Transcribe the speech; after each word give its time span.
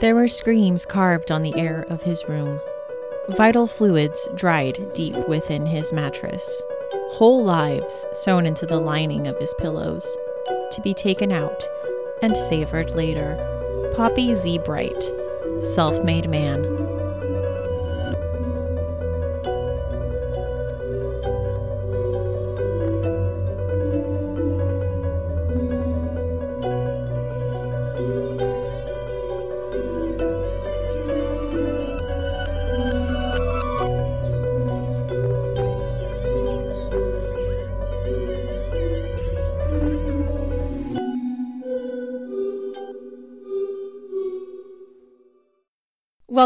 There 0.00 0.14
were 0.14 0.28
screams 0.28 0.86
carved 0.86 1.32
on 1.32 1.42
the 1.42 1.56
air 1.56 1.84
of 1.88 2.02
his 2.02 2.28
room. 2.28 2.60
Vital 3.30 3.66
fluids 3.66 4.28
dried 4.36 4.92
deep 4.94 5.28
within 5.28 5.66
his 5.66 5.92
mattress. 5.92 6.62
Whole 7.14 7.42
lives 7.42 8.06
sewn 8.12 8.46
into 8.46 8.64
the 8.64 8.78
lining 8.78 9.26
of 9.26 9.36
his 9.38 9.52
pillows, 9.58 10.06
to 10.70 10.80
be 10.82 10.94
taken 10.94 11.32
out 11.32 11.64
and 12.22 12.36
savored 12.36 12.90
later. 12.90 13.36
Poppy 13.96 14.34
Z. 14.36 14.58
Brite, 14.58 15.02
self 15.62 16.04
made 16.04 16.30
man. 16.30 16.62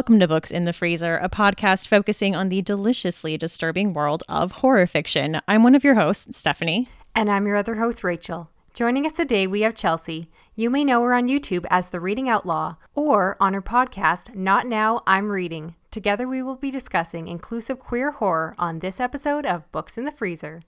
Welcome 0.02 0.18
to 0.18 0.26
Books 0.26 0.50
in 0.50 0.64
the 0.64 0.72
Freezer, 0.72 1.16
a 1.18 1.28
podcast 1.28 1.86
focusing 1.86 2.34
on 2.34 2.48
the 2.48 2.60
deliciously 2.60 3.38
disturbing 3.38 3.94
world 3.94 4.24
of 4.28 4.50
horror 4.50 4.88
fiction. 4.88 5.40
I'm 5.46 5.62
one 5.62 5.76
of 5.76 5.84
your 5.84 5.94
hosts, 5.94 6.36
Stephanie. 6.36 6.88
And 7.14 7.30
I'm 7.30 7.46
your 7.46 7.54
other 7.54 7.76
host, 7.76 8.02
Rachel. 8.02 8.50
Joining 8.74 9.06
us 9.06 9.12
today, 9.12 9.46
we 9.46 9.60
have 9.60 9.76
Chelsea. 9.76 10.28
You 10.56 10.70
may 10.70 10.84
know 10.84 11.00
her 11.04 11.14
on 11.14 11.28
YouTube 11.28 11.66
as 11.70 11.90
The 11.90 12.00
Reading 12.00 12.28
Outlaw 12.28 12.74
or 12.96 13.36
on 13.38 13.54
her 13.54 13.62
podcast, 13.62 14.34
Not 14.34 14.66
Now, 14.66 15.04
I'm 15.06 15.30
Reading. 15.30 15.76
Together, 15.92 16.26
we 16.26 16.42
will 16.42 16.56
be 16.56 16.72
discussing 16.72 17.28
inclusive 17.28 17.78
queer 17.78 18.10
horror 18.10 18.56
on 18.58 18.80
this 18.80 18.98
episode 18.98 19.46
of 19.46 19.70
Books 19.70 19.96
in 19.96 20.04
the 20.04 20.10
Freezer. 20.10 20.62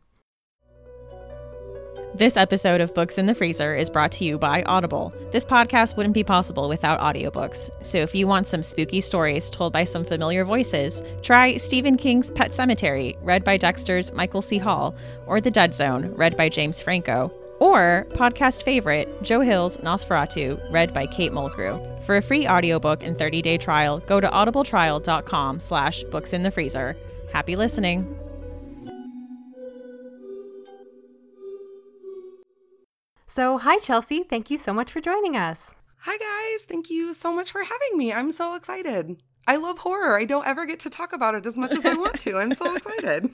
This 2.17 2.37
episode 2.37 2.81
of 2.81 2.95
Books 2.95 3.19
in 3.19 3.27
the 3.27 3.35
Freezer 3.35 3.75
is 3.75 3.91
brought 3.91 4.13
to 4.13 4.25
you 4.25 4.39
by 4.39 4.63
Audible. 4.67 5.13
This 5.33 5.45
podcast 5.45 5.97
wouldn't 5.97 6.15
be 6.15 6.23
possible 6.23 6.69
without 6.69 7.01
audiobooks. 7.01 7.71
So 7.85 7.99
if 7.99 8.15
you 8.15 8.29
want 8.29 8.47
some 8.47 8.63
spooky 8.63 9.01
stories 9.01 9.51
told 9.51 9.73
by 9.73 9.85
some 9.85 10.05
familiar 10.05 10.45
voices, 10.45 11.03
try 11.23 11.57
Stephen 11.57 11.97
King's 11.97 12.31
Pet 12.31 12.53
Sematary, 12.53 13.17
read 13.21 13.43
by 13.43 13.57
Dexter's 13.57 14.13
Michael 14.13 14.43
C. 14.43 14.59
Hall, 14.59 14.95
or 15.27 15.41
The 15.41 15.51
Dead 15.51 15.75
Zone, 15.75 16.15
read 16.15 16.37
by 16.37 16.49
James 16.49 16.81
Franco, 16.81 17.33
or 17.59 18.07
podcast 18.11 18.63
favorite 18.63 19.09
Joe 19.25 19.41
Hill's 19.41 19.79
NOS4A2, 19.79 20.71
read 20.73 20.95
by 20.95 21.07
Kate 21.09 21.33
Mulgrew. 21.33 21.83
For 22.07 22.17
a 22.17 22.23
free 22.23 22.47
audiobook 22.47 23.03
and 23.03 23.17
30-day 23.17 23.59
trial, 23.59 23.99
go 23.99 24.21
to 24.21 24.29
audibletrial.com 24.29 25.59
slash 25.59 26.05
books 26.05 26.33
in 26.33 26.45
the 26.45 26.53
freezer. 26.53 26.97
Happy 27.33 27.57
listening. 27.57 28.17
So, 33.35 33.59
hi, 33.59 33.79
Chelsea. 33.79 34.23
Thank 34.23 34.49
you 34.49 34.59
so 34.59 34.73
much 34.73 34.93
for 34.93 35.01
joining 35.01 35.37
us. 35.37 35.73
Hi, 36.03 36.17
guys. 36.17 36.67
Thank 36.67 36.89
you 36.89 37.13
so 37.13 37.35
much 37.35 37.51
for 37.51 37.65
having 37.65 37.99
me. 37.99 38.13
I'm 38.13 38.31
so 38.31 38.55
excited. 38.55 39.21
I 39.45 39.57
love 39.57 39.79
horror. 39.79 40.17
I 40.17 40.25
don't 40.25 40.47
ever 40.47 40.65
get 40.65 40.79
to 40.81 40.89
talk 40.89 41.13
about 41.13 41.35
it 41.35 41.45
as 41.45 41.59
much 41.59 41.75
as 41.75 41.85
I 41.85 41.95
want 41.95 42.21
to. 42.21 42.37
I'm 42.37 42.55
so 42.55 42.73
excited. 42.77 43.31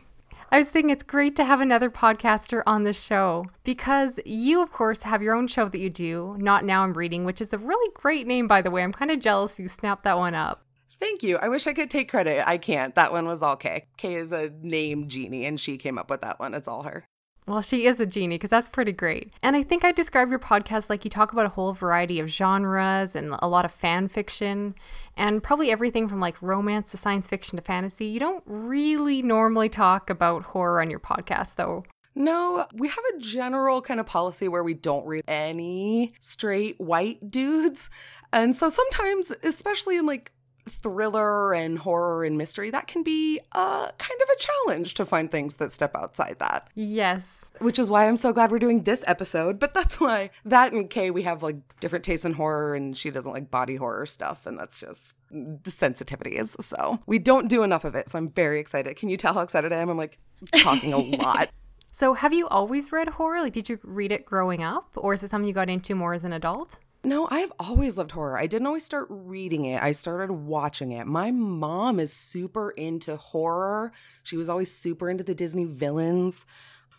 I 0.51 0.57
was 0.57 0.71
thinking 0.71 0.89
it's 0.89 1.03
great 1.03 1.37
to 1.37 1.45
have 1.45 1.61
another 1.61 1.91
podcaster 1.91 2.63
on 2.67 2.85
the 2.85 2.95
show 2.95 3.51
because 3.63 4.19
you, 4.25 4.63
of 4.63 4.73
course, 4.73 5.03
have 5.03 5.21
your 5.21 5.35
own 5.35 5.47
show 5.47 5.69
that 5.69 5.81
you 5.81 5.91
do, 5.91 6.35
Not 6.39 6.65
Now 6.65 6.83
I'm 6.83 6.95
Reading, 6.95 7.27
which 7.27 7.43
is 7.43 7.53
a 7.53 7.59
really 7.59 7.93
great 7.93 8.27
name, 8.27 8.49
by 8.49 8.63
the 8.63 8.71
way. 8.71 8.83
I'm 8.83 8.95
kind 8.95 9.11
of 9.11 9.21
jealous 9.21 9.61
you 9.61 9.69
snapped 9.69 10.05
that 10.05 10.17
one 10.17 10.35
up. 10.35 10.65
Thank 10.99 11.23
you. 11.23 11.37
I 11.37 11.51
wish 11.51 11.67
I 11.67 11.75
could 11.75 11.91
take 11.91 12.09
credit. 12.09 12.49
I 12.49 12.57
can't. 12.57 12.95
That 12.95 13.13
one 13.13 13.27
was 13.27 13.43
all 13.43 13.57
Kay. 13.57 13.85
Kay 13.99 14.15
is 14.15 14.33
a 14.33 14.49
name 14.63 15.09
genie, 15.09 15.45
and 15.45 15.61
she 15.61 15.77
came 15.77 15.99
up 15.99 16.09
with 16.09 16.23
that 16.23 16.41
one. 16.41 16.55
It's 16.55 16.69
all 16.69 16.85
her. 16.85 17.05
Well, 17.51 17.63
she 17.63 17.87
is 17.87 17.99
a 17.99 18.07
genie 18.07 18.37
because 18.37 18.51
that's 18.51 18.69
pretty 18.69 18.93
great. 18.93 19.33
And 19.43 19.57
I 19.57 19.65
think 19.65 19.85
I 19.85 19.91
describe 19.91 20.31
your 20.31 20.39
podcast 20.39 20.89
like 20.89 21.05
you 21.05 21.11
talk 21.11 21.33
about 21.33 21.47
a 21.47 21.49
whole 21.49 21.73
variety 21.73 22.21
of 22.21 22.29
genres 22.29 23.17
and 23.17 23.35
a 23.41 23.49
lot 23.49 23.65
of 23.65 23.73
fan 23.73 24.07
fiction 24.07 24.77
and 25.17 25.43
probably 25.43 25.73
everything 25.73 26.07
from 26.07 26.21
like 26.21 26.41
romance 26.41 26.93
to 26.93 26.97
science 26.97 27.27
fiction 27.27 27.57
to 27.57 27.63
fantasy. 27.63 28.07
You 28.07 28.21
don't 28.21 28.45
really 28.47 29.21
normally 29.21 29.69
talk 29.69 30.11
about 30.11 30.45
horror 30.45 30.81
on 30.81 30.91
your 30.91 31.01
podcast, 31.01 31.57
though. 31.57 31.83
No, 32.15 32.67
we 32.73 32.87
have 32.87 33.05
a 33.17 33.19
general 33.19 33.83
kind 33.83 33.99
of 33.99 34.07
policy 34.07 34.47
where 34.47 34.63
we 34.63 34.75
don't 34.75 35.05
read 35.05 35.25
any 35.27 36.15
straight 36.21 36.81
white 36.81 37.33
dudes. 37.33 37.91
And 38.33 38.55
so 38.55 38.69
sometimes, 38.69 39.33
especially 39.43 39.97
in 39.97 40.07
like 40.07 40.31
thriller 40.71 41.53
and 41.53 41.79
horror 41.79 42.25
and 42.25 42.39
mystery, 42.39 42.71
that 42.71 42.87
can 42.87 43.03
be 43.03 43.41
uh, 43.53 43.91
kind 43.99 44.21
of 44.23 44.29
a 44.29 44.39
challenge 44.39 44.95
to 44.95 45.05
find 45.05 45.31
things 45.31 45.57
that 45.57 45.73
step 45.73 45.95
outside 45.95 46.39
that. 46.39 46.69
Yes. 46.75 47.51
Which 47.59 47.79
is 47.79 47.91
why 47.91 48.09
I'm 48.09 48.17
so 48.17 48.33
glad 48.33 48.51
we're 48.51 48.59
doing 48.59 48.85
this 48.85 49.05
episode. 49.07 49.59
But 49.59 49.75
that's 49.75 50.01
why 50.01 50.31
that 50.45 50.73
and 50.73 50.89
Kay, 50.89 51.11
we 51.11 51.23
have 51.23 51.43
like 51.43 51.57
different 51.81 52.05
tastes 52.05 52.25
in 52.25 52.35
horror, 52.35 52.75
and 52.75 52.97
she 52.97 53.11
doesn't 53.11 53.33
like 53.33 53.51
body 53.51 53.77
horror 53.77 54.07
stuff. 54.07 54.47
And 54.47 54.59
that's 54.59 54.81
just 54.81 55.17
sensitivities. 55.33 56.61
So 56.63 57.01
we 57.07 57.19
don't 57.19 57.49
do 57.49 57.63
enough 57.63 57.85
of 57.85 57.95
it. 57.95 58.09
So 58.09 58.19
I'm 58.19 58.31
very 58.31 58.61
excited. 58.61 58.97
Can 58.97 59.09
you 59.09 59.17
tell 59.17 59.35
how 59.35 59.41
excited 59.41 59.73
I 59.73 59.77
am? 59.77 59.89
I'm 59.89 59.99
like 59.99 60.19
talking 60.57 60.93
a 60.93 60.99
lot. 61.23 61.51
So 61.91 62.15
have 62.15 62.33
you 62.33 62.47
always 62.49 62.93
read 62.93 63.09
horror? 63.09 63.41
Like, 63.41 63.53
did 63.53 63.69
you 63.69 63.79
read 63.83 64.13
it 64.13 64.25
growing 64.25 64.63
up, 64.63 64.91
or 64.97 65.13
is 65.13 65.23
it 65.23 65.31
something 65.31 65.49
you 65.49 65.55
got 65.55 65.69
into 65.69 65.95
more 65.95 66.15
as 66.15 66.23
an 66.23 66.33
adult? 66.33 66.79
No, 67.03 67.27
I've 67.31 67.53
always 67.59 67.97
loved 67.97 68.13
horror. 68.13 68.39
I 68.39 68.47
didn't 68.47 68.67
always 68.67 68.85
start 68.85 69.07
reading 69.09 69.65
it. 69.65 69.83
I 69.83 69.93
started 69.93 70.33
watching 70.33 70.93
it. 70.93 71.07
My 71.07 71.31
mom 71.31 71.99
is 71.99 72.13
super 72.13 72.71
into 72.71 73.17
horror. 73.17 73.93
She 74.23 74.37
was 74.37 74.51
always 74.51 74.71
super 74.75 75.09
into 75.09 75.25
the 75.25 75.35
Disney 75.35 75.65
villains. 75.65 76.45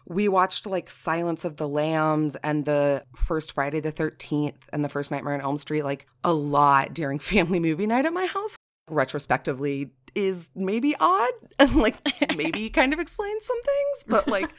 We 0.07 0.28
watched 0.28 0.66
like 0.66 0.90
Silence 0.90 1.45
of 1.45 1.57
the 1.57 1.67
Lambs 1.67 2.35
and 2.38 2.66
the 2.66 3.06
first 3.16 3.51
Friday 3.51 3.79
the 3.79 3.91
13th 3.91 4.56
and 4.73 4.84
the 4.84 4.90
first 4.90 5.11
Nightmare 5.11 5.35
on 5.35 5.41
Elm 5.41 5.59
Street 5.59 5.84
like 5.84 6.07
a 6.23 6.34
lot 6.34 6.94
during 6.94 7.19
family 7.19 7.59
movie 7.59 7.85
night 7.85 8.06
at 8.06 8.13
my 8.13 8.25
house. 8.25 8.56
Retrospectively 8.90 9.91
is 10.16 10.50
maybe 10.56 10.95
odd 11.00 11.31
and 11.59 11.75
like 11.75 11.95
maybe 12.35 12.69
kind 12.72 12.91
of 12.91 13.00
explains 13.00 13.45
some 13.45 13.61
things, 13.61 14.06
but 14.07 14.28
like 14.28 14.51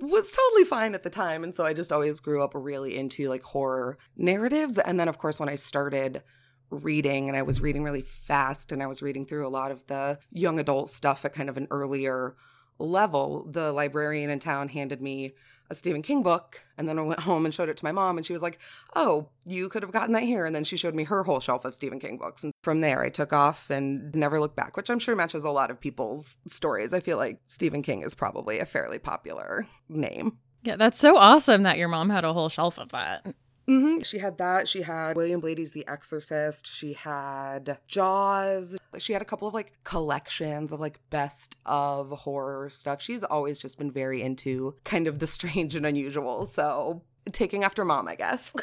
was 0.00 0.32
totally 0.32 0.64
fine 0.64 0.94
at 0.94 1.02
the 1.02 1.10
time. 1.10 1.44
And 1.44 1.54
so 1.54 1.64
I 1.64 1.72
just 1.72 1.92
always 1.92 2.20
grew 2.20 2.42
up 2.42 2.52
really 2.54 2.96
into 2.96 3.28
like 3.28 3.42
horror 3.42 3.98
narratives. 4.16 4.78
And 4.78 4.98
then, 4.98 5.08
of 5.08 5.18
course, 5.18 5.40
when 5.40 5.48
I 5.48 5.56
started 5.56 6.22
reading 6.70 7.28
and 7.28 7.36
I 7.36 7.42
was 7.42 7.60
reading 7.60 7.82
really 7.82 8.02
fast 8.02 8.72
and 8.72 8.82
I 8.82 8.86
was 8.86 9.02
reading 9.02 9.24
through 9.24 9.46
a 9.46 9.48
lot 9.48 9.70
of 9.70 9.86
the 9.86 10.18
young 10.30 10.58
adult 10.58 10.90
stuff 10.90 11.24
at 11.24 11.34
kind 11.34 11.48
of 11.48 11.56
an 11.56 11.66
earlier 11.70 12.36
level, 12.78 13.46
the 13.50 13.72
librarian 13.72 14.30
in 14.30 14.38
town 14.38 14.68
handed 14.68 15.00
me 15.00 15.34
a 15.70 15.74
Stephen 15.74 16.02
King 16.02 16.22
book. 16.22 16.64
And 16.76 16.88
then 16.88 16.98
I 16.98 17.02
went 17.02 17.20
home 17.28 17.44
and 17.44 17.54
showed 17.54 17.68
it 17.68 17.76
to 17.78 17.84
my 17.84 17.92
mom, 17.92 18.16
and 18.16 18.26
she 18.26 18.32
was 18.32 18.42
like, 18.42 18.58
Oh, 18.94 19.28
you 19.46 19.68
could 19.68 19.82
have 19.82 19.92
gotten 19.92 20.12
that 20.14 20.22
here. 20.22 20.46
And 20.46 20.54
then 20.54 20.64
she 20.64 20.76
showed 20.76 20.94
me 20.94 21.04
her 21.04 21.24
whole 21.24 21.40
shelf 21.40 21.64
of 21.64 21.74
Stephen 21.74 22.00
King 22.00 22.18
books. 22.18 22.44
And 22.44 22.52
from 22.62 22.80
there, 22.80 23.02
I 23.02 23.08
took 23.08 23.32
off 23.32 23.70
and 23.70 24.14
never 24.14 24.40
looked 24.40 24.56
back, 24.56 24.76
which 24.76 24.90
I'm 24.90 24.98
sure 24.98 25.16
matches 25.16 25.44
a 25.44 25.50
lot 25.50 25.70
of 25.70 25.80
people's 25.80 26.38
stories. 26.46 26.92
I 26.92 27.00
feel 27.00 27.16
like 27.16 27.40
Stephen 27.46 27.82
King 27.82 28.02
is 28.02 28.14
probably 28.14 28.58
a 28.58 28.66
fairly 28.66 28.98
popular 28.98 29.66
name. 29.88 30.38
Yeah, 30.62 30.76
that's 30.76 30.98
so 30.98 31.16
awesome 31.16 31.62
that 31.62 31.78
your 31.78 31.88
mom 31.88 32.10
had 32.10 32.24
a 32.24 32.32
whole 32.32 32.48
shelf 32.48 32.78
of 32.78 32.90
that. 32.90 33.26
Mm-hmm. 33.68 34.02
She 34.02 34.18
had 34.18 34.38
that. 34.38 34.66
She 34.66 34.82
had 34.82 35.14
William 35.16 35.40
Blatty's 35.40 35.72
The 35.72 35.86
Exorcist. 35.86 36.66
She 36.66 36.94
had 36.94 37.78
Jaws. 37.86 38.76
She 38.98 39.12
had 39.12 39.20
a 39.20 39.26
couple 39.26 39.46
of 39.46 39.54
like 39.54 39.72
collections 39.84 40.72
of 40.72 40.80
like 40.80 40.98
best 41.10 41.56
of 41.66 42.10
horror 42.10 42.70
stuff. 42.70 43.02
She's 43.02 43.22
always 43.22 43.58
just 43.58 43.76
been 43.76 43.90
very 43.92 44.22
into 44.22 44.74
kind 44.84 45.06
of 45.06 45.18
the 45.18 45.26
strange 45.38 45.76
and 45.76 45.84
unusual. 45.84 46.46
So 46.46 47.02
taking 47.32 47.62
after 47.64 47.84
mom, 47.84 48.08
I 48.08 48.14
guess. 48.14 48.54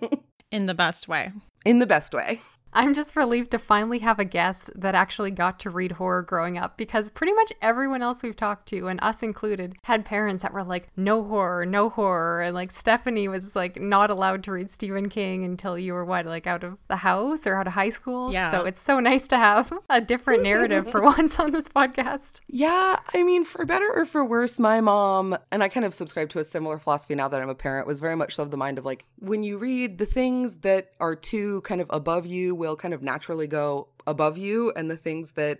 In 0.52 0.66
the 0.66 0.74
best 0.74 1.08
way. 1.08 1.32
In 1.64 1.78
the 1.78 1.86
best 1.86 2.14
way. 2.14 2.40
I'm 2.74 2.94
just 2.94 3.16
relieved 3.16 3.50
to 3.50 3.58
finally 3.58 3.98
have 3.98 4.18
a 4.18 4.24
guest 4.24 4.70
that 4.74 4.94
actually 4.94 5.30
got 5.30 5.60
to 5.60 5.70
read 5.70 5.92
horror 5.92 6.22
growing 6.22 6.56
up 6.56 6.78
because 6.78 7.10
pretty 7.10 7.34
much 7.34 7.52
everyone 7.60 8.00
else 8.00 8.22
we've 8.22 8.36
talked 8.36 8.66
to, 8.68 8.88
and 8.88 8.98
us 9.02 9.22
included, 9.22 9.76
had 9.84 10.04
parents 10.04 10.42
that 10.42 10.54
were 10.54 10.64
like, 10.64 10.88
no 10.96 11.22
horror, 11.22 11.66
no 11.66 11.90
horror. 11.90 12.40
And 12.40 12.54
like 12.54 12.72
Stephanie 12.72 13.28
was 13.28 13.54
like 13.54 13.80
not 13.80 14.10
allowed 14.10 14.42
to 14.44 14.52
read 14.52 14.70
Stephen 14.70 15.10
King 15.10 15.44
until 15.44 15.78
you 15.78 15.92
were 15.92 16.04
what, 16.04 16.24
like 16.24 16.46
out 16.46 16.64
of 16.64 16.78
the 16.88 16.96
house 16.96 17.46
or 17.46 17.56
out 17.56 17.66
of 17.66 17.74
high 17.74 17.90
school? 17.90 18.32
Yeah. 18.32 18.50
So 18.50 18.64
it's 18.64 18.80
so 18.80 19.00
nice 19.00 19.28
to 19.28 19.36
have 19.36 19.72
a 19.90 20.00
different 20.00 20.42
narrative 20.42 20.90
for 20.90 21.02
once 21.16 21.38
on 21.38 21.52
this 21.52 21.68
podcast. 21.68 22.40
Yeah. 22.48 22.98
I 23.14 23.22
mean, 23.22 23.44
for 23.44 23.66
better 23.66 23.90
or 23.94 24.06
for 24.06 24.24
worse, 24.24 24.58
my 24.58 24.80
mom, 24.80 25.36
and 25.50 25.62
I 25.62 25.68
kind 25.68 25.84
of 25.84 25.92
subscribe 25.92 26.30
to 26.30 26.38
a 26.38 26.44
similar 26.44 26.78
philosophy 26.78 27.14
now 27.14 27.28
that 27.28 27.40
I'm 27.42 27.50
a 27.50 27.54
parent, 27.54 27.86
was 27.86 28.00
very 28.00 28.16
much 28.16 28.38
of 28.38 28.50
the 28.50 28.56
mind 28.56 28.78
of 28.78 28.86
like, 28.86 29.04
when 29.18 29.42
you 29.42 29.58
read 29.58 29.98
the 29.98 30.06
things 30.06 30.58
that 30.58 30.92
are 31.00 31.14
too 31.14 31.60
kind 31.62 31.80
of 31.80 31.88
above 31.90 32.24
you, 32.24 32.61
will 32.62 32.76
kind 32.76 32.94
of 32.94 33.02
naturally 33.02 33.48
go 33.48 33.88
above 34.06 34.38
you 34.38 34.72
and 34.76 34.88
the 34.88 34.96
things 34.96 35.32
that 35.32 35.58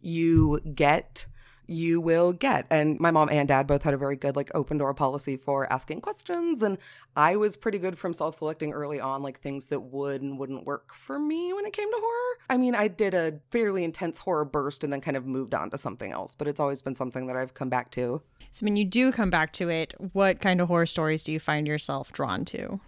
you 0.00 0.60
get 0.74 1.26
you 1.68 2.00
will 2.00 2.32
get. 2.32 2.66
And 2.70 2.98
my 2.98 3.10
mom 3.10 3.28
and 3.30 3.46
dad 3.46 3.66
both 3.66 3.82
had 3.82 3.94
a 3.94 3.98
very 3.98 4.16
good, 4.16 4.34
like, 4.34 4.50
open 4.54 4.78
door 4.78 4.94
policy 4.94 5.36
for 5.36 5.70
asking 5.70 6.00
questions. 6.00 6.62
And 6.62 6.78
I 7.14 7.36
was 7.36 7.56
pretty 7.56 7.78
good 7.78 7.98
from 7.98 8.14
self 8.14 8.36
selecting 8.36 8.72
early 8.72 8.98
on, 8.98 9.22
like, 9.22 9.38
things 9.38 9.66
that 9.66 9.80
would 9.80 10.22
and 10.22 10.38
wouldn't 10.38 10.64
work 10.64 10.94
for 10.94 11.18
me 11.18 11.52
when 11.52 11.66
it 11.66 11.74
came 11.74 11.90
to 11.90 11.98
horror. 12.00 12.38
I 12.48 12.56
mean, 12.56 12.74
I 12.74 12.88
did 12.88 13.12
a 13.14 13.40
fairly 13.50 13.84
intense 13.84 14.18
horror 14.18 14.46
burst 14.46 14.82
and 14.82 14.92
then 14.92 15.02
kind 15.02 15.16
of 15.16 15.26
moved 15.26 15.54
on 15.54 15.70
to 15.70 15.78
something 15.78 16.10
else, 16.10 16.34
but 16.34 16.48
it's 16.48 16.58
always 16.58 16.80
been 16.80 16.94
something 16.94 17.26
that 17.26 17.36
I've 17.36 17.54
come 17.54 17.68
back 17.68 17.90
to. 17.92 18.22
So 18.50 18.64
when 18.64 18.76
you 18.76 18.86
do 18.86 19.12
come 19.12 19.28
back 19.28 19.52
to 19.54 19.68
it, 19.68 19.94
what 20.12 20.40
kind 20.40 20.60
of 20.60 20.68
horror 20.68 20.86
stories 20.86 21.22
do 21.22 21.32
you 21.32 21.40
find 21.40 21.66
yourself 21.66 22.12
drawn 22.12 22.46
to? 22.46 22.80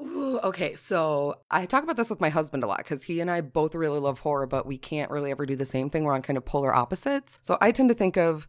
Ooh, 0.00 0.38
okay, 0.44 0.74
so 0.74 1.40
I 1.50 1.66
talk 1.66 1.82
about 1.82 1.96
this 1.96 2.10
with 2.10 2.20
my 2.20 2.28
husband 2.28 2.62
a 2.62 2.66
lot 2.66 2.78
because 2.78 3.04
he 3.04 3.20
and 3.20 3.30
I 3.30 3.40
both 3.40 3.74
really 3.74 3.98
love 3.98 4.20
horror, 4.20 4.46
but 4.46 4.66
we 4.66 4.78
can't 4.78 5.10
really 5.10 5.30
ever 5.30 5.46
do 5.46 5.56
the 5.56 5.66
same 5.66 5.90
thing. 5.90 6.04
We're 6.04 6.14
on 6.14 6.22
kind 6.22 6.36
of 6.36 6.44
polar 6.44 6.74
opposites. 6.74 7.38
So 7.42 7.58
I 7.60 7.72
tend 7.72 7.88
to 7.88 7.94
think 7.94 8.16
of 8.16 8.46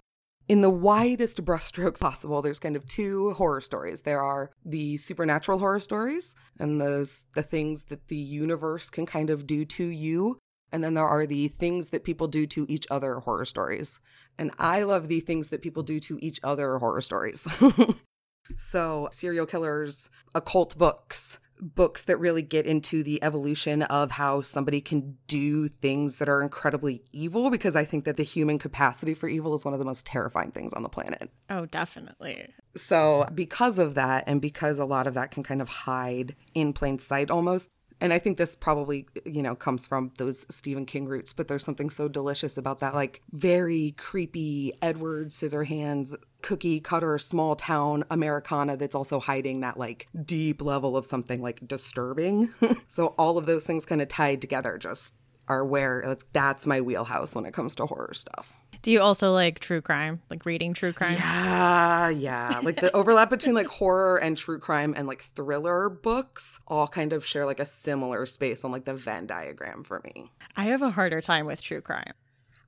in 0.47 0.61
the 0.61 0.69
widest 0.69 1.45
brushstrokes 1.45 1.99
possible, 2.01 2.41
there's 2.41 2.59
kind 2.59 2.75
of 2.75 2.87
two 2.87 3.33
horror 3.33 3.61
stories. 3.61 4.01
There 4.01 4.21
are 4.21 4.51
the 4.65 4.97
supernatural 4.97 5.59
horror 5.59 5.79
stories 5.79 6.35
and 6.59 6.81
those 6.81 7.27
the 7.35 7.43
things 7.43 7.85
that 7.85 8.07
the 8.07 8.17
universe 8.17 8.89
can 8.89 9.05
kind 9.05 9.29
of 9.29 9.47
do 9.47 9.63
to 9.65 9.85
you. 9.85 10.39
And 10.71 10.83
then 10.83 10.93
there 10.93 11.07
are 11.07 11.25
the 11.25 11.47
things 11.47 11.89
that 11.89 12.03
people 12.03 12.27
do 12.27 12.45
to 12.47 12.65
each 12.69 12.85
other 12.91 13.15
horror 13.15 13.45
stories. 13.45 13.99
And 14.37 14.51
I 14.59 14.83
love 14.83 15.07
the 15.07 15.19
things 15.19 15.49
that 15.49 15.63
people 15.63 15.81
do 15.81 15.99
to 16.01 16.19
each 16.21 16.39
other 16.43 16.77
horror 16.77 17.01
stories. 17.01 17.47
So, 18.57 19.09
serial 19.11 19.45
killers, 19.45 20.09
occult 20.35 20.77
books, 20.77 21.39
books 21.61 22.03
that 22.05 22.17
really 22.17 22.41
get 22.41 22.65
into 22.65 23.03
the 23.03 23.21
evolution 23.23 23.83
of 23.83 24.11
how 24.11 24.41
somebody 24.41 24.81
can 24.81 25.17
do 25.27 25.67
things 25.67 26.17
that 26.17 26.29
are 26.29 26.41
incredibly 26.41 27.03
evil 27.11 27.49
because 27.49 27.75
I 27.75 27.85
think 27.85 28.05
that 28.05 28.17
the 28.17 28.23
human 28.23 28.59
capacity 28.59 29.13
for 29.13 29.27
evil 29.27 29.53
is 29.53 29.65
one 29.65 29.73
of 29.73 29.79
the 29.79 29.85
most 29.85 30.05
terrifying 30.05 30.51
things 30.51 30.73
on 30.73 30.83
the 30.83 30.89
planet. 30.89 31.29
Oh, 31.49 31.65
definitely. 31.65 32.47
So, 32.75 33.27
because 33.33 33.79
of 33.79 33.95
that, 33.95 34.23
and 34.27 34.41
because 34.41 34.79
a 34.79 34.85
lot 34.85 35.07
of 35.07 35.13
that 35.15 35.31
can 35.31 35.43
kind 35.43 35.61
of 35.61 35.69
hide 35.69 36.35
in 36.53 36.73
plain 36.73 36.99
sight 36.99 37.29
almost, 37.31 37.69
and 38.01 38.13
I 38.13 38.19
think 38.19 38.37
this 38.37 38.55
probably, 38.55 39.07
you 39.25 39.41
know, 39.41 39.55
comes 39.55 39.85
from 39.85 40.11
those 40.17 40.45
Stephen 40.49 40.85
King 40.85 41.07
roots, 41.07 41.33
but 41.33 41.47
there's 41.47 41.63
something 41.63 41.89
so 41.89 42.07
delicious 42.07 42.57
about 42.57 42.79
that, 42.79 42.95
like 42.95 43.21
very 43.31 43.93
creepy 43.97 44.73
Edward 44.81 45.29
Scissorhands 45.29 46.15
cookie 46.41 46.79
cutter 46.79 47.17
small 47.17 47.55
town 47.55 48.05
Americana 48.09 48.77
that's 48.77 48.95
also 48.95 49.19
hiding 49.19 49.59
that 49.59 49.77
like 49.77 50.07
deep 50.25 50.61
level 50.61 50.95
of 50.95 51.05
something 51.05 51.41
like 51.41 51.67
disturbing. 51.67 52.53
so 52.87 53.07
all 53.17 53.37
of 53.37 53.45
those 53.45 53.65
things 53.65 53.85
kind 53.85 54.01
of 54.01 54.07
tied 54.07 54.39
together 54.39 54.77
just 54.77 55.15
are 55.49 55.65
where 55.65 56.15
that's 56.31 56.65
my 56.65 56.79
wheelhouse 56.79 57.35
when 57.35 57.45
it 57.45 57.53
comes 57.53 57.75
to 57.75 57.85
horror 57.85 58.13
stuff. 58.13 58.57
Do 58.81 58.91
you 58.91 59.01
also 59.01 59.33
like 59.33 59.59
true 59.59 59.81
crime, 59.81 60.21
like 60.29 60.45
reading 60.45 60.73
true 60.73 60.93
crime? 60.93 61.15
Yeah, 61.15 62.09
yeah. 62.09 62.61
Like 62.63 62.79
the 62.79 62.91
overlap 62.95 63.29
between 63.29 63.53
like 63.53 63.67
horror 63.67 64.17
and 64.17 64.37
true 64.37 64.59
crime 64.59 64.93
and 64.95 65.07
like 65.07 65.21
thriller 65.21 65.89
books 65.89 66.59
all 66.67 66.87
kind 66.87 67.11
of 67.11 67.25
share 67.25 67.45
like 67.45 67.59
a 67.59 67.65
similar 67.65 68.25
space 68.25 68.63
on 68.63 68.71
like 68.71 68.85
the 68.85 68.93
Venn 68.95 69.27
diagram 69.27 69.83
for 69.83 70.01
me. 70.03 70.31
I 70.55 70.63
have 70.65 70.81
a 70.81 70.91
harder 70.91 71.19
time 71.19 71.45
with 71.45 71.61
true 71.61 71.81
crime. 71.81 72.13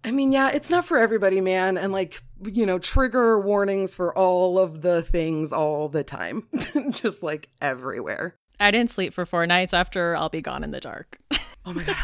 I 0.04 0.12
mean, 0.12 0.32
yeah, 0.32 0.50
it's 0.50 0.70
not 0.70 0.86
for 0.86 0.98
everybody, 0.98 1.42
man. 1.42 1.78
And 1.78 1.94
like, 1.94 2.22
you 2.44 2.66
know, 2.66 2.80
trigger 2.80 3.40
warnings 3.40 3.94
for 3.94 4.18
all 4.18 4.58
of 4.58 4.82
the 4.82 5.04
things 5.04 5.54
all 5.54 5.90
the 5.90 6.04
time, 6.04 6.48
just 6.90 7.22
like 7.22 7.50
everywhere. 7.62 8.36
I 8.60 8.72
didn't 8.72 8.92
sleep 8.92 9.14
for 9.14 9.26
four 9.26 9.46
nights 9.48 9.74
after 9.74 10.16
I'll 10.16 10.30
Be 10.30 10.42
Gone 10.42 10.64
in 10.64 10.72
the 10.72 10.80
Dark. 10.80 11.20
oh 11.66 11.74
my 11.74 11.84
God, 11.84 11.96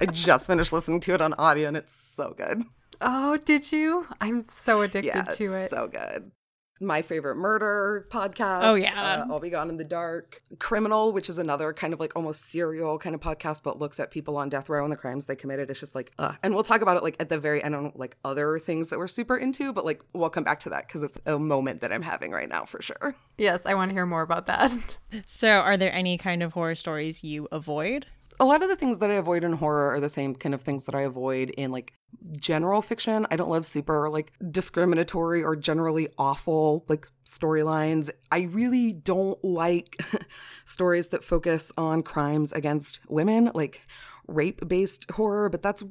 I 0.00 0.04
love 0.04 0.14
that 0.14 0.14
book 0.14 0.16
so 0.16 0.20
much. 0.20 0.26
I 0.26 0.26
just 0.26 0.46
finished 0.46 0.72
listening 0.72 1.00
to 1.00 1.14
it 1.14 1.20
on 1.20 1.34
audio 1.34 1.68
and 1.68 1.76
it's 1.76 1.94
so 1.94 2.34
good. 2.36 2.62
Oh, 3.00 3.36
did 3.36 3.72
you? 3.72 4.06
I'm 4.20 4.46
so 4.48 4.82
addicted 4.82 5.14
yeah, 5.14 5.22
to 5.22 5.44
it. 5.44 5.62
It's 5.64 5.70
so 5.70 5.88
good. 5.88 6.30
My 6.78 7.00
favorite 7.00 7.36
murder 7.36 8.06
podcast. 8.10 8.60
Oh 8.64 8.74
yeah, 8.74 8.92
uh, 8.94 9.26
I'll 9.30 9.40
be 9.40 9.48
gone 9.48 9.70
in 9.70 9.78
the 9.78 9.84
dark. 9.84 10.42
Criminal, 10.58 11.10
which 11.10 11.30
is 11.30 11.38
another 11.38 11.72
kind 11.72 11.94
of 11.94 12.00
like 12.00 12.14
almost 12.14 12.50
serial 12.50 12.98
kind 12.98 13.14
of 13.14 13.20
podcast, 13.22 13.62
but 13.62 13.78
looks 13.78 13.98
at 13.98 14.10
people 14.10 14.36
on 14.36 14.50
death 14.50 14.68
row 14.68 14.84
and 14.84 14.92
the 14.92 14.96
crimes 14.96 15.24
they 15.24 15.36
committed. 15.36 15.70
It's 15.70 15.80
just 15.80 15.94
like, 15.94 16.12
uh, 16.18 16.34
and 16.42 16.52
we'll 16.52 16.64
talk 16.64 16.82
about 16.82 16.98
it 16.98 17.02
like 17.02 17.16
at 17.18 17.30
the 17.30 17.38
very 17.38 17.64
end 17.64 17.74
on 17.74 17.92
like 17.94 18.18
other 18.26 18.58
things 18.58 18.90
that 18.90 18.98
we're 18.98 19.08
super 19.08 19.38
into, 19.38 19.72
but 19.72 19.86
like 19.86 20.02
we'll 20.12 20.28
come 20.28 20.44
back 20.44 20.60
to 20.60 20.68
that 20.68 20.86
because 20.86 21.02
it's 21.02 21.16
a 21.24 21.38
moment 21.38 21.80
that 21.80 21.94
I'm 21.94 22.02
having 22.02 22.30
right 22.30 22.48
now 22.48 22.66
for 22.66 22.82
sure. 22.82 23.14
Yes, 23.38 23.64
I 23.64 23.72
want 23.72 23.90
to 23.90 23.94
hear 23.94 24.04
more 24.04 24.22
about 24.22 24.46
that. 24.46 24.74
So, 25.24 25.48
are 25.48 25.78
there 25.78 25.94
any 25.94 26.18
kind 26.18 26.42
of 26.42 26.52
horror 26.52 26.74
stories 26.74 27.24
you 27.24 27.48
avoid? 27.50 28.06
A 28.38 28.44
lot 28.44 28.62
of 28.62 28.68
the 28.68 28.76
things 28.76 28.98
that 28.98 29.10
I 29.10 29.14
avoid 29.14 29.44
in 29.44 29.54
horror 29.54 29.92
are 29.92 30.00
the 30.00 30.08
same 30.08 30.34
kind 30.34 30.54
of 30.54 30.62
things 30.62 30.84
that 30.86 30.94
I 30.94 31.02
avoid 31.02 31.50
in 31.50 31.70
like 31.70 31.92
general 32.38 32.82
fiction. 32.82 33.26
I 33.30 33.36
don't 33.36 33.50
love 33.50 33.66
super 33.66 34.08
like 34.10 34.32
discriminatory 34.50 35.42
or 35.42 35.56
generally 35.56 36.08
awful 36.18 36.84
like 36.88 37.08
storylines. 37.24 38.10
I 38.30 38.42
really 38.42 38.92
don't 38.92 39.42
like 39.44 40.02
stories 40.66 41.08
that 41.08 41.24
focus 41.24 41.72
on 41.78 42.02
crimes 42.02 42.52
against 42.52 43.00
women, 43.08 43.50
like 43.54 43.82
rape 44.26 44.66
based 44.66 45.10
horror, 45.12 45.48
but 45.48 45.62
that's 45.62 45.82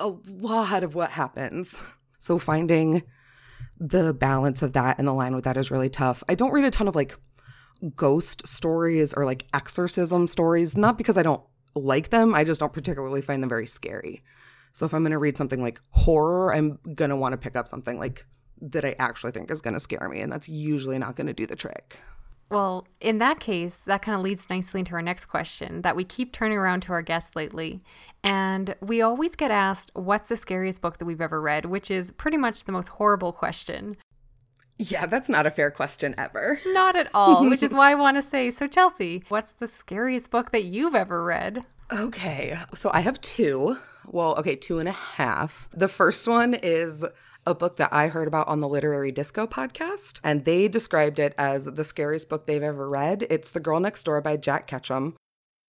a 0.00 0.12
lot 0.26 0.82
of 0.82 0.94
what 0.94 1.10
happens. 1.10 1.82
So 2.18 2.38
finding 2.38 3.02
the 3.78 4.14
balance 4.14 4.62
of 4.62 4.72
that 4.74 4.98
and 4.98 5.08
the 5.08 5.12
line 5.12 5.34
with 5.34 5.44
that 5.44 5.56
is 5.56 5.70
really 5.70 5.90
tough. 5.90 6.22
I 6.28 6.34
don't 6.34 6.52
read 6.52 6.64
a 6.64 6.70
ton 6.70 6.88
of 6.88 6.94
like 6.94 7.16
ghost 7.96 8.46
stories 8.46 9.12
or 9.12 9.24
like 9.24 9.46
exorcism 9.52 10.28
stories, 10.28 10.76
not 10.76 10.96
because 10.96 11.16
I 11.16 11.22
don't 11.22 11.42
like 11.74 12.10
them. 12.10 12.34
I 12.34 12.44
just 12.44 12.60
don't 12.60 12.72
particularly 12.72 13.22
find 13.22 13.42
them 13.42 13.48
very 13.48 13.66
scary. 13.66 14.22
So 14.72 14.86
if 14.86 14.94
I'm 14.94 15.02
going 15.02 15.12
to 15.12 15.18
read 15.18 15.36
something 15.36 15.62
like 15.62 15.80
horror, 15.90 16.54
I'm 16.54 16.78
going 16.94 17.10
to 17.10 17.16
want 17.16 17.32
to 17.32 17.38
pick 17.38 17.56
up 17.56 17.68
something 17.68 17.98
like 17.98 18.26
that 18.60 18.84
I 18.84 18.94
actually 18.98 19.32
think 19.32 19.50
is 19.50 19.60
going 19.60 19.74
to 19.74 19.80
scare 19.80 20.08
me. 20.08 20.20
And 20.20 20.32
that's 20.32 20.48
usually 20.48 20.98
not 20.98 21.16
going 21.16 21.26
to 21.26 21.32
do 21.32 21.46
the 21.46 21.56
trick. 21.56 22.00
Well, 22.50 22.86
in 23.00 23.18
that 23.18 23.40
case, 23.40 23.78
that 23.86 24.02
kind 24.02 24.14
of 24.14 24.20
leads 24.20 24.50
nicely 24.50 24.80
into 24.80 24.92
our 24.92 25.02
next 25.02 25.26
question 25.26 25.82
that 25.82 25.96
we 25.96 26.04
keep 26.04 26.32
turning 26.32 26.58
around 26.58 26.82
to 26.82 26.92
our 26.92 27.00
guests 27.00 27.34
lately. 27.34 27.82
And 28.22 28.74
we 28.80 29.00
always 29.00 29.34
get 29.34 29.50
asked, 29.50 29.90
What's 29.94 30.28
the 30.28 30.36
scariest 30.36 30.82
book 30.82 30.98
that 30.98 31.06
we've 31.06 31.20
ever 31.20 31.40
read? 31.40 31.64
Which 31.64 31.90
is 31.90 32.12
pretty 32.12 32.36
much 32.36 32.64
the 32.64 32.72
most 32.72 32.88
horrible 32.88 33.32
question. 33.32 33.96
Yeah, 34.78 35.06
that's 35.06 35.28
not 35.28 35.46
a 35.46 35.50
fair 35.50 35.70
question 35.70 36.14
ever. 36.18 36.60
Not 36.66 36.96
at 36.96 37.08
all, 37.14 37.48
which 37.48 37.62
is 37.62 37.72
why 37.74 37.92
I 37.92 37.94
want 37.94 38.16
to 38.16 38.22
say 38.22 38.50
so, 38.50 38.66
Chelsea, 38.66 39.22
what's 39.28 39.52
the 39.52 39.68
scariest 39.68 40.30
book 40.30 40.50
that 40.50 40.64
you've 40.64 40.94
ever 40.94 41.22
read? 41.22 41.64
Okay, 41.92 42.58
so 42.74 42.90
I 42.92 43.00
have 43.00 43.20
two. 43.20 43.76
Well, 44.06 44.36
okay, 44.36 44.56
two 44.56 44.78
and 44.78 44.88
a 44.88 44.92
half. 44.92 45.68
The 45.72 45.88
first 45.88 46.26
one 46.26 46.54
is 46.54 47.04
a 47.46 47.54
book 47.54 47.76
that 47.76 47.92
I 47.92 48.08
heard 48.08 48.28
about 48.28 48.48
on 48.48 48.60
the 48.60 48.68
Literary 48.68 49.12
Disco 49.12 49.46
podcast, 49.46 50.20
and 50.24 50.44
they 50.44 50.68
described 50.68 51.18
it 51.18 51.34
as 51.36 51.66
the 51.66 51.84
scariest 51.84 52.28
book 52.28 52.46
they've 52.46 52.62
ever 52.62 52.88
read. 52.88 53.26
It's 53.28 53.50
The 53.50 53.60
Girl 53.60 53.80
Next 53.80 54.04
Door 54.04 54.22
by 54.22 54.36
Jack 54.36 54.66
Ketchum. 54.66 55.16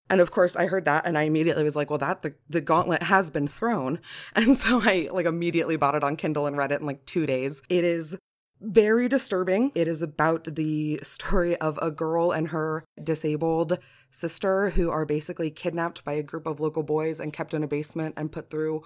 And 0.09 0.21
of 0.21 0.31
course, 0.31 0.56
I 0.56 0.67
heard 0.67 0.85
that 0.85 1.06
and 1.06 1.18
I 1.18 1.23
immediately 1.23 1.63
was 1.63 1.75
like, 1.75 1.89
well, 1.89 1.99
that 1.99 2.21
the, 2.21 2.35
the 2.49 2.61
gauntlet 2.61 3.04
has 3.04 3.31
been 3.31 3.47
thrown. 3.47 3.99
And 4.35 4.57
so 4.57 4.81
I 4.83 5.09
like 5.11 5.25
immediately 5.25 5.78
bought 5.78 5.95
it 5.95 6.04
on 6.04 6.16
Kindle 6.16 6.45
and 6.45 6.57
read 6.57 6.71
it 6.71 6.81
in 6.81 6.85
like 6.85 7.06
two 7.06 7.25
days. 7.25 7.61
It 7.69 7.83
is 7.83 8.18
very 8.63 9.09
disturbing. 9.09 9.71
It 9.75 9.87
is 9.87 10.01
about 10.01 10.45
the 10.45 10.99
story 11.03 11.55
of 11.57 11.77
a 11.81 11.91
girl 11.91 12.31
and 12.31 12.47
her 12.49 12.85
disabled 13.01 13.77
sister 14.09 14.71
who 14.71 14.89
are 14.89 15.05
basically 15.05 15.51
kidnapped 15.51 16.05
by 16.05 16.13
a 16.13 16.23
group 16.23 16.47
of 16.47 16.59
local 16.59 16.83
boys 16.83 17.19
and 17.19 17.33
kept 17.33 17.53
in 17.53 17.63
a 17.63 17.67
basement 17.67 18.13
and 18.15 18.31
put 18.31 18.49
through 18.49 18.83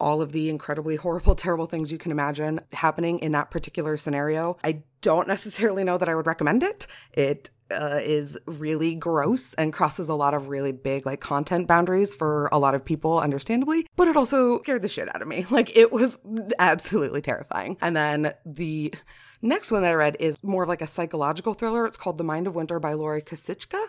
all 0.00 0.22
of 0.22 0.32
the 0.32 0.48
incredibly 0.48 0.96
horrible, 1.04 1.34
terrible 1.34 1.66
things 1.66 1.90
you 1.90 1.98
can 1.98 2.12
imagine 2.12 2.60
happening 2.72 3.18
in 3.18 3.32
that 3.32 3.50
particular 3.50 3.96
scenario. 3.96 4.56
I 4.62 4.82
don't 5.00 5.28
necessarily 5.28 5.84
know 5.84 5.98
that 5.98 6.08
I 6.08 6.14
would 6.14 6.26
recommend 6.26 6.62
it. 6.62 6.86
It 7.12 7.50
uh, 7.70 8.00
is 8.02 8.38
really 8.46 8.94
gross 8.94 9.54
and 9.54 9.72
crosses 9.72 10.08
a 10.08 10.14
lot 10.14 10.34
of 10.34 10.48
really 10.48 10.72
big 10.72 11.04
like 11.04 11.20
content 11.20 11.66
boundaries 11.66 12.14
for 12.14 12.48
a 12.52 12.58
lot 12.58 12.74
of 12.74 12.84
people 12.84 13.18
understandably 13.18 13.86
but 13.96 14.08
it 14.08 14.16
also 14.16 14.60
scared 14.62 14.82
the 14.82 14.88
shit 14.88 15.14
out 15.14 15.22
of 15.22 15.28
me. 15.28 15.44
Like 15.58 15.76
it 15.76 15.90
was 15.90 16.18
absolutely 16.60 17.20
terrifying. 17.20 17.78
And 17.80 17.96
then 17.96 18.32
the 18.46 18.94
next 19.42 19.72
one 19.72 19.82
that 19.82 19.90
i 19.90 19.94
read 19.94 20.16
is 20.20 20.38
more 20.42 20.62
of 20.62 20.68
like 20.68 20.82
a 20.82 20.86
psychological 20.86 21.54
thriller. 21.54 21.84
It's 21.84 21.96
called 21.96 22.16
the 22.16 22.22
mind 22.22 22.46
of 22.46 22.54
winter 22.54 22.78
by 22.78 22.92
Laura 22.92 23.20
Kasischke 23.20 23.82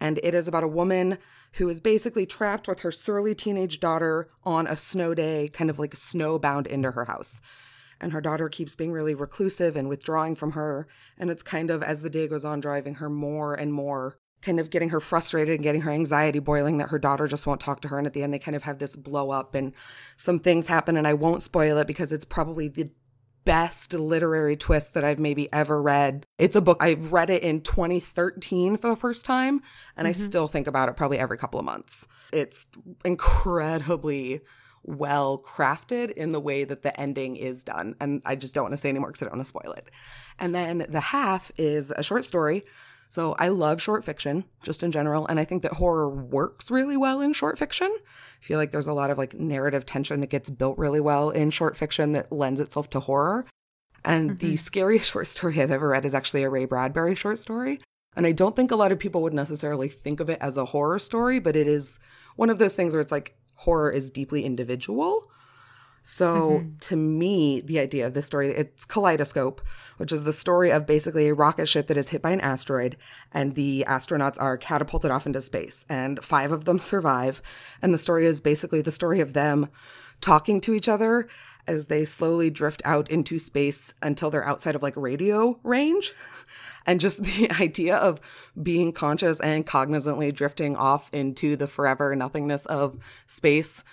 and 0.00 0.18
it 0.22 0.34
is 0.34 0.48
about 0.48 0.64
a 0.64 0.68
woman 0.68 1.18
who 1.54 1.68
is 1.68 1.80
basically 1.80 2.24
trapped 2.24 2.68
with 2.68 2.80
her 2.80 2.90
surly 2.90 3.34
teenage 3.34 3.80
daughter 3.80 4.30
on 4.44 4.66
a 4.66 4.76
snow 4.76 5.14
day 5.14 5.48
kind 5.48 5.68
of 5.68 5.78
like 5.78 5.94
snowbound 5.94 6.66
into 6.66 6.92
her 6.92 7.04
house 7.04 7.40
and 8.00 8.12
her 8.12 8.20
daughter 8.20 8.48
keeps 8.48 8.74
being 8.74 8.92
really 8.92 9.14
reclusive 9.14 9.76
and 9.76 9.88
withdrawing 9.88 10.34
from 10.34 10.52
her. 10.52 10.86
And 11.18 11.30
it's 11.30 11.42
kind 11.42 11.70
of, 11.70 11.82
as 11.82 12.02
the 12.02 12.10
day 12.10 12.28
goes 12.28 12.44
on, 12.44 12.60
driving 12.60 12.94
her 12.96 13.10
more 13.10 13.54
and 13.54 13.72
more, 13.72 14.18
kind 14.42 14.58
of 14.58 14.70
getting 14.70 14.88
her 14.88 15.00
frustrated 15.00 15.54
and 15.54 15.62
getting 15.62 15.82
her 15.82 15.90
anxiety 15.90 16.38
boiling 16.38 16.78
that 16.78 16.88
her 16.88 16.98
daughter 16.98 17.26
just 17.26 17.46
won't 17.46 17.60
talk 17.60 17.80
to 17.82 17.88
her. 17.88 17.98
And 17.98 18.06
at 18.06 18.14
the 18.14 18.22
end, 18.22 18.32
they 18.32 18.38
kind 18.38 18.56
of 18.56 18.62
have 18.62 18.78
this 18.78 18.96
blow 18.96 19.30
up 19.30 19.54
and 19.54 19.74
some 20.16 20.38
things 20.38 20.66
happen. 20.66 20.96
And 20.96 21.06
I 21.06 21.14
won't 21.14 21.42
spoil 21.42 21.76
it 21.78 21.86
because 21.86 22.10
it's 22.10 22.24
probably 22.24 22.68
the 22.68 22.90
best 23.44 23.94
literary 23.94 24.56
twist 24.56 24.94
that 24.94 25.04
I've 25.04 25.18
maybe 25.18 25.52
ever 25.52 25.80
read. 25.80 26.26
It's 26.38 26.56
a 26.56 26.60
book, 26.60 26.78
I 26.80 26.94
read 26.94 27.30
it 27.30 27.42
in 27.42 27.62
2013 27.62 28.76
for 28.76 28.88
the 28.88 28.96
first 28.96 29.24
time, 29.24 29.60
and 29.96 30.06
mm-hmm. 30.06 30.08
I 30.08 30.12
still 30.12 30.46
think 30.46 30.66
about 30.66 30.88
it 30.88 30.96
probably 30.96 31.18
every 31.18 31.38
couple 31.38 31.58
of 31.58 31.66
months. 31.66 32.06
It's 32.32 32.66
incredibly 33.04 34.40
well 34.82 35.38
crafted 35.38 36.10
in 36.12 36.32
the 36.32 36.40
way 36.40 36.64
that 36.64 36.82
the 36.82 36.98
ending 36.98 37.36
is 37.36 37.64
done. 37.64 37.94
And 38.00 38.22
I 38.24 38.36
just 38.36 38.54
don't 38.54 38.64
want 38.64 38.72
to 38.72 38.78
say 38.78 38.88
anymore 38.88 39.08
because 39.10 39.22
I 39.22 39.24
don't 39.26 39.36
want 39.36 39.44
to 39.44 39.48
spoil 39.48 39.72
it. 39.72 39.90
And 40.38 40.54
then 40.54 40.86
the 40.88 41.00
half 41.00 41.52
is 41.56 41.90
a 41.90 42.02
short 42.02 42.24
story. 42.24 42.64
So 43.08 43.34
I 43.38 43.48
love 43.48 43.82
short 43.82 44.04
fiction 44.04 44.44
just 44.62 44.82
in 44.82 44.92
general. 44.92 45.26
And 45.26 45.40
I 45.40 45.44
think 45.44 45.62
that 45.62 45.74
horror 45.74 46.08
works 46.08 46.70
really 46.70 46.96
well 46.96 47.20
in 47.20 47.32
short 47.32 47.58
fiction. 47.58 47.92
I 47.92 48.44
feel 48.44 48.56
like 48.56 48.70
there's 48.70 48.86
a 48.86 48.92
lot 48.92 49.10
of 49.10 49.18
like 49.18 49.34
narrative 49.34 49.84
tension 49.84 50.20
that 50.20 50.30
gets 50.30 50.48
built 50.48 50.78
really 50.78 51.00
well 51.00 51.30
in 51.30 51.50
short 51.50 51.76
fiction 51.76 52.12
that 52.12 52.30
lends 52.30 52.60
itself 52.60 52.88
to 52.90 53.00
horror. 53.00 53.46
And 54.04 54.30
mm-hmm. 54.30 54.38
the 54.38 54.56
scariest 54.56 55.10
short 55.12 55.26
story 55.26 55.60
I've 55.60 55.72
ever 55.72 55.88
read 55.88 56.04
is 56.04 56.14
actually 56.14 56.44
a 56.44 56.50
Ray 56.50 56.66
Bradbury 56.66 57.16
short 57.16 57.38
story. 57.38 57.80
And 58.16 58.26
I 58.26 58.32
don't 58.32 58.56
think 58.56 58.70
a 58.70 58.76
lot 58.76 58.92
of 58.92 58.98
people 58.98 59.22
would 59.22 59.34
necessarily 59.34 59.88
think 59.88 60.20
of 60.20 60.28
it 60.28 60.38
as 60.40 60.56
a 60.56 60.66
horror 60.66 60.98
story, 60.98 61.38
but 61.38 61.56
it 61.56 61.66
is 61.66 61.98
one 62.36 62.50
of 62.50 62.58
those 62.58 62.74
things 62.74 62.94
where 62.94 63.00
it's 63.00 63.12
like 63.12 63.36
horror 63.60 63.90
is 63.90 64.10
deeply 64.10 64.44
individual. 64.44 65.30
So 66.02 66.50
mm-hmm. 66.50 66.76
to 66.78 66.96
me, 66.96 67.60
the 67.60 67.78
idea 67.78 68.06
of 68.06 68.14
this 68.14 68.26
story, 68.26 68.48
it's 68.48 68.86
Kaleidoscope, 68.86 69.60
which 69.98 70.12
is 70.12 70.24
the 70.24 70.32
story 70.32 70.70
of 70.70 70.86
basically 70.86 71.28
a 71.28 71.34
rocket 71.34 71.66
ship 71.66 71.86
that 71.88 71.98
is 71.98 72.08
hit 72.08 72.22
by 72.22 72.30
an 72.30 72.40
asteroid 72.40 72.96
and 73.32 73.54
the 73.54 73.84
astronauts 73.86 74.40
are 74.40 74.56
catapulted 74.56 75.10
off 75.10 75.26
into 75.26 75.42
space 75.42 75.84
and 75.90 76.24
five 76.24 76.52
of 76.52 76.64
them 76.64 76.78
survive. 76.92 77.42
And 77.82 77.92
the 77.92 77.98
story 77.98 78.24
is 78.24 78.40
basically 78.40 78.80
the 78.80 78.90
story 78.90 79.20
of 79.20 79.34
them 79.34 79.68
talking 80.22 80.60
to 80.62 80.74
each 80.74 80.88
other 80.88 81.28
as 81.66 81.86
they 81.86 82.04
slowly 82.04 82.50
drift 82.50 82.82
out 82.84 83.10
into 83.10 83.38
space 83.38 83.94
until 84.02 84.30
they're 84.30 84.46
outside 84.46 84.74
of 84.74 84.82
like 84.82 84.96
radio 84.96 85.58
range. 85.62 86.14
And 86.86 87.00
just 87.00 87.22
the 87.24 87.50
idea 87.60 87.96
of 87.96 88.20
being 88.60 88.92
conscious 88.92 89.40
and 89.40 89.66
cognizantly 89.66 90.34
drifting 90.34 90.76
off 90.76 91.10
into 91.12 91.56
the 91.56 91.66
forever 91.66 92.14
nothingness 92.14 92.66
of 92.66 92.98
space, 93.26 93.84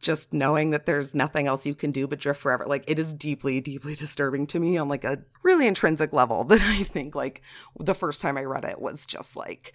just 0.00 0.32
knowing 0.32 0.70
that 0.70 0.86
there's 0.86 1.14
nothing 1.14 1.46
else 1.46 1.66
you 1.66 1.74
can 1.74 1.92
do 1.92 2.06
but 2.06 2.18
drift 2.18 2.40
forever. 2.40 2.64
Like 2.66 2.84
it 2.86 2.98
is 2.98 3.14
deeply, 3.14 3.60
deeply 3.60 3.94
disturbing 3.94 4.46
to 4.48 4.58
me 4.58 4.78
on 4.78 4.88
like 4.88 5.04
a 5.04 5.22
really 5.42 5.66
intrinsic 5.66 6.12
level 6.12 6.44
that 6.46 6.60
I 6.60 6.82
think 6.82 7.14
like 7.14 7.42
the 7.78 7.94
first 7.94 8.22
time 8.22 8.36
I 8.36 8.44
read 8.44 8.64
it 8.64 8.80
was 8.80 9.06
just 9.06 9.36
like 9.36 9.74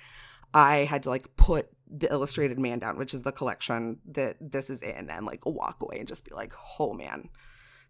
I 0.54 0.86
had 0.86 1.04
to 1.04 1.10
like 1.10 1.36
put 1.36 1.70
the 1.90 2.12
illustrated 2.12 2.60
man 2.60 2.80
down, 2.80 2.98
which 2.98 3.14
is 3.14 3.24
the 3.24 3.32
collection 3.32 4.00
that 4.06 4.38
this 4.40 4.70
is 4.70 4.82
in, 4.82 5.10
and 5.10 5.26
like 5.26 5.46
walk 5.46 5.82
away 5.82 6.00
and 6.00 6.08
just 6.08 6.26
be 6.26 6.34
like, 6.34 6.52
oh 6.80 6.94
man, 6.94 7.30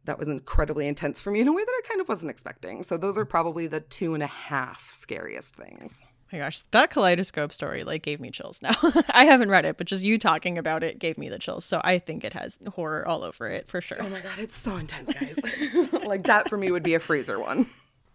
that 0.05 0.19
was 0.19 0.27
incredibly 0.27 0.87
intense 0.87 1.19
for 1.19 1.31
me 1.31 1.41
in 1.41 1.47
a 1.47 1.53
way 1.53 1.63
that 1.63 1.81
I 1.83 1.87
kind 1.87 2.01
of 2.01 2.07
wasn't 2.07 2.31
expecting. 2.31 2.83
So 2.83 2.97
those 2.97 3.17
are 3.17 3.25
probably 3.25 3.67
the 3.67 3.79
two 3.79 4.13
and 4.13 4.23
a 4.23 4.27
half 4.27 4.89
scariest 4.91 5.55
things. 5.55 6.05
Oh 6.07 6.37
my 6.37 6.39
gosh, 6.39 6.61
that 6.71 6.89
kaleidoscope 6.89 7.53
story 7.53 7.83
like 7.83 8.01
gave 8.01 8.19
me 8.19 8.31
chills 8.31 8.61
now. 8.61 8.75
I 9.09 9.25
haven't 9.25 9.49
read 9.49 9.65
it, 9.65 9.77
but 9.77 9.87
just 9.87 10.03
you 10.03 10.17
talking 10.17 10.57
about 10.57 10.83
it 10.83 10.97
gave 10.97 11.17
me 11.17 11.29
the 11.29 11.37
chills. 11.37 11.65
So 11.65 11.81
I 11.83 11.99
think 11.99 12.23
it 12.23 12.33
has 12.33 12.59
horror 12.73 13.07
all 13.07 13.23
over 13.23 13.47
it 13.47 13.67
for 13.67 13.79
sure. 13.79 13.97
Oh 14.01 14.09
my 14.09 14.21
god, 14.21 14.39
it's 14.39 14.57
so 14.57 14.75
intense, 14.75 15.13
guys. 15.13 15.93
like 16.05 16.23
that 16.23 16.49
for 16.49 16.57
me 16.57 16.71
would 16.71 16.83
be 16.83 16.95
a 16.95 16.99
freezer 16.99 17.39
one. 17.39 17.67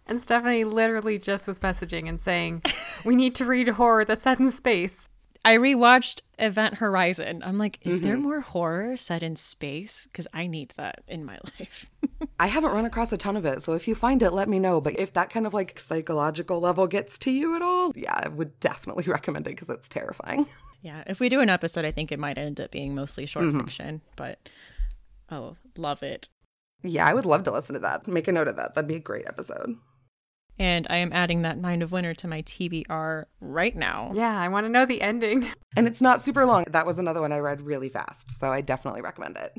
And 0.06 0.20
Stephanie 0.20 0.64
literally 0.64 1.18
just 1.18 1.46
was 1.46 1.60
messaging 1.60 2.08
and 2.08 2.20
saying, 2.20 2.62
"We 3.04 3.14
need 3.14 3.36
to 3.36 3.44
read 3.44 3.68
horror 3.68 4.04
that's 4.04 4.22
set 4.22 4.40
in 4.40 4.50
space." 4.50 5.08
I 5.44 5.56
rewatched 5.56 6.20
Event 6.38 6.74
Horizon. 6.74 7.42
I'm 7.44 7.56
like, 7.56 7.78
is 7.82 7.96
mm-hmm. 7.96 8.06
there 8.06 8.16
more 8.18 8.40
horror 8.40 8.96
set 8.96 9.22
in 9.22 9.36
space? 9.36 10.06
Because 10.10 10.26
I 10.34 10.46
need 10.46 10.74
that 10.76 11.02
in 11.08 11.24
my 11.24 11.38
life. 11.58 11.90
I 12.38 12.48
haven't 12.48 12.72
run 12.72 12.84
across 12.84 13.12
a 13.12 13.16
ton 13.16 13.36
of 13.36 13.46
it. 13.46 13.62
So 13.62 13.72
if 13.72 13.88
you 13.88 13.94
find 13.94 14.22
it, 14.22 14.32
let 14.32 14.48
me 14.48 14.58
know. 14.58 14.80
But 14.80 14.98
if 14.98 15.14
that 15.14 15.30
kind 15.30 15.46
of 15.46 15.54
like 15.54 15.78
psychological 15.78 16.60
level 16.60 16.86
gets 16.86 17.18
to 17.20 17.30
you 17.30 17.56
at 17.56 17.62
all, 17.62 17.92
yeah, 17.96 18.20
I 18.22 18.28
would 18.28 18.58
definitely 18.60 19.04
recommend 19.06 19.46
it 19.46 19.50
because 19.50 19.70
it's 19.70 19.88
terrifying. 19.88 20.46
Yeah. 20.82 21.04
If 21.06 21.20
we 21.20 21.28
do 21.28 21.40
an 21.40 21.50
episode, 21.50 21.84
I 21.84 21.92
think 21.92 22.10
it 22.10 22.18
might 22.18 22.38
end 22.38 22.58
up 22.58 22.70
being 22.70 22.94
mostly 22.94 23.26
short 23.26 23.44
mm-hmm. 23.44 23.60
fiction. 23.60 24.00
But 24.16 24.38
oh, 25.30 25.56
love 25.76 26.02
it. 26.02 26.30
Yeah, 26.82 27.06
I 27.06 27.12
would 27.12 27.26
love 27.26 27.42
to 27.42 27.50
listen 27.50 27.74
to 27.74 27.80
that. 27.80 28.08
Make 28.08 28.28
a 28.28 28.32
note 28.32 28.48
of 28.48 28.56
that. 28.56 28.74
That'd 28.74 28.88
be 28.88 28.96
a 28.96 28.98
great 28.98 29.26
episode. 29.26 29.76
And 30.60 30.86
I 30.90 30.98
am 30.98 31.10
adding 31.14 31.40
that 31.40 31.58
Mind 31.58 31.82
of 31.82 31.90
Winter 31.90 32.12
to 32.12 32.28
my 32.28 32.42
TBR 32.42 33.24
right 33.40 33.74
now. 33.74 34.10
Yeah, 34.12 34.38
I 34.38 34.48
want 34.48 34.66
to 34.66 34.68
know 34.68 34.84
the 34.84 35.00
ending. 35.00 35.50
And 35.74 35.86
it's 35.86 36.02
not 36.02 36.20
super 36.20 36.44
long. 36.44 36.64
That 36.68 36.84
was 36.84 36.98
another 36.98 37.20
one 37.20 37.32
I 37.32 37.38
read 37.38 37.62
really 37.62 37.88
fast. 37.88 38.32
So 38.32 38.50
I 38.50 38.60
definitely 38.60 39.00
recommend 39.00 39.36
it. 39.36 39.56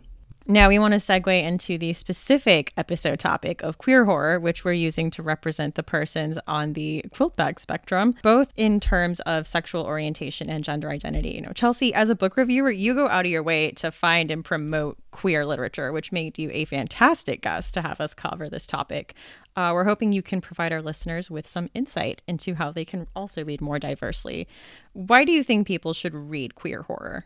Now 0.47 0.69
we 0.69 0.79
want 0.79 0.93
to 0.93 0.97
segue 0.97 1.43
into 1.43 1.77
the 1.77 1.93
specific 1.93 2.73
episode 2.75 3.19
topic 3.19 3.61
of 3.61 3.77
queer 3.77 4.05
horror, 4.05 4.39
which 4.39 4.65
we're 4.65 4.73
using 4.73 5.11
to 5.11 5.21
represent 5.21 5.75
the 5.75 5.83
persons 5.83 6.39
on 6.47 6.73
the 6.73 7.05
QUILTBAG 7.13 7.59
spectrum, 7.59 8.15
both 8.23 8.51
in 8.55 8.79
terms 8.79 9.19
of 9.21 9.47
sexual 9.47 9.85
orientation 9.85 10.49
and 10.49 10.63
gender 10.63 10.89
identity. 10.89 11.29
You 11.29 11.41
know, 11.41 11.53
Chelsea, 11.53 11.93
as 11.93 12.09
a 12.09 12.15
book 12.15 12.37
reviewer, 12.37 12.71
you 12.71 12.95
go 12.95 13.07
out 13.07 13.25
of 13.25 13.31
your 13.31 13.43
way 13.43 13.69
to 13.73 13.91
find 13.91 14.31
and 14.31 14.43
promote 14.43 14.97
queer 15.11 15.45
literature, 15.45 15.91
which 15.91 16.11
made 16.11 16.39
you 16.39 16.49
a 16.51 16.65
fantastic 16.65 17.43
guest 17.43 17.75
to 17.75 17.83
have 17.83 18.01
us 18.01 18.15
cover 18.15 18.49
this 18.49 18.65
topic. 18.65 19.13
Uh, 19.55 19.69
we're 19.73 19.83
hoping 19.83 20.11
you 20.11 20.23
can 20.23 20.41
provide 20.41 20.73
our 20.73 20.81
listeners 20.81 21.29
with 21.29 21.47
some 21.47 21.69
insight 21.75 22.23
into 22.27 22.55
how 22.55 22.71
they 22.71 22.83
can 22.83 23.05
also 23.15 23.45
read 23.45 23.61
more 23.61 23.77
diversely. 23.77 24.47
Why 24.93 25.23
do 25.23 25.31
you 25.31 25.43
think 25.43 25.67
people 25.67 25.93
should 25.93 26.15
read 26.15 26.55
queer 26.55 26.81
horror? 26.81 27.25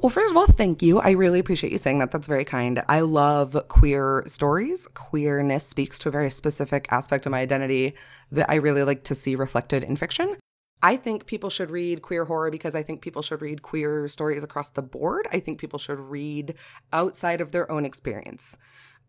Well, 0.00 0.10
first 0.10 0.32
of 0.32 0.36
all, 0.36 0.46
thank 0.46 0.82
you. 0.82 0.98
I 0.98 1.10
really 1.12 1.38
appreciate 1.38 1.70
you 1.70 1.78
saying 1.78 2.00
that. 2.00 2.10
That's 2.10 2.26
very 2.26 2.44
kind. 2.44 2.82
I 2.88 3.00
love 3.00 3.56
queer 3.68 4.24
stories. 4.26 4.88
Queerness 4.88 5.64
speaks 5.64 5.98
to 6.00 6.08
a 6.08 6.12
very 6.12 6.30
specific 6.30 6.88
aspect 6.90 7.24
of 7.24 7.30
my 7.30 7.40
identity 7.40 7.94
that 8.32 8.50
I 8.50 8.56
really 8.56 8.82
like 8.82 9.04
to 9.04 9.14
see 9.14 9.36
reflected 9.36 9.84
in 9.84 9.96
fiction. 9.96 10.36
I 10.82 10.96
think 10.96 11.26
people 11.26 11.50
should 11.50 11.70
read 11.70 12.02
queer 12.02 12.24
horror 12.24 12.50
because 12.50 12.74
I 12.74 12.82
think 12.82 13.00
people 13.00 13.22
should 13.22 13.40
read 13.40 13.62
queer 13.62 14.08
stories 14.08 14.42
across 14.42 14.70
the 14.70 14.82
board. 14.82 15.28
I 15.30 15.38
think 15.38 15.60
people 15.60 15.78
should 15.78 16.00
read 16.00 16.54
outside 16.92 17.40
of 17.40 17.52
their 17.52 17.70
own 17.70 17.84
experience. 17.84 18.58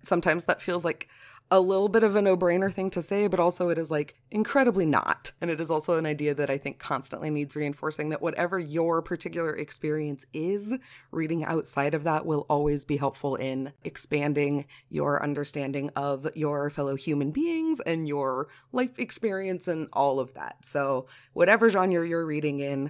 Sometimes 0.04 0.46
that 0.46 0.62
feels 0.62 0.86
like 0.86 1.08
a 1.54 1.60
little 1.62 1.88
bit 1.88 2.02
of 2.02 2.16
a 2.16 2.22
no 2.22 2.36
brainer 2.36 2.74
thing 2.74 2.90
to 2.90 3.00
say, 3.00 3.28
but 3.28 3.40
also 3.40 3.70
it 3.70 3.78
is 3.78 3.92
like 3.92 4.16
incredibly 4.32 4.88
not. 4.88 5.34
And 5.40 5.52
it 5.52 5.62
is 5.62 5.70
also 5.70 6.00
an 6.00 6.06
idea 6.08 6.34
that 6.34 6.50
I 6.50 6.58
think 6.58 6.80
constantly 6.80 7.30
needs 7.30 7.56
reinforcing 7.56 8.10
that 8.10 8.24
whatever 8.24 8.58
your 8.58 9.04
particular 9.04 9.56
experience 9.56 10.26
is, 10.34 10.76
reading 11.12 11.44
outside 11.44 11.94
of 11.94 12.06
that 12.06 12.26
will 12.26 12.48
always 12.50 12.86
be 12.86 12.98
helpful 12.98 13.36
in 13.36 13.72
expanding 13.84 14.66
your 14.90 15.22
understanding 15.22 15.92
of 15.96 16.28
your 16.34 16.72
fellow 16.72 16.96
human 16.96 17.30
beings 17.30 17.80
and 17.82 18.08
your 18.08 18.48
life 18.72 18.98
experience 18.98 19.68
and 19.68 19.90
all 19.94 20.20
of 20.20 20.34
that. 20.34 20.66
So, 20.66 21.06
whatever 21.34 21.70
genre 21.70 22.08
you're 22.08 22.26
reading 22.26 22.62
in, 22.62 22.90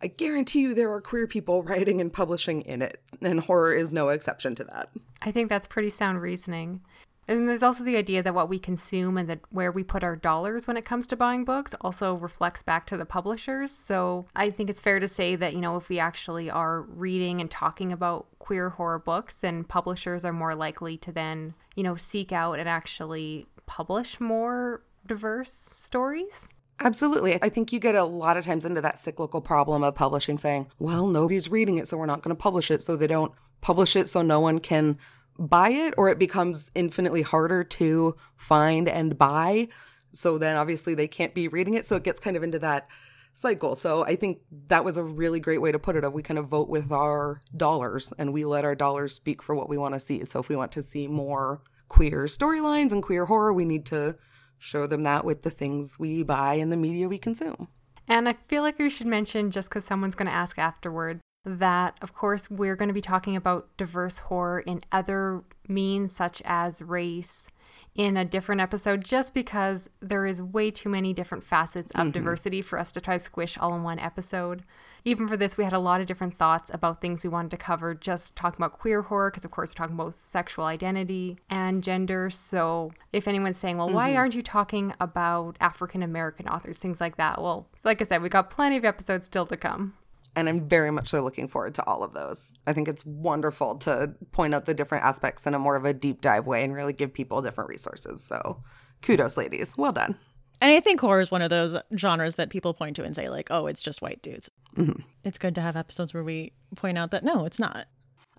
I 0.00 0.06
guarantee 0.06 0.60
you 0.60 0.74
there 0.74 0.92
are 0.92 1.00
queer 1.00 1.26
people 1.26 1.62
writing 1.64 2.00
and 2.00 2.12
publishing 2.12 2.60
in 2.60 2.80
it, 2.80 3.02
and 3.20 3.40
horror 3.40 3.74
is 3.74 3.92
no 3.92 4.10
exception 4.10 4.54
to 4.54 4.64
that. 4.64 4.90
I 5.20 5.32
think 5.32 5.48
that's 5.48 5.66
pretty 5.66 5.90
sound 5.90 6.22
reasoning. 6.22 6.82
And 7.26 7.48
there's 7.48 7.62
also 7.62 7.84
the 7.84 7.96
idea 7.96 8.22
that 8.22 8.34
what 8.34 8.48
we 8.48 8.58
consume 8.58 9.16
and 9.16 9.28
that 9.28 9.40
where 9.50 9.72
we 9.72 9.82
put 9.82 10.04
our 10.04 10.16
dollars 10.16 10.66
when 10.66 10.76
it 10.76 10.84
comes 10.84 11.06
to 11.08 11.16
buying 11.16 11.44
books 11.44 11.74
also 11.80 12.14
reflects 12.14 12.62
back 12.62 12.86
to 12.86 12.96
the 12.96 13.06
publishers. 13.06 13.72
So 13.72 14.26
I 14.36 14.50
think 14.50 14.68
it's 14.70 14.80
fair 14.80 15.00
to 15.00 15.08
say 15.08 15.36
that, 15.36 15.54
you 15.54 15.60
know, 15.60 15.76
if 15.76 15.88
we 15.88 15.98
actually 15.98 16.50
are 16.50 16.82
reading 16.82 17.40
and 17.40 17.50
talking 17.50 17.92
about 17.92 18.26
queer 18.38 18.70
horror 18.70 18.98
books, 18.98 19.40
then 19.40 19.64
publishers 19.64 20.24
are 20.24 20.32
more 20.32 20.54
likely 20.54 20.96
to 20.98 21.12
then, 21.12 21.54
you 21.74 21.82
know, 21.82 21.96
seek 21.96 22.32
out 22.32 22.58
and 22.58 22.68
actually 22.68 23.46
publish 23.66 24.20
more 24.20 24.82
diverse 25.06 25.70
stories. 25.72 26.48
Absolutely. 26.80 27.40
I 27.40 27.48
think 27.48 27.72
you 27.72 27.78
get 27.78 27.94
a 27.94 28.04
lot 28.04 28.36
of 28.36 28.44
times 28.44 28.64
into 28.64 28.80
that 28.80 28.98
cyclical 28.98 29.40
problem 29.40 29.82
of 29.84 29.94
publishing 29.94 30.38
saying, 30.38 30.66
well, 30.78 31.06
nobody's 31.06 31.48
reading 31.48 31.78
it, 31.78 31.86
so 31.86 31.96
we're 31.96 32.06
not 32.06 32.22
going 32.22 32.34
to 32.34 32.40
publish 32.40 32.70
it. 32.70 32.82
So 32.82 32.96
they 32.96 33.06
don't 33.06 33.32
publish 33.60 33.96
it 33.96 34.08
so 34.08 34.22
no 34.22 34.40
one 34.40 34.58
can 34.58 34.98
buy 35.38 35.70
it 35.70 35.94
or 35.96 36.08
it 36.08 36.18
becomes 36.18 36.70
infinitely 36.74 37.22
harder 37.22 37.64
to 37.64 38.16
find 38.36 38.88
and 38.88 39.18
buy. 39.18 39.68
So 40.12 40.38
then 40.38 40.56
obviously 40.56 40.94
they 40.94 41.08
can't 41.08 41.34
be 41.34 41.48
reading 41.48 41.74
it. 41.74 41.84
So 41.84 41.96
it 41.96 42.04
gets 42.04 42.20
kind 42.20 42.36
of 42.36 42.42
into 42.42 42.58
that 42.60 42.88
cycle. 43.32 43.74
So 43.74 44.04
I 44.04 44.14
think 44.14 44.38
that 44.68 44.84
was 44.84 44.96
a 44.96 45.02
really 45.02 45.40
great 45.40 45.60
way 45.60 45.72
to 45.72 45.78
put 45.78 45.96
it. 45.96 46.12
We 46.12 46.22
kind 46.22 46.38
of 46.38 46.46
vote 46.46 46.68
with 46.68 46.92
our 46.92 47.40
dollars 47.56 48.12
and 48.16 48.32
we 48.32 48.44
let 48.44 48.64
our 48.64 48.76
dollars 48.76 49.12
speak 49.14 49.42
for 49.42 49.54
what 49.54 49.68
we 49.68 49.76
want 49.76 49.94
to 49.94 50.00
see. 50.00 50.24
So 50.24 50.38
if 50.38 50.48
we 50.48 50.56
want 50.56 50.72
to 50.72 50.82
see 50.82 51.08
more 51.08 51.62
queer 51.88 52.24
storylines 52.24 52.92
and 52.92 53.02
queer 53.02 53.26
horror, 53.26 53.52
we 53.52 53.64
need 53.64 53.86
to 53.86 54.16
show 54.58 54.86
them 54.86 55.02
that 55.02 55.24
with 55.24 55.42
the 55.42 55.50
things 55.50 55.98
we 55.98 56.22
buy 56.22 56.54
and 56.54 56.70
the 56.70 56.76
media 56.76 57.08
we 57.08 57.18
consume. 57.18 57.68
And 58.06 58.28
I 58.28 58.34
feel 58.34 58.62
like 58.62 58.78
we 58.78 58.90
should 58.90 59.06
mention, 59.06 59.50
just 59.50 59.68
because 59.68 59.84
someone's 59.84 60.14
going 60.14 60.26
to 60.26 60.34
ask 60.34 60.58
afterward, 60.58 61.20
that, 61.44 61.96
of 62.00 62.12
course, 62.12 62.50
we're 62.50 62.76
going 62.76 62.88
to 62.88 62.94
be 62.94 63.00
talking 63.00 63.36
about 63.36 63.68
diverse 63.76 64.18
horror 64.18 64.60
in 64.60 64.82
other 64.90 65.42
means, 65.68 66.14
such 66.14 66.42
as 66.44 66.80
race, 66.80 67.48
in 67.94 68.16
a 68.16 68.24
different 68.24 68.60
episode, 68.60 69.04
just 69.04 69.34
because 69.34 69.88
there 70.00 70.26
is 70.26 70.42
way 70.42 70.70
too 70.70 70.88
many 70.88 71.12
different 71.12 71.44
facets 71.44 71.92
of 71.92 72.00
mm-hmm. 72.00 72.10
diversity 72.10 72.60
for 72.60 72.78
us 72.78 72.90
to 72.90 73.00
try 73.00 73.16
to 73.16 73.22
squish 73.22 73.56
all 73.56 73.74
in 73.74 73.82
one 73.82 73.98
episode. 73.98 74.64
Even 75.04 75.28
for 75.28 75.36
this, 75.36 75.56
we 75.56 75.64
had 75.64 75.72
a 75.72 75.78
lot 75.78 76.00
of 76.00 76.06
different 76.06 76.36
thoughts 76.36 76.70
about 76.72 77.00
things 77.00 77.22
we 77.22 77.30
wanted 77.30 77.50
to 77.50 77.56
cover, 77.56 77.94
just 77.94 78.34
talking 78.34 78.56
about 78.58 78.78
queer 78.78 79.02
horror, 79.02 79.30
because 79.30 79.44
of 79.44 79.50
course, 79.50 79.70
we're 79.70 79.74
talking 79.74 79.94
about 79.94 80.14
sexual 80.14 80.64
identity 80.64 81.38
and 81.50 81.84
gender. 81.84 82.30
So, 82.30 82.90
if 83.12 83.28
anyone's 83.28 83.58
saying, 83.58 83.76
well, 83.76 83.88
mm-hmm. 83.88 83.96
why 83.96 84.16
aren't 84.16 84.34
you 84.34 84.42
talking 84.42 84.94
about 84.98 85.56
African 85.60 86.02
American 86.02 86.48
authors, 86.48 86.78
things 86.78 87.00
like 87.00 87.16
that? 87.16 87.40
Well, 87.40 87.68
like 87.84 88.00
I 88.00 88.04
said, 88.04 88.22
we 88.22 88.28
got 88.28 88.50
plenty 88.50 88.76
of 88.76 88.84
episodes 88.84 89.26
still 89.26 89.46
to 89.46 89.56
come. 89.56 89.94
And 90.36 90.48
I'm 90.48 90.68
very 90.68 90.90
much 90.90 91.08
so 91.08 91.22
looking 91.22 91.48
forward 91.48 91.74
to 91.74 91.86
all 91.86 92.02
of 92.02 92.12
those. 92.12 92.52
I 92.66 92.72
think 92.72 92.88
it's 92.88 93.04
wonderful 93.04 93.76
to 93.78 94.14
point 94.32 94.54
out 94.54 94.66
the 94.66 94.74
different 94.74 95.04
aspects 95.04 95.46
in 95.46 95.54
a 95.54 95.58
more 95.58 95.76
of 95.76 95.84
a 95.84 95.94
deep 95.94 96.20
dive 96.20 96.46
way 96.46 96.64
and 96.64 96.74
really 96.74 96.92
give 96.92 97.12
people 97.12 97.40
different 97.40 97.70
resources. 97.70 98.22
So 98.24 98.62
kudos, 99.02 99.36
ladies. 99.36 99.76
Well 99.76 99.92
done. 99.92 100.16
And 100.60 100.72
I 100.72 100.80
think 100.80 101.00
horror 101.00 101.20
is 101.20 101.30
one 101.30 101.42
of 101.42 101.50
those 101.50 101.76
genres 101.96 102.36
that 102.36 102.48
people 102.48 102.74
point 102.74 102.96
to 102.96 103.04
and 103.04 103.14
say, 103.14 103.28
like, 103.28 103.48
oh, 103.50 103.66
it's 103.66 103.82
just 103.82 104.00
white 104.00 104.22
dudes. 104.22 104.50
Mm-hmm. 104.76 105.02
It's 105.22 105.38
good 105.38 105.54
to 105.56 105.60
have 105.60 105.76
episodes 105.76 106.14
where 106.14 106.24
we 106.24 106.52
point 106.74 106.96
out 106.96 107.10
that 107.10 107.22
no, 107.22 107.44
it's 107.44 107.58
not. 107.58 107.86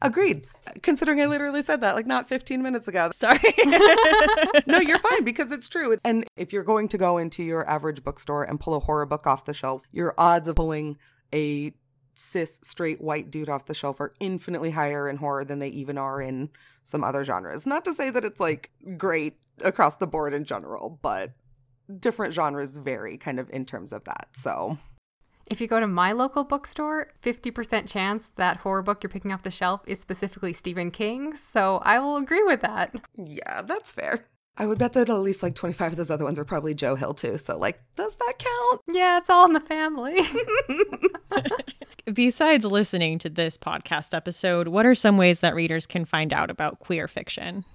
Agreed. 0.01 0.45
Considering 0.81 1.21
I 1.21 1.25
literally 1.25 1.61
said 1.61 1.81
that 1.81 1.95
like 1.95 2.05
not 2.05 2.27
15 2.27 2.61
minutes 2.61 2.87
ago. 2.87 3.11
Sorry. 3.13 3.39
no, 4.65 4.79
you're 4.79 4.99
fine 4.99 5.23
because 5.23 5.51
it's 5.51 5.69
true. 5.69 5.97
And 6.03 6.25
if 6.35 6.51
you're 6.51 6.63
going 6.63 6.87
to 6.89 6.97
go 6.97 7.17
into 7.17 7.43
your 7.43 7.67
average 7.69 8.03
bookstore 8.03 8.43
and 8.43 8.59
pull 8.59 8.73
a 8.73 8.79
horror 8.79 9.05
book 9.05 9.25
off 9.25 9.45
the 9.45 9.53
shelf, 9.53 9.83
your 9.91 10.13
odds 10.17 10.47
of 10.47 10.55
pulling 10.55 10.97
a 11.33 11.73
cis 12.15 12.59
straight 12.63 13.01
white 13.01 13.29
dude 13.29 13.49
off 13.49 13.65
the 13.65 13.73
shelf 13.73 13.99
are 13.99 14.13
infinitely 14.19 14.71
higher 14.71 15.07
in 15.07 15.17
horror 15.17 15.45
than 15.45 15.59
they 15.59 15.67
even 15.69 15.97
are 15.97 16.21
in 16.21 16.49
some 16.83 17.03
other 17.03 17.23
genres. 17.23 17.67
Not 17.67 17.85
to 17.85 17.93
say 17.93 18.09
that 18.09 18.25
it's 18.25 18.39
like 18.39 18.71
great 18.97 19.35
across 19.63 19.97
the 19.97 20.07
board 20.07 20.33
in 20.33 20.45
general, 20.45 20.99
but 21.01 21.33
different 21.99 22.33
genres 22.33 22.77
vary 22.77 23.17
kind 23.17 23.39
of 23.39 23.49
in 23.51 23.65
terms 23.65 23.93
of 23.93 24.03
that. 24.05 24.29
So 24.33 24.77
if 25.47 25.61
you 25.61 25.67
go 25.67 25.79
to 25.79 25.87
my 25.87 26.11
local 26.11 26.43
bookstore, 26.43 27.11
50% 27.21 27.87
chance 27.87 28.29
that 28.29 28.57
horror 28.57 28.81
book 28.81 29.03
you're 29.03 29.09
picking 29.09 29.31
off 29.31 29.43
the 29.43 29.51
shelf 29.51 29.81
is 29.85 29.99
specifically 29.99 30.53
Stephen 30.53 30.89
King. 30.89 31.35
So 31.35 31.79
I 31.83 31.99
will 31.99 32.17
agree 32.17 32.43
with 32.43 32.61
that. 32.61 32.95
Yeah, 33.15 33.61
that's 33.61 33.91
fair. 33.91 34.25
I 34.57 34.65
would 34.65 34.77
bet 34.77 34.93
that 34.93 35.09
at 35.09 35.13
least 35.15 35.43
like 35.43 35.55
25 35.55 35.91
of 35.91 35.97
those 35.97 36.09
other 36.09 36.23
ones 36.23 36.39
are 36.39 36.45
probably 36.45 36.73
Joe 36.73 36.95
Hill 36.95 37.13
too. 37.13 37.37
So, 37.37 37.57
like, 37.57 37.81
does 37.95 38.15
that 38.15 38.33
count? 38.39 38.81
Yeah, 38.87 39.17
it's 39.17 39.29
all 39.29 39.45
in 39.45 39.53
the 39.53 39.59
family. 39.59 40.21
Besides 42.13 42.63
listening 42.63 43.19
to 43.19 43.29
this 43.29 43.57
podcast 43.57 44.13
episode, 44.13 44.69
what 44.69 44.85
are 44.85 44.95
some 44.95 45.17
ways 45.17 45.41
that 45.41 45.55
readers 45.55 45.85
can 45.85 46.05
find 46.05 46.31
out 46.31 46.49
about 46.49 46.79
queer 46.79 47.07
fiction? 47.07 47.65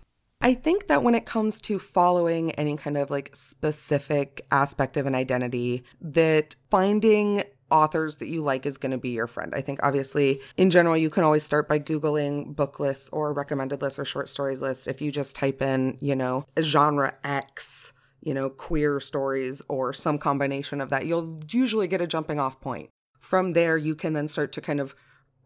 I 0.41 0.55
think 0.55 0.87
that 0.87 1.03
when 1.03 1.15
it 1.15 1.27
comes 1.27 1.61
to 1.63 1.79
following 1.79 2.53
any 2.53 2.77
kind 2.77 2.97
of 2.97 3.11
like 3.11 3.31
specific 3.35 4.47
aspect 4.51 4.97
of 4.97 5.05
an 5.05 5.15
identity, 5.15 5.85
that 6.01 6.57
finding 6.71 7.43
authors 7.71 8.17
that 8.17 8.29
you 8.29 8.43
like 8.43 8.67
is 8.67 8.79
going 8.79 8.93
to 8.93 8.99
be 8.99 9.11
your 9.11 9.27
friend. 9.27 9.55
I 9.55 9.61
think 9.61 9.81
obviously 9.83 10.41
in 10.57 10.71
general 10.71 10.97
you 10.97 11.11
can 11.11 11.25
always 11.25 11.45
start 11.45 11.69
by 11.69 11.79
googling 11.79 12.55
book 12.55 12.81
lists 12.81 13.09
or 13.11 13.33
recommended 13.33 13.83
lists 13.83 13.99
or 13.99 14.05
short 14.05 14.29
stories 14.29 14.61
lists 14.61 14.87
if 14.87 15.01
you 15.01 15.13
just 15.13 15.37
type 15.37 15.63
in, 15.63 15.97
you 16.01 16.17
know, 16.17 16.45
genre 16.61 17.15
X, 17.25 17.93
you 18.23 18.35
know, 18.35 18.51
queer 18.51 19.01
stories 19.01 19.63
or 19.69 19.93
some 19.93 20.19
combination 20.19 20.81
of 20.81 20.91
that, 20.91 21.07
you'll 21.07 21.39
usually 21.51 21.89
get 21.89 22.01
a 22.01 22.07
jumping 22.07 22.41
off 22.41 22.61
point. 22.61 22.91
From 23.19 23.53
there 23.53 23.77
you 23.77 23.95
can 23.95 24.13
then 24.13 24.29
start 24.29 24.53
to 24.53 24.61
kind 24.61 24.81
of 24.81 24.95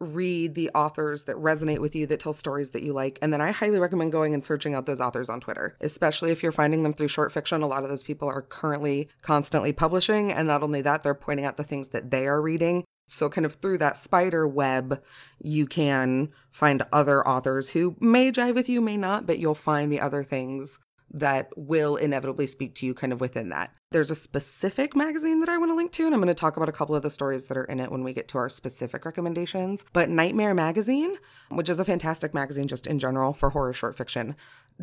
read 0.00 0.54
the 0.54 0.70
authors 0.74 1.24
that 1.24 1.36
resonate 1.36 1.78
with 1.78 1.94
you 1.94 2.06
that 2.06 2.20
tell 2.20 2.32
stories 2.32 2.70
that 2.70 2.82
you 2.82 2.92
like. 2.92 3.18
And 3.22 3.32
then 3.32 3.40
i 3.40 3.50
highly 3.50 3.78
recommend 3.78 4.12
going 4.12 4.34
and 4.34 4.44
searching 4.44 4.74
out 4.74 4.86
those 4.86 5.00
authors 5.00 5.28
on 5.28 5.40
twitter 5.40 5.76
especially 5.80 6.30
if 6.30 6.42
you're 6.42 6.52
finding 6.52 6.82
them 6.82 6.92
through 6.92 7.08
short 7.08 7.32
fiction. 7.32 7.62
A 7.62 7.66
lot 7.66 7.82
of 7.84 7.88
those 7.88 8.02
people 8.02 8.28
are 8.28 8.42
currently 8.42 9.08
constantly 9.22 9.72
publishing. 9.72 10.32
And 10.32 10.48
not 10.48 10.62
only 10.62 10.82
that 10.82 11.02
they're 11.02 11.14
pointing 11.14 11.46
out 11.46 11.56
the 11.56 11.64
things 11.64 11.90
that 11.90 12.10
they 12.10 12.26
are 12.26 12.40
reading. 12.40 12.84
So 13.06 13.28
kind 13.28 13.44
of 13.44 13.54
through 13.54 13.78
that 13.78 13.98
spider 13.98 14.48
web 14.48 15.02
you 15.38 15.66
can 15.66 16.30
find 16.50 16.86
other 16.92 17.26
authors 17.26 17.70
who 17.70 17.96
may 18.00 18.32
jive 18.32 18.54
with 18.54 18.68
you 18.68 18.80
may 18.80 18.96
not 18.96 19.26
but 19.26 19.38
you'll 19.38 19.54
find 19.54 19.92
the 19.92 20.00
other 20.00 20.24
things 20.24 20.78
that 21.14 21.48
will 21.56 21.94
inevitably 21.94 22.46
speak 22.46 22.74
to 22.74 22.86
you 22.86 22.92
kind 22.92 23.12
of 23.12 23.20
within 23.20 23.48
that. 23.50 23.72
There's 23.92 24.10
a 24.10 24.16
specific 24.16 24.96
magazine 24.96 25.38
that 25.40 25.48
I 25.48 25.56
want 25.56 25.70
to 25.70 25.76
link 25.76 25.92
to, 25.92 26.04
and 26.04 26.12
I'm 26.12 26.20
going 26.20 26.26
to 26.26 26.34
talk 26.34 26.56
about 26.56 26.68
a 26.68 26.72
couple 26.72 26.96
of 26.96 27.02
the 27.02 27.10
stories 27.10 27.44
that 27.46 27.56
are 27.56 27.64
in 27.64 27.78
it 27.78 27.92
when 27.92 28.02
we 28.02 28.12
get 28.12 28.26
to 28.28 28.38
our 28.38 28.48
specific 28.48 29.04
recommendations. 29.04 29.84
But 29.92 30.08
Nightmare 30.08 30.54
Magazine, 30.54 31.16
which 31.50 31.68
is 31.68 31.78
a 31.78 31.84
fantastic 31.84 32.34
magazine 32.34 32.66
just 32.66 32.88
in 32.88 32.98
general 32.98 33.32
for 33.32 33.50
horror 33.50 33.72
short 33.72 33.96
fiction, 33.96 34.34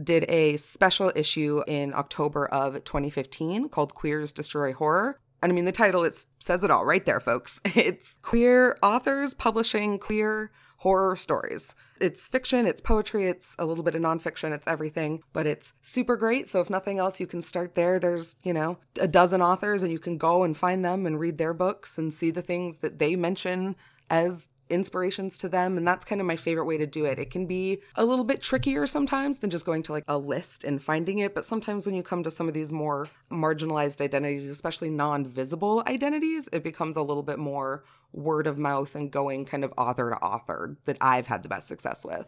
did 0.01 0.23
a 0.29 0.55
special 0.55 1.11
issue 1.17 1.61
in 1.67 1.93
October 1.93 2.45
of 2.47 2.81
2015 2.85 3.67
called 3.67 3.93
Queers 3.93 4.31
Destroy 4.31 4.71
Horror. 4.71 5.19
And 5.43 5.51
I 5.51 5.55
mean, 5.55 5.65
the 5.65 5.73
title, 5.73 6.05
it 6.05 6.25
says 6.39 6.63
it 6.63 6.71
all 6.71 6.85
right 6.85 7.05
there, 7.05 7.19
folks. 7.19 7.59
It's 7.75 8.17
queer 8.21 8.77
authors 8.81 9.33
publishing 9.33 9.99
queer 9.99 10.51
horror 10.81 11.15
stories. 11.15 11.75
It's 11.99 12.27
fiction, 12.27 12.65
it's 12.65 12.81
poetry, 12.81 13.25
it's 13.25 13.55
a 13.59 13.65
little 13.65 13.83
bit 13.83 13.93
of 13.93 14.01
nonfiction, 14.01 14.51
it's 14.51 14.65
everything, 14.65 15.21
but 15.31 15.45
it's 15.45 15.73
super 15.83 16.17
great. 16.17 16.47
So 16.47 16.59
if 16.59 16.71
nothing 16.71 16.97
else, 16.97 17.19
you 17.19 17.27
can 17.27 17.43
start 17.43 17.75
there. 17.75 17.99
There's, 17.99 18.35
you 18.41 18.51
know, 18.51 18.79
a 18.99 19.07
dozen 19.07 19.43
authors 19.43 19.83
and 19.83 19.91
you 19.91 19.99
can 19.99 20.17
go 20.17 20.41
and 20.41 20.57
find 20.57 20.83
them 20.83 21.05
and 21.05 21.19
read 21.19 21.37
their 21.37 21.53
books 21.53 21.99
and 21.99 22.11
see 22.11 22.31
the 22.31 22.41
things 22.41 22.77
that 22.77 22.97
they 22.97 23.15
mention 23.15 23.75
as 24.09 24.49
inspirations 24.71 25.37
to 25.39 25.49
them. 25.49 25.77
And 25.77 25.87
that's 25.87 26.05
kind 26.05 26.21
of 26.21 26.27
my 26.27 26.35
favorite 26.35 26.65
way 26.65 26.77
to 26.77 26.87
do 26.87 27.05
it. 27.05 27.19
It 27.19 27.29
can 27.29 27.45
be 27.45 27.81
a 27.95 28.05
little 28.05 28.25
bit 28.25 28.41
trickier 28.41 28.87
sometimes 28.87 29.39
than 29.39 29.49
just 29.49 29.65
going 29.65 29.83
to 29.83 29.91
like 29.91 30.05
a 30.07 30.17
list 30.17 30.63
and 30.63 30.81
finding 30.81 31.19
it. 31.19 31.35
But 31.35 31.45
sometimes 31.45 31.85
when 31.85 31.95
you 31.95 32.03
come 32.03 32.23
to 32.23 32.31
some 32.31 32.47
of 32.47 32.53
these 32.53 32.71
more 32.71 33.07
marginalized 33.31 34.01
identities, 34.01 34.47
especially 34.47 34.89
non 34.89 35.25
visible 35.25 35.83
identities, 35.87 36.49
it 36.51 36.63
becomes 36.63 36.95
a 36.95 37.01
little 37.03 37.23
bit 37.23 37.39
more 37.39 37.83
word 38.13 38.47
of 38.47 38.57
mouth 38.57 38.95
and 38.95 39.11
going 39.11 39.45
kind 39.45 39.63
of 39.63 39.73
author 39.77 40.09
to 40.09 40.17
author 40.17 40.77
that 40.85 40.97
I've 40.99 41.27
had 41.27 41.43
the 41.43 41.49
best 41.49 41.67
success 41.67 42.05
with. 42.05 42.27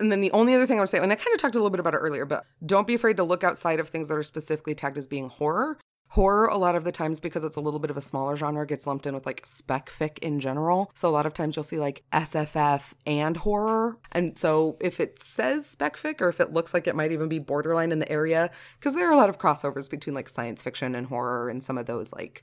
And 0.00 0.12
then 0.12 0.20
the 0.20 0.30
only 0.30 0.54
other 0.54 0.66
thing 0.66 0.78
I 0.78 0.82
would 0.82 0.88
say, 0.88 0.98
and 0.98 1.10
I 1.10 1.16
kind 1.16 1.34
of 1.34 1.40
talked 1.40 1.56
a 1.56 1.58
little 1.58 1.70
bit 1.70 1.80
about 1.80 1.94
it 1.94 1.98
earlier, 1.98 2.24
but 2.24 2.44
don't 2.64 2.86
be 2.86 2.94
afraid 2.94 3.16
to 3.16 3.24
look 3.24 3.42
outside 3.42 3.80
of 3.80 3.88
things 3.88 4.08
that 4.08 4.16
are 4.16 4.22
specifically 4.22 4.74
tagged 4.74 4.96
as 4.96 5.08
being 5.08 5.28
horror 5.28 5.78
Horror, 6.12 6.46
a 6.46 6.56
lot 6.56 6.74
of 6.74 6.84
the 6.84 6.92
times, 6.92 7.20
because 7.20 7.44
it's 7.44 7.56
a 7.56 7.60
little 7.60 7.80
bit 7.80 7.90
of 7.90 7.96
a 7.96 8.02
smaller 8.02 8.34
genre, 8.34 8.66
gets 8.66 8.86
lumped 8.86 9.06
in 9.06 9.14
with 9.14 9.26
like 9.26 9.42
spec 9.44 9.90
fic 9.90 10.18
in 10.20 10.40
general. 10.40 10.90
So 10.94 11.08
a 11.08 11.10
lot 11.10 11.26
of 11.26 11.34
times 11.34 11.54
you'll 11.54 11.64
see 11.64 11.78
like 11.78 12.02
SFF 12.12 12.94
and 13.06 13.36
horror. 13.36 13.98
And 14.12 14.38
so 14.38 14.78
if 14.80 15.00
it 15.00 15.18
says 15.18 15.66
spec 15.66 15.96
fic 15.96 16.20
or 16.20 16.28
if 16.28 16.40
it 16.40 16.52
looks 16.52 16.72
like 16.72 16.86
it 16.86 16.96
might 16.96 17.12
even 17.12 17.28
be 17.28 17.38
borderline 17.38 17.92
in 17.92 17.98
the 17.98 18.10
area, 18.10 18.50
because 18.78 18.94
there 18.94 19.06
are 19.08 19.12
a 19.12 19.16
lot 19.16 19.28
of 19.28 19.38
crossovers 19.38 19.90
between 19.90 20.14
like 20.14 20.28
science 20.28 20.62
fiction 20.62 20.94
and 20.94 21.08
horror 21.08 21.50
and 21.50 21.62
some 21.62 21.76
of 21.76 21.86
those 21.86 22.12
like 22.12 22.42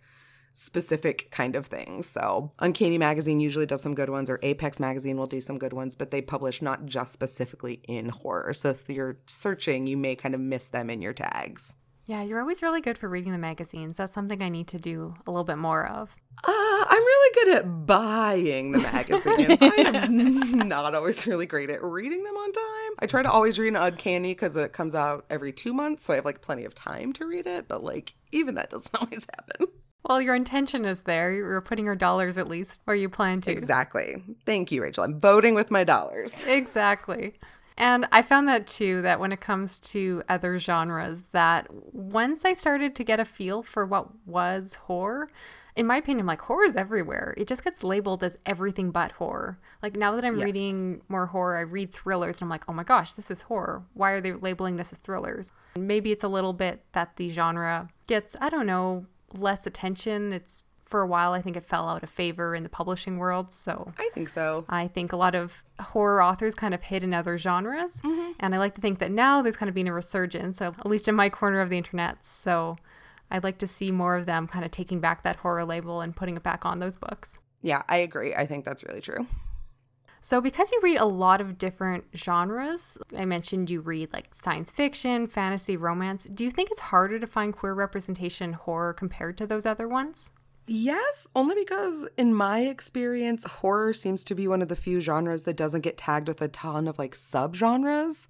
specific 0.54 1.30
kind 1.32 1.56
of 1.56 1.65
things. 1.65 2.08
So 2.08 2.54
Uncanny 2.60 2.97
Magazine 2.97 3.39
usually 3.39 3.65
does 3.65 3.82
some 3.82 3.95
good 3.95 4.10
ones, 4.10 4.30
or 4.30 4.39
Apex 4.41 4.80
Magazine 4.80 5.17
will 5.17 5.28
do 5.28 5.41
some 5.41 5.58
good 5.58 5.73
ones, 5.73 5.95
but 5.95 6.12
they 6.12 6.21
publish 6.21 6.62
not 6.62 6.86
just 6.86 7.12
specifically 7.12 7.82
in 7.88 8.10
horror. 8.10 8.54
So 8.54 8.69
if 8.69 8.89
you're 8.89 9.17
searching, 9.25 9.86
you 9.86 9.97
may 9.97 10.15
kind 10.15 10.34
of 10.34 10.39
miss 10.39 10.67
them 10.67 10.89
in 10.89 11.01
your 11.01 11.13
tags. 11.13 11.75
Yeah, 12.07 12.21
you're 12.21 12.39
always 12.39 12.61
really 12.61 12.81
good 12.81 12.99
for 12.99 13.09
reading 13.09 13.31
the 13.31 13.39
magazines. 13.39 13.97
That's 13.97 14.13
something 14.13 14.43
I 14.43 14.49
need 14.49 14.67
to 14.67 14.79
do 14.79 15.15
a 15.25 15.31
little 15.31 15.43
bit 15.43 15.57
more 15.57 15.87
of. 15.87 16.15
Uh, 16.43 16.51
I'm 16.87 17.01
really 17.03 17.33
good 17.33 17.57
at 17.57 17.85
buying 17.87 18.73
the 18.73 18.79
magazines. 18.79 19.57
I 19.59 19.73
am 19.77 20.67
not 20.67 20.93
always 20.93 21.25
really 21.25 21.47
great 21.47 21.71
at 21.71 21.83
reading 21.83 22.23
them 22.23 22.35
on 22.35 22.51
time. 22.51 22.95
I 22.99 23.07
try 23.07 23.23
to 23.23 23.31
always 23.31 23.57
read 23.57 23.69
an 23.69 23.77
Uncanny 23.77 24.31
because 24.31 24.55
it 24.55 24.71
comes 24.71 24.93
out 24.93 25.25
every 25.31 25.51
two 25.51 25.73
months, 25.73 26.05
so 26.05 26.13
I 26.13 26.17
have 26.17 26.25
like 26.25 26.41
plenty 26.41 26.63
of 26.63 26.75
time 26.75 27.11
to 27.13 27.25
read 27.25 27.47
it. 27.47 27.67
But 27.67 27.83
like, 27.83 28.13
even 28.31 28.53
that 28.55 28.69
doesn't 28.69 28.95
always 29.01 29.25
happen. 29.35 29.67
Well, 30.07 30.21
your 30.21 30.35
intention 30.35 30.85
is 30.85 31.01
there. 31.01 31.33
You're 31.33 31.61
putting 31.61 31.85
your 31.85 31.95
dollars 31.95 32.37
at 32.37 32.47
least 32.47 32.81
where 32.83 32.95
you 32.95 33.09
plan 33.09 33.41
to. 33.41 33.51
Exactly. 33.51 34.21
Thank 34.45 34.71
you, 34.71 34.83
Rachel. 34.83 35.03
I'm 35.03 35.19
voting 35.19 35.55
with 35.55 35.71
my 35.71 35.83
dollars. 35.83 36.45
Exactly. 36.55 37.33
And 37.77 38.07
I 38.11 38.21
found 38.21 38.47
that 38.47 38.67
too, 38.67 39.01
that 39.01 39.19
when 39.19 39.31
it 39.31 39.41
comes 39.41 39.79
to 39.79 40.23
other 40.29 40.59
genres, 40.59 41.23
that 41.31 41.67
once 41.93 42.45
I 42.45 42.53
started 42.53 42.95
to 42.95 43.03
get 43.03 43.19
a 43.19 43.25
feel 43.25 43.63
for 43.63 43.85
what 43.85 44.09
was 44.25 44.75
horror, 44.85 45.29
in 45.75 45.85
my 45.85 45.97
opinion, 45.97 46.25
like 46.25 46.41
horror 46.41 46.63
is 46.63 46.77
everywhere. 46.77 47.33
It 47.38 47.47
just 47.47 47.63
gets 47.63 47.83
labeled 47.83 48.23
as 48.23 48.38
everything 48.45 48.91
but 48.91 49.11
horror. 49.13 49.59
Like 49.83 49.95
now 49.95 50.15
that 50.15 50.23
I'm 50.23 50.38
yes. 50.38 50.45
reading 50.45 51.01
more 51.09 51.25
horror, 51.25 51.57
I 51.57 51.61
read 51.61 51.91
thrillers 51.91 52.35
and 52.35 52.43
I'm 52.43 52.49
like, 52.49 52.63
oh 52.69 52.73
my 52.73 52.83
gosh, 52.83 53.11
this 53.11 53.29
is 53.29 53.43
horror. 53.43 53.83
Why 53.93 54.11
are 54.11 54.21
they 54.21 54.31
labeling 54.31 54.77
this 54.77 54.93
as 54.93 54.99
thrillers? 54.99 55.51
Maybe 55.77 56.13
it's 56.13 56.23
a 56.23 56.29
little 56.29 56.53
bit 56.53 56.83
that 56.93 57.17
the 57.17 57.29
genre 57.29 57.89
gets, 58.07 58.38
I 58.39 58.49
don't 58.49 58.67
know, 58.67 59.05
less 59.33 59.67
attention. 59.67 60.31
It's 60.31 60.63
for 60.85 61.01
a 61.01 61.07
while, 61.07 61.33
I 61.33 61.41
think 61.41 61.57
it 61.57 61.65
fell 61.65 61.89
out 61.89 62.03
of 62.03 62.09
favor 62.09 62.55
in 62.55 62.63
the 62.63 62.69
publishing 62.69 63.17
world. 63.17 63.51
So 63.51 63.91
I 63.97 64.09
think 64.13 64.29
so. 64.29 64.65
I 64.69 64.87
think 64.87 65.11
a 65.11 65.17
lot 65.17 65.35
of 65.35 65.63
horror 65.79 66.21
authors 66.21 66.55
kind 66.55 66.73
of 66.73 66.83
hid 66.83 67.03
in 67.03 67.13
other 67.13 67.37
genres. 67.37 67.93
Mm-hmm. 68.01 68.31
And 68.39 68.55
I 68.55 68.57
like 68.59 68.75
to 68.75 68.81
think 68.81 68.99
that 68.99 69.11
now 69.11 69.41
there's 69.41 69.57
kind 69.57 69.69
of 69.69 69.75
been 69.75 69.87
a 69.87 69.93
resurgence, 69.93 70.57
so 70.57 70.75
at 70.77 70.85
least 70.85 71.07
in 71.07 71.15
my 71.15 71.29
corner 71.29 71.59
of 71.61 71.69
the 71.69 71.77
internet. 71.77 72.23
So 72.23 72.77
I'd 73.31 73.43
like 73.43 73.57
to 73.59 73.67
see 73.67 73.91
more 73.91 74.15
of 74.15 74.25
them 74.25 74.47
kind 74.47 74.63
of 74.63 74.71
taking 74.71 74.99
back 74.99 75.23
that 75.23 75.37
horror 75.37 75.65
label 75.65 76.01
and 76.01 76.15
putting 76.15 76.35
it 76.35 76.43
back 76.43 76.65
on 76.65 76.79
those 76.79 76.97
books. 76.97 77.39
Yeah, 77.61 77.81
I 77.89 77.97
agree. 77.97 78.35
I 78.35 78.45
think 78.45 78.63
that's 78.63 78.83
really 78.83 79.01
true. 79.01 79.25
So, 80.21 80.41
because 80.41 80.71
you 80.71 80.79
read 80.81 80.97
a 80.97 81.05
lot 81.05 81.39
of 81.39 81.59
different 81.59 82.05
genres, 82.15 82.97
I 83.15 83.25
mentioned 83.25 83.69
you 83.69 83.79
read 83.79 84.11
like 84.11 84.33
science 84.33 84.71
fiction, 84.71 85.27
fantasy, 85.27 85.77
romance. 85.77 86.23
Do 86.25 86.43
you 86.43 86.49
think 86.49 86.71
it's 86.71 86.79
harder 86.79 87.19
to 87.19 87.27
find 87.27 87.55
queer 87.55 87.75
representation 87.75 88.49
in 88.49 88.53
horror 88.53 88.91
compared 88.91 89.37
to 89.37 89.45
those 89.45 89.67
other 89.67 89.87
ones? 89.87 90.31
Yes, 90.67 91.28
only 91.36 91.56
because 91.56 92.08
in 92.17 92.34
my 92.34 92.62
experience, 92.62 93.43
horror 93.43 93.93
seems 93.93 94.23
to 94.23 94.36
be 94.36 94.47
one 94.47 94.62
of 94.62 94.67
the 94.67 94.75
few 94.75 94.99
genres 94.99 95.43
that 95.43 95.58
doesn't 95.58 95.82
get 95.82 95.97
tagged 95.97 96.28
with 96.28 96.41
a 96.41 96.47
ton 96.47 96.88
of 96.88 96.97
like 96.97 97.13
subgenres. 97.13 98.28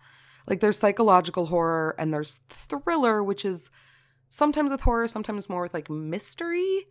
Like 0.47 0.59
there's 0.59 0.77
psychological 0.77 1.45
horror 1.47 1.95
and 1.97 2.13
there's 2.13 2.41
thriller, 2.49 3.23
which 3.23 3.45
is 3.45 3.71
sometimes 4.27 4.71
with 4.71 4.81
horror, 4.81 5.07
sometimes 5.07 5.49
more 5.49 5.63
with 5.63 5.73
like 5.73 5.89
mystery. 5.89 6.87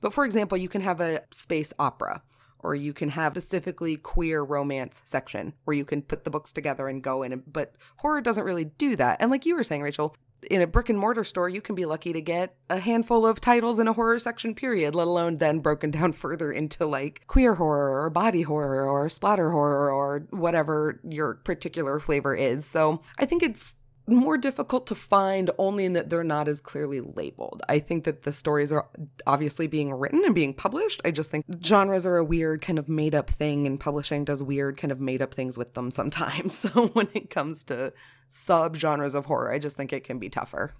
But 0.00 0.14
for 0.14 0.24
example, 0.24 0.56
you 0.56 0.68
can 0.68 0.80
have 0.80 1.00
a 1.00 1.22
space 1.30 1.74
opera 1.78 2.22
or 2.58 2.74
you 2.74 2.92
can 2.92 3.10
have 3.10 3.32
specifically 3.32 3.96
queer 3.96 4.42
romance 4.42 5.02
section 5.04 5.54
where 5.64 5.76
you 5.76 5.84
can 5.84 6.02
put 6.02 6.24
the 6.24 6.30
books 6.30 6.52
together 6.52 6.88
and 6.88 7.02
go 7.02 7.22
in. 7.22 7.42
But 7.46 7.74
horror 7.98 8.22
doesn't 8.22 8.44
really 8.44 8.64
do 8.64 8.96
that. 8.96 9.18
And 9.20 9.30
like 9.30 9.44
you 9.44 9.56
were 9.56 9.64
saying, 9.64 9.82
Rachel, 9.82 10.16
in 10.48 10.62
a 10.62 10.66
brick 10.66 10.88
and 10.88 10.98
mortar 10.98 11.24
store, 11.24 11.48
you 11.48 11.60
can 11.60 11.74
be 11.74 11.84
lucky 11.84 12.12
to 12.12 12.20
get 12.20 12.54
a 12.68 12.78
handful 12.78 13.26
of 13.26 13.40
titles 13.40 13.78
in 13.78 13.88
a 13.88 13.92
horror 13.92 14.18
section, 14.18 14.54
period, 14.54 14.94
let 14.94 15.06
alone 15.06 15.38
then 15.38 15.60
broken 15.60 15.90
down 15.90 16.12
further 16.12 16.52
into 16.52 16.86
like 16.86 17.26
queer 17.26 17.54
horror 17.54 18.02
or 18.02 18.10
body 18.10 18.42
horror 18.42 18.88
or 18.88 19.08
splatter 19.08 19.50
horror 19.50 19.92
or 19.92 20.26
whatever 20.30 21.00
your 21.04 21.34
particular 21.34 22.00
flavor 22.00 22.34
is. 22.34 22.64
So 22.64 23.02
I 23.18 23.26
think 23.26 23.42
it's 23.42 23.74
more 24.10 24.36
difficult 24.36 24.86
to 24.88 24.94
find 24.94 25.50
only 25.58 25.84
in 25.84 25.92
that 25.94 26.10
they're 26.10 26.24
not 26.24 26.48
as 26.48 26.60
clearly 26.60 27.00
labeled. 27.00 27.62
I 27.68 27.78
think 27.78 28.04
that 28.04 28.22
the 28.22 28.32
stories 28.32 28.72
are 28.72 28.88
obviously 29.26 29.66
being 29.66 29.92
written 29.92 30.24
and 30.24 30.34
being 30.34 30.54
published. 30.54 31.00
I 31.04 31.10
just 31.10 31.30
think 31.30 31.44
genres 31.64 32.06
are 32.06 32.16
a 32.16 32.24
weird 32.24 32.62
kind 32.62 32.78
of 32.78 32.88
made 32.88 33.14
up 33.14 33.30
thing, 33.30 33.66
and 33.66 33.78
publishing 33.78 34.24
does 34.24 34.42
weird 34.42 34.76
kind 34.76 34.92
of 34.92 35.00
made 35.00 35.22
up 35.22 35.34
things 35.34 35.56
with 35.56 35.74
them 35.74 35.90
sometimes. 35.90 36.50
So 36.70 36.88
when 36.88 37.08
it 37.14 37.30
comes 37.30 37.64
to 37.64 37.92
sub 38.28 38.76
genres 38.76 39.14
of 39.14 39.26
horror, 39.26 39.50
I 39.50 39.58
just 39.58 39.76
think 39.76 39.92
it 39.92 40.04
can 40.04 40.18
be 40.18 40.28
tougher. 40.28 40.74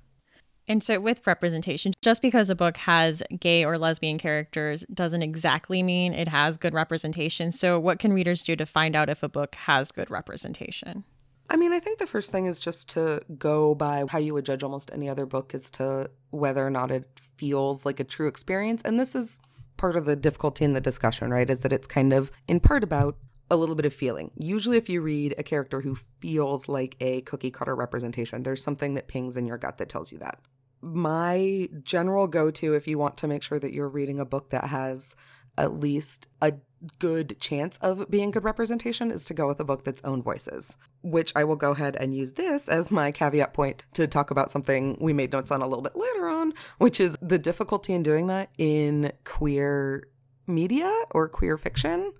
And 0.69 0.83
so, 0.83 1.01
with 1.01 1.27
representation, 1.27 1.95
just 2.01 2.23
because 2.23 2.51
a 2.51 2.55
book 2.55 2.77
has 2.77 3.23
gay 3.41 3.65
or 3.65 3.79
lesbian 3.79 4.19
characters 4.19 4.85
doesn't 4.93 5.23
exactly 5.23 5.83
mean 5.83 6.13
it 6.13 6.29
has 6.29 6.57
good 6.57 6.75
representation. 6.75 7.51
So, 7.51 7.81
what 7.81 7.99
can 7.99 8.13
readers 8.13 8.43
do 8.43 8.55
to 8.57 8.67
find 8.67 8.95
out 8.95 9.09
if 9.09 9.23
a 9.23 9.29
book 9.29 9.55
has 9.55 9.91
good 9.91 10.11
representation? 10.11 11.05
I 11.51 11.57
mean, 11.57 11.73
I 11.73 11.81
think 11.81 11.99
the 11.99 12.07
first 12.07 12.31
thing 12.31 12.47
is 12.47 12.61
just 12.61 12.89
to 12.91 13.21
go 13.37 13.75
by 13.75 14.05
how 14.09 14.19
you 14.19 14.35
would 14.35 14.47
judge 14.47 14.63
almost 14.63 14.91
any 14.93 15.09
other 15.09 15.27
book 15.27 15.53
as 15.53 15.69
to 15.73 16.09
whether 16.31 16.65
or 16.65 16.71
not 16.71 16.93
it 16.93 17.11
feels 17.37 17.85
like 17.85 17.99
a 17.99 18.05
true 18.05 18.29
experience. 18.29 18.83
And 18.85 19.01
this 19.01 19.17
is 19.17 19.41
part 19.77 19.97
of 19.97 20.05
the 20.05 20.15
difficulty 20.15 20.65
in 20.65 20.75
the 20.75 20.81
discussion, 20.81 21.31
right? 21.31 21.51
Is 21.51 21.61
that 21.61 21.73
it's 21.73 21.89
kind 21.89 22.13
of 22.13 22.31
in 22.47 22.61
part 22.61 22.85
about 22.85 23.17
a 23.51 23.57
little 23.57 23.75
bit 23.75 23.85
of 23.85 23.93
feeling. 23.93 24.31
Usually, 24.37 24.77
if 24.77 24.89
you 24.89 25.03
read 25.03 25.35
a 25.37 25.43
character 25.43 25.81
who 25.81 25.97
feels 26.21 26.69
like 26.69 26.97
a 27.01 27.23
cookie 27.23 27.51
cutter 27.51 27.75
representation, 27.75 28.45
there's 28.45 28.63
something 28.63 28.95
that 28.95 29.09
pings 29.09 29.37
in 29.37 29.47
your 29.47 29.59
gut 29.59 29.79
that 29.79 29.89
tells 29.89 30.13
you 30.13 30.19
that. 30.19 30.39
My 30.81 31.69
general 31.83 32.29
go 32.29 32.53
to, 32.53 32.75
if 32.75 32.87
you 32.87 32.97
want 32.97 33.17
to 33.19 33.27
make 33.27 33.43
sure 33.43 33.59
that 33.59 33.75
you're 33.75 33.89
reading 33.89 34.21
a 34.21 34.25
book 34.25 34.51
that 34.51 34.67
has 34.67 35.17
at 35.59 35.75
least 35.75 36.29
a 36.41 36.55
good 36.99 37.39
chance 37.41 37.77
of 37.79 38.09
being 38.11 38.31
good 38.31 38.45
representation 38.45 39.11
is 39.11 39.25
to 39.27 39.35
go 39.35 39.47
with 39.47 39.61
a 39.61 39.65
book 39.65 39.85
that's 39.85 40.03
own 40.05 40.23
voices, 40.23 40.77
which 41.03 41.33
I 41.35 41.45
will 41.45 41.57
go 41.57 41.73
ahead 41.73 41.97
and 41.97 42.15
use 42.15 42.33
this 42.33 42.69
as 42.69 42.91
my 42.91 43.11
caveat 43.11 43.55
point 43.55 43.85
to 43.95 44.07
talk 44.07 44.31
about 44.31 44.51
something 44.51 44.97
we 45.01 45.13
made 45.13 45.33
notes 45.33 45.51
on 45.51 45.63
a 45.63 45.67
little 45.67 45.83
bit 45.83 45.97
later 45.97 46.29
on, 46.29 46.53
which 46.79 47.01
is 47.01 47.17
the 47.23 47.39
difficulty 47.39 47.93
in 47.93 48.03
doing 48.03 48.27
that 48.27 48.51
in 48.59 49.13
queer 49.25 50.09
media 50.47 50.93
or 51.13 51.29
queer 51.29 51.57
fiction. 51.57 52.13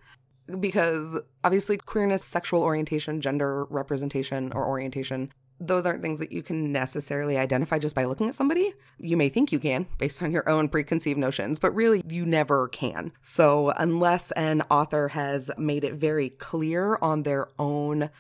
Because 0.59 1.21
obviously, 1.45 1.77
queerness, 1.77 2.25
sexual 2.25 2.63
orientation, 2.63 3.21
gender 3.21 3.67
representation 3.67 4.53
or 4.53 4.67
orientation 4.67 5.33
those 5.61 5.85
aren't 5.85 6.03
things 6.03 6.19
that 6.19 6.33
you 6.33 6.43
can 6.43 6.73
necessarily 6.73 7.37
identify 7.37 7.79
just 7.79 7.95
by 7.95 8.07
looking 8.07 8.29
at 8.29 8.35
somebody. 8.35 8.73
You 8.99 9.17
may 9.17 9.29
think 9.29 9.53
you 9.53 9.59
can 9.59 9.87
based 9.99 10.23
on 10.23 10.33
your 10.33 10.49
own 10.49 10.69
preconceived 10.69 11.19
notions, 11.19 11.59
but 11.59 11.75
really 11.75 12.03
you 12.09 12.25
never 12.25 12.69
can. 12.69 13.13
So, 13.23 13.71
unless 13.77 14.31
an 14.33 14.63
author 14.71 15.09
has 15.09 15.51
made 15.59 15.85
it 15.85 15.95
very 15.95 16.31
clear 16.31 16.99
on 17.03 17.23
their 17.23 17.49
own 17.59 18.11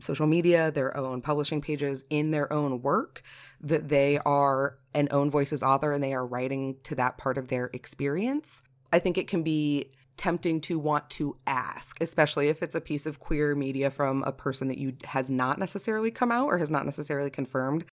social 0.00 0.26
media, 0.26 0.70
their 0.70 0.96
own 0.96 1.20
publishing 1.20 1.60
pages, 1.60 2.04
in 2.10 2.30
their 2.30 2.52
own 2.52 2.82
work, 2.82 3.22
that 3.60 3.88
they 3.88 4.18
are 4.24 4.78
an 4.94 5.08
own 5.10 5.30
voices 5.30 5.62
author 5.62 5.92
and 5.92 6.02
they 6.02 6.14
are 6.14 6.26
writing 6.26 6.76
to 6.82 6.94
that 6.94 7.18
part 7.18 7.38
of 7.38 7.48
their 7.48 7.66
experience, 7.72 8.62
I 8.92 8.98
think 8.98 9.18
it 9.18 9.28
can 9.28 9.42
be 9.42 9.90
tempting 10.16 10.60
to 10.62 10.78
want 10.78 11.08
to 11.10 11.36
ask, 11.46 12.00
especially 12.00 12.48
if 12.48 12.62
it's 12.62 12.74
a 12.74 12.80
piece 12.80 13.06
of 13.06 13.20
queer 13.20 13.54
media 13.54 13.90
from 13.90 14.22
a 14.24 14.32
person 14.32 14.68
that 14.68 14.78
you 14.78 14.94
has 15.04 15.30
not 15.30 15.58
necessarily 15.58 16.10
come 16.10 16.32
out 16.32 16.46
or 16.46 16.58
has 16.58 16.70
not 16.70 16.84
necessarily 16.84 17.30
confirmed. 17.30 17.84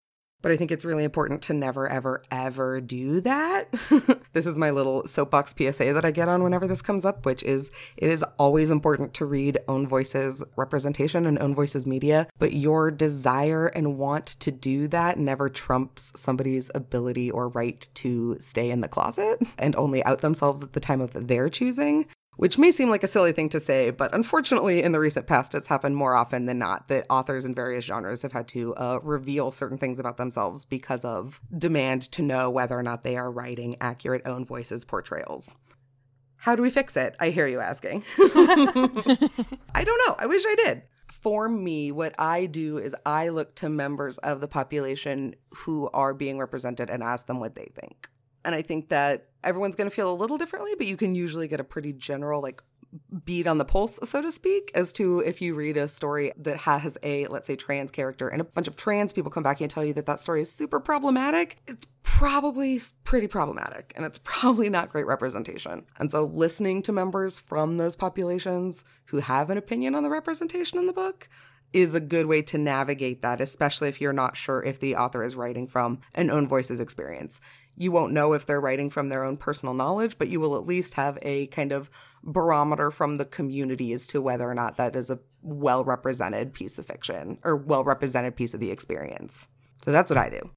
But 0.42 0.52
I 0.52 0.56
think 0.56 0.70
it's 0.70 0.84
really 0.84 1.04
important 1.04 1.40
to 1.42 1.54
never, 1.54 1.88
ever, 1.88 2.22
ever 2.30 2.80
do 2.80 3.20
that. 3.20 3.70
this 4.32 4.44
is 4.44 4.58
my 4.58 4.70
little 4.70 5.06
soapbox 5.06 5.54
PSA 5.56 5.92
that 5.92 6.04
I 6.04 6.10
get 6.10 6.28
on 6.28 6.42
whenever 6.42 6.66
this 6.66 6.82
comes 6.82 7.04
up, 7.04 7.24
which 7.24 7.42
is 7.44 7.70
it 7.96 8.10
is 8.10 8.24
always 8.38 8.70
important 8.70 9.14
to 9.14 9.24
read 9.24 9.58
own 9.68 9.86
voices 9.86 10.42
representation 10.56 11.26
and 11.26 11.38
own 11.38 11.54
voices 11.54 11.86
media, 11.86 12.26
but 12.38 12.52
your 12.52 12.90
desire 12.90 13.66
and 13.66 13.98
want 13.98 14.26
to 14.26 14.50
do 14.50 14.88
that 14.88 15.18
never 15.18 15.48
trumps 15.48 16.12
somebody's 16.16 16.70
ability 16.74 17.30
or 17.30 17.48
right 17.48 17.88
to 17.94 18.36
stay 18.40 18.70
in 18.70 18.80
the 18.80 18.88
closet 18.88 19.40
and 19.58 19.76
only 19.76 20.04
out 20.04 20.18
themselves 20.20 20.62
at 20.62 20.72
the 20.72 20.80
time 20.80 21.00
of 21.00 21.28
their 21.28 21.48
choosing 21.48 22.06
which 22.36 22.58
may 22.58 22.70
seem 22.70 22.88
like 22.88 23.02
a 23.02 23.08
silly 23.08 23.32
thing 23.32 23.48
to 23.50 23.60
say, 23.60 23.90
but 23.90 24.14
unfortunately, 24.14 24.82
in 24.82 24.92
the 24.92 25.00
recent 25.00 25.26
past, 25.26 25.54
it's 25.54 25.66
happened 25.66 25.96
more 25.96 26.14
often 26.14 26.46
than 26.46 26.58
not 26.58 26.88
that 26.88 27.06
authors 27.10 27.44
in 27.44 27.54
various 27.54 27.84
genres 27.84 28.22
have 28.22 28.32
had 28.32 28.48
to 28.48 28.74
uh, 28.76 28.98
reveal 29.02 29.50
certain 29.50 29.78
things 29.78 29.98
about 29.98 30.16
themselves 30.16 30.64
because 30.64 31.04
of 31.04 31.40
demand 31.56 32.02
to 32.12 32.22
know 32.22 32.50
whether 32.50 32.78
or 32.78 32.82
not 32.82 33.02
they 33.02 33.16
are 33.16 33.30
writing 33.30 33.76
accurate 33.80 34.22
own 34.24 34.46
voices 34.46 34.84
portrayals. 34.84 35.54
How 36.36 36.56
do 36.56 36.62
we 36.62 36.70
fix 36.70 36.96
it? 36.96 37.14
I 37.20 37.30
hear 37.30 37.46
you 37.46 37.60
asking. 37.60 38.04
I 38.18 39.84
don't 39.84 40.08
know. 40.08 40.16
I 40.18 40.26
wish 40.26 40.42
I 40.44 40.56
did. 40.56 40.82
For 41.08 41.48
me, 41.48 41.92
what 41.92 42.14
I 42.18 42.46
do 42.46 42.78
is 42.78 42.96
I 43.06 43.28
look 43.28 43.54
to 43.56 43.68
members 43.68 44.18
of 44.18 44.40
the 44.40 44.48
population 44.48 45.36
who 45.50 45.88
are 45.92 46.14
being 46.14 46.38
represented 46.38 46.90
and 46.90 47.02
ask 47.02 47.26
them 47.26 47.38
what 47.38 47.54
they 47.54 47.70
think. 47.78 48.08
And 48.44 48.56
I 48.56 48.62
think 48.62 48.88
that 48.88 49.28
everyone's 49.44 49.76
going 49.76 49.88
to 49.88 49.94
feel 49.94 50.12
a 50.12 50.14
little 50.14 50.38
differently, 50.38 50.72
but 50.76 50.86
you 50.86 50.96
can 50.96 51.14
usually 51.14 51.48
get 51.48 51.60
a 51.60 51.64
pretty 51.64 51.92
general, 51.92 52.40
like, 52.40 52.62
beat 53.24 53.46
on 53.46 53.58
the 53.58 53.64
pulse, 53.64 53.98
so 54.02 54.20
to 54.20 54.30
speak, 54.30 54.70
as 54.74 54.92
to 54.92 55.20
if 55.20 55.40
you 55.40 55.54
read 55.54 55.76
a 55.76 55.88
story 55.88 56.32
that 56.36 56.58
has 56.58 56.98
a, 57.02 57.26
let's 57.28 57.46
say, 57.46 57.56
trans 57.56 57.90
character 57.90 58.28
and 58.28 58.40
a 58.40 58.44
bunch 58.44 58.68
of 58.68 58.76
trans 58.76 59.12
people 59.12 59.30
come 59.30 59.42
back 59.42 59.60
and 59.60 59.70
tell 59.70 59.84
you 59.84 59.94
that 59.94 60.06
that 60.06 60.20
story 60.20 60.42
is 60.42 60.52
super 60.52 60.78
problematic, 60.78 61.58
it's 61.66 61.86
probably 62.02 62.78
pretty 63.04 63.26
problematic 63.26 63.92
and 63.96 64.04
it's 64.04 64.18
probably 64.24 64.68
not 64.68 64.90
great 64.90 65.06
representation. 65.06 65.84
And 65.98 66.12
so 66.12 66.24
listening 66.24 66.82
to 66.82 66.92
members 66.92 67.38
from 67.38 67.78
those 67.78 67.96
populations 67.96 68.84
who 69.06 69.18
have 69.18 69.48
an 69.48 69.58
opinion 69.58 69.94
on 69.94 70.02
the 70.02 70.10
representation 70.10 70.78
in 70.78 70.86
the 70.86 70.92
book 70.92 71.28
is 71.72 71.94
a 71.94 72.00
good 72.00 72.26
way 72.26 72.42
to 72.42 72.58
navigate 72.58 73.22
that, 73.22 73.40
especially 73.40 73.88
if 73.88 74.00
you're 74.00 74.12
not 74.12 74.36
sure 74.36 74.62
if 74.62 74.78
the 74.78 74.94
author 74.94 75.22
is 75.22 75.34
writing 75.34 75.66
from 75.66 76.00
an 76.14 76.30
own 76.30 76.46
voices 76.46 76.80
experience. 76.80 77.40
You 77.76 77.90
won't 77.90 78.12
know 78.12 78.32
if 78.32 78.44
they're 78.44 78.60
writing 78.60 78.90
from 78.90 79.08
their 79.08 79.24
own 79.24 79.36
personal 79.36 79.74
knowledge, 79.74 80.18
but 80.18 80.28
you 80.28 80.40
will 80.40 80.56
at 80.56 80.66
least 80.66 80.94
have 80.94 81.18
a 81.22 81.46
kind 81.48 81.72
of 81.72 81.90
barometer 82.22 82.90
from 82.90 83.16
the 83.16 83.24
community 83.24 83.92
as 83.92 84.06
to 84.08 84.20
whether 84.20 84.48
or 84.48 84.54
not 84.54 84.76
that 84.76 84.94
is 84.94 85.10
a 85.10 85.20
well 85.42 85.84
represented 85.84 86.52
piece 86.52 86.78
of 86.78 86.86
fiction 86.86 87.38
or 87.42 87.56
well 87.56 87.84
represented 87.84 88.36
piece 88.36 88.54
of 88.54 88.60
the 88.60 88.70
experience. 88.70 89.48
So 89.82 89.90
that's 89.90 90.10
what 90.10 90.18
I 90.18 90.28
do. 90.28 90.50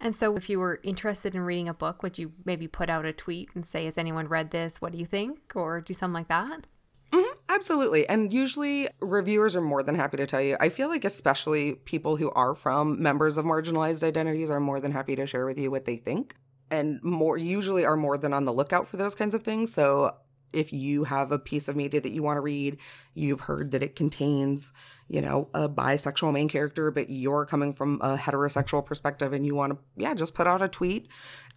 And 0.00 0.14
so, 0.14 0.34
if 0.36 0.48
you 0.48 0.58
were 0.58 0.80
interested 0.82 1.34
in 1.34 1.42
reading 1.42 1.68
a 1.68 1.74
book, 1.74 2.02
would 2.02 2.18
you 2.18 2.32
maybe 2.46 2.66
put 2.66 2.88
out 2.88 3.04
a 3.04 3.12
tweet 3.12 3.50
and 3.54 3.66
say, 3.66 3.84
Has 3.84 3.98
anyone 3.98 4.28
read 4.28 4.50
this? 4.50 4.80
What 4.80 4.92
do 4.92 4.98
you 4.98 5.04
think? 5.04 5.38
Or 5.54 5.80
do 5.80 5.92
something 5.92 6.14
like 6.14 6.28
that? 6.28 6.66
Mm-hmm, 7.12 7.38
absolutely. 7.50 8.08
And 8.08 8.32
usually 8.32 8.88
reviewers 9.02 9.56
are 9.56 9.60
more 9.60 9.82
than 9.82 9.96
happy 9.96 10.16
to 10.16 10.26
tell 10.26 10.40
you. 10.40 10.56
I 10.58 10.70
feel 10.70 10.88
like, 10.88 11.04
especially 11.04 11.74
people 11.74 12.16
who 12.16 12.30
are 12.30 12.54
from 12.54 13.02
members 13.02 13.36
of 13.36 13.44
marginalized 13.44 14.02
identities, 14.02 14.48
are 14.48 14.60
more 14.60 14.80
than 14.80 14.92
happy 14.92 15.16
to 15.16 15.26
share 15.26 15.44
with 15.44 15.58
you 15.58 15.70
what 15.70 15.84
they 15.84 15.96
think 15.96 16.36
and 16.70 17.02
more 17.02 17.36
usually 17.36 17.84
are 17.84 17.96
more 17.96 18.16
than 18.16 18.32
on 18.32 18.44
the 18.44 18.52
lookout 18.52 18.86
for 18.86 18.96
those 18.96 19.14
kinds 19.14 19.34
of 19.34 19.42
things. 19.42 19.72
So 19.72 20.14
if 20.52 20.72
you 20.72 21.04
have 21.04 21.32
a 21.32 21.38
piece 21.38 21.68
of 21.68 21.76
media 21.76 22.00
that 22.00 22.10
you 22.10 22.22
want 22.22 22.36
to 22.36 22.40
read, 22.40 22.78
you've 23.14 23.40
heard 23.40 23.70
that 23.70 23.82
it 23.82 23.94
contains, 23.96 24.72
you 25.08 25.20
know, 25.20 25.48
a 25.54 25.68
bisexual 25.68 26.32
main 26.32 26.48
character, 26.48 26.90
but 26.90 27.08
you're 27.08 27.46
coming 27.46 27.72
from 27.72 28.00
a 28.02 28.16
heterosexual 28.16 28.84
perspective 28.84 29.32
and 29.32 29.46
you 29.46 29.54
want 29.54 29.72
to, 29.72 29.78
yeah, 29.96 30.14
just 30.14 30.34
put 30.34 30.46
out 30.46 30.62
a 30.62 30.68
tweet, 30.68 31.08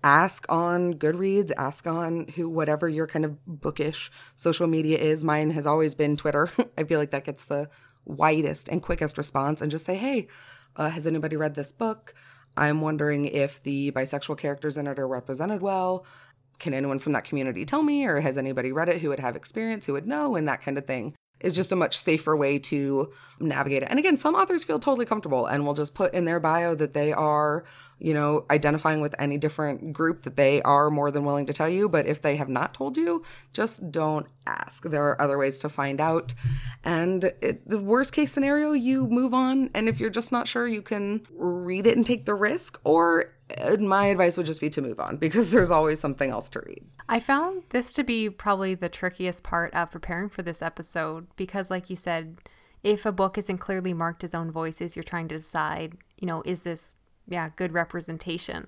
ask 0.04 0.46
on 0.50 0.94
Goodreads, 0.94 1.52
ask 1.58 1.88
on 1.88 2.28
who, 2.36 2.50
whatever 2.50 2.88
your 2.88 3.08
kind 3.08 3.26
of 3.26 3.44
bookish 3.46 4.12
social 4.36 4.68
media 4.68 4.98
is. 4.98 5.24
Mine 5.24 5.52
has 5.52 5.66
always 5.66 5.96
been 5.96 6.18
Twitter. 6.18 6.50
I 6.78 6.84
feel 6.84 7.00
like 7.00 7.12
that 7.12 7.26
gets 7.26 7.46
the 7.46 7.70
widest 8.06 8.68
and 8.68 8.82
quickest 8.82 9.18
response 9.18 9.62
and 9.62 9.72
just 9.72 9.86
say, 9.86 9.96
hey, 9.96 10.28
uh, 10.76 10.90
has 10.90 11.08
anybody 11.08 11.36
read 11.36 11.56
this 11.56 11.72
book? 11.72 12.14
I'm 12.56 12.82
wondering 12.82 13.26
if 13.26 13.62
the 13.64 13.92
bisexual 13.92 14.38
characters 14.38 14.78
in 14.78 14.88
it 14.88 15.00
are 15.00 15.08
represented 15.08 15.62
well. 15.62 16.06
Can 16.60 16.74
anyone 16.74 17.00
from 17.00 17.14
that 17.14 17.24
community 17.24 17.66
tell 17.66 17.84
me, 17.84 18.06
or 18.06 18.20
has 18.22 18.38
anybody 18.38 18.72
read 18.72 18.90
it 18.90 19.02
who 19.02 19.10
would 19.10 19.20
have 19.20 19.36
experience, 19.36 19.86
who 19.86 19.94
would 19.94 20.08
know, 20.08 20.36
and 20.36 20.48
that 20.48 20.62
kind 20.62 20.78
of 20.78 20.86
thing? 20.86 21.14
Is 21.40 21.56
just 21.56 21.74
a 21.74 21.76
much 21.76 21.98
safer 21.98 22.38
way 22.38 22.58
to 22.60 23.12
navigate 23.40 23.84
it. 23.84 23.90
And 23.90 24.00
again, 24.00 24.18
some 24.18 24.36
authors 24.36 24.64
feel 24.64 24.80
totally 24.80 25.06
comfortable 25.06 25.46
and 25.46 25.66
will 25.66 25.74
just 25.74 25.94
put 25.94 26.14
in 26.14 26.24
their 26.24 26.40
bio 26.40 26.74
that 26.76 26.94
they 26.94 27.12
are 27.12 27.66
you 28.04 28.14
know, 28.14 28.46
identifying 28.52 29.00
with 29.00 29.16
any 29.18 29.38
different 29.38 29.94
group 29.94 30.24
that 30.24 30.36
they 30.36 30.62
are 30.64 30.90
more 30.90 31.10
than 31.10 31.24
willing 31.24 31.46
to 31.46 31.54
tell 31.54 31.70
you. 31.70 31.88
But 31.88 32.06
if 32.06 32.22
they 32.22 32.36
have 32.36 32.50
not 32.50 32.74
told 32.74 32.98
you, 32.98 33.24
just 33.54 33.92
don't 33.92 34.28
ask. 34.46 34.84
There 34.84 35.06
are 35.06 35.22
other 35.22 35.38
ways 35.38 35.58
to 35.60 35.70
find 35.70 36.02
out. 36.02 36.34
And 36.84 37.32
it, 37.42 37.68
the 37.68 37.80
worst 37.80 38.12
case 38.12 38.34
scenario, 38.34 38.74
you 38.74 39.08
move 39.08 39.34
on. 39.34 39.70
And 39.74 39.88
if 39.88 40.02
you're 40.02 40.10
just 40.10 40.34
not 40.34 40.50
sure, 40.50 40.68
you 40.68 40.82
can 40.82 41.26
read 41.32 41.88
it 41.88 41.96
and 41.96 42.06
take 42.06 42.26
the 42.26 42.36
risk. 42.36 42.78
Or 42.84 43.34
uh, 43.58 43.78
my 43.78 44.08
advice 44.08 44.36
would 44.36 44.48
just 44.48 44.60
be 44.60 44.70
to 44.72 44.82
move 44.82 45.00
on 45.00 45.16
because 45.16 45.50
there's 45.52 45.72
always 45.72 46.02
something 46.02 46.30
else 46.30 46.50
to 46.50 46.62
read. 46.66 46.84
I 47.08 47.22
found 47.22 47.64
this 47.70 47.90
to 47.94 48.04
be 48.04 48.30
probably 48.30 48.76
the 48.76 48.90
trickiest 48.90 49.44
part 49.44 49.74
of 49.74 49.92
preparing 49.92 50.28
for 50.28 50.42
this 50.42 50.62
episode 50.62 51.28
because, 51.38 51.72
like 51.72 51.90
you 51.90 51.96
said, 51.96 52.38
if 52.84 53.06
a 53.06 53.14
book 53.14 53.38
isn't 53.38 53.60
clearly 53.60 53.94
marked 53.94 54.26
as 54.26 54.36
own 54.36 54.52
voices, 54.52 54.98
you're 54.98 55.04
trying 55.04 55.30
to 55.30 55.38
decide, 55.38 55.98
you 56.20 56.28
know, 56.28 56.44
is 56.46 56.64
this, 56.64 56.96
yeah, 57.28 57.50
good 57.56 57.74
representation? 57.74 58.68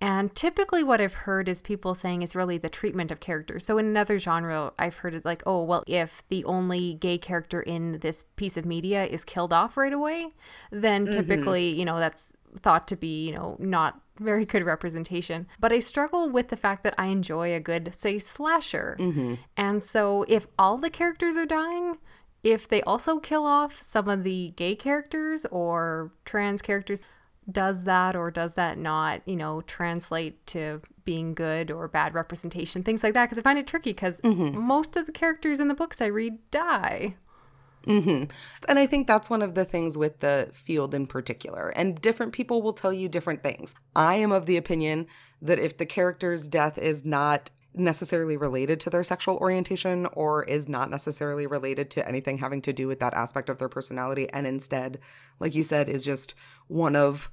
And 0.00 0.34
typically, 0.34 0.84
what 0.84 1.00
I've 1.00 1.14
heard 1.14 1.48
is 1.48 1.62
people 1.62 1.94
saying 1.94 2.20
is 2.20 2.36
really 2.36 2.58
the 2.58 2.68
treatment 2.68 3.10
of 3.10 3.18
characters. 3.18 3.64
So, 3.64 3.78
in 3.78 3.86
another 3.86 4.18
genre, 4.18 4.72
I've 4.78 4.96
heard 4.96 5.14
it 5.14 5.24
like, 5.24 5.42
oh, 5.46 5.62
well, 5.62 5.84
if 5.86 6.22
the 6.28 6.44
only 6.44 6.94
gay 6.94 7.16
character 7.16 7.62
in 7.62 7.98
this 8.00 8.24
piece 8.36 8.58
of 8.58 8.66
media 8.66 9.06
is 9.06 9.24
killed 9.24 9.54
off 9.54 9.76
right 9.76 9.92
away, 9.92 10.34
then 10.70 11.06
mm-hmm. 11.06 11.14
typically, 11.14 11.70
mm-hmm. 11.70 11.78
you 11.78 11.84
know, 11.86 11.98
that's 11.98 12.34
thought 12.60 12.86
to 12.88 12.96
be, 12.96 13.26
you 13.26 13.34
know, 13.34 13.56
not 13.58 14.00
very 14.18 14.44
good 14.44 14.64
representation. 14.64 15.46
But 15.58 15.72
I 15.72 15.78
struggle 15.78 16.28
with 16.30 16.48
the 16.48 16.56
fact 16.56 16.84
that 16.84 16.94
I 16.98 17.06
enjoy 17.06 17.54
a 17.54 17.60
good, 17.60 17.94
say, 17.94 18.18
slasher. 18.18 18.98
Mm-hmm. 19.00 19.34
And 19.56 19.82
so, 19.82 20.26
if 20.28 20.46
all 20.58 20.76
the 20.76 20.90
characters 20.90 21.38
are 21.38 21.46
dying, 21.46 21.96
if 22.42 22.68
they 22.68 22.82
also 22.82 23.18
kill 23.18 23.46
off 23.46 23.80
some 23.80 24.10
of 24.10 24.24
the 24.24 24.52
gay 24.56 24.76
characters 24.76 25.46
or 25.46 26.12
trans 26.26 26.60
characters, 26.60 27.02
does 27.50 27.84
that 27.84 28.16
or 28.16 28.30
does 28.30 28.54
that 28.54 28.78
not, 28.78 29.22
you 29.24 29.36
know, 29.36 29.60
translate 29.62 30.44
to 30.48 30.80
being 31.04 31.34
good 31.34 31.70
or 31.70 31.88
bad 31.88 32.14
representation, 32.14 32.82
things 32.82 33.02
like 33.02 33.14
that. 33.14 33.26
Because 33.26 33.38
I 33.38 33.42
find 33.42 33.58
it 33.58 33.66
tricky 33.66 33.90
because 33.90 34.20
mm-hmm. 34.20 34.58
most 34.60 34.96
of 34.96 35.06
the 35.06 35.12
characters 35.12 35.60
in 35.60 35.68
the 35.68 35.74
books 35.74 36.00
I 36.00 36.06
read 36.06 36.38
die. 36.50 37.14
Mm-hmm. 37.86 38.24
And 38.68 38.78
I 38.78 38.86
think 38.86 39.06
that's 39.06 39.30
one 39.30 39.42
of 39.42 39.54
the 39.54 39.64
things 39.64 39.96
with 39.96 40.18
the 40.18 40.50
field 40.52 40.92
in 40.92 41.06
particular. 41.06 41.68
And 41.76 42.00
different 42.00 42.32
people 42.32 42.60
will 42.60 42.72
tell 42.72 42.92
you 42.92 43.08
different 43.08 43.44
things. 43.44 43.74
I 43.94 44.16
am 44.16 44.32
of 44.32 44.46
the 44.46 44.56
opinion 44.56 45.06
that 45.40 45.60
if 45.60 45.78
the 45.78 45.86
character's 45.86 46.48
death 46.48 46.78
is 46.78 47.04
not 47.04 47.50
necessarily 47.76 48.36
related 48.36 48.80
to 48.80 48.90
their 48.90 49.04
sexual 49.04 49.36
orientation 49.36 50.06
or 50.14 50.44
is 50.44 50.68
not 50.68 50.90
necessarily 50.90 51.46
related 51.46 51.90
to 51.90 52.08
anything 52.08 52.38
having 52.38 52.62
to 52.62 52.72
do 52.72 52.86
with 52.86 53.00
that 53.00 53.14
aspect 53.14 53.48
of 53.48 53.58
their 53.58 53.68
personality 53.68 54.28
and 54.30 54.46
instead 54.46 54.98
like 55.38 55.54
you 55.54 55.62
said 55.62 55.88
is 55.88 56.04
just 56.04 56.34
one 56.68 56.96
of 56.96 57.30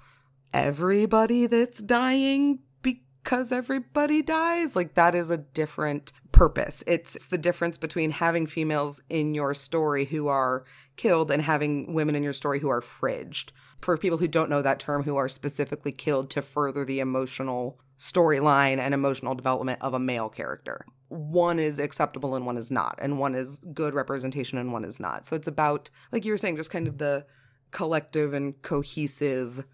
everybody 0.54 1.48
that's 1.48 1.82
dying 1.82 2.60
because 2.82 3.52
everybody 3.52 4.22
dies? 4.22 4.76
Like 4.76 4.94
that 4.94 5.16
is 5.16 5.32
a 5.32 5.38
different 5.38 6.14
purpose. 6.32 6.84
It's, 6.86 7.16
it's 7.16 7.28
the 7.28 7.38
difference 7.38 7.78
between 7.78 8.12
having 8.12 8.48
females 8.48 9.02
in 9.10 9.34
your 9.34 9.54
story 9.54 10.06
who 10.06 10.28
are 10.28 10.66
killed 10.96 11.32
and 11.32 11.42
having 11.42 11.94
women 11.94 12.16
in 12.16 12.24
your 12.24 12.34
story 12.34 12.60
who 12.60 12.70
are 12.70 12.82
fridged. 12.82 13.52
For 13.82 13.98
people 13.98 14.18
who 14.18 14.28
don't 14.28 14.50
know 14.50 14.62
that 14.62 14.80
term 14.80 15.04
who 15.04 15.16
are 15.16 15.28
specifically 15.28 15.92
killed 15.92 16.30
to 16.32 16.42
further 16.42 16.86
the 16.86 17.00
emotional 17.00 17.80
storyline 17.98 18.78
and 18.80 18.94
emotional 18.94 19.36
development 19.36 19.82
of 19.82 19.94
a 19.94 20.00
male 20.00 20.30
character. 20.30 20.86
One 21.10 21.60
is 21.60 21.80
acceptable 21.80 22.36
and 22.36 22.46
one 22.46 22.58
is 22.58 22.72
not, 22.72 22.98
and 23.02 23.20
one 23.20 23.36
is 23.36 23.60
good 23.74 23.94
representation 23.94 24.58
and 24.58 24.74
one 24.74 24.84
is 24.84 25.00
not. 25.00 25.28
So 25.28 25.36
it's 25.36 25.48
about, 25.48 25.90
like 26.12 26.26
you 26.26 26.32
were 26.32 26.38
saying, 26.38 26.58
just 26.58 26.72
kind 26.72 26.88
of 26.88 26.98
the 26.98 27.26
collective 27.72 28.34
and 28.34 28.62
cohesive 28.62 29.66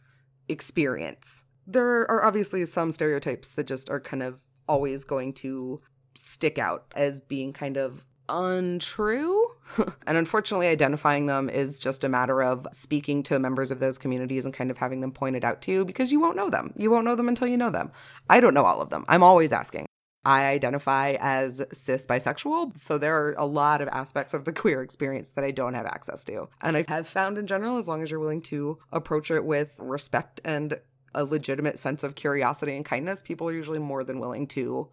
experience. 0.48 1.46
There 1.66 2.10
are 2.10 2.26
obviously 2.26 2.66
some 2.66 2.92
stereotypes 2.92 3.54
that 3.54 3.68
just 3.68 3.90
are 3.90 4.00
kind 4.00 4.24
of 4.24 4.42
always 4.68 5.04
going 5.04 5.34
to 5.34 5.82
stick 6.16 6.58
out 6.58 6.86
as 6.96 7.22
being 7.22 7.54
kind 7.54 7.78
of 7.78 8.04
untrue. 8.28 9.44
and 10.08 10.18
unfortunately, 10.18 10.68
identifying 10.68 11.26
them 11.26 11.50
is 11.50 11.80
just 11.80 12.04
a 12.04 12.10
matter 12.10 12.42
of 12.42 12.68
speaking 12.72 13.24
to 13.24 13.40
members 13.40 13.72
of 13.72 13.80
those 13.80 13.98
communities 13.98 14.46
and 14.46 14.54
kind 14.54 14.72
of 14.72 14.78
having 14.78 15.02
them 15.02 15.12
pointed 15.12 15.46
out 15.46 15.62
to 15.64 15.72
you 15.72 15.86
because 15.86 16.12
you 16.12 16.20
won't 16.20 16.36
know 16.36 16.50
them. 16.50 16.74
You 16.76 16.92
won't 16.92 17.06
know 17.06 17.16
them 17.16 17.28
until 17.28 17.48
you 17.48 17.58
know 17.58 17.70
them. 17.70 17.92
I 18.30 18.40
don't 18.40 18.54
know 18.54 18.66
all 18.66 18.82
of 18.82 18.90
them. 18.90 19.06
I'm 19.08 19.24
always 19.24 19.52
asking. 19.52 19.86
I 20.26 20.48
identify 20.48 21.16
as 21.20 21.66
cis 21.72 22.06
bisexual, 22.06 22.80
so 22.80 22.98
there 22.98 23.16
are 23.16 23.34
a 23.38 23.46
lot 23.46 23.82
of 23.82 23.88
aspects 23.88 24.34
of 24.34 24.44
the 24.44 24.52
queer 24.52 24.82
experience 24.82 25.32
that 25.32 25.46
I 25.46 25.52
don't 25.52 25.76
have 25.76 25.86
access 25.86 26.26
to. 26.26 26.50
And 26.62 26.76
I 26.76 26.86
have 26.90 27.08
found 27.08 27.38
in 27.38 27.48
general, 27.48 27.78
as 27.78 27.88
long 27.88 28.04
as 28.04 28.12
you're 28.12 28.20
willing 28.20 28.42
to 28.44 28.80
approach 28.92 29.32
it 29.32 29.46
with 29.46 29.76
respect 29.80 30.42
and 30.44 30.80
a 31.16 31.24
legitimate 31.24 31.80
sense 31.80 32.04
of 32.04 32.16
curiosity 32.16 32.76
and 32.76 32.86
kindness, 32.86 33.22
people 33.22 33.48
are 33.48 33.54
usually 33.54 33.80
more 33.80 34.04
than 34.04 34.20
willing 34.20 34.46
to 34.48 34.90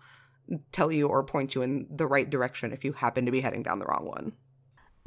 tell 0.70 0.92
you 0.92 1.08
or 1.08 1.24
point 1.24 1.54
you 1.54 1.62
in 1.62 1.88
the 1.90 2.06
right 2.06 2.30
direction 2.30 2.72
if 2.72 2.84
you 2.84 2.92
happen 2.92 3.26
to 3.26 3.32
be 3.32 3.40
heading 3.40 3.62
down 3.62 3.80
the 3.80 3.86
wrong 3.86 4.06
one. 4.06 4.32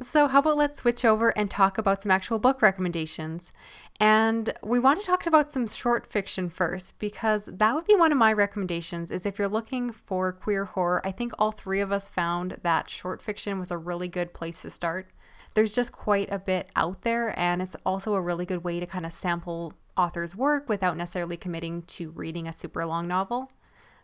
So, 0.02 0.28
how 0.28 0.38
about 0.38 0.56
let's 0.56 0.78
switch 0.78 1.04
over 1.04 1.28
and 1.36 1.50
talk 1.50 1.76
about 1.76 2.00
some 2.00 2.10
actual 2.10 2.38
book 2.38 2.62
recommendations? 2.62 3.52
And 4.00 4.50
we 4.62 4.78
want 4.78 4.98
to 4.98 5.04
talk 5.04 5.26
about 5.26 5.52
some 5.52 5.66
short 5.68 6.06
fiction 6.06 6.48
first 6.48 6.98
because 6.98 7.50
that 7.52 7.74
would 7.74 7.84
be 7.84 7.94
one 7.94 8.10
of 8.10 8.16
my 8.16 8.32
recommendations 8.32 9.10
is 9.10 9.26
if 9.26 9.38
you're 9.38 9.46
looking 9.46 9.92
for 9.92 10.32
queer 10.32 10.64
horror, 10.64 11.06
I 11.06 11.12
think 11.12 11.32
all 11.38 11.52
three 11.52 11.80
of 11.80 11.92
us 11.92 12.08
found 12.08 12.56
that 12.62 12.88
short 12.88 13.20
fiction 13.20 13.58
was 13.58 13.70
a 13.70 13.76
really 13.76 14.08
good 14.08 14.32
place 14.32 14.62
to 14.62 14.70
start. 14.70 15.10
There's 15.52 15.72
just 15.72 15.92
quite 15.92 16.32
a 16.32 16.38
bit 16.38 16.70
out 16.76 17.02
there 17.02 17.38
and 17.38 17.60
it's 17.60 17.76
also 17.84 18.14
a 18.14 18.22
really 18.22 18.46
good 18.46 18.64
way 18.64 18.80
to 18.80 18.86
kind 18.86 19.04
of 19.04 19.12
sample 19.12 19.74
authors' 19.98 20.34
work 20.34 20.66
without 20.66 20.96
necessarily 20.96 21.36
committing 21.36 21.82
to 21.82 22.10
reading 22.12 22.48
a 22.48 22.54
super 22.54 22.86
long 22.86 23.06
novel. 23.06 23.52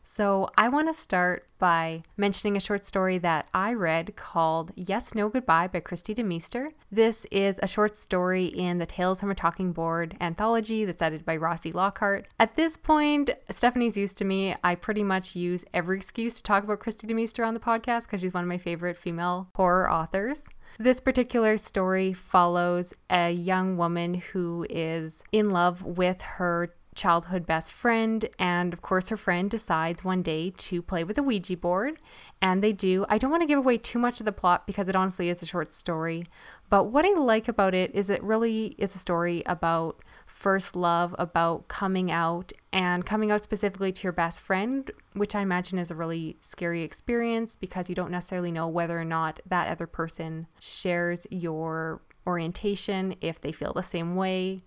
So, 0.08 0.50
I 0.56 0.68
want 0.68 0.86
to 0.86 0.94
start 0.94 1.48
by 1.58 2.04
mentioning 2.16 2.56
a 2.56 2.60
short 2.60 2.86
story 2.86 3.18
that 3.18 3.48
I 3.52 3.74
read 3.74 4.14
called 4.14 4.70
Yes, 4.76 5.16
No, 5.16 5.28
Goodbye 5.28 5.66
by 5.66 5.80
Kristi 5.80 6.14
DeMeester. 6.14 6.68
This 6.92 7.26
is 7.32 7.58
a 7.60 7.66
short 7.66 7.96
story 7.96 8.46
in 8.46 8.78
the 8.78 8.86
Tales 8.86 9.18
from 9.18 9.32
a 9.32 9.34
Talking 9.34 9.72
Board 9.72 10.16
anthology 10.20 10.84
that's 10.84 11.02
edited 11.02 11.26
by 11.26 11.36
Rossi 11.36 11.72
Lockhart. 11.72 12.28
At 12.38 12.54
this 12.54 12.76
point, 12.76 13.30
Stephanie's 13.50 13.96
used 13.96 14.16
to 14.18 14.24
me. 14.24 14.54
I 14.62 14.76
pretty 14.76 15.02
much 15.02 15.34
use 15.34 15.64
every 15.74 15.96
excuse 15.96 16.36
to 16.36 16.42
talk 16.44 16.62
about 16.62 16.78
Kristi 16.78 17.10
DeMeester 17.10 17.44
on 17.44 17.54
the 17.54 17.60
podcast 17.60 18.04
because 18.04 18.20
she's 18.20 18.32
one 18.32 18.44
of 18.44 18.48
my 18.48 18.58
favorite 18.58 18.96
female 18.96 19.48
horror 19.56 19.90
authors. 19.90 20.44
This 20.78 21.00
particular 21.00 21.58
story 21.58 22.12
follows 22.12 22.94
a 23.10 23.32
young 23.32 23.76
woman 23.76 24.14
who 24.14 24.68
is 24.70 25.24
in 25.32 25.50
love 25.50 25.82
with 25.82 26.22
her 26.22 26.70
childhood 26.96 27.46
best 27.46 27.72
friend. 27.72 28.28
And 28.38 28.72
of 28.72 28.82
course, 28.82 29.08
her 29.10 29.16
friend 29.16 29.50
decides 29.50 30.02
one 30.02 30.22
day 30.22 30.50
to 30.56 30.82
play 30.82 31.04
with 31.04 31.18
a 31.18 31.22
Ouija 31.22 31.56
board. 31.56 32.00
And 32.42 32.62
they 32.62 32.72
do. 32.72 33.06
I 33.08 33.18
don't 33.18 33.30
want 33.30 33.42
to 33.42 33.46
give 33.46 33.58
away 33.58 33.78
too 33.78 33.98
much 33.98 34.20
of 34.20 34.26
the 34.26 34.32
plot 34.32 34.66
because 34.66 34.88
it 34.88 34.96
honestly 34.96 35.28
is 35.28 35.42
a 35.42 35.46
short 35.46 35.72
story. 35.72 36.26
But 36.68 36.84
what 36.84 37.04
I 37.04 37.12
like 37.12 37.48
about 37.48 37.74
it 37.74 37.94
is 37.94 38.10
it 38.10 38.22
really 38.22 38.74
is 38.78 38.94
a 38.94 38.98
story 38.98 39.42
about 39.46 40.02
first 40.26 40.76
love, 40.76 41.14
about 41.18 41.66
coming 41.68 42.10
out, 42.10 42.52
and 42.72 43.06
coming 43.06 43.30
out 43.30 43.40
specifically 43.40 43.90
to 43.90 44.02
your 44.02 44.12
best 44.12 44.40
friend, 44.40 44.90
which 45.14 45.34
I 45.34 45.40
imagine 45.40 45.78
is 45.78 45.90
a 45.90 45.94
really 45.94 46.36
scary 46.40 46.82
experience 46.82 47.56
because 47.56 47.88
you 47.88 47.94
don't 47.94 48.10
necessarily 48.10 48.52
know 48.52 48.68
whether 48.68 49.00
or 49.00 49.04
not 49.04 49.40
that 49.46 49.68
other 49.68 49.86
person 49.86 50.46
shares 50.60 51.26
your 51.30 52.02
orientation, 52.26 53.16
if 53.22 53.40
they 53.40 53.52
feel 53.52 53.72
the 53.72 53.82
same 53.82 54.14
way. 54.14 54.62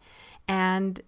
And 0.48 1.00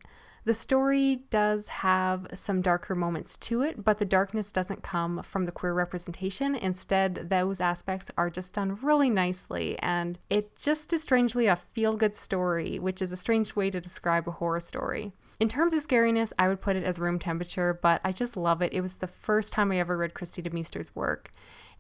the 0.44 0.54
story 0.54 1.24
does 1.30 1.68
have 1.68 2.26
some 2.34 2.62
darker 2.62 2.96
moments 2.96 3.38
to 3.38 3.62
it, 3.62 3.84
but 3.84 4.00
the 4.00 4.06
darkness 4.06 4.52
doesn't 4.52 4.82
come 4.82 5.22
from 5.22 5.46
the 5.46 5.52
queer 5.52 5.74
representation. 5.74 6.56
Instead, 6.56 7.30
those 7.30 7.62
aspects 7.62 8.10
are 8.18 8.30
just 8.30 8.54
done 8.54 8.80
really 8.82 9.10
nicely, 9.10 9.78
and 9.80 10.18
it 10.30 10.58
just 10.60 10.92
is 10.94 11.04
strangely 11.04 11.46
a 11.46 11.56
feel 11.56 11.96
good 11.96 12.16
story, 12.16 12.80
which 12.80 13.02
is 13.02 13.12
a 13.12 13.18
strange 13.18 13.56
way 13.56 13.70
to 13.70 13.80
describe 13.80 14.28
a 14.28 14.32
horror 14.32 14.60
story. 14.60 15.12
In 15.40 15.48
terms 15.48 15.74
of 15.74 15.86
scariness, 15.86 16.34
I 16.40 16.48
would 16.48 16.62
put 16.62 16.76
it 16.76 16.84
as 16.84 17.00
room 17.00 17.20
temperature, 17.20 17.80
but 17.82 18.02
I 18.04 18.12
just 18.12 18.36
love 18.36 18.62
it. 18.62 18.74
It 18.74 18.82
was 18.82 18.98
the 18.98 19.08
first 19.08 19.54
time 19.54 19.72
I 19.72 19.80
ever 19.80 19.98
read 19.98 20.14
Kristi 20.14 20.44
DeMeester's 20.44 20.96
work 20.96 21.32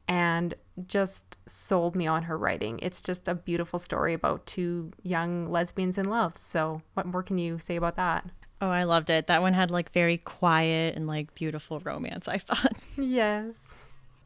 and 0.08 0.54
just 0.88 1.38
sold 1.48 1.96
me 1.96 2.08
on 2.08 2.24
her 2.24 2.38
writing. 2.38 2.80
It's 2.82 3.02
just 3.02 3.28
a 3.28 3.36
beautiful 3.36 3.80
story 3.80 4.14
about 4.14 4.46
two 4.46 4.92
young 5.04 5.50
lesbians 5.52 5.98
in 5.98 6.10
love. 6.10 6.38
So, 6.38 6.82
what 6.94 7.06
more 7.06 7.24
can 7.24 7.38
you 7.38 7.60
say 7.60 7.76
about 7.76 7.96
that? 7.98 8.26
Oh, 8.62 8.70
I 8.70 8.84
loved 8.84 9.10
it. 9.10 9.28
That 9.28 9.42
one 9.42 9.54
had 9.54 9.72
like 9.72 9.92
very 9.92 10.18
quiet 10.18 10.96
and 10.96 11.08
like 11.08 11.34
beautiful 11.34 11.80
romance, 11.80 12.28
I 12.28 12.38
thought. 12.38 12.78
Yes. 12.98 13.74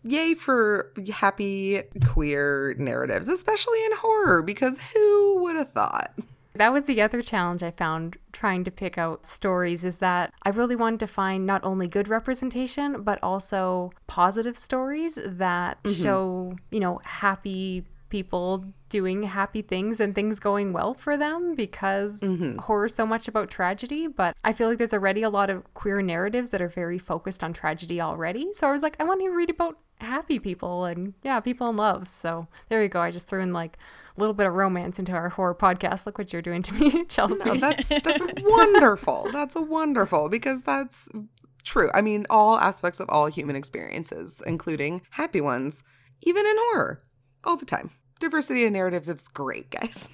Yay 0.04 0.34
for 0.34 0.91
happy 1.13 1.82
queer 2.06 2.76
narratives, 2.78 3.30
especially 3.30 3.84
in 3.86 3.91
horror, 3.98 4.41
because 4.41 4.80
who 4.93 5.41
would 5.41 5.56
have 5.56 5.71
thought? 5.71 6.13
That 6.56 6.74
was 6.74 6.86
the 6.86 7.02
other 7.02 7.21
challenge 7.21 7.63
I 7.63 7.71
found 7.71 8.17
trying 8.32 8.63
to 8.65 8.71
pick 8.71 8.98
out 8.98 9.26
stories 9.26 9.84
is 9.84 9.98
that 9.98 10.34
I 10.43 10.50
really 10.50 10.76
wanted 10.76 11.00
to 11.02 11.08
find 11.08 11.45
not 11.45 11.63
only 11.63 11.88
good 11.88 12.08
representation, 12.08 13.02
but 13.02 13.19
also 13.24 13.91
positive 14.08 14.58
stories 14.58 15.17
that 15.24 15.82
mm-hmm. 15.84 16.04
show, 16.04 16.56
you 16.71 16.80
know, 16.80 17.02
happy 17.04 17.86
people 18.09 18.65
doing 18.89 19.23
happy 19.23 19.61
things 19.61 19.99
and 19.99 20.15
things 20.15 20.39
going 20.39 20.73
well 20.73 20.93
for 20.93 21.17
them 21.17 21.55
because 21.55 22.21
mm-hmm. 22.21 22.57
horror's 22.59 22.93
so 22.93 23.05
much 23.05 23.27
about 23.27 23.49
tragedy. 23.49 24.07
But 24.07 24.35
I 24.43 24.53
feel 24.53 24.69
like 24.69 24.77
there's 24.77 24.93
already 24.93 25.23
a 25.23 25.29
lot 25.29 25.49
of 25.49 25.73
queer 25.73 26.01
narratives 26.01 26.51
that 26.51 26.61
are 26.61 26.67
very 26.67 26.97
focused 26.97 27.43
on 27.43 27.53
tragedy 27.53 27.99
already. 27.99 28.53
So 28.53 28.67
I 28.67 28.71
was 28.71 28.83
like, 28.83 28.95
I 28.99 29.03
want 29.03 29.21
to 29.21 29.29
read 29.29 29.49
about 29.49 29.77
happy 29.99 30.39
people 30.39 30.85
and 30.85 31.13
yeah, 31.23 31.39
people 31.39 31.69
in 31.69 31.77
love. 31.77 32.07
So 32.07 32.47
there 32.69 32.81
you 32.81 32.89
go. 32.89 33.01
I 33.01 33.11
just 33.11 33.27
threw 33.27 33.41
in 33.41 33.53
like 33.53 33.77
a 34.15 34.19
little 34.19 34.35
bit 34.35 34.47
of 34.47 34.53
romance 34.53 34.99
into 34.99 35.11
our 35.11 35.29
horror 35.29 35.55
podcast. 35.55 36.05
Look 36.05 36.17
what 36.17 36.31
you're 36.31 36.41
doing 36.41 36.61
to 36.63 36.73
me, 36.73 37.05
Chelsea. 37.09 37.43
No, 37.45 37.55
that's 37.55 37.89
that's 38.03 38.23
wonderful. 38.41 39.29
That's 39.31 39.55
a 39.55 39.61
wonderful 39.61 40.29
because 40.29 40.63
that's 40.63 41.09
true. 41.63 41.89
I 41.93 42.01
mean, 42.01 42.25
all 42.29 42.57
aspects 42.57 42.99
of 42.99 43.09
all 43.09 43.27
human 43.27 43.55
experiences, 43.55 44.41
including 44.45 45.01
happy 45.11 45.41
ones, 45.41 45.83
even 46.21 46.45
in 46.45 46.55
horror, 46.57 47.01
all 47.45 47.58
the 47.58 47.65
time. 47.65 47.91
Diversity 48.19 48.65
in 48.65 48.73
narratives 48.73 49.10
is 49.10 49.27
great, 49.27 49.69
guys. 49.69 50.10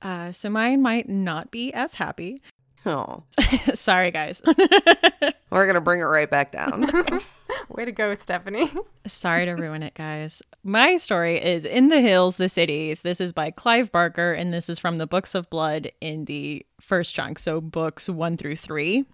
Uh, 0.00 0.32
so 0.32 0.48
mine 0.50 0.80
might 0.82 1.08
not 1.08 1.50
be 1.50 1.72
as 1.72 1.94
happy. 1.94 2.40
Oh, 2.86 3.24
Sorry, 3.74 4.10
guys. 4.10 4.40
we're 5.50 5.66
gonna 5.66 5.80
bring 5.80 6.00
it 6.00 6.04
right 6.04 6.30
back 6.30 6.52
down. 6.52 6.86
Way 7.68 7.84
to 7.84 7.92
go, 7.92 8.14
Stephanie. 8.14 8.70
Sorry 9.06 9.44
to 9.46 9.52
ruin 9.54 9.82
it, 9.82 9.94
guys. 9.94 10.42
My 10.62 10.96
story 10.96 11.42
is 11.42 11.64
In 11.64 11.88
the 11.88 12.00
Hills, 12.00 12.36
the 12.36 12.48
Cities. 12.48 13.02
This 13.02 13.20
is 13.20 13.32
by 13.32 13.50
Clive 13.50 13.90
Barker, 13.90 14.32
and 14.32 14.52
this 14.52 14.68
is 14.68 14.78
from 14.78 14.98
the 14.98 15.06
Books 15.06 15.34
of 15.34 15.50
Blood 15.50 15.90
in 16.00 16.26
the 16.26 16.64
first 16.80 17.14
chunk, 17.14 17.38
so 17.38 17.60
books 17.60 18.08
one 18.08 18.36
through 18.36 18.56
three. 18.56 19.04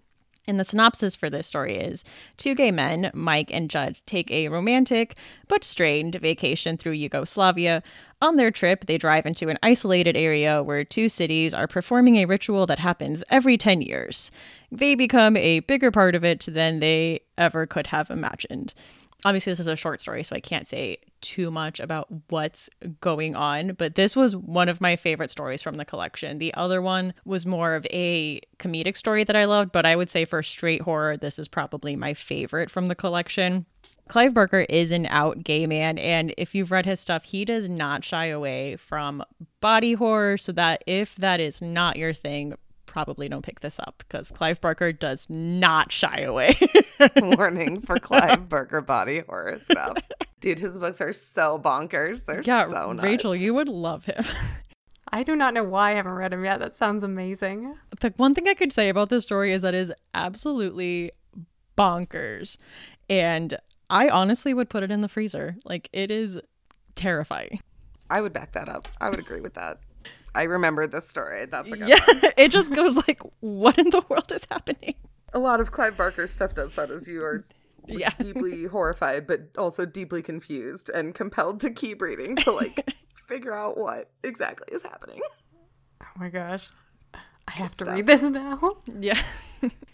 And 0.46 0.60
the 0.60 0.64
synopsis 0.64 1.16
for 1.16 1.30
this 1.30 1.46
story 1.46 1.76
is 1.76 2.04
two 2.36 2.54
gay 2.54 2.70
men, 2.70 3.10
Mike 3.14 3.50
and 3.52 3.70
Judd, 3.70 4.00
take 4.04 4.30
a 4.30 4.48
romantic 4.48 5.16
but 5.48 5.64
strained 5.64 6.16
vacation 6.16 6.76
through 6.76 6.92
Yugoslavia. 6.92 7.82
On 8.20 8.36
their 8.36 8.50
trip, 8.50 8.86
they 8.86 8.98
drive 8.98 9.26
into 9.26 9.48
an 9.48 9.58
isolated 9.62 10.16
area 10.16 10.62
where 10.62 10.84
two 10.84 11.08
cities 11.08 11.54
are 11.54 11.66
performing 11.66 12.16
a 12.16 12.26
ritual 12.26 12.66
that 12.66 12.78
happens 12.78 13.24
every 13.30 13.56
10 13.56 13.80
years. 13.82 14.30
They 14.70 14.94
become 14.94 15.36
a 15.36 15.60
bigger 15.60 15.90
part 15.90 16.14
of 16.14 16.24
it 16.24 16.46
than 16.48 16.80
they 16.80 17.20
ever 17.38 17.66
could 17.66 17.86
have 17.88 18.10
imagined. 18.10 18.74
Obviously, 19.24 19.52
this 19.52 19.60
is 19.60 19.66
a 19.66 19.76
short 19.76 20.00
story, 20.00 20.22
so 20.22 20.36
I 20.36 20.40
can't 20.40 20.68
say 20.68 20.98
too 21.24 21.50
much 21.50 21.80
about 21.80 22.06
what's 22.28 22.68
going 23.00 23.34
on, 23.34 23.72
but 23.72 23.94
this 23.94 24.14
was 24.14 24.36
one 24.36 24.68
of 24.68 24.80
my 24.80 24.94
favorite 24.94 25.30
stories 25.30 25.62
from 25.62 25.76
the 25.76 25.84
collection. 25.84 26.38
The 26.38 26.52
other 26.54 26.82
one 26.82 27.14
was 27.24 27.46
more 27.46 27.74
of 27.74 27.86
a 27.90 28.40
comedic 28.58 28.96
story 28.96 29.24
that 29.24 29.34
I 29.34 29.46
loved, 29.46 29.72
but 29.72 29.86
I 29.86 29.96
would 29.96 30.10
say 30.10 30.26
for 30.26 30.42
straight 30.42 30.82
horror, 30.82 31.16
this 31.16 31.38
is 31.38 31.48
probably 31.48 31.96
my 31.96 32.12
favorite 32.12 32.70
from 32.70 32.88
the 32.88 32.94
collection. 32.94 33.64
Clive 34.06 34.34
Barker 34.34 34.66
is 34.68 34.90
an 34.90 35.06
out 35.06 35.42
gay 35.42 35.66
man, 35.66 35.96
and 35.96 36.34
if 36.36 36.54
you've 36.54 36.70
read 36.70 36.84
his 36.84 37.00
stuff, 37.00 37.24
he 37.24 37.46
does 37.46 37.70
not 37.70 38.04
shy 38.04 38.26
away 38.26 38.76
from 38.76 39.24
body 39.60 39.94
horror. 39.94 40.36
So 40.36 40.52
that 40.52 40.84
if 40.86 41.16
that 41.16 41.40
is 41.40 41.62
not 41.62 41.96
your 41.96 42.12
thing, 42.12 42.54
probably 42.94 43.28
don't 43.28 43.44
pick 43.44 43.58
this 43.58 43.80
up 43.80 43.96
because 43.98 44.30
Clive 44.30 44.60
Barker 44.60 44.92
does 44.92 45.26
not 45.28 45.90
shy 45.90 46.20
away. 46.20 46.56
Warning 47.16 47.80
for 47.80 47.98
Clive 48.00 48.48
Barker 48.48 48.80
body 48.80 49.22
horror 49.26 49.58
stuff. 49.58 49.98
Dude, 50.38 50.60
his 50.60 50.78
books 50.78 51.00
are 51.00 51.12
so 51.12 51.58
bonkers. 51.58 52.24
They're 52.24 52.42
yeah, 52.42 52.68
so 52.68 52.92
nuts. 52.92 53.04
Rachel, 53.04 53.34
you 53.34 53.52
would 53.52 53.68
love 53.68 54.04
him. 54.04 54.24
I 55.10 55.24
do 55.24 55.34
not 55.34 55.54
know 55.54 55.64
why 55.64 55.90
I 55.90 55.94
haven't 55.94 56.12
read 56.12 56.32
him 56.32 56.44
yet. 56.44 56.60
That 56.60 56.76
sounds 56.76 57.02
amazing. 57.02 57.74
the 58.00 58.14
one 58.16 58.32
thing 58.32 58.46
I 58.48 58.54
could 58.54 58.72
say 58.72 58.88
about 58.88 59.08
this 59.08 59.24
story 59.24 59.52
is 59.52 59.62
that 59.62 59.74
it 59.74 59.80
is 59.80 59.92
absolutely 60.14 61.10
bonkers. 61.76 62.58
And 63.10 63.58
I 63.90 64.08
honestly 64.08 64.54
would 64.54 64.70
put 64.70 64.84
it 64.84 64.92
in 64.92 65.00
the 65.00 65.08
freezer. 65.08 65.56
Like 65.64 65.88
it 65.92 66.12
is 66.12 66.38
terrifying. 66.94 67.60
I 68.08 68.20
would 68.20 68.32
back 68.32 68.52
that 68.52 68.68
up. 68.68 68.86
I 69.00 69.10
would 69.10 69.18
agree 69.18 69.40
with 69.40 69.54
that. 69.54 69.80
I 70.34 70.42
remember 70.44 70.86
this 70.86 71.08
story. 71.08 71.46
That's 71.46 71.70
a 71.70 71.76
good 71.76 71.88
Yeah, 71.88 72.04
one. 72.06 72.32
it 72.36 72.50
just 72.50 72.72
goes 72.74 72.96
like, 72.96 73.20
what 73.40 73.78
in 73.78 73.90
the 73.90 74.02
world 74.08 74.30
is 74.32 74.46
happening? 74.50 74.94
A 75.32 75.38
lot 75.38 75.60
of 75.60 75.70
Clive 75.72 75.96
Barker 75.96 76.26
stuff 76.26 76.54
does 76.54 76.72
that 76.72 76.90
as 76.90 77.06
you 77.08 77.22
are 77.24 77.44
Yeah. 77.86 78.10
deeply 78.18 78.64
horrified, 78.70 79.26
but 79.26 79.48
also 79.58 79.84
deeply 79.86 80.22
confused 80.22 80.88
and 80.90 81.14
compelled 81.14 81.60
to 81.60 81.70
keep 81.70 82.00
reading 82.02 82.36
to 82.36 82.52
like 82.52 82.94
figure 83.28 83.54
out 83.54 83.76
what 83.78 84.10
exactly 84.22 84.66
is 84.74 84.82
happening. 84.82 85.20
Oh 86.02 86.06
my 86.16 86.28
gosh. 86.28 86.68
I 87.46 87.52
have 87.52 87.72
to 87.76 87.84
stuff. 87.84 87.94
read 87.94 88.06
this 88.06 88.22
now. 88.22 88.76
Yeah. 88.98 89.20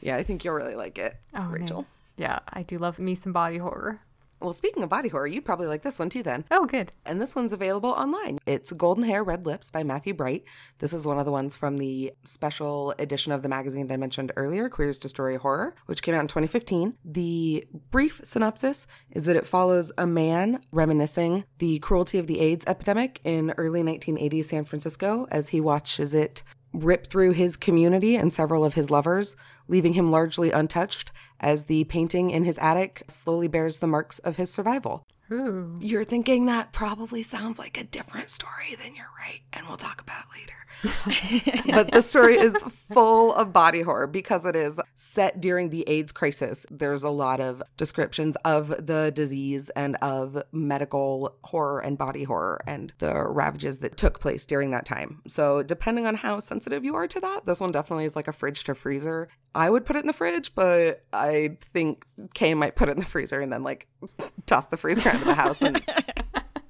Yeah, 0.01 0.17
I 0.17 0.23
think 0.23 0.45
you'll 0.45 0.55
really 0.55 0.75
like 0.77 0.99
it, 0.99 1.17
Oh, 1.35 1.49
Rachel. 1.51 1.79
nice. 1.83 1.87
Yeah, 2.17 2.39
I 2.53 2.63
do 2.63 2.79
love 2.79 2.99
me 2.99 3.15
some 3.15 3.33
body 3.33 3.59
horror. 3.59 4.01
Well, 4.41 4.55
speaking 4.55 4.83
of 4.83 4.89
body 4.89 5.11
horror, 5.11 5.27
you'd 5.27 5.45
probably 5.45 5.67
like 5.67 5.83
this 5.83 5.99
one 5.99 6.09
too 6.09 6.23
then. 6.23 6.47
Oh, 6.51 6.65
good. 6.65 6.93
And 7.05 7.21
this 7.21 7.37
one's 7.37 7.53
available 7.53 7.91
online. 7.91 8.39
It's 8.47 8.73
Golden 8.73 9.05
Hair, 9.05 9.23
Red 9.23 9.45
Lips 9.45 9.71
by 9.71 9.83
Matthew 9.83 10.15
Bright. 10.15 10.45
This 10.79 10.95
is 10.95 11.07
one 11.07 11.19
of 11.19 11.27
the 11.27 11.33
ones 11.33 11.55
from 11.55 11.77
the 11.77 12.13
special 12.25 12.95
edition 12.99 13.33
of 13.33 13.43
the 13.43 13.51
magazine 13.51 13.93
I 13.93 13.99
mentioned 13.99 14.33
earlier, 14.37 14.71
Queers 14.71 14.99
Destroy 14.99 15.37
Horror, 15.37 15.75
which 15.87 16.03
came 16.03 16.15
out 16.15 16.23
in 16.23 16.29
2015. 16.29 16.95
The 17.05 17.67
brief 17.91 18.23
synopsis 18.25 18.87
is 19.11 19.25
that 19.25 19.37
it 19.37 19.47
follows 19.47 19.93
a 19.99 20.07
man 20.07 20.63
reminiscing 20.73 21.45
the 21.59 21.79
cruelty 21.81 22.19
of 22.19 22.27
the 22.27 22.41
AIDS 22.41 22.65
epidemic 22.67 23.21
in 23.25 23.53
early 23.59 23.83
1980s 23.83 24.47
San 24.47 24.65
Francisco 24.65 25.27
as 25.31 25.49
he 25.49 25.61
watches 25.61 26.15
it 26.15 26.43
rip 26.73 27.09
through 27.09 27.33
his 27.33 27.57
community 27.57 28.17
and 28.17 28.33
several 28.33 28.65
of 28.65 28.75
his 28.75 28.91
lovers, 28.91 29.37
leaving 29.69 29.95
him 29.95 30.11
largely 30.11 30.51
untouched 30.51 31.11
as 31.41 31.65
the 31.65 31.85
painting 31.85 32.31
in 32.31 32.45
his 32.45 32.59
attic 32.59 33.03
slowly 33.09 33.49
bears 33.49 33.79
the 33.79 33.87
marks 33.87 34.19
of 34.21 34.37
his 34.37 34.53
survival. 34.53 35.07
Ooh. 35.33 35.77
You're 35.81 36.05
thinking 36.05 36.47
that 36.47 36.73
probably 36.73 37.23
sounds 37.23 37.59
like 37.59 37.79
a 37.79 37.85
different 37.85 38.31
story 38.31 38.75
than 38.83 38.95
you're 38.95 39.07
right, 39.19 39.43
and 39.53 39.67
we'll 39.67 39.77
talk 39.77 40.01
about 40.01 40.23
it 40.23 40.39
later. 40.39 40.55
but 41.67 41.91
the 41.91 42.03
story 42.03 42.37
is 42.37 42.63
full 42.93 43.35
of 43.35 43.53
body 43.53 43.83
horror 43.83 44.07
because 44.07 44.45
it 44.45 44.57
is 44.57 44.81
set 44.95 45.41
during 45.41 45.71
the 45.71 45.85
AIDS 45.87 46.11
crisis. 46.11 46.65
There's 46.71 47.03
a 47.03 47.11
lot 47.11 47.41
of 47.41 47.63
descriptions 47.77 48.37
of 48.45 48.87
the 48.87 49.13
disease 49.15 49.69
and 49.71 49.97
of 49.97 50.43
medical 50.53 51.37
horror 51.45 51.81
and 51.81 51.99
body 51.99 52.25
horror 52.25 52.61
and 52.67 52.93
the 52.99 53.27
ravages 53.29 53.79
that 53.79 53.97
took 53.97 54.21
place 54.21 54.47
during 54.47 54.71
that 54.71 54.87
time. 54.87 55.21
So, 55.29 55.63
depending 55.63 56.07
on 56.07 56.17
how 56.17 56.41
sensitive 56.41 56.85
you 56.85 56.95
are 56.95 57.07
to 57.09 57.21
that, 57.21 57.47
this 57.47 57.61
one 57.61 57.73
definitely 57.73 58.07
is 58.07 58.17
like 58.17 58.29
a 58.29 58.33
fridge 58.33 58.65
to 58.65 58.75
freezer. 58.75 59.29
I 59.55 59.69
would 59.69 59.85
put 59.85 59.97
it 59.97 60.01
in 60.01 60.07
the 60.07 60.13
fridge, 60.13 60.55
but 60.55 61.05
I 61.13 61.57
think 61.61 62.07
Kay 62.35 62.55
might 62.55 62.77
put 62.77 62.89
it 62.89 62.93
in 62.93 63.01
the 63.01 63.05
freezer 63.05 63.41
and 63.41 63.53
then 63.53 63.65
like 63.65 63.89
toss 64.47 64.69
the 64.69 64.77
freezer 64.77 65.11
of 65.21 65.27
the 65.27 65.35
house 65.35 65.63
and 65.63 65.83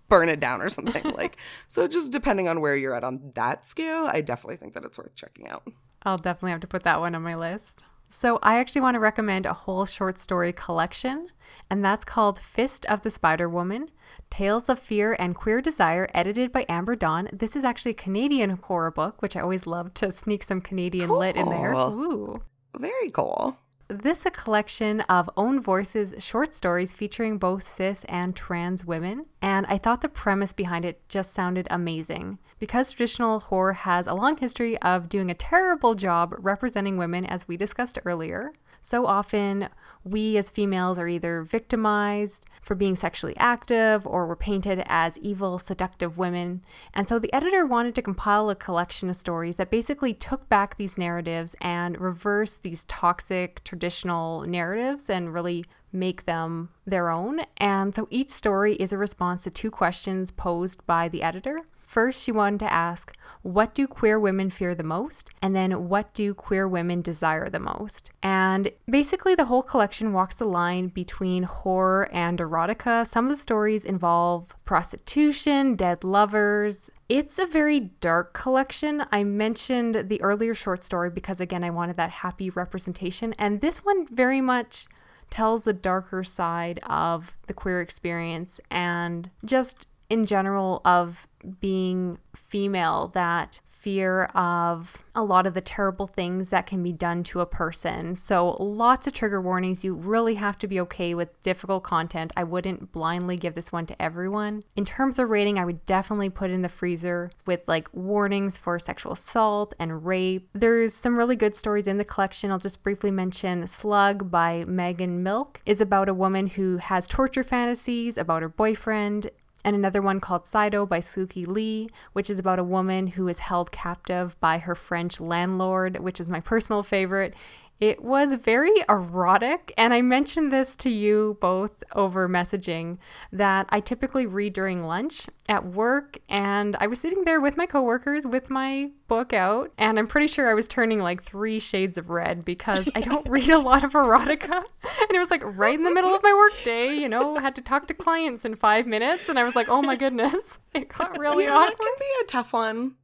burn 0.08 0.28
it 0.28 0.40
down 0.40 0.60
or 0.60 0.68
something 0.68 1.14
like 1.14 1.36
so 1.68 1.86
just 1.86 2.10
depending 2.10 2.48
on 2.48 2.60
where 2.60 2.76
you're 2.76 2.94
at 2.94 3.04
on 3.04 3.30
that 3.34 3.66
scale 3.66 4.10
i 4.12 4.20
definitely 4.20 4.56
think 4.56 4.74
that 4.74 4.84
it's 4.84 4.98
worth 4.98 5.14
checking 5.14 5.48
out 5.48 5.62
I'll 6.02 6.18
definitely 6.18 6.52
have 6.52 6.60
to 6.60 6.66
put 6.66 6.84
that 6.84 7.00
one 7.00 7.14
on 7.14 7.22
my 7.22 7.34
list. 7.34 7.84
So, 8.08 8.38
I 8.42 8.58
actually 8.58 8.80
want 8.80 8.94
to 8.96 9.00
recommend 9.00 9.46
a 9.46 9.52
whole 9.52 9.86
short 9.86 10.18
story 10.18 10.52
collection, 10.52 11.28
and 11.68 11.84
that's 11.84 12.04
called 12.04 12.40
Fist 12.40 12.84
of 12.86 13.02
the 13.02 13.10
Spider 13.10 13.48
Woman 13.48 13.90
Tales 14.30 14.68
of 14.68 14.78
Fear 14.78 15.16
and 15.18 15.34
Queer 15.34 15.60
Desire, 15.60 16.08
edited 16.14 16.50
by 16.50 16.66
Amber 16.68 16.96
Dawn. 16.96 17.28
This 17.32 17.54
is 17.54 17.64
actually 17.64 17.92
a 17.92 17.94
Canadian 17.94 18.50
horror 18.50 18.90
book, 18.90 19.22
which 19.22 19.36
I 19.36 19.40
always 19.40 19.66
love 19.66 19.94
to 19.94 20.10
sneak 20.10 20.42
some 20.42 20.60
Canadian 20.60 21.08
lit 21.08 21.36
in 21.36 21.48
there. 21.48 21.72
Ooh. 21.72 22.42
very 22.78 23.10
cool 23.10 23.56
This 23.90 24.24
a 24.24 24.30
collection 24.30 25.00
of 25.00 25.28
own 25.36 25.60
voices 25.60 26.14
short 26.22 26.54
stories 26.54 26.92
featuring 26.92 27.38
both 27.38 27.64
cis 27.64 28.04
and 28.04 28.36
trans 28.36 28.84
women, 28.84 29.26
and 29.42 29.66
I 29.66 29.78
thought 29.78 30.00
the 30.00 30.08
premise 30.08 30.52
behind 30.52 30.84
it 30.84 31.00
just 31.08 31.34
sounded 31.34 31.66
amazing. 31.72 32.38
Because 32.60 32.92
traditional 32.92 33.40
horror 33.40 33.72
has 33.72 34.06
a 34.06 34.14
long 34.14 34.36
history 34.36 34.80
of 34.80 35.08
doing 35.08 35.28
a 35.28 35.34
terrible 35.34 35.96
job 35.96 36.36
representing 36.38 36.98
women, 36.98 37.26
as 37.26 37.48
we 37.48 37.56
discussed 37.56 37.98
earlier, 38.04 38.52
so 38.80 39.06
often 39.06 39.68
we 40.04 40.36
as 40.36 40.50
females 40.50 40.98
are 40.98 41.08
either 41.08 41.42
victimized 41.42 42.46
for 42.62 42.74
being 42.74 42.94
sexually 42.94 43.36
active 43.36 44.06
or 44.06 44.26
we're 44.26 44.36
painted 44.36 44.82
as 44.86 45.18
evil, 45.18 45.58
seductive 45.58 46.18
women. 46.18 46.62
And 46.94 47.08
so 47.08 47.18
the 47.18 47.32
editor 47.32 47.66
wanted 47.66 47.94
to 47.96 48.02
compile 48.02 48.50
a 48.50 48.54
collection 48.54 49.10
of 49.10 49.16
stories 49.16 49.56
that 49.56 49.70
basically 49.70 50.14
took 50.14 50.48
back 50.48 50.76
these 50.76 50.98
narratives 50.98 51.56
and 51.60 52.00
reverse 52.00 52.56
these 52.56 52.84
toxic 52.84 53.64
traditional 53.64 54.42
narratives 54.42 55.10
and 55.10 55.34
really 55.34 55.64
make 55.92 56.24
them 56.26 56.68
their 56.86 57.10
own. 57.10 57.40
And 57.56 57.94
so 57.94 58.06
each 58.10 58.30
story 58.30 58.74
is 58.74 58.92
a 58.92 58.98
response 58.98 59.42
to 59.44 59.50
two 59.50 59.70
questions 59.70 60.30
posed 60.30 60.84
by 60.86 61.08
the 61.08 61.22
editor. 61.22 61.62
First, 61.90 62.22
she 62.22 62.30
wanted 62.30 62.60
to 62.60 62.72
ask, 62.72 63.16
what 63.42 63.74
do 63.74 63.88
queer 63.88 64.20
women 64.20 64.48
fear 64.48 64.76
the 64.76 64.84
most? 64.84 65.28
And 65.42 65.56
then, 65.56 65.88
what 65.88 66.14
do 66.14 66.32
queer 66.34 66.68
women 66.68 67.02
desire 67.02 67.48
the 67.48 67.58
most? 67.58 68.12
And 68.22 68.70
basically, 68.88 69.34
the 69.34 69.46
whole 69.46 69.64
collection 69.64 70.12
walks 70.12 70.36
the 70.36 70.44
line 70.44 70.86
between 70.86 71.42
horror 71.42 72.08
and 72.12 72.38
erotica. 72.38 73.04
Some 73.08 73.24
of 73.24 73.30
the 73.30 73.36
stories 73.36 73.84
involve 73.84 74.54
prostitution, 74.64 75.74
dead 75.74 76.04
lovers. 76.04 76.92
It's 77.08 77.40
a 77.40 77.46
very 77.46 77.80
dark 77.80 78.34
collection. 78.34 79.04
I 79.10 79.24
mentioned 79.24 80.04
the 80.08 80.22
earlier 80.22 80.54
short 80.54 80.84
story 80.84 81.10
because, 81.10 81.40
again, 81.40 81.64
I 81.64 81.70
wanted 81.70 81.96
that 81.96 82.10
happy 82.10 82.50
representation. 82.50 83.34
And 83.36 83.60
this 83.62 83.78
one 83.78 84.06
very 84.06 84.40
much 84.40 84.86
tells 85.28 85.64
the 85.64 85.72
darker 85.72 86.22
side 86.22 86.78
of 86.84 87.36
the 87.48 87.54
queer 87.54 87.80
experience 87.80 88.60
and 88.70 89.28
just 89.44 89.86
in 90.10 90.26
general 90.26 90.82
of 90.84 91.26
being 91.60 92.18
female 92.34 93.10
that 93.14 93.60
fear 93.80 94.24
of 94.34 95.02
a 95.14 95.22
lot 95.22 95.46
of 95.46 95.54
the 95.54 95.60
terrible 95.60 96.06
things 96.06 96.50
that 96.50 96.66
can 96.66 96.82
be 96.82 96.92
done 96.92 97.22
to 97.24 97.40
a 97.40 97.46
person. 97.46 98.14
So, 98.14 98.50
lots 98.60 99.06
of 99.06 99.14
trigger 99.14 99.40
warnings. 99.40 99.82
You 99.82 99.94
really 99.94 100.34
have 100.34 100.58
to 100.58 100.68
be 100.68 100.80
okay 100.80 101.14
with 101.14 101.42
difficult 101.42 101.82
content. 101.82 102.32
I 102.36 102.44
wouldn't 102.44 102.92
blindly 102.92 103.36
give 103.36 103.54
this 103.54 103.72
one 103.72 103.86
to 103.86 104.02
everyone. 104.02 104.62
In 104.76 104.84
terms 104.84 105.18
of 105.18 105.30
rating, 105.30 105.58
I 105.58 105.64
would 105.64 105.84
definitely 105.86 106.28
put 106.28 106.50
in 106.50 106.60
the 106.62 106.68
freezer 106.68 107.30
with 107.46 107.62
like 107.66 107.88
warnings 107.94 108.58
for 108.58 108.78
sexual 108.78 109.12
assault 109.12 109.72
and 109.78 110.04
rape. 110.04 110.48
There's 110.52 110.92
some 110.92 111.16
really 111.16 111.36
good 111.36 111.56
stories 111.56 111.88
in 111.88 111.96
the 111.96 112.04
collection. 112.04 112.50
I'll 112.50 112.58
just 112.58 112.82
briefly 112.82 113.10
mention 113.10 113.66
Slug 113.66 114.30
by 114.30 114.64
Megan 114.66 115.22
Milk 115.22 115.60
is 115.64 115.80
about 115.80 116.10
a 116.10 116.14
woman 116.14 116.46
who 116.46 116.76
has 116.76 117.08
torture 117.08 117.42
fantasies 117.42 118.18
about 118.18 118.42
her 118.42 118.48
boyfriend 118.48 119.30
and 119.64 119.76
another 119.76 120.02
one 120.02 120.20
called 120.20 120.44
Saido 120.44 120.88
by 120.88 121.00
Suki 121.00 121.46
Lee, 121.46 121.88
which 122.12 122.30
is 122.30 122.38
about 122.38 122.58
a 122.58 122.64
woman 122.64 123.06
who 123.06 123.28
is 123.28 123.38
held 123.38 123.72
captive 123.72 124.38
by 124.40 124.58
her 124.58 124.74
French 124.74 125.20
landlord, 125.20 125.98
which 125.98 126.20
is 126.20 126.30
my 126.30 126.40
personal 126.40 126.82
favorite. 126.82 127.34
It 127.80 128.04
was 128.04 128.34
very 128.34 128.84
erotic, 128.90 129.72
and 129.78 129.94
I 129.94 130.02
mentioned 130.02 130.52
this 130.52 130.74
to 130.76 130.90
you 130.90 131.38
both 131.40 131.82
over 131.94 132.28
messaging 132.28 132.98
that 133.32 133.66
I 133.70 133.80
typically 133.80 134.26
read 134.26 134.52
during 134.52 134.84
lunch 134.84 135.26
at 135.48 135.64
work, 135.64 136.18
and 136.28 136.76
I 136.78 136.86
was 136.86 137.00
sitting 137.00 137.24
there 137.24 137.40
with 137.40 137.56
my 137.56 137.64
coworkers 137.64 138.26
with 138.26 138.50
my 138.50 138.90
book 139.08 139.32
out, 139.32 139.72
and 139.78 139.98
I'm 139.98 140.06
pretty 140.06 140.26
sure 140.26 140.50
I 140.50 140.54
was 140.54 140.68
turning 140.68 141.00
like 141.00 141.22
three 141.22 141.58
shades 141.58 141.96
of 141.96 142.10
red 142.10 142.44
because 142.44 142.86
I 142.94 143.00
don't 143.00 143.26
read 143.30 143.48
a 143.48 143.58
lot 143.58 143.82
of 143.82 143.94
erotica, 143.94 144.62
and 144.82 145.10
it 145.10 145.18
was 145.18 145.30
like 145.30 145.42
right 145.42 145.74
in 145.74 145.84
the 145.84 145.94
middle 145.94 146.14
of 146.14 146.22
my 146.22 146.34
workday, 146.34 146.92
you 146.92 147.08
know, 147.08 147.38
had 147.38 147.54
to 147.54 147.62
talk 147.62 147.88
to 147.88 147.94
clients 147.94 148.44
in 148.44 148.56
five 148.56 148.86
minutes, 148.86 149.30
and 149.30 149.38
I 149.38 149.44
was 149.44 149.56
like, 149.56 149.70
oh 149.70 149.80
my 149.80 149.96
goodness, 149.96 150.58
it 150.74 150.90
got 150.90 151.18
really 151.18 151.44
yeah, 151.44 151.54
awkward. 151.54 151.78
That 151.78 151.78
can 151.78 151.94
be 151.98 152.24
a 152.24 152.26
tough 152.26 152.52
one 152.52 152.96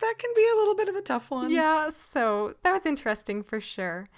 that 0.00 0.14
can 0.18 0.30
be 0.34 0.46
a 0.52 0.56
little 0.56 0.74
bit 0.74 0.88
of 0.88 0.94
a 0.94 1.02
tough 1.02 1.30
one. 1.30 1.50
Yeah, 1.50 1.90
so 1.90 2.54
that 2.62 2.72
was 2.72 2.86
interesting 2.86 3.42
for 3.42 3.60
sure. 3.60 4.08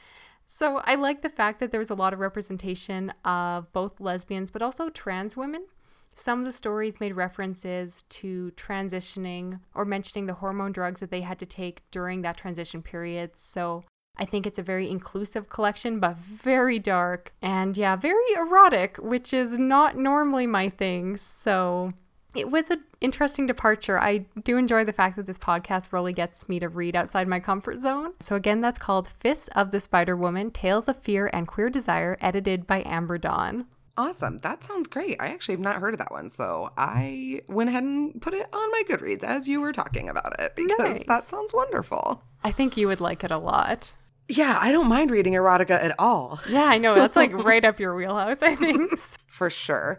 So 0.47 0.79
I 0.85 0.95
like 0.95 1.23
the 1.23 1.29
fact 1.29 1.61
that 1.61 1.71
there 1.71 1.79
was 1.79 1.91
a 1.91 1.95
lot 1.95 2.13
of 2.13 2.21
representation 2.21 3.13
of 3.25 3.71
both 3.73 4.01
lesbians 4.01 4.51
but 4.51 4.63
also 4.63 4.89
trans 4.89 5.37
women. 5.37 5.67
Some 6.15 6.41
of 6.41 6.47
the 6.47 6.53
stories 6.53 6.99
made 6.99 7.15
references 7.15 8.05
to 8.09 8.51
transitioning 8.57 9.61
or 9.75 9.85
mentioning 9.85 10.27
the 10.27 10.35
hormone 10.35 10.73
drugs 10.73 11.01
that 11.01 11.11
they 11.11 11.21
had 11.21 11.39
to 11.39 11.47
take 11.47 11.83
during 11.93 12.23
that 12.23 12.37
transition 12.37 12.83
period. 12.83 13.37
So 13.37 13.85
I 14.17 14.25
think 14.25 14.45
it's 14.45 14.59
a 14.59 14.65
very 14.65 14.91
inclusive 14.91 15.49
collection, 15.49 16.01
but 16.01 16.17
very 16.17 16.81
dark 16.81 17.33
and, 17.41 17.77
yeah, 17.77 17.95
very 17.95 18.33
erotic, 18.37 18.97
which 18.97 19.33
is 19.33 19.57
not 19.59 19.97
normally 19.97 20.49
my 20.49 20.69
thing. 20.71 21.17
So 21.17 21.93
it 22.35 22.51
was 22.51 22.71
an 22.71 22.85
interesting 23.01 23.47
departure. 23.47 23.99
I 23.99 24.27
do 24.45 24.57
enjoy 24.57 24.85
the 24.85 24.93
fact 24.93 25.17
that 25.17 25.27
this 25.27 25.39
podcast 25.39 25.93
really 25.93 26.13
gets 26.13 26.49
me 26.49 26.61
to 26.61 26.69
read 26.69 26.95
outside 26.95 27.27
my 27.27 27.41
comfort 27.41 27.81
zone. 27.81 28.13
So, 28.21 28.37
again, 28.37 28.61
that's 28.61 28.79
called 28.79 29.09
Fists 29.09 29.49
of 29.49 29.71
the 29.71 29.81
Spider 29.81 30.17
Woman 30.17 30.51
Tales 30.51 30.89
of 30.89 30.99
Fear 30.99 31.31
and 31.33 31.47
Queer 31.47 31.71
Desire, 31.71 32.19
edited 32.21 32.67
by 32.67 32.83
Amber 32.85 33.19
Dawn. 33.19 33.67
Awesome. 33.97 34.39
That 34.39 34.63
sounds 34.63 34.87
great. 34.87 35.21
I 35.21 35.29
actually 35.29 35.55
have 35.55 35.61
not 35.61 35.77
heard 35.77 35.93
of 35.93 35.99
that 35.99 36.13
one. 36.13 36.31
So 36.31 36.71
I 36.79 37.43
went 37.49 37.69
ahead 37.69 37.83
and 37.83 38.23
put 38.23 38.33
it 38.33 38.47
on 38.53 38.71
my 38.71 38.85
Goodreads 38.89 39.25
as 39.25 39.49
you 39.49 39.61
were 39.61 39.73
talking 39.73 40.09
about 40.09 40.39
it 40.39 40.55
because 40.55 40.79
nice. 40.79 41.03
that 41.09 41.25
sounds 41.25 41.53
wonderful. 41.53 42.23
I 42.45 42.53
think 42.53 42.77
you 42.77 42.87
would 42.87 43.01
like 43.01 43.25
it 43.25 43.33
a 43.33 43.39
lot. 43.39 43.95
Yeah, 44.29 44.57
I 44.61 44.71
don't 44.71 44.89
mind 44.89 45.11
reading 45.11 45.33
erotica 45.33 45.71
at 45.71 45.97
all. 45.99 46.39
Yeah, 46.49 46.65
I 46.65 46.79
know. 46.79 46.95
That's 46.95 47.17
like 47.17 47.33
right 47.45 47.65
up 47.65 47.81
your 47.81 47.97
wheelhouse, 47.97 48.41
I 48.41 48.55
think. 48.55 48.97
For 49.27 49.51
sure. 49.51 49.99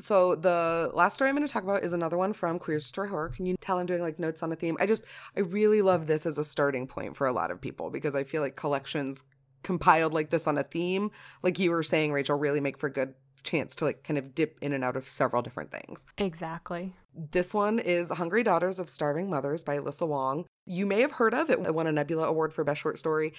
So 0.00 0.34
the 0.34 0.90
last 0.94 1.14
story 1.14 1.28
I'm 1.28 1.36
going 1.36 1.46
to 1.46 1.52
talk 1.52 1.64
about 1.64 1.82
is 1.82 1.92
another 1.92 2.16
one 2.16 2.32
from 2.32 2.58
Queers 2.58 2.84
Destroy 2.84 3.08
Horror. 3.08 3.30
Can 3.30 3.46
you 3.46 3.56
tell 3.60 3.78
I'm 3.78 3.86
doing 3.86 4.00
like 4.00 4.18
notes 4.18 4.42
on 4.42 4.52
a 4.52 4.56
theme? 4.56 4.76
I 4.78 4.86
just 4.86 5.04
I 5.36 5.40
really 5.40 5.82
love 5.82 6.06
this 6.06 6.24
as 6.24 6.38
a 6.38 6.44
starting 6.44 6.86
point 6.86 7.16
for 7.16 7.26
a 7.26 7.32
lot 7.32 7.50
of 7.50 7.60
people 7.60 7.90
because 7.90 8.14
I 8.14 8.24
feel 8.24 8.42
like 8.42 8.54
collections 8.54 9.24
compiled 9.62 10.14
like 10.14 10.30
this 10.30 10.46
on 10.46 10.56
a 10.56 10.62
theme, 10.62 11.10
like 11.42 11.58
you 11.58 11.70
were 11.70 11.82
saying, 11.82 12.12
Rachel, 12.12 12.38
really 12.38 12.60
make 12.60 12.78
for 12.78 12.88
good 12.88 13.14
chance 13.42 13.74
to 13.76 13.84
like 13.84 14.02
kind 14.04 14.18
of 14.18 14.34
dip 14.34 14.58
in 14.60 14.72
and 14.72 14.84
out 14.84 14.96
of 14.96 15.08
several 15.08 15.42
different 15.42 15.70
things. 15.70 16.04
Exactly. 16.16 16.94
This 17.32 17.52
one 17.52 17.80
is 17.80 18.10
Hungry 18.10 18.44
Daughters 18.44 18.78
of 18.78 18.88
Starving 18.88 19.28
Mothers 19.28 19.64
by 19.64 19.76
Alyssa 19.76 20.06
Wong. 20.06 20.46
You 20.66 20.86
may 20.86 21.00
have 21.00 21.12
heard 21.12 21.34
of 21.34 21.50
it. 21.50 21.58
It 21.58 21.74
won 21.74 21.88
a 21.88 21.92
Nebula 21.92 22.28
Award 22.28 22.52
for 22.52 22.62
Best 22.62 22.80
Short 22.80 22.96
Story, 22.96 23.32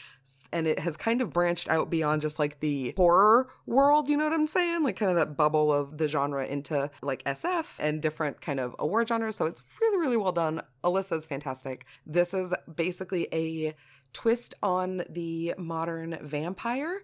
and 0.52 0.68
it 0.68 0.80
has 0.80 0.97
kind 0.97 1.22
of 1.22 1.32
branched 1.32 1.70
out 1.70 1.89
beyond 1.89 2.22
just 2.22 2.39
like 2.39 2.60
the 2.60 2.93
horror 2.97 3.47
world, 3.66 4.10
you 4.10 4.18
know 4.18 4.26
what 4.26 4.34
I'm 4.34 4.47
saying? 4.47 4.84
Like 4.84 4.97
kind 4.97 5.12
of 5.12 5.16
that 5.16 5.38
bubble 5.38 5.72
of 5.72 5.97
the 5.97 6.10
genre 6.10 6.45
into 6.45 6.91
like 7.02 7.24
SF 7.24 7.76
and 7.80 8.02
different 8.02 8.41
kind 8.41 8.60
of 8.60 8.76
award 8.80 9.08
genres. 9.08 9.38
So 9.38 9.45
it's 9.45 9.62
really, 9.80 9.97
really 9.97 10.18
well 10.18 10.34
done. 10.34 10.62
Alyssa's 10.84 11.26
fantastic. 11.26 11.86
This 12.06 12.34
is 12.34 12.54
basically 12.76 13.28
a 13.32 13.76
twist 14.12 14.56
on 14.62 15.04
the 15.10 15.54
modern 15.58 16.18
vampire 16.22 17.02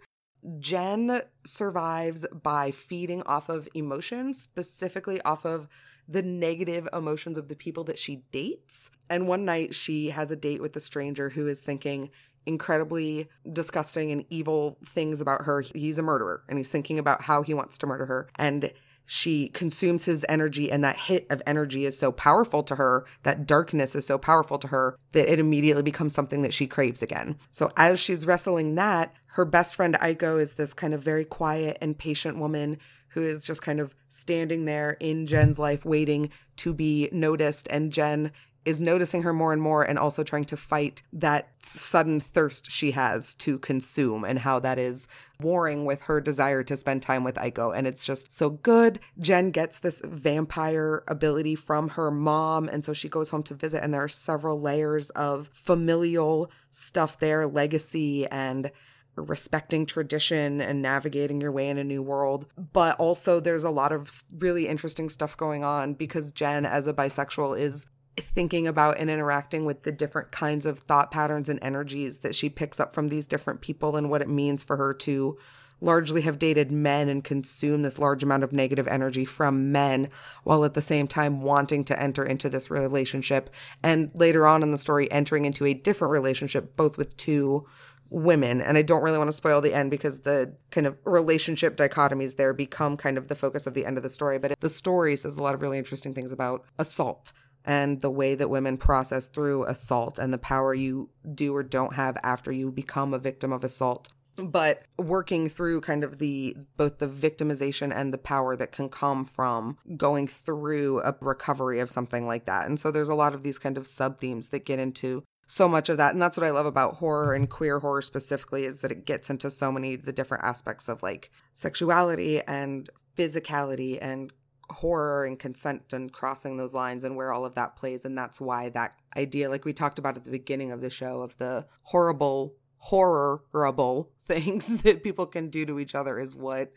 Jen 0.60 1.22
survives 1.44 2.26
by 2.32 2.72
feeding 2.72 3.24
off 3.24 3.50
of 3.50 3.68
emotions, 3.74 4.42
specifically 4.42 5.22
off 5.22 5.46
of 5.46 5.68
the 6.08 6.22
negative 6.22 6.88
emotions 6.94 7.38
of 7.38 7.48
the 7.48 7.56
people 7.56 7.84
that 7.86 7.98
she 7.98 8.18
dates. 8.32 8.92
And 9.10 9.28
one 9.28 9.46
night 9.46 9.74
she 9.74 10.10
has 10.10 10.32
a 10.32 10.36
date 10.36 10.62
with 10.62 10.76
a 10.76 10.80
stranger 10.80 11.30
who 11.30 11.48
is 11.48 11.62
thinking 11.62 12.12
incredibly 12.46 13.28
disgusting 13.52 14.12
and 14.12 14.24
evil 14.30 14.78
things 14.86 15.20
about 15.20 15.46
her. 15.46 15.62
He's 15.62 15.98
a 15.98 16.04
murderer 16.04 16.44
and 16.48 16.60
he's 16.60 16.70
thinking 16.70 17.00
about 17.00 17.24
how 17.24 17.42
he 17.42 17.54
wants 17.54 17.78
to 17.80 17.88
murder 17.88 18.06
her. 18.06 18.30
And 18.36 18.72
she 19.06 19.50
consumes 19.50 20.06
his 20.06 20.26
energy 20.28 20.72
and 20.72 20.84
that 20.84 21.00
hit 21.02 21.28
of 21.30 21.42
energy 21.46 21.86
is 21.86 21.98
so 21.98 22.12
powerful 22.12 22.64
to 22.64 22.76
her 22.76 23.06
that 23.24 23.46
darkness 23.46 23.96
is 23.96 24.06
so 24.06 24.18
powerful 24.18 24.58
to 24.58 24.68
her 24.68 24.98
that 25.12 25.32
it 25.32 25.40
immediately 25.40 25.84
becomes 25.84 26.14
something 26.14 26.42
that 26.42 26.54
she 26.54 26.68
craves 26.68 27.02
again. 27.02 27.38
So 27.52 27.72
as 27.78 28.00
she's 28.00 28.26
wrestling 28.26 28.76
that 28.76 29.14
her 29.28 29.46
best 29.46 29.76
friend 29.76 29.96
aiko 30.02 30.40
is 30.40 30.54
this 30.54 30.74
kind 30.74 30.94
of 30.94 31.04
very 31.04 31.26
quiet 31.26 31.78
and 31.82 31.98
patient 31.98 32.38
woman 32.38 32.78
who 33.10 33.22
is 33.22 33.46
just 33.46 33.62
kind 33.62 33.80
of 33.80 33.96
standing 34.08 34.66
there 34.66 34.98
in 35.00 35.26
jen's 35.26 35.58
life 35.58 35.86
waiting 35.86 36.30
to 36.58 36.74
be 36.74 37.10
noticed. 37.12 37.68
And 37.70 37.92
jen 37.92 38.32
is 38.66 38.82
noticing 38.82 39.22
her 39.22 39.32
more 39.32 39.54
and 39.54 39.62
more 39.62 39.84
and 39.84 39.98
also 40.00 40.24
trying 40.24 40.46
to 40.46 40.58
fight 40.58 41.04
that 41.14 41.50
sudden 41.64 42.20
thirst 42.20 42.72
she 42.72 42.92
has 42.92 43.36
to 43.36 43.60
consume 43.60 44.24
and 44.24 44.40
how 44.40 44.60
that 44.60 44.78
is 44.78 45.08
warring 45.40 45.86
with 45.86 46.04
her 46.04 46.20
desire 46.20 46.64
to 46.64 46.78
spend 46.78 47.02
time 47.02 47.24
with 47.24 47.36
Aiko. 47.36 47.76
And 47.76 47.86
it's 47.86 48.06
just 48.06 48.32
so 48.32 48.50
good. 48.50 49.00
Jen 49.20 49.52
gets 49.52 49.80
this 49.80 50.02
vampire 50.04 51.04
ability 51.08 51.56
from 51.56 51.90
her 51.90 52.10
mom. 52.10 52.68
And 52.68 52.84
so 52.84 52.94
she 52.94 53.10
goes 53.10 53.30
home 53.30 53.44
to 53.44 53.54
visit, 53.54 53.84
and 53.84 53.94
there 53.94 54.04
are 54.04 54.08
several 54.08 54.60
layers 54.60 55.10
of 55.12 55.50
familial 55.54 56.50
stuff 56.72 57.20
there, 57.20 57.46
legacy 57.46 58.26
and 58.28 58.72
respecting 59.16 59.86
tradition 59.86 60.60
and 60.60 60.82
navigating 60.82 61.40
your 61.40 61.52
way 61.52 61.70
in 61.70 61.78
a 61.78 61.84
new 61.84 62.02
world. 62.02 62.46
But 62.74 63.00
also, 63.00 63.40
there's 63.40 63.64
a 63.64 63.70
lot 63.70 63.92
of 63.92 64.12
really 64.38 64.68
interesting 64.68 65.10
stuff 65.10 65.38
going 65.38 65.64
on 65.64 65.94
because 65.94 66.32
Jen, 66.32 66.66
as 66.66 66.88
a 66.88 66.94
bisexual, 66.94 67.60
is 67.60 67.88
thinking 68.18 68.68
about 68.68 68.98
and 68.98 69.10
interacting 69.10 69.66
with 69.66 69.84
the 69.84 69.92
different 69.92 70.32
kinds 70.32 70.66
of 70.66 70.80
thought 70.80 71.12
patterns 71.12 71.50
and 71.50 71.60
energies 71.62 72.20
that 72.20 72.36
she 72.36 72.50
picks 72.50 72.80
up 72.80 72.94
from 72.94 73.10
these 73.10 73.28
different 73.28 73.62
people 73.62 73.96
and 73.96 74.10
what 74.10 74.22
it 74.22 74.30
means 74.30 74.64
for 74.64 74.78
her 74.78 74.94
to 74.94 75.38
largely 75.82 76.22
have 76.22 76.40
dated 76.40 76.72
men 76.72 77.10
and 77.10 77.24
consume 77.24 77.82
this 77.82 78.00
large 78.00 78.24
amount 78.24 78.44
of 78.44 78.54
negative 78.54 78.88
energy 78.88 79.26
from 79.26 79.72
men 79.72 80.10
while 80.44 80.64
at 80.64 80.74
the 80.74 80.82
same 80.82 81.08
time 81.08 81.42
wanting 81.42 81.84
to 81.84 82.02
enter 82.02 82.24
into 82.24 82.50
this 82.50 82.72
relationship 82.72 83.50
and 83.84 84.10
later 84.14 84.48
on 84.48 84.64
in 84.64 84.72
the 84.72 84.78
story 84.78 85.12
entering 85.12 85.46
into 85.46 85.66
a 85.66 85.74
different 85.74 86.12
relationship 86.12 86.76
both 86.76 86.98
with 86.98 87.16
two 87.18 87.66
women. 88.10 88.62
And 88.62 88.78
I 88.78 88.84
don't 88.84 89.04
really 89.04 89.18
want 89.18 89.28
to 89.28 89.34
spoil 89.34 89.62
the 89.62 89.74
end 89.74 89.92
because 89.92 90.20
the 90.20 90.54
kind 90.72 90.88
of 90.88 90.98
relationship 91.06 91.76
dichotomies 91.76 92.38
there 92.38 92.54
become 92.54 92.98
kind 92.98 93.18
of 93.18 93.28
the 93.28 93.36
focus 93.36 93.68
of 93.68 93.74
the 93.74 93.86
end 93.86 93.98
of 93.98 94.04
the 94.04 94.10
story 94.10 94.38
but 94.38 94.60
the 94.60 94.70
story 94.70 95.16
says 95.16 95.38
a 95.38 95.44
lot 95.44 95.56
of 95.56 95.62
really 95.62 95.78
interesting 95.78 96.14
things 96.14 96.32
about 96.32 96.64
assault 96.78 97.34
and 97.66 98.02
the 98.02 98.12
way 98.12 98.36
that 98.36 98.50
women 98.50 98.78
process 98.78 99.28
through 99.28 99.66
assault 99.66 100.20
and 100.20 100.32
the 100.32 100.38
power 100.38 100.74
you 100.74 101.10
do 101.34 101.56
or 101.56 101.64
don't 101.64 101.96
have 101.96 102.18
after 102.24 102.52
you 102.52 102.72
become 102.72 103.14
a 103.14 103.20
victim 103.20 103.52
of 103.52 103.64
assault. 103.64 104.10
But 104.38 104.84
working 104.98 105.48
through 105.48 105.82
kind 105.82 106.04
of 106.04 106.20
the 106.20 106.58
both 106.76 106.98
the 106.98 107.08
victimization 107.08 107.96
and 107.96 108.14
the 108.14 108.18
power 108.18 108.56
that 108.58 108.74
can 108.74 108.90
come 108.90 109.24
from 109.24 109.78
going 109.96 110.28
through 110.28 111.02
a 111.02 111.16
recovery 111.22 111.80
of 111.80 111.90
something 111.90 112.28
like 112.28 112.46
that. 112.46 112.68
And 112.68 112.80
so 112.80 112.92
there's 112.92 113.10
a 113.10 113.16
lot 113.16 113.34
of 113.34 113.44
these 113.44 113.58
kind 113.58 113.78
of 113.78 113.88
sub 113.88 114.20
themes 114.20 114.50
that 114.50 114.66
get 114.66 114.78
into 114.78 115.24
so 115.48 115.70
much 115.70 115.88
of 115.90 115.98
that. 115.98 116.12
And 116.14 116.22
that's 116.22 116.36
what 116.36 116.46
i 116.46 116.50
love 116.50 116.66
about 116.66 116.96
horror 116.96 117.34
and 117.34 117.50
queer 117.50 117.80
horror 117.80 118.02
specifically 118.02 118.66
is 118.66 118.80
that 118.80 118.92
it 118.92 119.06
gets 119.06 119.30
into 119.30 119.50
so 119.50 119.72
many 119.72 119.96
the 119.96 120.14
different 120.14 120.44
aspects 120.44 120.90
of 120.90 121.02
like 121.02 121.32
sexuality 121.54 122.42
and 122.42 122.90
physicality 123.16 123.98
and 124.02 124.34
horror 124.70 125.26
and 125.26 125.40
consent 125.40 125.94
and 125.94 126.12
crossing 126.12 126.58
those 126.58 126.74
lines 126.74 127.04
and 127.04 127.16
where 127.16 127.32
all 127.32 127.46
of 127.46 127.56
that 127.56 127.76
plays 127.76 128.06
and 128.06 128.18
that's 128.18 128.42
why 128.42 128.70
that 128.70 128.96
idea 129.16 129.50
like 129.50 129.66
we 129.66 129.74
talked 129.74 130.00
about 130.00 130.18
at 130.18 130.26
the 130.26 130.32
beginning 130.32 130.72
of 130.72 130.82
the 130.82 130.90
show 130.90 131.22
of 131.22 131.38
the 131.38 131.66
horrible 131.84 132.56
horrible 132.80 134.12
things 134.26 134.84
that 134.84 135.04
people 135.04 135.26
can 135.26 135.50
do 135.50 135.66
to 135.66 135.80
each 135.80 135.96
other 135.96 136.20
is 136.20 136.36
what 136.36 136.72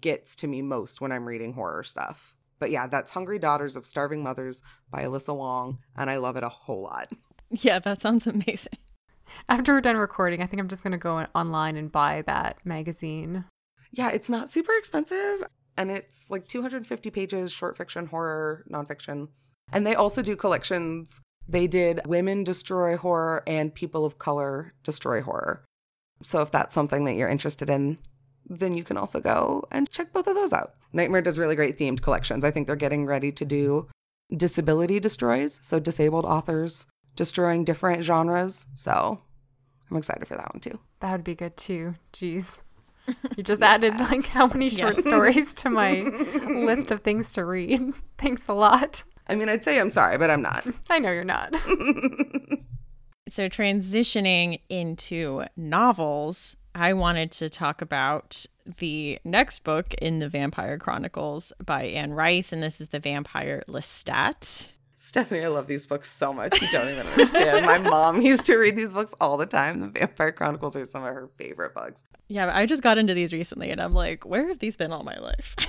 gets 0.00 0.34
to 0.36 0.46
me 0.46 0.62
most 0.62 1.00
when 1.00 1.12
I'm 1.12 1.26
reading 1.26 1.54
horror 1.54 1.82
stuff. 1.82 2.34
But 2.58 2.70
yeah, 2.70 2.88
that's 2.88 3.12
Hungry 3.12 3.38
Daughters 3.38 3.76
of 3.76 3.86
Starving 3.86 4.22
Mothers 4.22 4.62
by 4.90 5.02
Alyssa 5.02 5.36
Wong, 5.36 5.78
and 5.96 6.10
I 6.10 6.16
love 6.16 6.36
it 6.36 6.42
a 6.44 6.48
whole 6.48 6.82
lot. 6.82 7.12
Yeah, 7.50 7.78
that 7.78 8.02
sounds 8.02 8.26
amazing. 8.26 8.76
After 9.48 9.72
we're 9.72 9.80
done 9.80 9.96
recording, 9.96 10.42
I 10.42 10.46
think 10.46 10.60
I'm 10.60 10.68
just 10.68 10.82
going 10.82 10.92
to 10.92 10.98
go 10.98 11.24
online 11.34 11.78
and 11.78 11.90
buy 11.90 12.22
that 12.26 12.58
magazine. 12.62 13.46
Yeah, 13.90 14.10
it's 14.10 14.28
not 14.28 14.50
super 14.50 14.72
expensive, 14.76 15.44
and 15.78 15.92
it's 15.92 16.28
like 16.28 16.48
250 16.48 17.10
pages, 17.10 17.52
short 17.52 17.76
fiction, 17.76 18.06
horror, 18.06 18.64
nonfiction. 18.70 19.28
And 19.72 19.86
they 19.86 19.94
also 19.94 20.22
do 20.22 20.34
collections. 20.34 21.20
They 21.48 21.68
did 21.68 22.06
Women 22.06 22.42
Destroy 22.42 22.96
Horror 22.96 23.44
and 23.46 23.72
People 23.72 24.04
of 24.04 24.18
Color 24.18 24.74
Destroy 24.82 25.22
Horror. 25.22 25.64
So 26.22 26.42
if 26.42 26.50
that's 26.50 26.74
something 26.74 27.04
that 27.04 27.14
you're 27.14 27.28
interested 27.28 27.70
in, 27.70 27.98
then 28.44 28.74
you 28.74 28.82
can 28.82 28.96
also 28.96 29.20
go 29.20 29.64
and 29.70 29.88
check 29.88 30.12
both 30.12 30.26
of 30.26 30.34
those 30.34 30.52
out. 30.52 30.74
Nightmare 30.92 31.22
does 31.22 31.38
really 31.38 31.54
great 31.54 31.78
themed 31.78 32.02
collections. 32.02 32.44
I 32.44 32.50
think 32.50 32.66
they're 32.66 32.76
getting 32.76 33.06
ready 33.06 33.30
to 33.30 33.44
do 33.44 33.88
Disability 34.36 34.98
Destroys, 34.98 35.60
so 35.62 35.78
disabled 35.78 36.24
authors 36.24 36.86
destroying 37.14 37.64
different 37.64 38.02
genres. 38.02 38.66
So 38.74 39.22
I'm 39.90 39.96
excited 39.96 40.26
for 40.26 40.36
that 40.36 40.52
one 40.52 40.60
too. 40.60 40.80
That 41.00 41.12
would 41.12 41.24
be 41.24 41.36
good 41.36 41.56
too. 41.56 41.94
Jeez. 42.12 42.58
You 43.36 43.42
just 43.42 43.62
added 43.62 43.98
like 44.00 44.26
how 44.26 44.46
many 44.46 44.68
short 44.68 44.96
Yes. 44.96 45.06
stories 45.06 45.54
to 45.54 45.70
my 45.70 46.00
list 46.64 46.90
of 46.90 47.02
things 47.02 47.32
to 47.34 47.44
read. 47.44 47.92
Thanks 48.18 48.48
a 48.48 48.52
lot. 48.52 49.04
I 49.28 49.34
mean, 49.34 49.48
I'd 49.48 49.62
say 49.64 49.78
I'm 49.80 49.90
sorry, 49.90 50.18
but 50.18 50.30
I'm 50.30 50.42
not. 50.42 50.66
I 50.90 50.98
know 50.98 51.10
you're 51.12 51.24
not. 51.24 51.54
So, 53.30 53.46
transitioning 53.46 54.60
into 54.70 55.44
novels, 55.54 56.56
I 56.74 56.94
wanted 56.94 57.30
to 57.32 57.50
talk 57.50 57.82
about 57.82 58.46
the 58.78 59.18
next 59.22 59.64
book 59.64 59.92
in 60.00 60.18
the 60.18 60.30
Vampire 60.30 60.78
Chronicles 60.78 61.52
by 61.62 61.82
Anne 61.84 62.14
Rice, 62.14 62.54
and 62.54 62.62
this 62.62 62.80
is 62.80 62.88
The 62.88 63.00
Vampire 63.00 63.62
Lestat. 63.68 64.68
Stephanie, 65.00 65.44
I 65.44 65.48
love 65.48 65.68
these 65.68 65.86
books 65.86 66.10
so 66.10 66.32
much. 66.32 66.60
You 66.60 66.66
don't 66.72 66.88
even 66.88 67.06
understand. 67.06 67.64
My 67.64 67.78
mom 67.78 68.20
used 68.20 68.44
to 68.46 68.56
read 68.56 68.74
these 68.74 68.92
books 68.92 69.14
all 69.20 69.36
the 69.36 69.46
time. 69.46 69.78
The 69.78 69.86
Vampire 69.86 70.32
Chronicles 70.32 70.74
are 70.74 70.84
some 70.84 71.04
of 71.04 71.14
her 71.14 71.30
favorite 71.38 71.72
books. 71.72 72.02
Yeah, 72.26 72.50
I 72.52 72.66
just 72.66 72.82
got 72.82 72.98
into 72.98 73.14
these 73.14 73.32
recently, 73.32 73.70
and 73.70 73.80
I'm 73.80 73.94
like, 73.94 74.26
where 74.26 74.48
have 74.48 74.58
these 74.58 74.76
been 74.76 74.92
all 74.92 75.04
my 75.04 75.16
life? 75.16 75.54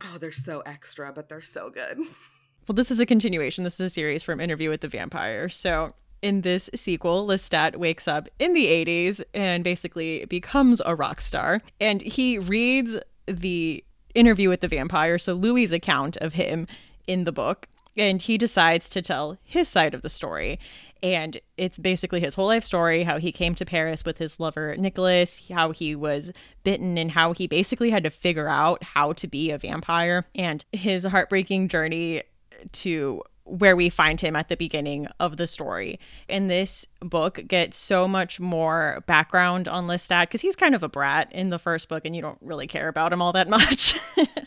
Oh, 0.00 0.16
they're 0.16 0.30
so 0.30 0.60
extra, 0.60 1.12
but 1.12 1.28
they're 1.28 1.40
so 1.40 1.70
good. 1.70 1.98
Well, 1.98 2.74
this 2.76 2.92
is 2.92 3.00
a 3.00 3.04
continuation. 3.04 3.64
This 3.64 3.80
is 3.80 3.80
a 3.80 3.90
series 3.90 4.22
from 4.22 4.38
Interview 4.38 4.70
with 4.70 4.80
the 4.80 4.86
Vampire. 4.86 5.48
So, 5.48 5.92
in 6.22 6.42
this 6.42 6.70
sequel, 6.72 7.26
Lestat 7.26 7.74
wakes 7.74 8.06
up 8.06 8.28
in 8.38 8.52
the 8.54 8.66
80s 8.66 9.20
and 9.34 9.64
basically 9.64 10.24
becomes 10.26 10.80
a 10.86 10.94
rock 10.94 11.20
star. 11.20 11.62
And 11.80 12.00
he 12.00 12.38
reads 12.38 12.96
the 13.26 13.84
interview 14.14 14.48
with 14.48 14.60
the 14.60 14.68
vampire, 14.68 15.18
so 15.18 15.32
Louis' 15.34 15.72
account 15.72 16.16
of 16.18 16.34
him 16.34 16.68
in 17.08 17.24
the 17.24 17.32
book, 17.32 17.66
and 17.98 18.22
he 18.22 18.38
decides 18.38 18.88
to 18.90 19.02
tell 19.02 19.36
his 19.42 19.68
side 19.68 19.94
of 19.94 20.02
the 20.02 20.08
story. 20.08 20.58
And 21.02 21.38
it's 21.56 21.78
basically 21.78 22.20
his 22.20 22.34
whole 22.34 22.46
life 22.46 22.64
story 22.64 23.04
how 23.04 23.18
he 23.18 23.30
came 23.30 23.54
to 23.56 23.64
Paris 23.64 24.04
with 24.04 24.18
his 24.18 24.40
lover 24.40 24.76
Nicolas, 24.76 25.42
how 25.48 25.70
he 25.70 25.94
was 25.94 26.32
bitten, 26.64 26.98
and 26.98 27.12
how 27.12 27.32
he 27.32 27.46
basically 27.46 27.90
had 27.90 28.02
to 28.04 28.10
figure 28.10 28.48
out 28.48 28.82
how 28.82 29.12
to 29.14 29.28
be 29.28 29.50
a 29.50 29.58
vampire, 29.58 30.26
and 30.34 30.64
his 30.72 31.04
heartbreaking 31.04 31.68
journey 31.68 32.22
to 32.72 33.22
where 33.44 33.76
we 33.76 33.88
find 33.88 34.20
him 34.20 34.36
at 34.36 34.48
the 34.48 34.56
beginning 34.56 35.08
of 35.20 35.36
the 35.36 35.46
story. 35.46 35.98
And 36.28 36.50
this 36.50 36.86
book 37.00 37.40
gets 37.46 37.78
so 37.78 38.06
much 38.06 38.38
more 38.38 39.02
background 39.06 39.68
on 39.68 39.86
Lestat 39.86 40.24
because 40.24 40.42
he's 40.42 40.56
kind 40.56 40.74
of 40.74 40.82
a 40.82 40.88
brat 40.88 41.32
in 41.32 41.48
the 41.48 41.58
first 41.58 41.88
book 41.88 42.04
and 42.04 42.14
you 42.14 42.20
don't 42.20 42.38
really 42.42 42.66
care 42.66 42.88
about 42.88 43.12
him 43.12 43.22
all 43.22 43.32
that 43.32 43.48
much. 43.48 43.98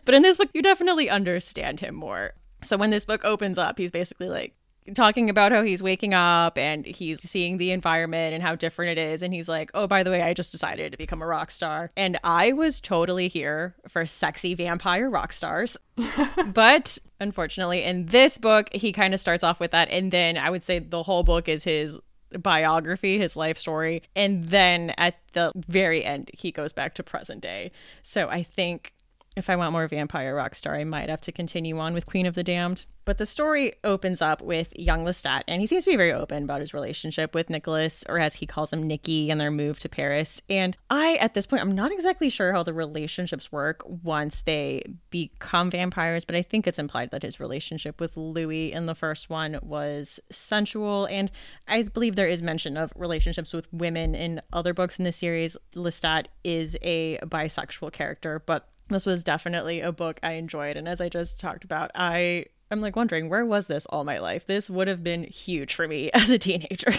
but 0.05 0.13
in 0.13 0.21
this 0.21 0.37
book, 0.37 0.49
you 0.53 0.61
definitely 0.61 1.09
understand 1.09 1.79
him 1.79 1.95
more. 1.95 2.33
So 2.63 2.77
when 2.77 2.89
this 2.89 3.05
book 3.05 3.23
opens 3.23 3.57
up, 3.57 3.77
he's 3.77 3.91
basically 3.91 4.29
like, 4.29 4.55
talking 4.95 5.29
about 5.29 5.51
how 5.51 5.61
he's 5.61 5.83
waking 5.83 6.13
up 6.13 6.57
and 6.57 6.85
he's 6.85 7.21
seeing 7.21 7.57
the 7.57 7.71
environment 7.71 8.33
and 8.33 8.41
how 8.41 8.55
different 8.55 8.97
it 8.97 9.01
is. 9.01 9.21
And 9.21 9.33
he's 9.33 9.47
like 9.47 9.71
oh 9.73 9.87
by 9.87 10.03
the 10.03 10.09
way 10.09 10.21
i 10.21 10.33
just 10.33 10.51
decided 10.51 10.91
to 10.91 10.97
become 10.97 11.21
a 11.21 11.27
rock 11.27 11.51
star. 11.51 11.91
And 11.95 12.19
i 12.23 12.51
was 12.51 12.79
totally 12.79 13.27
here 13.27 13.75
for 13.87 14.05
sexy 14.05 14.55
vampire 14.55 15.09
rock 15.09 15.33
stars. 15.33 15.77
But 16.53 16.97
unfortunately 17.19 17.83
in 17.83 18.07
this 18.07 18.37
book 18.37 18.69
he 18.73 18.91
kind 18.91 19.13
of 19.13 19.19
starts 19.19 19.43
off 19.43 19.59
with 19.59 19.71
that. 19.71 19.89
And 19.91 20.11
then 20.11 20.37
i 20.37 20.49
would 20.49 20.63
say 20.63 20.79
the 20.79 21.03
whole 21.03 21.23
book 21.23 21.47
is 21.47 21.63
his 21.63 21.99
biography 22.39 23.17
his 23.19 23.35
life 23.35 23.57
story. 23.57 24.03
And 24.15 24.45
then 24.45 24.93
at 24.97 25.19
the 25.33 25.51
very 25.55 26.03
end 26.03 26.31
he 26.33 26.51
goes 26.51 26.73
back 26.73 26.95
to 26.95 27.03
present 27.03 27.41
day. 27.41 27.71
So 28.03 28.29
i 28.29 28.41
think 28.43 28.93
if 29.37 29.49
I 29.49 29.55
want 29.55 29.71
more 29.71 29.87
vampire 29.87 30.35
rock 30.35 30.55
star, 30.55 30.75
I 30.75 30.83
might 30.83 31.09
have 31.09 31.21
to 31.21 31.31
continue 31.31 31.79
on 31.79 31.93
with 31.93 32.05
Queen 32.05 32.25
of 32.25 32.35
the 32.35 32.43
Damned. 32.43 32.85
But 33.03 33.17
the 33.17 33.25
story 33.25 33.73
opens 33.83 34.21
up 34.21 34.41
with 34.41 34.71
young 34.75 35.05
Lestat, 35.05 35.41
and 35.47 35.59
he 35.59 35.67
seems 35.67 35.85
to 35.85 35.89
be 35.89 35.95
very 35.95 36.13
open 36.13 36.43
about 36.43 36.61
his 36.61 36.73
relationship 36.73 37.33
with 37.33 37.49
Nicolas, 37.49 38.03
or 38.07 38.19
as 38.19 38.35
he 38.35 38.45
calls 38.45 38.71
him, 38.71 38.85
Nikki, 38.85 39.31
and 39.31 39.41
their 39.41 39.49
move 39.49 39.79
to 39.79 39.89
Paris. 39.89 40.39
And 40.49 40.77
I, 40.89 41.15
at 41.15 41.33
this 41.33 41.47
point, 41.47 41.63
I'm 41.63 41.73
not 41.73 41.91
exactly 41.91 42.29
sure 42.29 42.53
how 42.53 42.61
the 42.61 42.73
relationships 42.73 43.51
work 43.51 43.81
once 43.85 44.41
they 44.41 44.83
become 45.09 45.71
vampires, 45.71 46.25
but 46.25 46.35
I 46.35 46.43
think 46.43 46.67
it's 46.67 46.77
implied 46.77 47.09
that 47.11 47.23
his 47.23 47.39
relationship 47.39 47.99
with 47.99 48.17
Louis 48.17 48.71
in 48.71 48.85
the 48.85 48.95
first 48.95 49.29
one 49.29 49.57
was 49.63 50.19
sensual. 50.29 51.05
And 51.05 51.31
I 51.67 51.83
believe 51.83 52.15
there 52.15 52.27
is 52.27 52.43
mention 52.43 52.77
of 52.77 52.93
relationships 52.95 53.51
with 53.51 53.71
women 53.73 54.13
in 54.13 54.41
other 54.53 54.75
books 54.75 54.99
in 54.99 55.05
the 55.05 55.11
series. 55.11 55.57
Lestat 55.75 56.25
is 56.43 56.77
a 56.83 57.17
bisexual 57.23 57.93
character, 57.93 58.43
but 58.45 58.67
this 58.93 59.05
was 59.05 59.23
definitely 59.23 59.81
a 59.81 59.91
book 59.91 60.19
I 60.23 60.33
enjoyed. 60.33 60.77
And 60.77 60.87
as 60.87 61.01
I 61.01 61.09
just 61.09 61.39
talked 61.39 61.63
about, 61.63 61.91
I 61.95 62.45
am 62.69 62.81
like 62.81 62.95
wondering 62.95 63.29
where 63.29 63.45
was 63.45 63.67
this 63.67 63.85
all 63.87 64.03
my 64.03 64.19
life? 64.19 64.47
This 64.47 64.69
would 64.69 64.87
have 64.87 65.03
been 65.03 65.23
huge 65.23 65.73
for 65.73 65.87
me 65.87 66.11
as 66.13 66.29
a 66.29 66.37
teenager. 66.37 66.93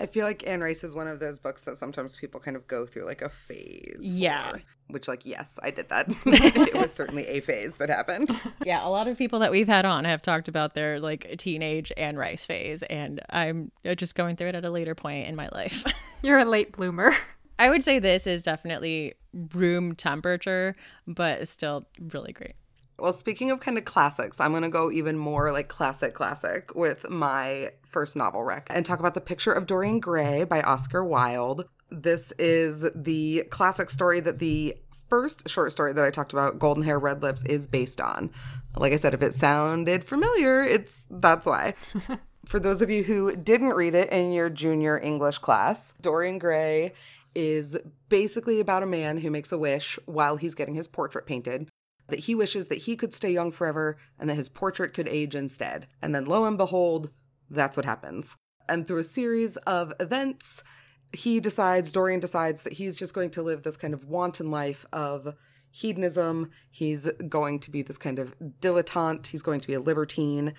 I 0.00 0.06
feel 0.06 0.24
like 0.24 0.46
Anne 0.46 0.60
Rice 0.60 0.84
is 0.84 0.94
one 0.94 1.08
of 1.08 1.18
those 1.18 1.40
books 1.40 1.62
that 1.62 1.76
sometimes 1.76 2.16
people 2.16 2.38
kind 2.38 2.56
of 2.56 2.68
go 2.68 2.86
through 2.86 3.04
like 3.04 3.20
a 3.20 3.28
phase. 3.28 3.98
Yeah. 4.00 4.52
for, 4.52 4.62
which, 4.90 5.08
like, 5.08 5.26
yes, 5.26 5.58
I 5.60 5.72
did 5.72 5.88
that. 5.88 6.06
it 6.26 6.76
was 6.76 6.92
certainly 6.92 7.26
a 7.26 7.40
phase 7.40 7.76
that 7.76 7.88
happened. 7.88 8.30
yeah, 8.64 8.86
a 8.86 8.88
lot 8.88 9.08
of 9.08 9.18
people 9.18 9.40
that 9.40 9.50
we've 9.50 9.66
had 9.66 9.84
on 9.84 10.04
have 10.04 10.22
talked 10.22 10.46
about 10.46 10.74
their 10.74 11.00
like 11.00 11.34
teenage 11.38 11.92
Anne 11.96 12.16
Rice 12.16 12.46
phase, 12.46 12.84
and 12.84 13.20
I'm 13.28 13.72
uh, 13.84 13.96
just 13.96 14.14
going 14.14 14.36
through 14.36 14.50
it 14.50 14.54
at 14.54 14.64
a 14.64 14.70
later 14.70 14.94
point 14.94 15.26
in 15.26 15.34
my 15.34 15.48
life. 15.50 15.84
You're 16.22 16.38
a 16.38 16.44
late 16.44 16.72
bloomer. 16.72 17.12
I 17.58 17.68
would 17.68 17.82
say 17.82 17.98
this 17.98 18.26
is 18.26 18.44
definitely 18.44 19.14
room 19.54 19.94
temperature, 19.94 20.74
but 21.06 21.40
it's 21.40 21.52
still 21.52 21.86
really 22.00 22.32
great. 22.32 22.54
Well, 22.98 23.12
speaking 23.12 23.52
of 23.52 23.60
kind 23.60 23.78
of 23.78 23.84
classics, 23.84 24.40
I'm 24.40 24.50
going 24.50 24.64
to 24.64 24.68
go 24.68 24.90
even 24.90 25.16
more 25.16 25.52
like 25.52 25.68
classic, 25.68 26.14
classic 26.14 26.74
with 26.74 27.08
my 27.08 27.70
first 27.86 28.16
novel 28.16 28.42
rec 28.42 28.66
and 28.70 28.84
talk 28.84 28.98
about 28.98 29.14
The 29.14 29.20
Picture 29.20 29.52
of 29.52 29.66
Dorian 29.66 30.00
Gray 30.00 30.42
by 30.42 30.62
Oscar 30.62 31.04
Wilde. 31.04 31.68
This 31.90 32.32
is 32.40 32.84
the 32.94 33.44
classic 33.50 33.90
story 33.90 34.18
that 34.20 34.40
the 34.40 34.76
first 35.08 35.48
short 35.48 35.70
story 35.70 35.92
that 35.92 36.04
I 36.04 36.10
talked 36.10 36.32
about, 36.32 36.58
Golden 36.58 36.82
Hair, 36.82 36.98
Red 36.98 37.22
Lips, 37.22 37.44
is 37.44 37.68
based 37.68 38.00
on. 38.00 38.30
Like 38.76 38.92
I 38.92 38.96
said, 38.96 39.14
if 39.14 39.22
it 39.22 39.32
sounded 39.32 40.04
familiar, 40.04 40.64
it's 40.64 41.06
that's 41.08 41.46
why. 41.46 41.74
For 42.46 42.58
those 42.58 42.82
of 42.82 42.90
you 42.90 43.04
who 43.04 43.36
didn't 43.36 43.74
read 43.74 43.94
it 43.94 44.10
in 44.10 44.32
your 44.32 44.48
junior 44.50 44.98
English 44.98 45.38
class, 45.38 45.92
Dorian 46.00 46.38
Gray 46.38 46.94
is 47.38 47.76
basically 48.08 48.58
about 48.58 48.82
a 48.82 48.86
man 48.86 49.18
who 49.18 49.30
makes 49.30 49.52
a 49.52 49.58
wish 49.58 49.96
while 50.06 50.36
he's 50.36 50.56
getting 50.56 50.74
his 50.74 50.88
portrait 50.88 51.24
painted 51.24 51.68
that 52.08 52.20
he 52.20 52.34
wishes 52.34 52.66
that 52.66 52.82
he 52.82 52.96
could 52.96 53.14
stay 53.14 53.30
young 53.30 53.52
forever 53.52 53.96
and 54.18 54.28
that 54.28 54.34
his 54.34 54.48
portrait 54.48 54.92
could 54.92 55.06
age 55.06 55.36
instead. 55.36 55.86
And 56.02 56.12
then 56.12 56.24
lo 56.24 56.44
and 56.46 56.58
behold, 56.58 57.12
that's 57.48 57.76
what 57.76 57.86
happens. 57.86 58.36
And 58.68 58.86
through 58.86 58.98
a 58.98 59.04
series 59.04 59.56
of 59.58 59.92
events, 60.00 60.64
he 61.12 61.38
decides, 61.38 61.92
Dorian 61.92 62.18
decides 62.18 62.62
that 62.62 62.72
he's 62.72 62.98
just 62.98 63.14
going 63.14 63.30
to 63.30 63.42
live 63.42 63.62
this 63.62 63.76
kind 63.76 63.94
of 63.94 64.06
wanton 64.06 64.50
life 64.50 64.84
of 64.92 65.36
hedonism. 65.70 66.50
He's 66.70 67.08
going 67.28 67.60
to 67.60 67.70
be 67.70 67.82
this 67.82 67.98
kind 67.98 68.18
of 68.18 68.34
dilettante. 68.60 69.28
He's 69.28 69.42
going 69.42 69.60
to 69.60 69.68
be 69.68 69.74
a 69.74 69.80
libertine. 69.80 70.54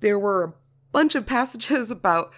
There 0.00 0.18
were 0.18 0.44
a 0.44 0.54
bunch 0.92 1.14
of 1.14 1.24
passages 1.24 1.90
about 1.90 2.32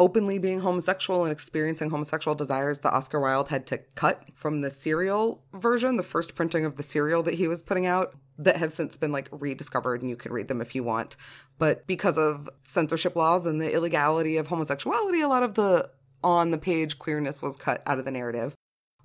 openly 0.00 0.38
being 0.38 0.60
homosexual 0.60 1.22
and 1.24 1.30
experiencing 1.30 1.90
homosexual 1.90 2.34
desires 2.34 2.78
that 2.78 2.94
Oscar 2.94 3.20
Wilde 3.20 3.50
had 3.50 3.66
to 3.66 3.78
cut 3.94 4.24
from 4.34 4.62
the 4.62 4.70
serial 4.70 5.44
version, 5.52 5.98
the 5.98 6.02
first 6.02 6.34
printing 6.34 6.64
of 6.64 6.76
the 6.76 6.82
serial 6.82 7.22
that 7.22 7.34
he 7.34 7.46
was 7.46 7.60
putting 7.60 7.84
out, 7.84 8.14
that 8.38 8.56
have 8.56 8.72
since 8.72 8.96
been 8.96 9.12
like 9.12 9.28
rediscovered 9.30 10.00
and 10.00 10.08
you 10.08 10.16
can 10.16 10.32
read 10.32 10.48
them 10.48 10.62
if 10.62 10.74
you 10.74 10.82
want. 10.82 11.16
But 11.58 11.86
because 11.86 12.16
of 12.16 12.48
censorship 12.62 13.14
laws 13.14 13.44
and 13.44 13.60
the 13.60 13.72
illegality 13.72 14.38
of 14.38 14.46
homosexuality, 14.46 15.20
a 15.20 15.28
lot 15.28 15.42
of 15.42 15.54
the 15.54 15.90
on 16.24 16.50
the 16.50 16.58
page 16.58 16.98
queerness 16.98 17.42
was 17.42 17.56
cut 17.56 17.82
out 17.86 17.98
of 17.98 18.06
the 18.06 18.10
narrative. 18.10 18.54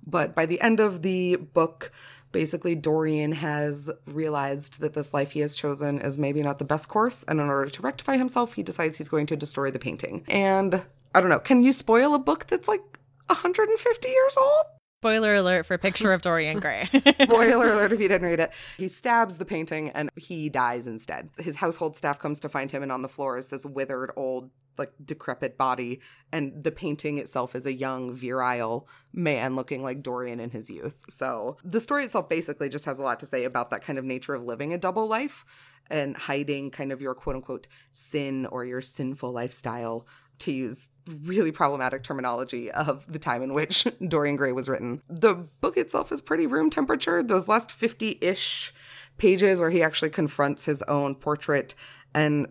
But 0.06 0.34
by 0.34 0.46
the 0.46 0.60
end 0.62 0.80
of 0.80 1.02
the 1.02 1.36
book, 1.36 1.92
basically 2.36 2.74
Dorian 2.74 3.32
has 3.32 3.90
realized 4.04 4.80
that 4.80 4.92
this 4.92 5.14
life 5.14 5.30
he 5.30 5.40
has 5.40 5.54
chosen 5.54 5.98
is 5.98 6.18
maybe 6.18 6.42
not 6.42 6.58
the 6.58 6.66
best 6.66 6.86
course, 6.86 7.22
and 7.22 7.40
in 7.40 7.46
order 7.46 7.70
to 7.70 7.80
rectify 7.80 8.18
himself, 8.18 8.52
he 8.52 8.62
decides 8.62 8.98
he's 8.98 9.08
going 9.08 9.24
to 9.28 9.36
destroy 9.36 9.70
the 9.70 9.78
painting. 9.78 10.22
And 10.28 10.84
I 11.14 11.22
don't 11.22 11.30
know, 11.30 11.38
can 11.38 11.62
you 11.62 11.72
spoil 11.72 12.14
a 12.14 12.18
book 12.18 12.46
that's 12.46 12.68
like 12.68 12.82
150 13.28 14.08
years 14.10 14.36
old? 14.36 14.66
Spoiler 15.00 15.36
alert 15.36 15.64
for 15.64 15.78
Picture 15.78 16.12
of 16.12 16.20
Dorian 16.20 16.60
Gray. 16.60 16.90
Spoiler 17.22 17.72
alert 17.72 17.94
if 17.94 18.00
you 18.00 18.08
didn't 18.08 18.28
read 18.28 18.40
it. 18.40 18.52
He 18.76 18.88
stabs 18.88 19.38
the 19.38 19.46
painting 19.46 19.88
and 19.90 20.10
he 20.16 20.50
dies 20.50 20.86
instead. 20.86 21.30
His 21.38 21.56
household 21.56 21.96
staff 21.96 22.18
comes 22.18 22.38
to 22.40 22.50
find 22.50 22.70
him, 22.70 22.82
and 22.82 22.92
on 22.92 23.00
the 23.00 23.08
floor 23.08 23.38
is 23.38 23.48
this 23.48 23.64
withered 23.64 24.10
old 24.14 24.50
like 24.78 24.92
decrepit 25.04 25.56
body 25.56 26.00
and 26.32 26.62
the 26.62 26.72
painting 26.72 27.18
itself 27.18 27.54
is 27.54 27.66
a 27.66 27.72
young 27.72 28.12
virile 28.12 28.88
man 29.12 29.56
looking 29.56 29.82
like 29.82 30.02
Dorian 30.02 30.40
in 30.40 30.50
his 30.50 30.70
youth. 30.70 30.96
So 31.08 31.56
the 31.64 31.80
story 31.80 32.04
itself 32.04 32.28
basically 32.28 32.68
just 32.68 32.84
has 32.84 32.98
a 32.98 33.02
lot 33.02 33.20
to 33.20 33.26
say 33.26 33.44
about 33.44 33.70
that 33.70 33.82
kind 33.82 33.98
of 33.98 34.04
nature 34.04 34.34
of 34.34 34.44
living 34.44 34.72
a 34.72 34.78
double 34.78 35.06
life 35.06 35.44
and 35.88 36.16
hiding 36.16 36.70
kind 36.70 36.92
of 36.92 37.00
your 37.00 37.14
quote 37.14 37.36
unquote 37.36 37.66
sin 37.92 38.46
or 38.46 38.64
your 38.64 38.80
sinful 38.80 39.32
lifestyle 39.32 40.06
to 40.38 40.52
use 40.52 40.90
really 41.22 41.52
problematic 41.52 42.02
terminology 42.02 42.70
of 42.70 43.10
the 43.10 43.18
time 43.18 43.42
in 43.42 43.54
which 43.54 43.86
Dorian 44.08 44.36
Gray 44.36 44.52
was 44.52 44.68
written. 44.68 45.02
The 45.08 45.34
book 45.34 45.76
itself 45.76 46.12
is 46.12 46.20
pretty 46.20 46.46
room 46.46 46.70
temperature. 46.70 47.22
Those 47.22 47.48
last 47.48 47.72
50 47.72 48.18
ish 48.20 48.74
pages 49.16 49.60
where 49.60 49.70
he 49.70 49.82
actually 49.82 50.10
confronts 50.10 50.66
his 50.66 50.82
own 50.82 51.14
portrait 51.14 51.74
and 52.16 52.46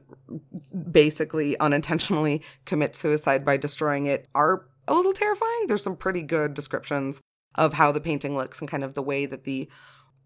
basically 0.91 1.59
unintentionally 1.59 2.41
commit 2.65 2.95
suicide 2.95 3.43
by 3.43 3.57
destroying 3.57 4.05
it 4.05 4.27
are 4.35 4.67
a 4.87 4.93
little 4.93 5.11
terrifying. 5.11 5.65
There's 5.67 5.83
some 5.83 5.97
pretty 5.97 6.21
good 6.21 6.53
descriptions 6.53 7.19
of 7.55 7.73
how 7.73 7.91
the 7.91 7.99
painting 7.99 8.37
looks 8.37 8.59
and 8.59 8.69
kind 8.69 8.83
of 8.83 8.93
the 8.93 9.01
way 9.01 9.25
that 9.25 9.43
the 9.43 9.67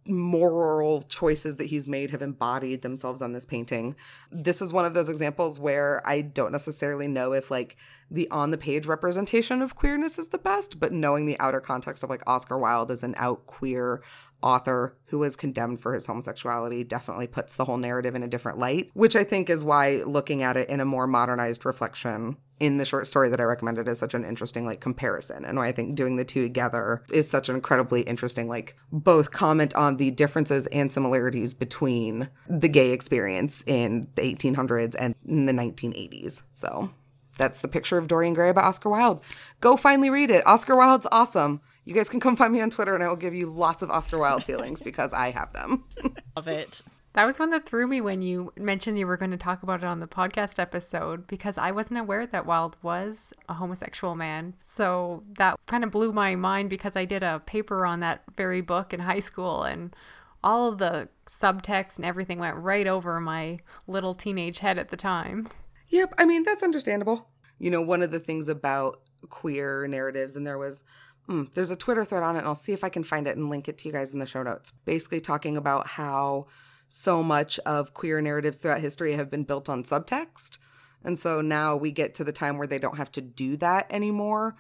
moral 0.09 1.03
choices 1.03 1.57
that 1.57 1.67
he's 1.67 1.87
made 1.87 2.09
have 2.11 2.21
embodied 2.21 2.81
themselves 2.81 3.21
on 3.21 3.33
this 3.33 3.45
painting. 3.45 3.95
This 4.31 4.61
is 4.61 4.73
one 4.73 4.85
of 4.85 4.93
those 4.93 5.09
examples 5.09 5.59
where 5.59 6.01
I 6.07 6.21
don't 6.21 6.51
necessarily 6.51 7.07
know 7.07 7.33
if 7.33 7.51
like 7.51 7.77
the 8.11 8.27
on 8.29 8.51
the 8.51 8.57
page 8.57 8.87
representation 8.87 9.61
of 9.61 9.75
queerness 9.75 10.17
is 10.17 10.29
the 10.29 10.37
best, 10.37 10.79
but 10.79 10.91
knowing 10.91 11.25
the 11.25 11.39
outer 11.39 11.61
context 11.61 12.03
of 12.03 12.09
like 12.09 12.23
Oscar 12.27 12.57
Wilde 12.57 12.91
as 12.91 13.03
an 13.03 13.15
out 13.17 13.45
queer 13.45 14.01
author 14.41 14.97
who 15.07 15.19
was 15.19 15.35
condemned 15.35 15.81
for 15.81 15.93
his 15.93 16.05
homosexuality 16.05 16.83
definitely 16.83 17.27
puts 17.27 17.55
the 17.55 17.65
whole 17.65 17.77
narrative 17.77 18.15
in 18.15 18.23
a 18.23 18.27
different 18.27 18.57
light, 18.57 18.89
which 18.93 19.15
I 19.15 19.23
think 19.23 19.49
is 19.49 19.63
why 19.63 20.03
looking 20.05 20.41
at 20.41 20.57
it 20.57 20.69
in 20.69 20.79
a 20.79 20.85
more 20.85 21.07
modernized 21.07 21.65
reflection 21.65 22.37
in 22.59 22.77
the 22.77 22.85
short 22.85 23.07
story 23.07 23.29
that 23.29 23.39
I 23.39 23.43
recommended 23.43 23.87
is 23.87 23.99
such 23.99 24.13
an 24.13 24.25
interesting 24.25 24.65
like 24.65 24.81
comparison 24.81 25.45
and 25.45 25.57
why 25.57 25.67
I 25.67 25.71
think 25.71 25.95
doing 25.95 26.17
the 26.17 26.25
two 26.25 26.41
together 26.41 27.03
is 27.11 27.29
such 27.29 27.49
an 27.49 27.55
incredibly 27.55 28.01
interesting 28.01 28.47
like 28.47 28.75
both 28.91 29.31
comment 29.31 29.73
on 29.75 29.97
the 29.97 30.11
differences 30.11 30.67
and 30.67 30.91
similarities 30.91 31.53
between 31.53 32.29
the 32.47 32.69
gay 32.69 32.91
experience 32.91 33.63
in 33.65 34.07
the 34.15 34.21
1800s 34.21 34.95
and 34.99 35.15
in 35.25 35.45
the 35.45 35.53
1980s. 35.53 36.43
So 36.53 36.91
that's 37.37 37.59
the 37.59 37.67
picture 37.67 37.97
of 37.97 38.07
Dorian 38.07 38.33
Gray 38.33 38.51
by 38.51 38.61
Oscar 38.61 38.89
Wilde. 38.89 39.21
Go 39.61 39.77
finally 39.77 40.09
read 40.09 40.29
it. 40.29 40.45
Oscar 40.45 40.75
Wilde's 40.75 41.07
awesome. 41.11 41.61
You 41.85 41.95
guys 41.95 42.09
can 42.09 42.19
come 42.19 42.35
find 42.35 42.53
me 42.53 42.61
on 42.61 42.69
Twitter 42.69 42.93
and 42.93 43.03
I 43.03 43.07
will 43.07 43.15
give 43.15 43.33
you 43.33 43.49
lots 43.49 43.81
of 43.81 43.89
Oscar 43.89 44.17
Wilde 44.17 44.43
feelings 44.43 44.81
because 44.81 45.13
I 45.13 45.31
have 45.31 45.53
them. 45.53 45.85
Love 46.35 46.47
it. 46.47 46.81
That 47.13 47.25
was 47.25 47.39
one 47.39 47.49
that 47.49 47.65
threw 47.65 47.87
me 47.87 48.01
when 48.01 48.21
you 48.21 48.53
mentioned 48.55 48.99
you 48.99 49.07
were 49.07 49.17
going 49.17 49.31
to 49.31 49.37
talk 49.37 49.63
about 49.63 49.81
it 49.81 49.85
on 49.85 49.99
the 49.99 50.07
podcast 50.07 50.59
episode 50.59 51.25
because 51.27 51.57
I 51.57 51.71
wasn't 51.71 51.99
aware 51.99 52.27
that 52.27 52.45
Wilde 52.45 52.77
was 52.83 53.33
a 53.47 53.55
homosexual 53.55 54.15
man. 54.15 54.53
So 54.61 55.23
that 55.37 55.59
kind 55.65 55.83
of 55.83 55.91
blew 55.91 56.13
my 56.13 56.35
mind 56.35 56.69
because 56.69 56.95
I 56.95 57.05
did 57.05 57.23
a 57.23 57.41
paper 57.45 57.85
on 57.85 57.99
that 58.01 58.23
very 58.37 58.61
book 58.61 58.93
in 58.93 58.99
high 58.99 59.21
school 59.21 59.63
and 59.63 59.95
all 60.43 60.71
the 60.73 61.09
subtext 61.27 61.95
and 61.97 62.05
everything 62.05 62.39
went 62.39 62.57
right 62.57 62.87
over 62.87 63.19
my 63.19 63.59
little 63.87 64.13
teenage 64.13 64.59
head 64.59 64.77
at 64.77 64.89
the 64.89 64.97
time. 64.97 65.49
Yep, 65.89 66.13
I 66.19 66.25
mean, 66.25 66.43
that's 66.43 66.63
understandable. 66.63 67.27
You 67.57 67.71
know, 67.71 67.81
one 67.81 68.03
of 68.03 68.11
the 68.11 68.19
things 68.19 68.47
about 68.47 69.01
queer 69.29 69.87
narratives, 69.87 70.35
and 70.35 70.45
there 70.45 70.57
was 70.57 70.83
Mm, 71.29 71.53
there's 71.53 71.69
a 71.69 71.75
Twitter 71.75 72.03
thread 72.03 72.23
on 72.23 72.35
it, 72.35 72.39
and 72.39 72.47
I'll 72.47 72.55
see 72.55 72.73
if 72.73 72.83
I 72.83 72.89
can 72.89 73.03
find 73.03 73.27
it 73.27 73.37
and 73.37 73.49
link 73.49 73.69
it 73.69 73.77
to 73.79 73.87
you 73.87 73.93
guys 73.93 74.13
in 74.13 74.19
the 74.19 74.25
show 74.25 74.41
notes. 74.41 74.71
Basically, 74.85 75.21
talking 75.21 75.55
about 75.55 75.85
how 75.85 76.47
so 76.89 77.23
much 77.23 77.59
of 77.59 77.93
queer 77.93 78.19
narratives 78.19 78.57
throughout 78.57 78.81
history 78.81 79.13
have 79.13 79.29
been 79.29 79.43
built 79.43 79.69
on 79.69 79.83
subtext. 79.83 80.57
And 81.03 81.17
so 81.17 81.39
now 81.39 81.75
we 81.75 81.91
get 81.91 82.13
to 82.15 82.23
the 82.23 82.33
time 82.33 82.57
where 82.57 82.67
they 82.67 82.79
don't 82.79 82.97
have 82.97 83.11
to 83.13 83.21
do 83.21 83.55
that 83.57 83.85
anymore, 83.89 84.55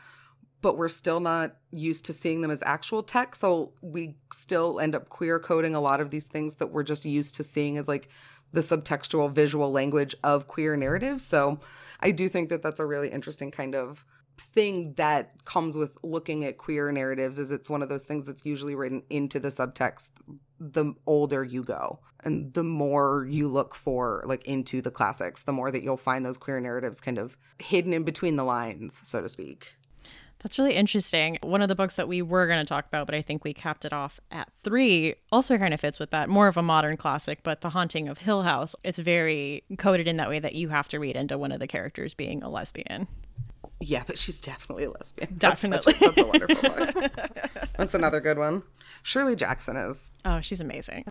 but 0.61 0.77
we're 0.77 0.87
still 0.87 1.19
not 1.19 1.55
used 1.71 2.05
to 2.05 2.13
seeing 2.13 2.41
them 2.41 2.51
as 2.51 2.63
actual 2.65 3.03
text. 3.03 3.41
So 3.41 3.73
we 3.81 4.15
still 4.31 4.79
end 4.79 4.95
up 4.95 5.09
queer 5.09 5.39
coding 5.39 5.75
a 5.75 5.81
lot 5.81 5.99
of 5.99 6.11
these 6.11 6.27
things 6.27 6.55
that 6.55 6.67
we're 6.67 6.83
just 6.83 7.03
used 7.03 7.35
to 7.35 7.43
seeing 7.43 7.77
as 7.77 7.87
like 7.87 8.07
the 8.51 8.61
subtextual 8.61 9.31
visual 9.31 9.71
language 9.71 10.15
of 10.23 10.47
queer 10.47 10.77
narratives. 10.77 11.25
So 11.25 11.59
I 11.99 12.11
do 12.11 12.29
think 12.29 12.49
that 12.49 12.61
that's 12.61 12.79
a 12.79 12.85
really 12.85 13.09
interesting 13.09 13.51
kind 13.51 13.75
of 13.75 14.05
thing 14.39 14.93
that 14.93 15.43
comes 15.45 15.75
with 15.75 15.97
looking 16.03 16.43
at 16.45 16.57
queer 16.57 16.91
narratives 16.91 17.37
is 17.37 17.51
it's 17.51 17.69
one 17.69 17.81
of 17.81 17.89
those 17.89 18.03
things 18.03 18.25
that's 18.25 18.45
usually 18.45 18.75
written 18.75 19.03
into 19.09 19.39
the 19.39 19.49
subtext 19.49 20.11
the 20.59 20.93
older 21.05 21.43
you 21.43 21.63
go 21.63 21.99
and 22.23 22.53
the 22.53 22.63
more 22.63 23.25
you 23.29 23.47
look 23.47 23.73
for 23.73 24.23
like 24.25 24.43
into 24.45 24.81
the 24.81 24.91
classics 24.91 25.43
the 25.43 25.53
more 25.53 25.71
that 25.71 25.83
you'll 25.83 25.97
find 25.97 26.25
those 26.25 26.37
queer 26.37 26.59
narratives 26.59 26.99
kind 26.99 27.17
of 27.17 27.37
hidden 27.59 27.93
in 27.93 28.03
between 28.03 28.35
the 28.35 28.43
lines 28.43 28.99
so 29.03 29.21
to 29.21 29.29
speak 29.29 29.75
that's 30.39 30.57
really 30.57 30.73
interesting. 30.73 31.37
One 31.43 31.61
of 31.61 31.67
the 31.67 31.75
books 31.75 31.95
that 31.95 32.07
we 32.07 32.21
were 32.21 32.47
going 32.47 32.59
to 32.59 32.65
talk 32.65 32.87
about, 32.87 33.05
but 33.05 33.15
I 33.15 33.21
think 33.21 33.43
we 33.43 33.53
capped 33.53 33.83
it 33.83 33.91
off 33.91 34.19
at 34.31 34.49
three, 34.63 35.15
also 35.31 35.57
kind 35.57 35.73
of 35.73 35.81
fits 35.81 35.99
with 35.99 36.11
that. 36.11 36.29
More 36.29 36.47
of 36.47 36.55
a 36.55 36.63
modern 36.63 36.95
classic, 36.95 37.43
but 37.43 37.59
The 37.59 37.69
Haunting 37.69 38.07
of 38.07 38.19
Hill 38.19 38.43
House. 38.43 38.73
It's 38.83 38.99
very 38.99 39.63
coded 39.77 40.07
in 40.07 40.15
that 40.17 40.29
way 40.29 40.39
that 40.39 40.55
you 40.55 40.69
have 40.69 40.87
to 40.89 40.99
read 40.99 41.17
into 41.17 41.37
one 41.37 41.51
of 41.51 41.59
the 41.59 41.67
characters 41.67 42.13
being 42.13 42.41
a 42.41 42.49
lesbian. 42.49 43.07
Yeah, 43.79 44.03
but 44.05 44.17
she's 44.17 44.41
definitely 44.41 44.85
a 44.85 44.91
lesbian. 44.91 45.35
Definitely. 45.37 45.93
That's, 45.93 46.17
a, 46.17 46.21
that's 46.21 46.21
a 46.21 46.25
wonderful 46.25 46.69
book. 46.69 47.69
that's 47.77 47.93
another 47.93 48.19
good 48.19 48.37
one. 48.37 48.63
Shirley 49.03 49.35
Jackson 49.35 49.77
is. 49.77 50.11
Oh, 50.25 50.41
she's 50.41 50.59
amazing. 50.59 51.05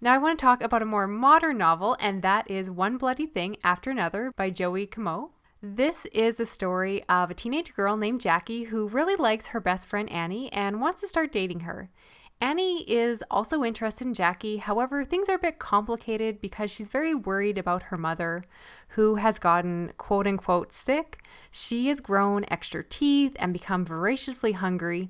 Now 0.00 0.14
I 0.14 0.18
want 0.18 0.38
to 0.38 0.42
talk 0.42 0.62
about 0.62 0.82
a 0.82 0.86
more 0.86 1.06
modern 1.06 1.58
novel, 1.58 1.96
and 2.00 2.22
that 2.22 2.50
is 2.50 2.70
One 2.70 2.96
Bloody 2.96 3.26
Thing 3.26 3.56
After 3.64 3.90
Another 3.90 4.32
by 4.36 4.50
Joey 4.50 4.86
Comeau. 4.86 5.30
This 5.62 6.06
is 6.06 6.38
a 6.38 6.46
story 6.46 7.02
of 7.08 7.30
a 7.30 7.34
teenage 7.34 7.74
girl 7.74 7.96
named 7.96 8.20
Jackie 8.20 8.64
who 8.64 8.88
really 8.88 9.16
likes 9.16 9.48
her 9.48 9.60
best 9.60 9.86
friend 9.86 10.10
Annie 10.10 10.52
and 10.52 10.80
wants 10.80 11.00
to 11.00 11.08
start 11.08 11.32
dating 11.32 11.60
her. 11.60 11.90
Annie 12.38 12.82
is 12.82 13.24
also 13.30 13.64
interested 13.64 14.06
in 14.06 14.12
Jackie, 14.12 14.58
however, 14.58 15.04
things 15.04 15.28
are 15.30 15.36
a 15.36 15.38
bit 15.38 15.58
complicated 15.58 16.40
because 16.40 16.70
she's 16.70 16.90
very 16.90 17.14
worried 17.14 17.56
about 17.56 17.84
her 17.84 17.96
mother, 17.96 18.44
who 18.88 19.14
has 19.14 19.38
gotten 19.38 19.92
quote 19.96 20.26
unquote 20.26 20.72
sick. 20.72 21.22
She 21.50 21.88
has 21.88 22.00
grown 22.00 22.44
extra 22.48 22.84
teeth 22.84 23.34
and 23.38 23.54
become 23.54 23.86
voraciously 23.86 24.52
hungry, 24.52 25.08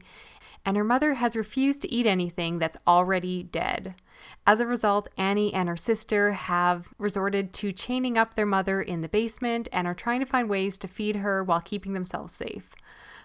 and 0.64 0.76
her 0.76 0.84
mother 0.84 1.14
has 1.14 1.34
refused 1.34 1.82
to 1.82 1.92
eat 1.92 2.06
anything 2.06 2.58
that's 2.60 2.76
already 2.86 3.42
dead. 3.42 3.96
As 4.46 4.60
a 4.60 4.66
result, 4.66 5.08
Annie 5.16 5.52
and 5.52 5.68
her 5.68 5.76
sister 5.76 6.32
have 6.32 6.88
resorted 6.96 7.52
to 7.54 7.72
chaining 7.72 8.16
up 8.16 8.34
their 8.34 8.46
mother 8.46 8.80
in 8.80 9.00
the 9.00 9.08
basement 9.08 9.68
and 9.72 9.88
are 9.88 9.94
trying 9.94 10.20
to 10.20 10.26
find 10.26 10.48
ways 10.48 10.78
to 10.78 10.88
feed 10.88 11.16
her 11.16 11.42
while 11.42 11.60
keeping 11.60 11.92
themselves 11.92 12.32
safe. 12.32 12.70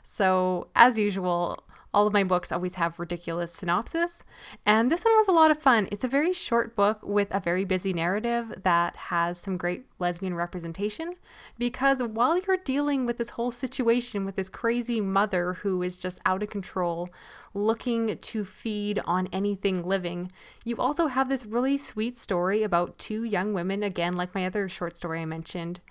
So, 0.04 0.68
as 0.76 0.98
usual, 0.98 1.64
all 1.94 2.08
of 2.08 2.14
my 2.14 2.24
books 2.24 2.52
always 2.52 2.76
have 2.76 3.00
ridiculous 3.00 3.52
synopsis, 3.52 4.24
and 4.66 4.90
this 4.90 5.04
one 5.04 5.16
was 5.18 5.28
a 5.28 5.34
lot 5.34 5.52
of 5.52 5.62
fun. 5.62 5.90
It's 5.92 6.04
a 6.04 6.08
very 6.08 6.32
short 6.32 6.76
book 6.76 7.00
with 7.04 7.28
a 7.32 7.40
very 7.42 7.66
busy 7.66 7.92
narrative 7.92 8.54
that 8.64 8.96
has 8.96 9.38
some 9.38 9.58
great 9.58 9.86
lesbian 10.00 10.34
representation. 10.34 11.16
Because 11.58 12.02
while 12.02 12.40
you're 12.40 12.58
dealing 12.58 13.06
with 13.06 13.18
this 13.18 13.32
whole 13.32 13.52
situation 13.52 14.26
with 14.26 14.36
this 14.36 14.50
crazy 14.50 15.02
mother 15.02 15.54
who 15.54 15.84
is 15.84 15.98
just 15.98 16.20
out 16.26 16.42
of 16.44 16.50
control, 16.50 17.10
looking 17.54 18.18
to 18.18 18.46
feed 18.46 19.00
on 19.06 19.28
anything 19.34 19.84
living, 19.84 20.32
you 20.64 20.78
also 20.78 21.08
have 21.08 21.28
this 21.28 21.46
really 21.46 21.78
sweet 21.78 22.18
story 22.18 22.64
about 22.64 22.98
two 22.98 23.24
young 23.24 23.54
women, 23.54 23.84
again, 23.84 24.14
like 24.16 24.34
my 24.34 24.46
other 24.46 24.70
short 24.70 24.96
story 24.96 25.22
I 25.22 25.26
mentioned, 25.26 25.82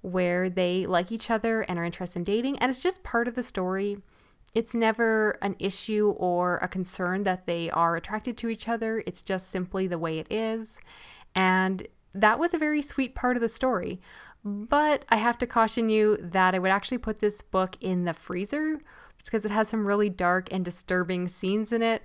where 0.00 0.48
they 0.48 0.86
like 0.86 1.12
each 1.12 1.30
other 1.30 1.60
and 1.62 1.78
are 1.78 1.84
interested 1.84 2.18
in 2.18 2.24
dating, 2.24 2.58
and 2.58 2.70
it's 2.70 2.82
just 2.82 3.02
part 3.02 3.28
of 3.28 3.34
the 3.34 3.42
story 3.42 3.98
it's 4.54 4.74
never 4.74 5.38
an 5.42 5.56
issue 5.58 6.14
or 6.16 6.58
a 6.58 6.68
concern 6.68 7.22
that 7.24 7.46
they 7.46 7.70
are 7.70 7.96
attracted 7.96 8.36
to 8.38 8.48
each 8.48 8.68
other. 8.68 9.02
It's 9.06 9.22
just 9.22 9.50
simply 9.50 9.86
the 9.86 9.98
way 9.98 10.18
it 10.18 10.30
is. 10.30 10.78
And 11.34 11.86
that 12.14 12.38
was 12.38 12.52
a 12.52 12.58
very 12.58 12.82
sweet 12.82 13.14
part 13.14 13.36
of 13.36 13.40
the 13.40 13.48
story. 13.48 14.00
But 14.44 15.04
I 15.08 15.16
have 15.16 15.38
to 15.38 15.46
caution 15.46 15.88
you 15.88 16.16
that 16.20 16.54
I 16.54 16.58
would 16.58 16.70
actually 16.70 16.98
put 16.98 17.20
this 17.20 17.42
book 17.42 17.76
in 17.80 18.04
the 18.04 18.14
freezer 18.14 18.80
because 19.24 19.44
it 19.44 19.50
has 19.50 19.68
some 19.68 19.86
really 19.86 20.08
dark 20.08 20.48
and 20.50 20.64
disturbing 20.64 21.28
scenes 21.28 21.72
in 21.72 21.82
it. 21.82 22.02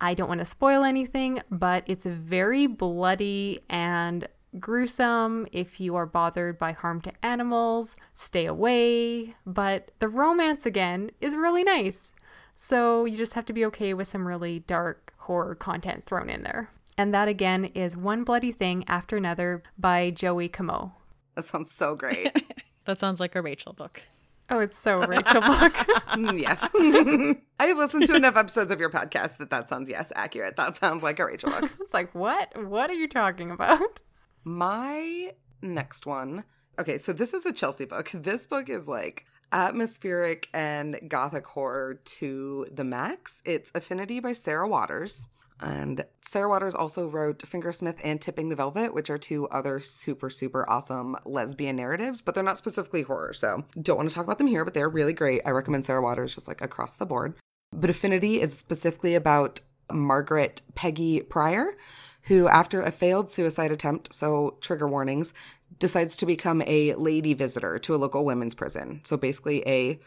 I 0.00 0.12
don't 0.12 0.28
want 0.28 0.40
to 0.40 0.44
spoil 0.44 0.84
anything, 0.84 1.40
but 1.50 1.84
it's 1.86 2.04
very 2.04 2.66
bloody 2.66 3.60
and 3.70 4.28
gruesome. 4.60 5.46
If 5.52 5.80
you 5.80 5.96
are 5.96 6.06
bothered 6.06 6.58
by 6.58 6.72
harm 6.72 7.00
to 7.02 7.12
animals, 7.24 7.96
stay 8.14 8.46
away. 8.46 9.34
But 9.46 9.90
the 10.00 10.08
romance, 10.08 10.66
again, 10.66 11.10
is 11.20 11.34
really 11.36 11.64
nice. 11.64 12.12
So 12.56 13.04
you 13.04 13.16
just 13.16 13.34
have 13.34 13.44
to 13.46 13.52
be 13.52 13.64
okay 13.66 13.94
with 13.94 14.08
some 14.08 14.26
really 14.26 14.60
dark 14.60 15.12
horror 15.18 15.54
content 15.54 16.06
thrown 16.06 16.30
in 16.30 16.42
there. 16.42 16.70
And 16.98 17.12
that, 17.12 17.28
again, 17.28 17.66
is 17.66 17.96
One 17.96 18.24
Bloody 18.24 18.52
Thing 18.52 18.84
After 18.88 19.16
Another 19.18 19.62
by 19.78 20.10
Joey 20.10 20.48
Comeau. 20.48 20.92
That 21.34 21.44
sounds 21.44 21.70
so 21.70 21.94
great. 21.94 22.30
that 22.86 22.98
sounds 22.98 23.20
like 23.20 23.34
a 23.34 23.42
Rachel 23.42 23.74
book. 23.74 24.02
Oh, 24.48 24.60
it's 24.60 24.78
so 24.78 24.98
Rachel 25.00 25.40
book. 25.40 25.74
Mm, 25.74 26.40
yes. 26.40 26.70
I 27.60 27.66
have 27.66 27.76
listened 27.76 28.06
to 28.06 28.14
enough 28.14 28.36
episodes 28.36 28.70
of 28.70 28.80
your 28.80 28.90
podcast 28.90 29.38
that 29.38 29.50
that 29.50 29.68
sounds, 29.68 29.90
yes, 29.90 30.12
accurate. 30.14 30.56
That 30.56 30.76
sounds 30.76 31.02
like 31.02 31.18
a 31.18 31.26
Rachel 31.26 31.50
book. 31.50 31.70
it's 31.80 31.92
like, 31.92 32.14
what? 32.14 32.56
What 32.64 32.88
are 32.88 32.94
you 32.94 33.08
talking 33.08 33.50
about? 33.50 34.00
My 34.46 35.32
next 35.60 36.06
one. 36.06 36.44
Okay, 36.78 36.98
so 36.98 37.12
this 37.12 37.34
is 37.34 37.44
a 37.46 37.52
Chelsea 37.52 37.84
book. 37.84 38.10
This 38.14 38.46
book 38.46 38.68
is 38.68 38.86
like 38.86 39.26
atmospheric 39.50 40.48
and 40.54 41.00
gothic 41.08 41.44
horror 41.48 41.94
to 42.04 42.64
the 42.70 42.84
max. 42.84 43.42
It's 43.44 43.72
Affinity 43.74 44.20
by 44.20 44.34
Sarah 44.34 44.68
Waters. 44.68 45.26
And 45.60 46.04
Sarah 46.20 46.48
Waters 46.48 46.76
also 46.76 47.08
wrote 47.08 47.40
Fingersmith 47.40 47.98
and 48.04 48.20
Tipping 48.20 48.48
the 48.48 48.54
Velvet, 48.54 48.94
which 48.94 49.10
are 49.10 49.18
two 49.18 49.48
other 49.48 49.80
super, 49.80 50.30
super 50.30 50.68
awesome 50.70 51.16
lesbian 51.24 51.74
narratives, 51.74 52.22
but 52.22 52.36
they're 52.36 52.44
not 52.44 52.58
specifically 52.58 53.02
horror. 53.02 53.32
So 53.32 53.64
don't 53.82 53.96
want 53.96 54.08
to 54.08 54.14
talk 54.14 54.26
about 54.26 54.38
them 54.38 54.46
here, 54.46 54.64
but 54.64 54.74
they're 54.74 54.88
really 54.88 55.12
great. 55.12 55.42
I 55.44 55.50
recommend 55.50 55.84
Sarah 55.84 56.02
Waters 56.02 56.36
just 56.36 56.46
like 56.46 56.60
across 56.60 56.94
the 56.94 57.06
board. 57.06 57.34
But 57.72 57.90
Affinity 57.90 58.40
is 58.40 58.56
specifically 58.56 59.16
about 59.16 59.60
Margaret 59.90 60.62
Peggy 60.76 61.20
Prior, 61.20 61.72
who, 62.26 62.48
after 62.48 62.82
a 62.82 62.90
failed 62.90 63.30
suicide 63.30 63.70
attempt, 63.70 64.12
so 64.12 64.56
trigger 64.60 64.88
warnings, 64.88 65.32
decides 65.78 66.16
to 66.16 66.26
become 66.26 66.62
a 66.66 66.94
lady 66.94 67.34
visitor 67.34 67.78
to 67.78 67.94
a 67.94 67.96
local 67.96 68.24
women's 68.24 68.54
prison. 68.54 69.00
So 69.04 69.16
basically, 69.16 69.66
a 69.66 70.00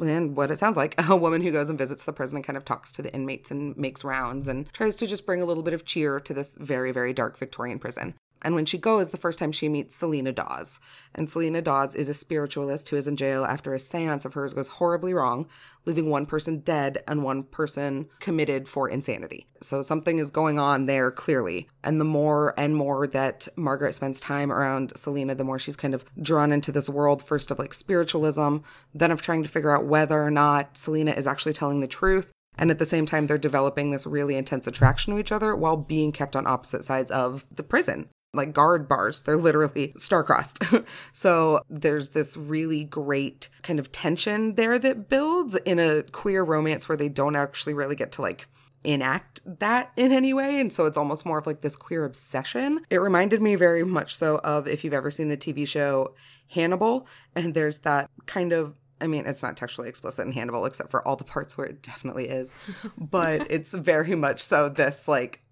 and 0.00 0.36
what 0.36 0.50
it 0.50 0.58
sounds 0.58 0.76
like 0.76 0.94
a 1.08 1.16
woman 1.16 1.42
who 1.42 1.52
goes 1.52 1.68
and 1.68 1.78
visits 1.78 2.04
the 2.04 2.12
prison 2.12 2.36
and 2.36 2.44
kind 2.44 2.56
of 2.56 2.64
talks 2.64 2.90
to 2.92 3.02
the 3.02 3.12
inmates 3.14 3.50
and 3.50 3.76
makes 3.76 4.02
rounds 4.02 4.48
and 4.48 4.72
tries 4.72 4.96
to 4.96 5.06
just 5.06 5.26
bring 5.26 5.40
a 5.40 5.44
little 5.44 5.62
bit 5.62 5.74
of 5.74 5.84
cheer 5.84 6.18
to 6.18 6.34
this 6.34 6.56
very, 6.56 6.92
very 6.92 7.12
dark 7.12 7.38
Victorian 7.38 7.78
prison. 7.78 8.14
And 8.42 8.54
when 8.54 8.64
she 8.64 8.78
goes, 8.78 9.10
the 9.10 9.16
first 9.16 9.38
time 9.38 9.52
she 9.52 9.68
meets 9.68 9.94
Selina 9.94 10.32
Dawes. 10.32 10.80
And 11.14 11.28
Selina 11.28 11.60
Dawes 11.60 11.94
is 11.94 12.08
a 12.08 12.14
spiritualist 12.14 12.88
who 12.88 12.96
is 12.96 13.06
in 13.06 13.16
jail 13.16 13.44
after 13.44 13.74
a 13.74 13.78
seance 13.78 14.24
of 14.24 14.34
hers 14.34 14.54
goes 14.54 14.68
horribly 14.68 15.12
wrong, 15.12 15.46
leaving 15.84 16.08
one 16.08 16.26
person 16.26 16.60
dead 16.60 17.02
and 17.06 17.22
one 17.22 17.42
person 17.42 18.08
committed 18.18 18.66
for 18.66 18.88
insanity. 18.88 19.46
So 19.60 19.82
something 19.82 20.18
is 20.18 20.30
going 20.30 20.58
on 20.58 20.86
there 20.86 21.10
clearly. 21.10 21.68
And 21.84 22.00
the 22.00 22.04
more 22.04 22.54
and 22.58 22.76
more 22.76 23.06
that 23.08 23.48
Margaret 23.56 23.94
spends 23.94 24.20
time 24.20 24.50
around 24.50 24.92
Selina, 24.96 25.34
the 25.34 25.44
more 25.44 25.58
she's 25.58 25.76
kind 25.76 25.94
of 25.94 26.04
drawn 26.20 26.52
into 26.52 26.72
this 26.72 26.88
world, 26.88 27.22
first 27.22 27.50
of 27.50 27.58
like 27.58 27.74
spiritualism, 27.74 28.58
then 28.94 29.10
of 29.10 29.20
trying 29.20 29.42
to 29.42 29.48
figure 29.48 29.76
out 29.76 29.86
whether 29.86 30.22
or 30.22 30.30
not 30.30 30.78
Selina 30.78 31.12
is 31.12 31.26
actually 31.26 31.52
telling 31.52 31.80
the 31.80 31.86
truth. 31.86 32.30
And 32.56 32.70
at 32.70 32.78
the 32.78 32.86
same 32.86 33.06
time, 33.06 33.26
they're 33.26 33.38
developing 33.38 33.90
this 33.90 34.06
really 34.06 34.36
intense 34.36 34.66
attraction 34.66 35.14
to 35.14 35.20
each 35.20 35.32
other 35.32 35.54
while 35.54 35.76
being 35.76 36.12
kept 36.12 36.36
on 36.36 36.46
opposite 36.46 36.84
sides 36.84 37.10
of 37.10 37.46
the 37.50 37.62
prison 37.62 38.08
like 38.32 38.52
guard 38.52 38.88
bars. 38.88 39.22
They're 39.22 39.36
literally 39.36 39.92
star-crossed. 39.96 40.62
so 41.12 41.62
there's 41.68 42.10
this 42.10 42.36
really 42.36 42.84
great 42.84 43.48
kind 43.62 43.78
of 43.78 43.90
tension 43.92 44.54
there 44.54 44.78
that 44.78 45.08
builds 45.08 45.56
in 45.56 45.78
a 45.78 46.02
queer 46.02 46.42
romance 46.42 46.88
where 46.88 46.96
they 46.96 47.08
don't 47.08 47.36
actually 47.36 47.74
really 47.74 47.96
get 47.96 48.12
to 48.12 48.22
like 48.22 48.46
enact 48.84 49.40
that 49.44 49.92
in 49.96 50.12
any 50.12 50.32
way. 50.32 50.60
And 50.60 50.72
so 50.72 50.86
it's 50.86 50.96
almost 50.96 51.26
more 51.26 51.38
of 51.38 51.46
like 51.46 51.60
this 51.60 51.76
queer 51.76 52.04
obsession. 52.04 52.80
It 52.88 52.98
reminded 52.98 53.42
me 53.42 53.54
very 53.56 53.84
much 53.84 54.14
so 54.14 54.38
of 54.38 54.66
if 54.66 54.84
you've 54.84 54.94
ever 54.94 55.10
seen 55.10 55.28
the 55.28 55.36
TV 55.36 55.66
show 55.66 56.14
Hannibal, 56.48 57.06
and 57.36 57.54
there's 57.54 57.80
that 57.80 58.10
kind 58.26 58.52
of 58.52 58.74
I 59.02 59.06
mean, 59.06 59.24
it's 59.24 59.42
not 59.42 59.56
textually 59.56 59.88
explicit 59.88 60.26
in 60.26 60.32
Hannibal, 60.32 60.66
except 60.66 60.90
for 60.90 61.06
all 61.08 61.16
the 61.16 61.24
parts 61.24 61.56
where 61.56 61.66
it 61.66 61.80
definitely 61.80 62.28
is. 62.28 62.54
but 62.98 63.46
it's 63.50 63.72
very 63.72 64.14
much 64.14 64.42
so 64.42 64.68
this 64.68 65.08
like 65.08 65.42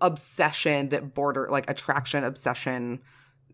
obsession 0.00 0.88
that 0.90 1.14
border 1.14 1.48
like 1.50 1.68
attraction 1.70 2.24
obsession 2.24 3.00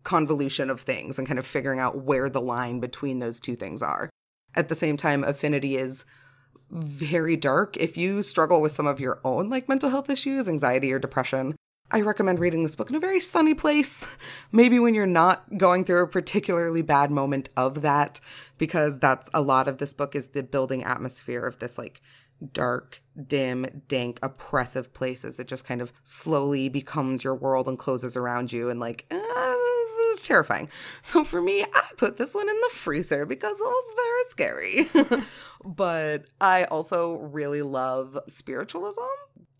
convolution 0.03 0.69
of 0.69 0.81
things 0.81 1.17
and 1.17 1.27
kind 1.27 1.39
of 1.39 1.45
figuring 1.45 1.79
out 1.79 2.03
where 2.03 2.29
the 2.29 2.41
line 2.41 2.79
between 2.79 3.19
those 3.19 3.39
two 3.39 3.55
things 3.55 3.81
are. 3.81 4.09
At 4.55 4.69
the 4.69 4.75
same 4.75 4.97
time, 4.97 5.23
affinity 5.23 5.75
is 5.75 6.05
very 6.69 7.35
dark. 7.35 7.75
If 7.77 7.97
you 7.97 8.23
struggle 8.23 8.61
with 8.61 8.71
some 8.71 8.87
of 8.87 8.99
your 8.99 9.19
own 9.23 9.49
like 9.49 9.67
mental 9.67 9.89
health 9.89 10.09
issues, 10.09 10.47
anxiety 10.47 10.91
or 10.93 10.99
depression, 10.99 11.55
I 11.91 12.01
recommend 12.01 12.39
reading 12.39 12.63
this 12.63 12.75
book 12.75 12.89
in 12.89 12.95
a 12.95 12.99
very 12.99 13.19
sunny 13.19 13.53
place. 13.53 14.07
Maybe 14.51 14.79
when 14.79 14.95
you're 14.95 15.05
not 15.05 15.57
going 15.57 15.85
through 15.85 16.03
a 16.03 16.07
particularly 16.07 16.81
bad 16.81 17.11
moment 17.11 17.49
of 17.55 17.81
that, 17.81 18.19
because 18.57 18.99
that's 18.99 19.29
a 19.33 19.41
lot 19.41 19.67
of 19.67 19.77
this 19.77 19.93
book 19.93 20.15
is 20.15 20.27
the 20.27 20.41
building 20.41 20.83
atmosphere 20.83 21.45
of 21.45 21.59
this 21.59 21.77
like 21.77 22.01
dark, 22.53 23.01
dim, 23.27 23.83
dank, 23.87 24.19
oppressive 24.21 24.93
places. 24.93 25.39
It 25.39 25.47
just 25.47 25.65
kind 25.65 25.81
of 25.81 25.93
slowly 26.03 26.69
becomes 26.69 27.23
your 27.23 27.35
world 27.35 27.67
and 27.67 27.77
closes 27.77 28.15
around 28.15 28.51
you 28.51 28.69
and 28.69 28.79
like, 28.79 29.05
eh, 29.11 29.17
this 29.17 30.19
is 30.19 30.27
terrifying. 30.27 30.69
So 31.01 31.23
for 31.23 31.41
me, 31.41 31.63
I 31.63 31.83
put 31.97 32.17
this 32.17 32.33
one 32.35 32.49
in 32.49 32.55
the 32.55 32.69
freezer 32.73 33.25
because 33.25 33.53
it 33.53 33.59
was 33.59 33.95
very 33.95 34.23
scary. 34.29 35.23
but 35.65 36.25
I 36.41 36.65
also 36.65 37.15
really 37.15 37.61
love 37.61 38.17
spiritualism. 38.27 39.01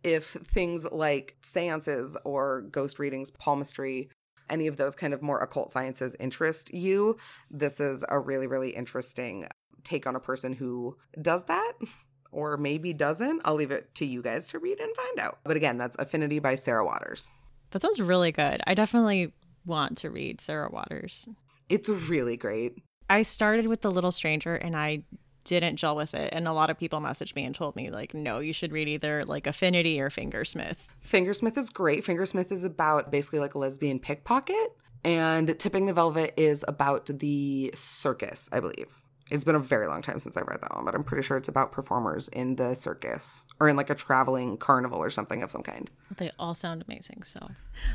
If 0.03 0.26
things 0.26 0.86
like 0.91 1.36
seances 1.41 2.16
or 2.24 2.62
ghost 2.62 2.99
readings, 2.99 3.32
palmistry, 3.32 4.10
any 4.49 4.68
of 4.68 4.78
those 4.78 4.95
kind 4.95 5.14
of 5.14 5.22
more 5.22 5.39
occult 5.39 5.72
sciences 5.72 6.16
interest 6.20 6.74
you, 6.74 7.18
this 7.49 7.80
is 7.80 8.06
a 8.10 8.20
really, 8.20 8.47
really 8.47 8.70
interesting 8.70 9.47
take 9.84 10.08
on 10.08 10.16
a 10.16 10.20
person 10.20 10.53
who 10.53 10.97
does 11.22 11.45
that 11.45 11.74
or 12.36 12.58
maybe 12.58 12.94
doesn't. 12.94 13.42
I'll 13.46 13.56
leave 13.56 13.72
it 13.72 13.96
to 13.96 14.06
you 14.06 14.22
guys 14.22 14.48
to 14.50 14.60
read 14.60 14.80
and 14.80 14.96
find 14.96 15.20
out. 15.20 15.40
But 15.44 15.58
again, 15.58 15.78
that's 15.78 15.96
Affinity 15.98 16.40
by 16.40 16.56
Sarah 16.56 16.86
Waters. 16.86 17.32
That 17.72 17.82
sounds 17.82 18.00
really 18.00 18.32
good. 18.32 18.62
I 18.68 18.74
definitely 18.74 19.34
want 19.66 19.98
to 20.00 20.10
read 20.10 20.42
Sarah 20.42 20.70
Waters. 20.70 21.28
It's 21.70 21.90
really 21.90 22.38
great. 22.38 22.74
I 23.10 23.24
started 23.24 23.68
with 23.68 23.82
The 23.82 23.92
Little 23.92 24.12
Stranger 24.12 24.56
and 24.56 24.76
I 24.76 25.04
didn't 25.46 25.78
gel 25.78 25.96
with 25.96 26.14
it. 26.14 26.34
And 26.34 26.48
a 26.48 26.54
lot 26.54 26.70
of 26.70 26.78
people 26.78 27.00
messaged 27.00 27.36
me 27.36 27.46
and 27.46 27.56
told 27.56 27.76
me, 27.76 27.90
like, 27.90 28.14
no, 28.14 28.40
you 28.40 28.52
should 28.52 28.72
read 28.72 28.88
either 28.88 29.24
like 29.26 29.48
Affinity 29.48 30.02
or 30.02 30.10
Fingersmith. 30.10 30.78
Fingersmith 31.08 31.58
is 31.58 31.70
great. 31.70 32.04
Fingersmith 32.04 32.52
is 32.52 32.64
about 32.64 33.12
basically 33.12 33.40
like 33.40 33.56
a 33.56 33.60
lesbian 33.60 34.00
pickpocket. 34.00 34.76
And 35.04 35.58
Tipping 35.60 35.86
the 35.86 35.94
Velvet 35.94 36.34
is 36.36 36.66
about 36.68 37.06
the 37.06 37.72
circus, 37.76 38.50
I 38.52 38.60
believe. 38.60 39.02
It's 39.32 39.43
been 39.43 39.55
a 39.55 39.59
very 39.59 39.88
long 39.88 40.03
time 40.03 40.19
since 40.19 40.38
I've 40.38 40.47
read 40.47 40.61
that 40.61 40.76
one, 40.76 40.86
but 40.86 40.93
I'm 40.93 41.03
pretty 41.03 41.23
sure 41.23 41.36
it's 41.36 41.47
about 41.47 41.71
performers 41.71 42.28
in 42.30 42.57
the 42.57 42.76
circus 42.76 43.47
or 43.59 43.67
in 43.67 43.76
like 43.76 43.89
a 43.89 43.95
traveling 43.95 44.57
carnival 44.57 44.99
or 44.99 45.09
something 45.09 45.41
of 45.41 45.49
some 45.49 45.63
kind. 45.63 45.89
They 46.17 46.32
all 46.38 46.53
sound 46.53 46.84
amazing, 46.88 47.23
so 47.23 47.49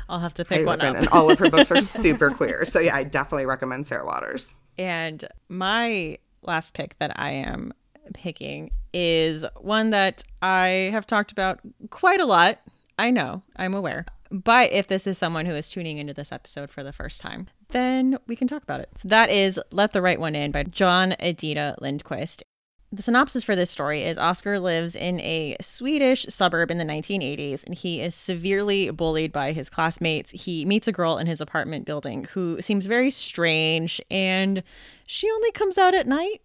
I'll 0.09 0.19
have 0.19 0.33
to 0.35 0.45
pick 0.45 0.65
one 0.65 0.81
up. 0.81 0.95
And 0.95 1.07
all 1.09 1.31
of 1.31 1.39
her 1.39 1.49
books 1.49 1.71
are 1.71 1.81
super 1.81 2.31
queer, 2.31 2.65
so 2.65 2.79
yeah, 2.79 2.95
I 2.95 3.03
definitely 3.05 3.45
recommend 3.45 3.87
Sarah 3.87 4.05
Waters. 4.05 4.55
And 4.77 5.25
my 5.47 6.17
last 6.41 6.73
pick 6.73 6.97
that 6.99 7.17
I 7.17 7.31
am 7.31 7.73
picking 8.13 8.71
is 8.93 9.45
one 9.57 9.91
that 9.91 10.23
I 10.41 10.89
have 10.91 11.07
talked 11.07 11.31
about 11.31 11.59
quite 11.91 12.19
a 12.19 12.25
lot. 12.25 12.59
I 12.99 13.09
know, 13.09 13.43
I'm 13.55 13.73
aware. 13.73 14.05
But 14.31 14.71
if 14.71 14.87
this 14.87 15.07
is 15.07 15.17
someone 15.17 15.45
who 15.45 15.53
is 15.53 15.69
tuning 15.69 15.97
into 15.97 16.13
this 16.13 16.31
episode 16.31 16.71
for 16.71 16.83
the 16.83 16.93
first 16.93 17.19
time, 17.19 17.47
then 17.71 18.17
we 18.27 18.35
can 18.35 18.47
talk 18.47 18.63
about 18.63 18.79
it. 18.79 18.89
So 18.97 19.07
that 19.07 19.29
is 19.29 19.59
Let 19.71 19.93
the 19.93 20.01
Right 20.01 20.19
One 20.19 20.35
In 20.35 20.51
by 20.51 20.63
John 20.63 21.15
Ajvide 21.19 21.79
Lindqvist. 21.79 22.43
The 22.93 23.01
synopsis 23.01 23.45
for 23.45 23.55
this 23.55 23.71
story 23.71 24.03
is 24.03 24.17
Oscar 24.17 24.59
lives 24.59 24.95
in 24.95 25.21
a 25.21 25.55
Swedish 25.61 26.25
suburb 26.27 26.69
in 26.69 26.77
the 26.77 26.83
1980s 26.83 27.63
and 27.63 27.73
he 27.73 28.01
is 28.01 28.13
severely 28.13 28.89
bullied 28.89 29.31
by 29.31 29.53
his 29.53 29.69
classmates. 29.69 30.31
He 30.31 30.65
meets 30.65 30.89
a 30.89 30.91
girl 30.91 31.17
in 31.17 31.25
his 31.25 31.39
apartment 31.39 31.85
building 31.85 32.25
who 32.33 32.61
seems 32.61 32.85
very 32.85 33.09
strange 33.09 34.01
and 34.11 34.61
she 35.07 35.31
only 35.31 35.51
comes 35.51 35.77
out 35.77 35.93
at 35.93 36.05
night. 36.05 36.41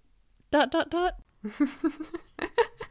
Dot 0.52 0.70
dot 0.70 0.88
dot. 0.88 1.16
hmm, 1.42 1.64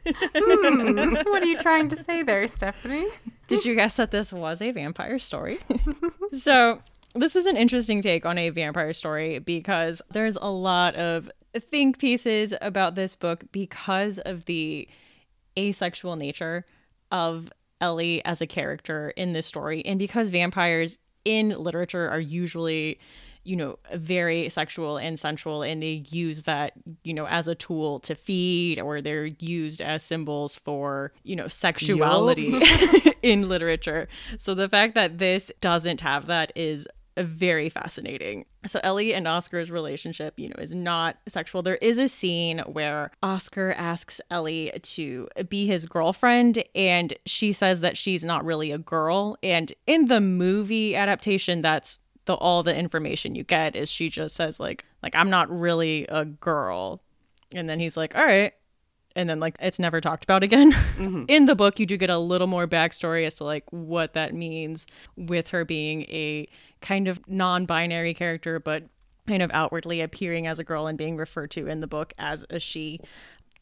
what 0.04 1.42
are 1.42 1.46
you 1.46 1.58
trying 1.58 1.88
to 1.88 1.96
say 1.96 2.22
there, 2.22 2.46
Stephanie? 2.48 3.08
Did 3.48 3.64
you 3.64 3.74
guess 3.74 3.96
that 3.96 4.10
this 4.10 4.32
was 4.32 4.60
a 4.60 4.72
vampire 4.72 5.18
story? 5.18 5.58
so, 6.32 6.82
this 7.16 7.36
is 7.36 7.46
an 7.46 7.56
interesting 7.56 8.02
take 8.02 8.26
on 8.26 8.38
a 8.38 8.50
vampire 8.50 8.92
story 8.92 9.38
because 9.38 10.02
there's 10.10 10.36
a 10.36 10.50
lot 10.50 10.94
of 10.94 11.30
think 11.58 11.98
pieces 11.98 12.54
about 12.60 12.94
this 12.94 13.16
book 13.16 13.44
because 13.52 14.18
of 14.18 14.44
the 14.44 14.88
asexual 15.58 16.16
nature 16.16 16.64
of 17.10 17.50
Ellie 17.80 18.24
as 18.24 18.40
a 18.40 18.46
character 18.46 19.10
in 19.16 19.32
this 19.32 19.46
story 19.46 19.84
and 19.84 19.98
because 19.98 20.28
vampires 20.28 20.98
in 21.24 21.50
literature 21.50 22.08
are 22.08 22.20
usually 22.20 22.98
you 23.46 23.54
know, 23.54 23.78
very 23.94 24.48
sexual 24.48 24.96
and 24.96 25.20
sensual, 25.20 25.62
and 25.62 25.80
they 25.80 26.04
use 26.10 26.42
that, 26.42 26.72
you 27.04 27.14
know, 27.14 27.28
as 27.28 27.46
a 27.46 27.54
tool 27.54 28.00
to 28.00 28.16
feed, 28.16 28.80
or 28.80 29.00
they're 29.00 29.26
used 29.38 29.80
as 29.80 30.02
symbols 30.02 30.56
for, 30.56 31.12
you 31.22 31.36
know, 31.36 31.46
sexuality 31.46 32.60
in 33.22 33.48
literature. 33.48 34.08
So 34.36 34.54
the 34.54 34.68
fact 34.68 34.96
that 34.96 35.18
this 35.18 35.52
doesn't 35.60 36.00
have 36.00 36.26
that 36.26 36.50
is 36.56 36.88
very 37.16 37.68
fascinating. 37.68 38.44
So 38.66 38.80
Ellie 38.82 39.14
and 39.14 39.26
Oscar's 39.26 39.70
relationship, 39.70 40.34
you 40.36 40.48
know, 40.48 40.56
is 40.58 40.74
not 40.74 41.16
sexual. 41.28 41.62
There 41.62 41.76
is 41.76 41.98
a 41.98 42.08
scene 42.08 42.58
where 42.60 43.10
Oscar 43.22 43.72
asks 43.76 44.20
Ellie 44.30 44.72
to 44.82 45.28
be 45.48 45.66
his 45.66 45.86
girlfriend 45.86 46.62
and 46.74 47.14
she 47.24 47.52
says 47.52 47.80
that 47.80 47.96
she's 47.96 48.24
not 48.24 48.44
really 48.44 48.70
a 48.72 48.78
girl 48.78 49.36
and 49.42 49.72
in 49.86 50.06
the 50.06 50.20
movie 50.20 50.94
adaptation 50.96 51.62
that's 51.62 51.98
the 52.26 52.34
all 52.34 52.62
the 52.62 52.76
information 52.76 53.34
you 53.34 53.44
get 53.44 53.76
is 53.76 53.90
she 53.90 54.08
just 54.08 54.34
says 54.34 54.58
like 54.58 54.84
like 55.02 55.14
I'm 55.14 55.30
not 55.30 55.48
really 55.48 56.06
a 56.08 56.24
girl 56.24 57.02
And 57.54 57.68
then 57.68 57.78
he's 57.80 57.96
like, 57.96 58.16
all 58.16 58.24
right. 58.24 58.52
And 59.16 59.28
then, 59.28 59.40
like, 59.40 59.56
it's 59.60 59.80
never 59.80 60.00
talked 60.00 60.22
about 60.22 60.44
again. 60.44 60.72
Mm-hmm. 60.96 61.24
In 61.28 61.44
the 61.44 61.54
book, 61.54 61.78
you 61.78 61.84
do 61.84 61.98
get 61.98 62.08
a 62.08 62.16
little 62.16 62.46
more 62.46 62.66
backstory 62.66 63.26
as 63.26 63.34
to, 63.34 63.44
like, 63.44 63.64
what 63.70 64.14
that 64.14 64.34
means 64.34 64.86
with 65.16 65.48
her 65.48 65.62
being 65.64 66.02
a 66.04 66.48
kind 66.80 67.06
of 67.06 67.20
non 67.28 67.66
binary 67.66 68.14
character, 68.14 68.58
but 68.58 68.84
kind 69.26 69.42
of 69.42 69.50
outwardly 69.52 70.00
appearing 70.00 70.46
as 70.46 70.58
a 70.58 70.64
girl 70.64 70.86
and 70.86 70.96
being 70.96 71.16
referred 71.16 71.50
to 71.50 71.66
in 71.66 71.80
the 71.80 71.86
book 71.86 72.14
as 72.18 72.46
a 72.48 72.58
she. 72.58 73.00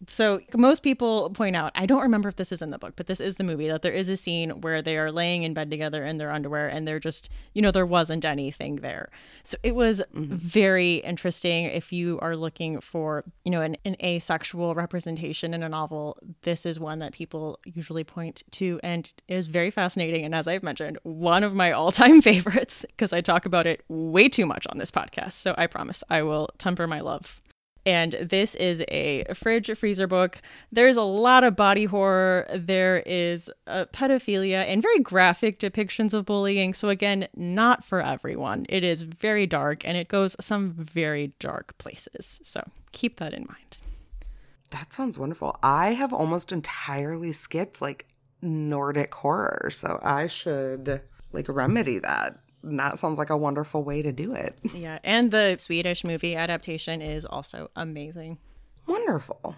So 0.09 0.41
most 0.57 0.83
people 0.83 1.31
point 1.31 1.57
out, 1.57 1.73
I 1.75 1.87
don't 1.87 2.03
remember 2.03 2.29
if 2.29 2.37
this 2.37 2.53
is 2.53 2.63
in 2.63 2.71
the 2.71 2.79
book, 2.79 2.95
but 2.97 3.07
this 3.07 3.21
is 3.21 3.37
the 3.37 3.45
movie 3.45 3.69
that 3.69 3.83
there 3.83 3.93
is 3.93 4.09
a 4.09 4.17
scene 4.17 4.61
where 4.61 4.83
they 4.83 4.97
are 4.97 5.11
laying 5.11 5.43
in 5.43 5.55
bed 5.55 5.71
together 5.71 6.05
in 6.05 6.19
their 6.19 6.31
underwear 6.31 6.69
and 6.69 6.87
they're 6.87 7.01
just, 7.01 7.29
you 7.55 7.63
know, 7.63 7.71
there 7.71 7.87
wasn't 7.87 8.25
anything 8.25 8.77
there. 8.77 9.11
So 9.45 9.57
it 9.63 9.75
was 9.75 10.03
mm-hmm. 10.15 10.35
very 10.35 10.97
interesting 10.97 11.67
if 11.67 11.93
you 11.93 12.19
are 12.21 12.37
looking 12.37 12.81
for, 12.81 13.25
you 13.45 13.51
know, 13.51 13.63
an, 13.63 13.77
an 13.85 13.97
asexual 14.03 14.75
representation 14.75 15.55
in 15.55 15.63
a 15.63 15.69
novel. 15.69 16.19
This 16.43 16.67
is 16.67 16.79
one 16.81 16.99
that 16.99 17.13
people 17.13 17.59
usually 17.65 18.05
point 18.05 18.43
to 18.53 18.81
and 18.83 19.13
is 19.29 19.47
very 19.47 19.71
fascinating. 19.71 20.25
And 20.25 20.35
as 20.35 20.49
I've 20.49 20.63
mentioned, 20.63 20.99
one 21.03 21.45
of 21.45 21.55
my 21.55 21.73
all-time 21.73 22.21
favorites 22.23 22.85
because 22.89 23.13
I 23.13 23.21
talk 23.21 23.47
about 23.47 23.67
it 23.67 23.85
way 23.89 24.29
too 24.29 24.47
much 24.47 24.67
on 24.69 24.79
this 24.79 24.91
podcast. 24.91 25.33
So 25.33 25.55
I 25.57 25.67
promise 25.67 26.03
I 26.11 26.23
will 26.23 26.49
temper 26.59 26.87
my 26.87 27.01
love 27.01 27.41
and 27.87 28.13
this 28.21 28.55
is 28.55 28.83
a 28.89 29.25
fridge 29.35 29.71
freezer 29.77 30.07
book. 30.07 30.41
There's 30.73 30.97
a 30.97 31.03
lot 31.03 31.45
of 31.45 31.57
body 31.57 31.85
horror. 31.85 32.47
There 32.55 33.03
is 33.05 33.51
uh, 33.67 33.87
pedophilia 33.93 34.65
and 34.67 34.81
very 34.81 35.01
graphic 35.01 35.59
depictions 35.59 36.15
of 36.15 36.25
bullying. 36.25 36.75
So, 36.75 36.89
again, 36.89 37.29
not 37.35 37.85
for 37.85 38.01
everyone. 38.01 38.67
It 38.69 38.85
is 38.85 39.03
very 39.03 39.47
dark 39.47 39.87
and 39.87 39.97
it 39.97 40.09
goes 40.09 40.37
some 40.41 40.73
very 40.73 41.33
dark 41.39 41.77
places. 41.79 42.41
So, 42.45 42.63
keep 42.93 43.19
that 43.19 43.35
in 43.35 43.47
mind. 43.49 43.79
That 44.71 44.93
sounds 44.93 45.19
wonderful. 45.19 45.57
I 45.63 45.93
have 45.93 46.13
almost 46.13 46.51
entirely 46.51 47.33
skipped 47.33 47.81
like 47.81 48.09
Nordic 48.43 49.15
horror, 49.15 49.69
so 49.71 50.01
I 50.03 50.27
should 50.27 51.03
like 51.33 51.49
remedy 51.49 51.99
that. 51.99 52.39
And 52.65 52.81
that 52.81 52.99
sounds 52.99 53.19
like 53.19 53.31
a 53.31 53.37
wonderful 53.37 53.85
way 53.85 54.03
to 54.03 54.13
do 54.13 54.33
it. 54.35 54.59
Yeah. 54.75 54.99
And 55.05 55.31
the 55.31 55.57
Swedish 55.59 56.05
movie 56.05 56.35
adaptation 56.35 57.01
is 57.01 57.25
also 57.25 57.71
amazing. 57.77 58.39
Wonderful. 58.87 59.55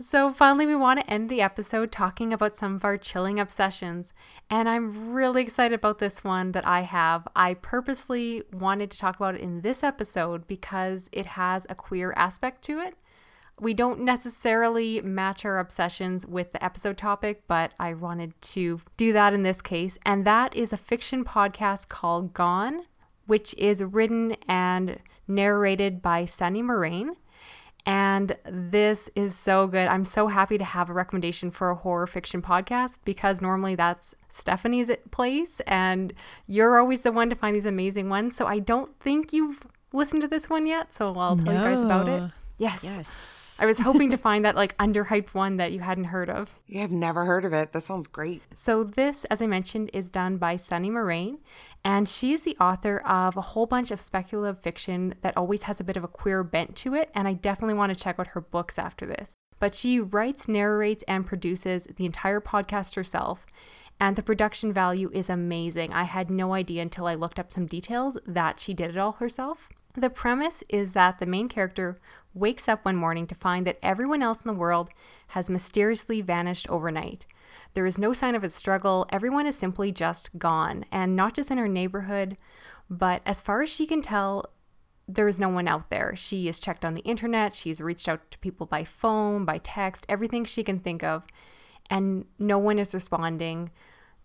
So, 0.00 0.32
finally, 0.32 0.66
we 0.66 0.74
want 0.74 1.00
to 1.00 1.10
end 1.10 1.28
the 1.28 1.40
episode 1.40 1.92
talking 1.92 2.32
about 2.32 2.56
some 2.56 2.74
of 2.74 2.84
our 2.84 2.96
chilling 2.98 3.38
obsessions. 3.38 4.12
And 4.50 4.68
I'm 4.68 5.12
really 5.12 5.42
excited 5.42 5.74
about 5.74 5.98
this 5.98 6.24
one 6.24 6.52
that 6.52 6.66
I 6.66 6.80
have. 6.80 7.28
I 7.36 7.54
purposely 7.54 8.42
wanted 8.52 8.90
to 8.90 8.98
talk 8.98 9.16
about 9.16 9.36
it 9.36 9.40
in 9.40 9.60
this 9.60 9.84
episode 9.84 10.48
because 10.48 11.08
it 11.12 11.26
has 11.26 11.66
a 11.68 11.74
queer 11.74 12.12
aspect 12.16 12.62
to 12.64 12.80
it. 12.80 12.96
We 13.60 13.72
don't 13.72 14.00
necessarily 14.00 15.00
match 15.00 15.44
our 15.44 15.58
obsessions 15.58 16.26
with 16.26 16.52
the 16.52 16.64
episode 16.64 16.98
topic, 16.98 17.44
but 17.46 17.72
I 17.78 17.94
wanted 17.94 18.40
to 18.42 18.80
do 18.96 19.12
that 19.12 19.32
in 19.32 19.44
this 19.44 19.62
case. 19.62 19.96
And 20.04 20.24
that 20.24 20.56
is 20.56 20.72
a 20.72 20.76
fiction 20.76 21.24
podcast 21.24 21.88
called 21.88 22.34
Gone, 22.34 22.82
which 23.26 23.54
is 23.54 23.82
written 23.82 24.36
and 24.48 24.98
narrated 25.28 26.02
by 26.02 26.24
Sunny 26.24 26.62
Moraine. 26.62 27.16
And 27.86 28.36
this 28.48 29.10
is 29.14 29.34
so 29.34 29.66
good. 29.66 29.88
I'm 29.88 30.06
so 30.06 30.28
happy 30.28 30.56
to 30.56 30.64
have 30.64 30.88
a 30.88 30.94
recommendation 30.94 31.50
for 31.50 31.70
a 31.70 31.74
horror 31.74 32.06
fiction 32.06 32.40
podcast 32.40 32.98
because 33.04 33.42
normally 33.42 33.74
that's 33.74 34.14
Stephanie's 34.30 34.90
place 35.10 35.60
and 35.66 36.14
you're 36.46 36.78
always 36.78 37.02
the 37.02 37.12
one 37.12 37.28
to 37.28 37.36
find 37.36 37.54
these 37.54 37.66
amazing 37.66 38.08
ones. 38.08 38.36
So 38.36 38.46
I 38.46 38.58
don't 38.58 38.98
think 39.00 39.32
you've 39.34 39.66
listened 39.92 40.22
to 40.22 40.28
this 40.28 40.48
one 40.48 40.66
yet. 40.66 40.94
So 40.94 41.14
I'll 41.16 41.36
tell 41.36 41.52
you 41.52 41.60
guys 41.60 41.82
about 41.82 42.08
it. 42.08 42.20
No. 42.20 42.30
Yes. 42.56 42.82
Yes. 43.54 43.62
I 43.62 43.66
was 43.66 43.78
hoping 43.78 44.10
to 44.10 44.16
find 44.16 44.44
that 44.44 44.56
like 44.56 44.76
underhyped 44.78 45.34
one 45.34 45.56
that 45.56 45.72
you 45.72 45.80
hadn't 45.80 46.04
heard 46.04 46.30
of. 46.30 46.58
Yeah, 46.66 46.82
I've 46.84 46.90
never 46.90 47.24
heard 47.24 47.44
of 47.44 47.52
it. 47.52 47.72
That 47.72 47.82
sounds 47.82 48.06
great. 48.06 48.42
So, 48.54 48.84
this, 48.84 49.24
as 49.26 49.40
I 49.40 49.46
mentioned, 49.46 49.90
is 49.92 50.10
done 50.10 50.36
by 50.38 50.56
Sunny 50.56 50.90
Moraine, 50.90 51.38
and 51.84 52.08
she's 52.08 52.42
the 52.42 52.56
author 52.58 52.98
of 52.98 53.36
a 53.36 53.42
whole 53.42 53.66
bunch 53.66 53.90
of 53.90 54.00
speculative 54.00 54.62
fiction 54.62 55.14
that 55.22 55.36
always 55.36 55.62
has 55.62 55.80
a 55.80 55.84
bit 55.84 55.96
of 55.96 56.04
a 56.04 56.08
queer 56.08 56.42
bent 56.42 56.76
to 56.76 56.94
it. 56.94 57.10
And 57.14 57.28
I 57.28 57.34
definitely 57.34 57.74
want 57.74 57.92
to 57.92 57.98
check 57.98 58.18
out 58.18 58.28
her 58.28 58.40
books 58.40 58.78
after 58.78 59.06
this. 59.06 59.34
But 59.60 59.74
she 59.74 60.00
writes, 60.00 60.48
narrates, 60.48 61.04
and 61.06 61.26
produces 61.26 61.86
the 61.96 62.06
entire 62.06 62.40
podcast 62.40 62.94
herself. 62.94 63.46
And 64.00 64.16
the 64.16 64.22
production 64.22 64.72
value 64.72 65.10
is 65.12 65.30
amazing. 65.30 65.92
I 65.92 66.02
had 66.02 66.30
no 66.30 66.54
idea 66.54 66.82
until 66.82 67.06
I 67.06 67.14
looked 67.14 67.38
up 67.38 67.52
some 67.52 67.66
details 67.66 68.18
that 68.26 68.58
she 68.58 68.74
did 68.74 68.90
it 68.90 68.96
all 68.98 69.12
herself. 69.12 69.68
The 69.94 70.10
premise 70.10 70.64
is 70.68 70.94
that 70.94 71.20
the 71.20 71.26
main 71.26 71.48
character 71.48 72.00
wakes 72.34 72.68
up 72.68 72.84
one 72.84 72.96
morning 72.96 73.26
to 73.28 73.34
find 73.34 73.66
that 73.66 73.78
everyone 73.82 74.22
else 74.22 74.42
in 74.42 74.48
the 74.48 74.58
world 74.58 74.90
has 75.28 75.48
mysteriously 75.48 76.20
vanished 76.20 76.68
overnight. 76.68 77.26
There 77.74 77.86
is 77.86 77.98
no 77.98 78.12
sign 78.12 78.34
of 78.34 78.44
a 78.44 78.50
struggle, 78.50 79.06
everyone 79.10 79.46
is 79.46 79.56
simply 79.56 79.92
just 79.92 80.36
gone, 80.38 80.84
and 80.92 81.16
not 81.16 81.34
just 81.34 81.50
in 81.50 81.58
her 81.58 81.68
neighborhood, 81.68 82.36
but 82.90 83.22
as 83.24 83.40
far 83.40 83.62
as 83.62 83.70
she 83.70 83.86
can 83.86 84.02
tell, 84.02 84.44
there 85.06 85.28
is 85.28 85.38
no 85.38 85.48
one 85.48 85.68
out 85.68 85.90
there. 85.90 86.14
She 86.16 86.46
has 86.46 86.58
checked 86.58 86.84
on 86.84 86.94
the 86.94 87.02
internet, 87.02 87.54
she's 87.54 87.80
reached 87.80 88.08
out 88.08 88.30
to 88.30 88.38
people 88.38 88.66
by 88.66 88.84
phone, 88.84 89.44
by 89.44 89.58
text, 89.58 90.06
everything 90.08 90.44
she 90.44 90.64
can 90.64 90.78
think 90.78 91.02
of, 91.02 91.24
and 91.90 92.24
no 92.38 92.58
one 92.58 92.78
is 92.78 92.94
responding. 92.94 93.70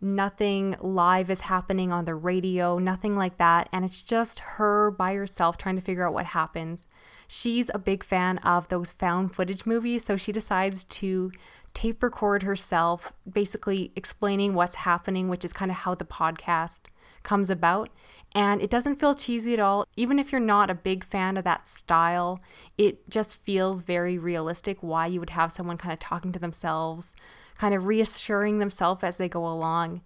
Nothing 0.01 0.77
live 0.79 1.29
is 1.29 1.41
happening 1.41 1.91
on 1.91 2.05
the 2.05 2.15
radio, 2.15 2.79
nothing 2.79 3.17
like 3.17 3.37
that. 3.37 3.67
And 3.73 3.83
it's 3.83 4.01
just 4.01 4.39
her 4.39 4.91
by 4.91 5.13
herself 5.13 5.57
trying 5.57 5.75
to 5.75 5.81
figure 5.81 6.07
out 6.07 6.13
what 6.13 6.27
happens. 6.27 6.87
She's 7.31 7.69
a 7.71 7.77
big 7.77 8.03
fan 8.03 8.39
of 8.39 8.69
those 8.69 8.91
found 8.91 9.35
footage 9.35 9.67
movies, 9.67 10.03
so 10.03 10.17
she 10.17 10.31
decides 10.31 10.83
to 10.85 11.31
tape 11.75 12.01
record 12.01 12.41
herself, 12.41 13.13
basically 13.31 13.91
explaining 13.95 14.55
what's 14.55 14.73
happening, 14.73 15.29
which 15.29 15.45
is 15.45 15.53
kind 15.53 15.69
of 15.69 15.77
how 15.77 15.93
the 15.93 16.05
podcast 16.05 16.79
comes 17.21 17.51
about. 17.51 17.91
And 18.33 18.63
it 18.63 18.71
doesn't 18.71 18.95
feel 18.95 19.13
cheesy 19.13 19.53
at 19.53 19.59
all. 19.59 19.85
Even 19.95 20.17
if 20.17 20.31
you're 20.31 20.41
not 20.41 20.71
a 20.71 20.75
big 20.75 21.03
fan 21.03 21.37
of 21.37 21.43
that 21.43 21.67
style, 21.67 22.39
it 22.79 23.07
just 23.11 23.37
feels 23.37 23.83
very 23.83 24.17
realistic 24.17 24.81
why 24.81 25.05
you 25.05 25.19
would 25.19 25.29
have 25.29 25.51
someone 25.51 25.77
kind 25.77 25.93
of 25.93 25.99
talking 25.99 26.31
to 26.31 26.39
themselves, 26.39 27.15
kind 27.59 27.75
of 27.75 27.85
reassuring 27.85 28.57
themselves 28.57 29.03
as 29.03 29.17
they 29.17 29.29
go 29.29 29.47
along. 29.47 30.01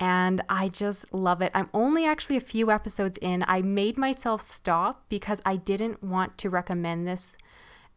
And 0.00 0.42
I 0.48 0.68
just 0.68 1.12
love 1.12 1.42
it. 1.42 1.52
I'm 1.54 1.68
only 1.74 2.06
actually 2.06 2.38
a 2.38 2.40
few 2.40 2.70
episodes 2.70 3.18
in. 3.18 3.44
I 3.46 3.60
made 3.60 3.98
myself 3.98 4.40
stop 4.40 5.04
because 5.10 5.42
I 5.44 5.56
didn't 5.56 6.02
want 6.02 6.38
to 6.38 6.48
recommend 6.48 7.06
this 7.06 7.36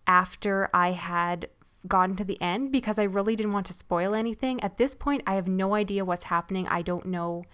after 0.05 0.69
I 0.73 0.91
had 0.91 1.47
gotten 1.87 2.17
to 2.17 2.25
the 2.25 2.41
end 2.41 2.71
because 2.71 2.99
I 2.99 3.03
really 3.03 3.37
didn't 3.37 3.53
want 3.53 3.65
to 3.67 3.73
spoil 3.73 4.15
anything. 4.15 4.61
At 4.61 4.77
this 4.77 4.95
point, 4.95 5.23
I 5.25 5.35
have 5.35 5.47
no 5.47 5.75
idea 5.75 6.03
what's 6.03 6.23
happening. 6.23 6.67
I 6.67 6.81
don't 6.81 7.05
know 7.05 7.45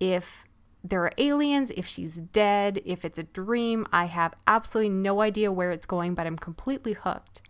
if 0.00 0.44
there 0.84 1.04
are 1.04 1.12
aliens, 1.16 1.70
if 1.76 1.86
she's 1.86 2.16
dead, 2.16 2.80
if 2.84 3.04
it's 3.04 3.18
a 3.18 3.22
dream. 3.22 3.86
I 3.92 4.06
have 4.06 4.34
absolutely 4.48 4.90
no 4.90 5.20
idea 5.20 5.52
where 5.52 5.70
it's 5.70 5.86
going, 5.86 6.14
but 6.14 6.26
I'm 6.26 6.38
completely 6.38 6.94
hooked. 6.94 7.41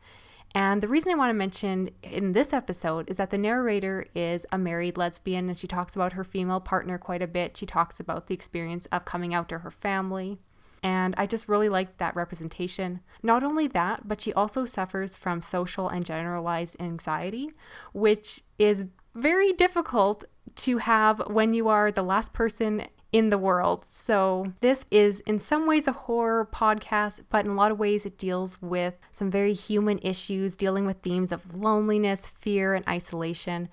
And 0.55 0.82
the 0.82 0.88
reason 0.88 1.12
I 1.12 1.16
want 1.16 1.30
to 1.30 1.34
mention 1.34 1.90
in 2.03 2.32
this 2.32 2.53
episode 2.53 3.09
is 3.09 3.16
that 3.16 3.30
the 3.30 3.38
narrator 3.38 4.07
is 4.14 4.46
a 4.53 4.59
married 4.59 4.98
lesbian 4.98 5.48
and 5.48 5.59
she 5.59 5.66
talks 5.66 5.96
about 5.96 6.12
her 6.12 6.24
female 6.24 6.61
partner 6.61 6.98
quite 6.98 7.22
a 7.22 7.26
bit. 7.26 7.57
She 7.57 7.64
talks 7.64 7.98
about 7.98 8.26
the 8.26 8.34
experience 8.34 8.86
of 8.86 9.07
coming 9.07 9.32
out 9.32 9.48
to 9.48 9.61
her 9.61 9.70
family. 9.70 10.38
And 10.82 11.14
I 11.16 11.26
just 11.26 11.48
really 11.48 11.68
like 11.68 11.98
that 11.98 12.16
representation. 12.16 13.00
Not 13.22 13.44
only 13.44 13.66
that, 13.68 14.07
but 14.07 14.20
she 14.20 14.32
also 14.32 14.66
suffers 14.66 15.16
from 15.16 15.40
social 15.40 15.88
and 15.88 16.05
generalized 16.05 16.76
anxiety, 16.80 17.53
which 17.92 18.42
is 18.59 18.86
very 19.14 19.53
difficult 19.53 20.24
to 20.57 20.78
have 20.78 21.22
when 21.28 21.55
you 21.55 21.68
are 21.68 21.92
the 21.92 22.03
last 22.03 22.32
person 22.32 22.86
in 23.12 23.28
the 23.28 23.38
world. 23.38 23.84
So, 23.86 24.52
this 24.60 24.86
is 24.90 25.20
in 25.20 25.38
some 25.38 25.66
ways 25.66 25.86
a 25.86 25.92
horror 25.92 26.48
podcast, 26.50 27.20
but 27.28 27.44
in 27.44 27.52
a 27.52 27.56
lot 27.56 27.70
of 27.70 27.78
ways 27.78 28.06
it 28.06 28.18
deals 28.18 28.60
with 28.62 28.94
some 29.10 29.30
very 29.30 29.52
human 29.52 29.98
issues, 30.02 30.54
dealing 30.54 30.86
with 30.86 31.02
themes 31.02 31.30
of 31.30 31.54
loneliness, 31.54 32.28
fear, 32.28 32.74
and 32.74 32.88
isolation. 32.88 33.68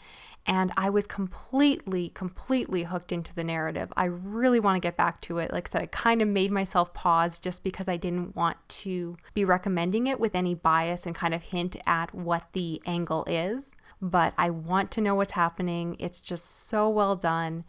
And 0.46 0.72
I 0.78 0.90
was 0.90 1.06
completely, 1.06 2.10
completely 2.10 2.84
hooked 2.84 3.12
into 3.12 3.34
the 3.36 3.44
narrative. 3.44 3.94
I 3.96 4.06
really 4.06 4.60
want 4.60 4.76
to 4.76 4.86
get 4.86 4.98
back 4.98 5.22
to 5.22 5.38
it. 5.38 5.54
Like 5.54 5.70
I 5.70 5.72
said, 5.72 5.82
I 5.84 5.86
kind 5.88 6.22
of 6.22 6.28
made 6.28 6.52
myself 6.52 6.94
pause 6.94 7.40
just 7.40 7.64
because 7.64 7.88
I 7.88 7.98
didn't 7.98 8.36
want 8.36 8.58
to 8.70 9.16
be 9.34 9.46
recommending 9.46 10.08
it 10.08 10.20
with 10.20 10.36
any 10.36 10.56
bias 10.56 11.06
and 11.06 11.14
kind 11.14 11.34
of 11.34 11.44
hint 11.44 11.78
at 11.86 12.14
what 12.16 12.48
the 12.54 12.82
angle 12.86 13.26
is. 13.28 13.72
But 14.02 14.34
I 14.38 14.50
want 14.50 14.92
to 14.92 15.02
know 15.02 15.14
what's 15.14 15.32
happening. 15.32 15.96
It's 16.00 16.20
just 16.20 16.68
so 16.68 16.90
well 16.90 17.16
done. 17.16 17.64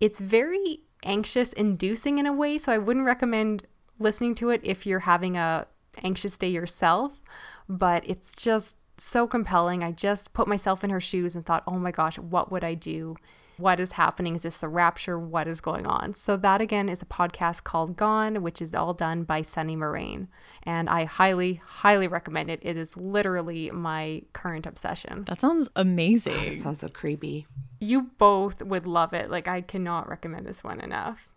It's 0.00 0.18
very 0.18 0.80
anxious 1.04 1.52
inducing 1.52 2.18
in 2.18 2.26
a 2.26 2.32
way, 2.32 2.58
so 2.58 2.72
I 2.72 2.78
wouldn't 2.78 3.06
recommend 3.06 3.66
listening 3.98 4.34
to 4.36 4.50
it 4.50 4.60
if 4.64 4.86
you're 4.86 5.00
having 5.00 5.36
a 5.36 5.66
anxious 6.02 6.36
day 6.36 6.48
yourself, 6.48 7.20
but 7.68 8.02
it's 8.08 8.32
just 8.32 8.76
so 8.98 9.26
compelling. 9.26 9.82
I 9.82 9.92
just 9.92 10.32
put 10.32 10.48
myself 10.48 10.82
in 10.84 10.90
her 10.90 11.00
shoes 11.00 11.36
and 11.36 11.44
thought, 11.44 11.64
"Oh 11.66 11.78
my 11.78 11.90
gosh, 11.90 12.18
what 12.18 12.50
would 12.50 12.64
I 12.64 12.74
do 12.74 13.16
what 13.56 13.80
is 13.80 13.92
happening? 13.92 14.34
Is 14.34 14.42
this 14.42 14.62
a 14.62 14.68
rapture? 14.68 15.18
What 15.18 15.46
is 15.46 15.60
going 15.60 15.86
on? 15.86 16.14
So, 16.14 16.36
that 16.36 16.60
again 16.60 16.88
is 16.88 17.02
a 17.02 17.06
podcast 17.06 17.64
called 17.64 17.96
Gone, 17.96 18.42
which 18.42 18.60
is 18.60 18.74
all 18.74 18.94
done 18.94 19.24
by 19.24 19.42
Sunny 19.42 19.76
Moraine. 19.76 20.28
And 20.64 20.88
I 20.88 21.04
highly, 21.04 21.60
highly 21.64 22.08
recommend 22.08 22.50
it. 22.50 22.60
It 22.62 22.76
is 22.76 22.96
literally 22.96 23.70
my 23.70 24.22
current 24.32 24.66
obsession. 24.66 25.24
That 25.24 25.40
sounds 25.40 25.68
amazing. 25.76 26.52
It 26.52 26.58
sounds 26.58 26.80
so 26.80 26.88
creepy. 26.88 27.46
You 27.80 28.10
both 28.18 28.62
would 28.62 28.86
love 28.86 29.12
it. 29.12 29.30
Like, 29.30 29.46
I 29.48 29.60
cannot 29.60 30.08
recommend 30.08 30.46
this 30.46 30.64
one 30.64 30.80
enough. 30.80 31.28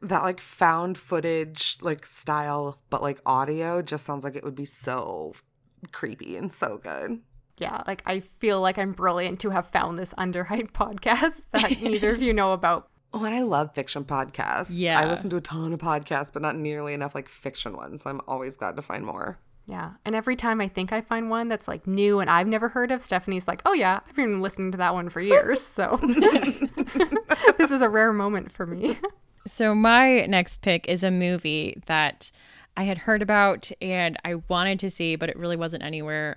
That 0.00 0.24
like 0.24 0.40
found 0.40 0.98
footage 0.98 1.78
like 1.80 2.04
style, 2.04 2.80
but 2.90 3.02
like 3.02 3.20
audio 3.24 3.82
just 3.82 4.04
sounds 4.04 4.24
like 4.24 4.34
it 4.34 4.42
would 4.42 4.56
be 4.56 4.64
so 4.64 5.34
creepy 5.92 6.36
and 6.36 6.52
so 6.52 6.78
good. 6.78 7.20
Yeah, 7.58 7.82
like 7.86 8.02
I 8.06 8.20
feel 8.20 8.60
like 8.60 8.78
I'm 8.78 8.92
brilliant 8.92 9.40
to 9.40 9.50
have 9.50 9.68
found 9.68 9.98
this 9.98 10.14
underhyped 10.14 10.72
podcast 10.72 11.42
that 11.52 11.70
neither 11.82 12.14
of 12.14 12.22
you 12.22 12.32
know 12.32 12.52
about. 12.52 12.88
Oh, 13.14 13.24
and 13.24 13.34
I 13.34 13.40
love 13.42 13.74
fiction 13.74 14.04
podcasts. 14.04 14.70
Yeah. 14.70 14.98
I 14.98 15.06
listen 15.06 15.28
to 15.30 15.36
a 15.36 15.40
ton 15.40 15.74
of 15.74 15.80
podcasts, 15.80 16.32
but 16.32 16.40
not 16.40 16.56
nearly 16.56 16.94
enough 16.94 17.14
like 17.14 17.28
fiction 17.28 17.76
ones. 17.76 18.02
So 18.02 18.10
I'm 18.10 18.22
always 18.26 18.56
glad 18.56 18.74
to 18.76 18.82
find 18.82 19.04
more. 19.04 19.38
Yeah. 19.66 19.92
And 20.04 20.14
every 20.14 20.34
time 20.34 20.60
I 20.60 20.68
think 20.68 20.92
I 20.92 21.02
find 21.02 21.30
one 21.30 21.48
that's 21.48 21.68
like 21.68 21.86
new 21.86 22.20
and 22.20 22.28
I've 22.30 22.48
never 22.48 22.68
heard 22.68 22.90
of, 22.90 23.00
Stephanie's 23.00 23.46
like, 23.46 23.62
oh, 23.66 23.74
yeah, 23.74 24.00
I've 24.06 24.16
been 24.16 24.40
listening 24.40 24.72
to 24.72 24.78
that 24.78 24.94
one 24.94 25.08
for 25.08 25.20
years. 25.20 25.60
So 25.72 25.98
this 27.58 27.70
is 27.70 27.82
a 27.82 27.88
rare 27.88 28.12
moment 28.12 28.50
for 28.50 28.66
me. 28.66 28.98
So, 29.46 29.74
my 29.74 30.26
next 30.26 30.60
pick 30.62 30.88
is 30.88 31.02
a 31.02 31.10
movie 31.10 31.82
that 31.86 32.30
I 32.76 32.84
had 32.84 32.98
heard 32.98 33.22
about 33.22 33.70
and 33.80 34.16
I 34.24 34.36
wanted 34.48 34.78
to 34.80 34.90
see, 34.90 35.16
but 35.16 35.28
it 35.28 35.36
really 35.36 35.56
wasn't 35.56 35.82
anywhere 35.82 36.36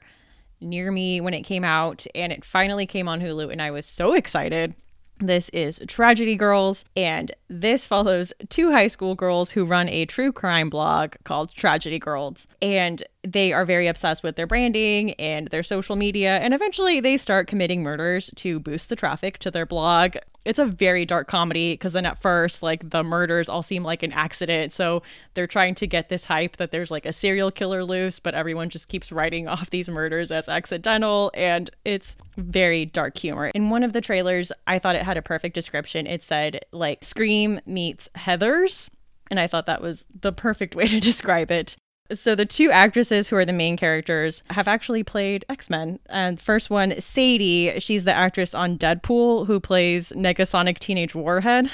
near 0.66 0.91
me 0.91 1.22
when 1.22 1.34
it 1.34 1.43
came 1.43 1.63
out. 1.63 2.05
And 2.13 2.34
it 2.34 2.43
finally 2.43 2.86
came 2.86 3.07
on 3.07 3.22
Hulu, 3.22 3.51
and 3.51 3.61
I 3.61 3.72
was 3.72 3.86
so 3.86 4.13
excited. 4.13 4.76
This 5.20 5.47
is 5.49 5.82
Tragedy 5.88 6.36
Girls, 6.36 6.84
and 6.97 7.32
this 7.47 7.88
follows 7.88 8.34
two 8.49 8.72
high 8.72 8.88
school 8.88 9.16
girls 9.16 9.51
who 9.51 9.63
run 9.63 9.88
a 9.88 10.05
true 10.05 10.34
crime 10.34 10.70
blog 10.70 11.13
called 11.24 11.53
Tragedy 11.53 11.99
Girls. 11.99 12.45
And 12.61 13.01
they 13.24 13.53
are 13.53 13.63
very 13.63 13.88
obsessed 13.88 14.24
with 14.24 14.36
their 14.36 14.45
branding 14.45 15.13
and 15.13 15.47
their 15.47 15.63
social 15.63 15.95
media, 15.95 16.39
and 16.39 16.53
eventually 16.53 16.99
they 16.99 17.16
start 17.16 17.47
committing 17.47 17.82
murders 17.82 18.30
to 18.36 18.59
boost 18.59 18.89
the 18.89 18.97
traffic 18.97 19.38
to 19.39 19.49
their 19.49 19.66
blog. 19.66 20.18
It's 20.46 20.60
a 20.60 20.66
very 20.66 21.06
dark 21.06 21.28
comedy 21.28 21.74
because 21.74 21.93
then 21.93 22.06
at 22.06 22.22
first, 22.22 22.62
like 22.64 22.91
the 22.91 23.04
murders 23.04 23.50
all 23.50 23.64
seem 23.64 23.84
like 23.84 24.04
an 24.04 24.14
accident. 24.14 24.72
So 24.72 25.02
they're 25.34 25.48
trying 25.48 25.76
to 25.76 25.88
get 25.88 26.10
this 26.10 26.26
hype 26.26 26.58
that 26.58 26.72
there's 26.72 26.91
like 26.91 27.06
a 27.06 27.14
serial 27.14 27.52
killer 27.52 27.84
loose, 27.84 28.20
but 28.20 28.36
everyone 28.36 28.70
just 28.70 28.88
keeps 28.88 29.12
writing 29.12 29.48
off 29.50 29.72
these 29.72 29.89
murders 29.89 30.32
as 30.32 30.48
accidental. 30.48 31.32
And 31.34 31.70
it's 31.84 32.16
very 32.38 32.86
dark 32.86 33.18
humor. 33.18 33.48
In 33.56 33.70
one 33.70 33.84
of 33.84 33.93
the 33.93 34.02
trailers, 34.02 34.52
I 34.68 34.80
thought 34.80 34.96
it 34.96 35.04
had 35.04 35.18
a 35.18 35.22
perfect 35.22 35.56
description. 35.56 36.06
It 36.08 36.24
said, 36.24 36.64
like, 36.72 37.04
Scream 37.04 37.60
meets 37.66 38.10
Heathers. 38.16 38.89
And 39.32 39.39
I 39.39 39.48
thought 39.48 39.66
that 39.66 39.82
was 39.82 40.06
the 40.22 40.32
perfect 40.32 40.76
way 40.76 40.88
to 40.88 41.00
describe 41.02 41.52
it. 41.52 41.78
So 42.14 42.36
the 42.36 42.45
two 42.45 42.70
actresses 42.72 43.28
who 43.28 43.36
are 43.36 43.45
the 43.45 43.53
main 43.53 43.78
characters 43.78 44.43
have 44.51 44.68
actually 44.68 45.03
played 45.03 45.43
X-Men. 45.49 45.99
And 46.10 46.39
first 46.39 46.70
one, 46.70 46.99
Sadie, 47.01 47.80
she's 47.80 48.03
the 48.03 48.14
actress 48.14 48.53
on 48.53 48.78
Deadpool 48.78 49.47
who 49.47 49.60
plays 49.60 50.12
Negasonic 50.12 50.78
Teenage 50.78 51.16
Warhead. 51.16 51.70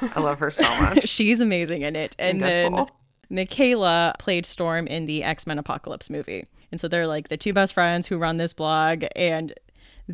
I 0.00 0.20
love 0.20 0.38
her 0.38 0.50
so 0.50 0.62
much. 0.80 1.06
she's 1.08 1.40
amazing 1.40 1.82
in 1.82 1.96
it. 1.96 2.16
And 2.18 2.42
In 2.42 2.72
then. 2.72 2.86
McKayla 3.30 4.18
played 4.18 4.46
Storm 4.46 4.86
in 4.86 5.04
the 5.06 5.22
X-Men 5.22 5.58
Apocalypse 5.58 6.08
movie. 6.08 6.46
And 6.72 6.80
so 6.80 6.88
they're 6.88 7.06
like 7.06 7.28
the 7.28 7.36
two 7.36 7.52
best 7.52 7.74
friends 7.74 8.06
who 8.06 8.16
run 8.16 8.38
this 8.38 8.52
blog 8.54 9.04
and 9.16 9.52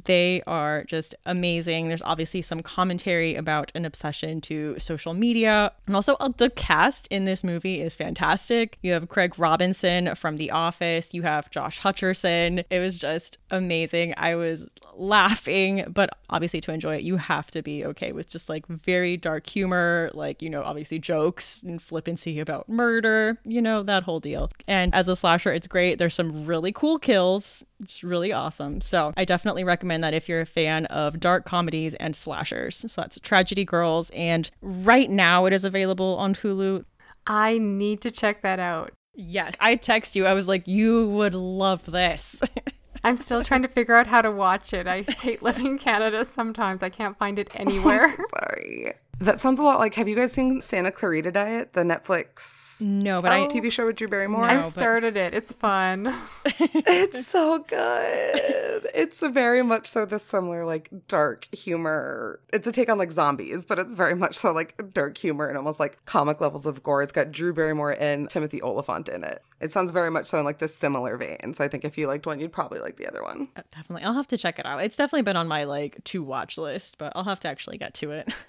they 0.05 0.43
are 0.47 0.85
just 0.85 1.15
amazing. 1.27 1.89
There's 1.89 2.03
obviously 2.03 2.43
some 2.43 2.63
commentary 2.63 3.35
about 3.35 3.71
an 3.75 3.85
obsession 3.85 4.41
to 4.43 4.79
social 4.79 5.15
media. 5.15 5.73
And 5.87 5.95
also, 5.95 6.15
uh, 6.21 6.31
the 6.37 6.51
cast 6.51 7.07
in 7.09 7.25
this 7.25 7.45
movie 7.45 7.81
is 7.81 7.95
fantastic. 7.95 8.79
You 8.83 8.93
have 8.93 9.09
Craig 9.09 9.39
Robinson 9.39 10.15
from 10.15 10.37
The 10.37 10.51
Office, 10.51 11.15
you 11.15 11.23
have 11.23 11.51
Josh 11.51 11.81
Hutcherson. 11.81 12.65
It 12.71 12.81
was 12.81 12.99
just 12.99 13.39
amazing. 13.51 14.15
I 14.17 14.35
was 14.35 14.69
laughing, 14.97 15.85
but 15.89 16.11
obviously, 16.31 16.61
to 16.63 16.73
enjoy 16.73 16.97
it, 16.97 17.03
you 17.03 17.17
have 17.17 17.51
to 17.53 17.63
be 17.63 17.85
okay 17.85 18.13
with 18.13 18.29
just 18.29 18.49
like 18.49 18.67
very 18.67 19.17
dark 19.17 19.47
humor, 19.47 20.11
like, 20.15 20.43
you 20.43 20.51
know, 20.51 20.63
obviously 20.63 20.99
jokes 20.99 21.63
and 21.63 21.81
flippancy 21.81 22.41
about 22.41 22.69
murder, 22.69 23.39
you 23.45 23.63
know, 23.63 23.83
that 23.83 24.03
whole 24.03 24.21
deal. 24.21 24.51
And 24.67 24.95
as 24.95 25.09
a 25.09 25.17
slasher, 25.17 25.53
it's 25.53 25.67
great. 25.67 25.99
There's 25.99 26.15
some 26.15 26.45
really 26.47 26.73
cool 26.73 26.99
kills. 26.99 27.65
It's 27.81 28.05
really 28.05 28.33
awesome. 28.33 28.81
So 28.81 29.13
I 29.17 29.25
definitely 29.25 29.65
recommend 29.65 30.05
that 30.05 30.15
if 30.15 30.29
you're 30.29 30.41
a 30.41 30.47
fan 30.47 30.87
of 30.87 31.21
dark 31.21 31.45
comedies 31.45 31.95
and 31.95 32.15
slashers. 32.15 32.85
So 32.87 33.01
that's 33.01 33.19
Tragedy 33.21 33.65
Girls. 33.65 34.11
And 34.11 34.51
right 34.63 35.11
now 35.11 35.47
it 35.47 35.53
is 35.53 35.65
available 35.65 36.17
on 36.17 36.35
Hulu. 36.35 36.85
I 37.27 37.59
need 37.59 38.01
to 38.03 38.11
check 38.11 38.43
that 38.43 38.59
out. 38.59 38.93
Yes. 39.15 39.55
I 39.61 39.77
text 39.77 40.17
you. 40.17 40.27
I 40.27 40.35
was 40.35 40.49
like, 40.49 40.67
you 40.67 41.09
would 41.11 41.35
love 41.35 41.91
this. 41.91 42.41
I'm 43.05 43.17
still 43.19 43.45
trying 43.45 43.63
to 43.63 43.69
figure 43.69 43.97
out 43.97 44.07
how 44.07 44.23
to 44.23 44.31
watch 44.31 44.73
it. 44.73 44.87
I 44.87 45.03
hate 45.03 45.43
living 45.43 45.67
in 45.67 45.79
Canada 45.79 46.25
sometimes. 46.25 46.83
I 46.83 46.89
can't 46.89 47.19
find 47.19 47.39
it 47.39 47.51
anywhere. 47.55 48.01
I'm 48.03 48.17
so 48.17 48.23
sorry. 48.41 48.95
That 49.21 49.39
sounds 49.39 49.59
a 49.59 49.63
lot 49.63 49.79
like. 49.79 49.95
Have 49.95 50.09
you 50.09 50.17
guys 50.17 50.33
seen 50.33 50.61
Santa 50.61 50.91
Clarita 50.91 51.31
Diet, 51.33 51.73
the 51.73 51.83
Netflix 51.83 52.85
no, 52.85 53.23
but 53.23 53.33
I 53.33 53.47
TV 53.47 53.71
show 53.71 53.87
with 53.87 53.97
Drew 53.97 54.09
Barrymore? 54.09 54.45
I 54.45 54.55
No, 54.57 54.61
but- 54.63 54.71
started 54.73 55.17
it. 55.17 55.35
It's 55.35 55.53
fun. 55.53 56.13
it's 56.45 57.27
so 57.27 57.61
good. 57.61 58.87
It's 58.95 59.21
very 59.21 59.63
much 59.63 59.87
so 59.87 60.05
the 60.05 60.19
similar 60.19 60.65
like 60.67 60.91
dark 61.09 61.49
humor. 61.55 62.41
It's 62.53 62.67
a 62.67 62.73
take 62.73 62.89
on 62.91 62.99
like 62.99 63.13
zombies, 63.13 63.65
but 63.65 63.79
it's 63.79 63.95
very 63.95 64.15
much 64.15 64.35
so 64.37 64.53
like 64.53 64.93
dark 64.93 65.17
humor 65.17 65.47
and 65.47 65.57
almost 65.57 65.81
like 65.81 66.05
comic 66.05 66.41
levels 66.41 66.67
of 66.67 66.83
gore. 66.83 67.03
It's 67.03 67.13
got 67.13 67.31
Drew 67.33 67.53
Barrymore 67.55 67.97
and 67.99 68.29
Timothy 68.29 68.61
Olyphant 68.63 69.09
in 69.09 69.25
it. 69.25 69.43
It 69.61 69.73
sounds 69.73 69.91
very 69.91 70.11
much 70.11 70.27
so 70.27 70.39
in 70.39 70.45
like 70.45 70.59
the 70.59 70.69
similar 70.69 71.17
vein. 71.17 71.55
So 71.55 71.65
I 71.65 71.69
think 71.69 71.85
if 71.85 71.97
you 71.97 72.09
liked 72.09 72.27
one, 72.27 72.41
you'd 72.41 72.53
probably 72.53 72.81
like 72.81 72.97
the 72.97 73.07
other 73.07 73.23
one. 73.23 73.49
Uh, 73.57 73.63
definitely, 73.71 74.05
I'll 74.05 74.13
have 74.15 74.29
to 74.29 74.37
check 74.37 74.59
it 74.59 74.67
out. 74.67 74.83
It's 74.83 74.97
definitely 74.97 75.23
been 75.23 75.37
on 75.37 75.49
my 75.49 75.65
like 75.65 76.03
to 76.05 76.23
watch 76.23 76.59
list, 76.59 76.99
but 76.99 77.13
I'll 77.17 77.25
have 77.25 77.41
to 77.41 77.49
actually 77.49 77.79
get 77.79 77.95
to 77.95 78.11
it. 78.11 78.29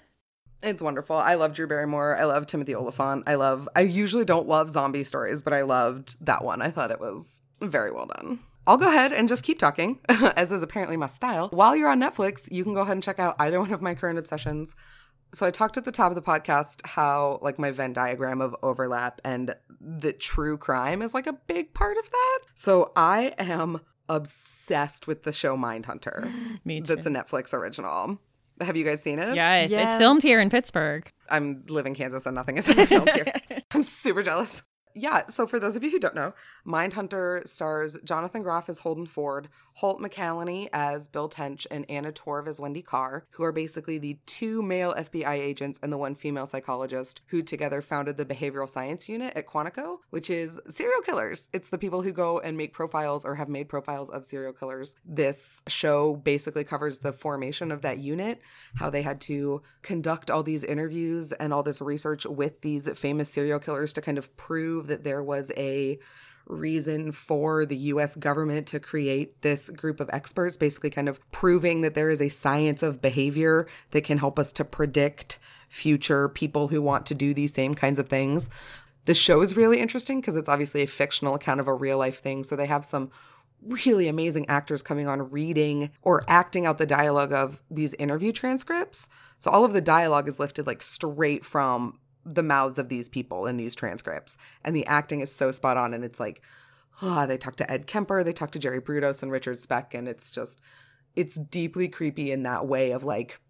It's 0.62 0.82
wonderful. 0.82 1.16
I 1.16 1.34
love 1.34 1.52
Drew 1.52 1.66
Barrymore. 1.66 2.16
I 2.16 2.24
love 2.24 2.46
Timothy 2.46 2.74
Olyphant. 2.74 3.24
I 3.26 3.34
love, 3.34 3.68
I 3.76 3.82
usually 3.82 4.24
don't 4.24 4.48
love 4.48 4.70
zombie 4.70 5.04
stories, 5.04 5.42
but 5.42 5.52
I 5.52 5.62
loved 5.62 6.24
that 6.24 6.44
one. 6.44 6.62
I 6.62 6.70
thought 6.70 6.90
it 6.90 7.00
was 7.00 7.42
very 7.60 7.90
well 7.90 8.06
done. 8.06 8.40
I'll 8.66 8.76
go 8.76 8.88
ahead 8.88 9.12
and 9.12 9.28
just 9.28 9.44
keep 9.44 9.58
talking, 9.58 10.00
as 10.08 10.50
is 10.50 10.62
apparently 10.62 10.96
my 10.96 11.06
style. 11.06 11.48
While 11.50 11.76
you're 11.76 11.88
on 11.88 12.00
Netflix, 12.00 12.50
you 12.50 12.64
can 12.64 12.74
go 12.74 12.80
ahead 12.80 12.94
and 12.94 13.02
check 13.02 13.18
out 13.18 13.36
either 13.38 13.60
one 13.60 13.72
of 13.72 13.80
my 13.80 13.94
current 13.94 14.18
obsessions. 14.18 14.74
So 15.32 15.46
I 15.46 15.50
talked 15.50 15.76
at 15.76 15.84
the 15.84 15.92
top 15.92 16.10
of 16.10 16.14
the 16.14 16.22
podcast 16.22 16.84
how 16.84 17.38
like 17.42 17.58
my 17.58 17.70
Venn 17.70 17.92
diagram 17.92 18.40
of 18.40 18.56
overlap 18.62 19.20
and 19.24 19.54
the 19.80 20.12
true 20.12 20.56
crime 20.56 21.02
is 21.02 21.14
like 21.14 21.26
a 21.26 21.32
big 21.32 21.74
part 21.74 21.96
of 21.96 22.10
that. 22.10 22.38
So 22.54 22.92
I 22.96 23.34
am 23.38 23.80
obsessed 24.08 25.06
with 25.06 25.24
the 25.24 25.32
show 25.32 25.56
Mindhunter. 25.56 26.32
Me 26.64 26.80
too. 26.80 26.94
That's 26.94 27.06
a 27.06 27.10
Netflix 27.10 27.52
original. 27.52 28.18
Have 28.60 28.76
you 28.76 28.84
guys 28.84 29.02
seen 29.02 29.18
it? 29.18 29.34
yes, 29.34 29.70
it's 29.72 29.94
filmed 29.96 30.22
here 30.22 30.40
in 30.40 30.50
Pittsburgh. 30.50 31.10
I'm 31.28 31.62
living 31.68 31.94
Kansas 31.94 32.24
and 32.26 32.34
nothing 32.34 32.56
is 32.58 32.68
ever 32.68 32.86
filmed 32.86 33.10
here. 33.10 33.32
I'm 33.72 33.82
super 33.82 34.22
jealous. 34.22 34.62
Yeah, 34.98 35.26
so 35.28 35.46
for 35.46 35.60
those 35.60 35.76
of 35.76 35.84
you 35.84 35.90
who 35.90 35.98
don't 35.98 36.14
know, 36.14 36.32
Mindhunter 36.66 37.46
stars 37.46 37.98
Jonathan 38.02 38.42
Groff 38.42 38.70
as 38.70 38.78
Holden 38.78 39.04
Ford, 39.04 39.50
Holt 39.74 40.00
McCallany 40.00 40.70
as 40.72 41.06
Bill 41.06 41.28
Tench, 41.28 41.66
and 41.70 41.84
Anna 41.90 42.12
Torv 42.12 42.48
as 42.48 42.58
Wendy 42.58 42.80
Carr, 42.80 43.26
who 43.32 43.44
are 43.44 43.52
basically 43.52 43.98
the 43.98 44.18
two 44.24 44.62
male 44.62 44.94
FBI 44.94 45.34
agents 45.34 45.78
and 45.82 45.92
the 45.92 45.98
one 45.98 46.14
female 46.14 46.46
psychologist 46.46 47.20
who 47.26 47.42
together 47.42 47.82
founded 47.82 48.16
the 48.16 48.24
behavioral 48.24 48.66
science 48.66 49.06
unit 49.06 49.34
at 49.36 49.46
Quantico, 49.46 49.98
which 50.08 50.30
is 50.30 50.58
serial 50.66 51.02
killers. 51.02 51.50
It's 51.52 51.68
the 51.68 51.76
people 51.76 52.00
who 52.00 52.12
go 52.12 52.38
and 52.38 52.56
make 52.56 52.72
profiles 52.72 53.26
or 53.26 53.34
have 53.34 53.50
made 53.50 53.68
profiles 53.68 54.08
of 54.08 54.24
serial 54.24 54.54
killers. 54.54 54.96
This 55.04 55.62
show 55.68 56.16
basically 56.16 56.64
covers 56.64 57.00
the 57.00 57.12
formation 57.12 57.70
of 57.70 57.82
that 57.82 57.98
unit, 57.98 58.40
how 58.76 58.88
they 58.88 59.02
had 59.02 59.20
to 59.22 59.60
conduct 59.82 60.30
all 60.30 60.42
these 60.42 60.64
interviews 60.64 61.32
and 61.32 61.52
all 61.52 61.62
this 61.62 61.82
research 61.82 62.24
with 62.24 62.62
these 62.62 62.88
famous 62.98 63.28
serial 63.28 63.58
killers 63.58 63.92
to 63.92 64.00
kind 64.00 64.16
of 64.16 64.34
prove 64.38 64.85
that 64.86 65.04
there 65.04 65.22
was 65.22 65.52
a 65.56 65.98
reason 66.46 67.12
for 67.12 67.66
the 67.66 67.76
US 67.76 68.14
government 68.14 68.66
to 68.68 68.80
create 68.80 69.42
this 69.42 69.68
group 69.70 70.00
of 70.00 70.10
experts, 70.12 70.56
basically 70.56 70.90
kind 70.90 71.08
of 71.08 71.18
proving 71.32 71.80
that 71.80 71.94
there 71.94 72.10
is 72.10 72.22
a 72.22 72.28
science 72.28 72.82
of 72.82 73.02
behavior 73.02 73.66
that 73.90 74.04
can 74.04 74.18
help 74.18 74.38
us 74.38 74.52
to 74.52 74.64
predict 74.64 75.38
future 75.68 76.28
people 76.28 76.68
who 76.68 76.80
want 76.80 77.06
to 77.06 77.14
do 77.14 77.34
these 77.34 77.52
same 77.52 77.74
kinds 77.74 77.98
of 77.98 78.08
things. 78.08 78.48
The 79.06 79.14
show 79.14 79.40
is 79.40 79.56
really 79.56 79.80
interesting 79.80 80.20
because 80.20 80.36
it's 80.36 80.48
obviously 80.48 80.82
a 80.82 80.86
fictional 80.86 81.34
account 81.34 81.60
of 81.60 81.68
a 81.68 81.74
real 81.74 81.98
life 81.98 82.20
thing. 82.20 82.44
So 82.44 82.56
they 82.56 82.66
have 82.66 82.84
some 82.84 83.10
really 83.62 84.08
amazing 84.08 84.48
actors 84.48 84.82
coming 84.82 85.08
on 85.08 85.30
reading 85.30 85.90
or 86.02 86.22
acting 86.28 86.66
out 86.66 86.78
the 86.78 86.86
dialogue 86.86 87.32
of 87.32 87.62
these 87.70 87.94
interview 87.94 88.32
transcripts. 88.32 89.08
So 89.38 89.50
all 89.50 89.64
of 89.64 89.72
the 89.72 89.80
dialogue 89.80 90.28
is 90.28 90.38
lifted 90.38 90.66
like 90.66 90.82
straight 90.82 91.44
from 91.44 91.98
the 92.26 92.42
mouths 92.42 92.78
of 92.78 92.88
these 92.88 93.08
people 93.08 93.46
in 93.46 93.56
these 93.56 93.74
transcripts. 93.74 94.36
And 94.64 94.74
the 94.74 94.86
acting 94.86 95.20
is 95.20 95.32
so 95.32 95.52
spot 95.52 95.76
on. 95.76 95.94
And 95.94 96.04
it's 96.04 96.20
like, 96.20 96.42
ah, 97.00 97.24
they 97.26 97.36
talk 97.36 97.56
to 97.56 97.70
Ed 97.70 97.86
Kemper, 97.86 98.24
they 98.24 98.32
talk 98.32 98.50
to 98.52 98.58
Jerry 98.58 98.80
Brudos 98.80 99.22
and 99.22 99.30
Richard 99.30 99.58
Speck. 99.58 99.94
And 99.94 100.08
it's 100.08 100.30
just, 100.30 100.60
it's 101.14 101.36
deeply 101.36 101.88
creepy 101.88 102.32
in 102.32 102.42
that 102.42 102.66
way 102.66 102.90
of 102.90 103.04
like, 103.04 103.40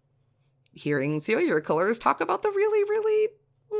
hearing 0.77 1.19
serial 1.19 1.59
killers 1.59 1.99
talk 1.99 2.21
about 2.21 2.43
the 2.43 2.49
really, 2.51 2.83
really 2.89 3.29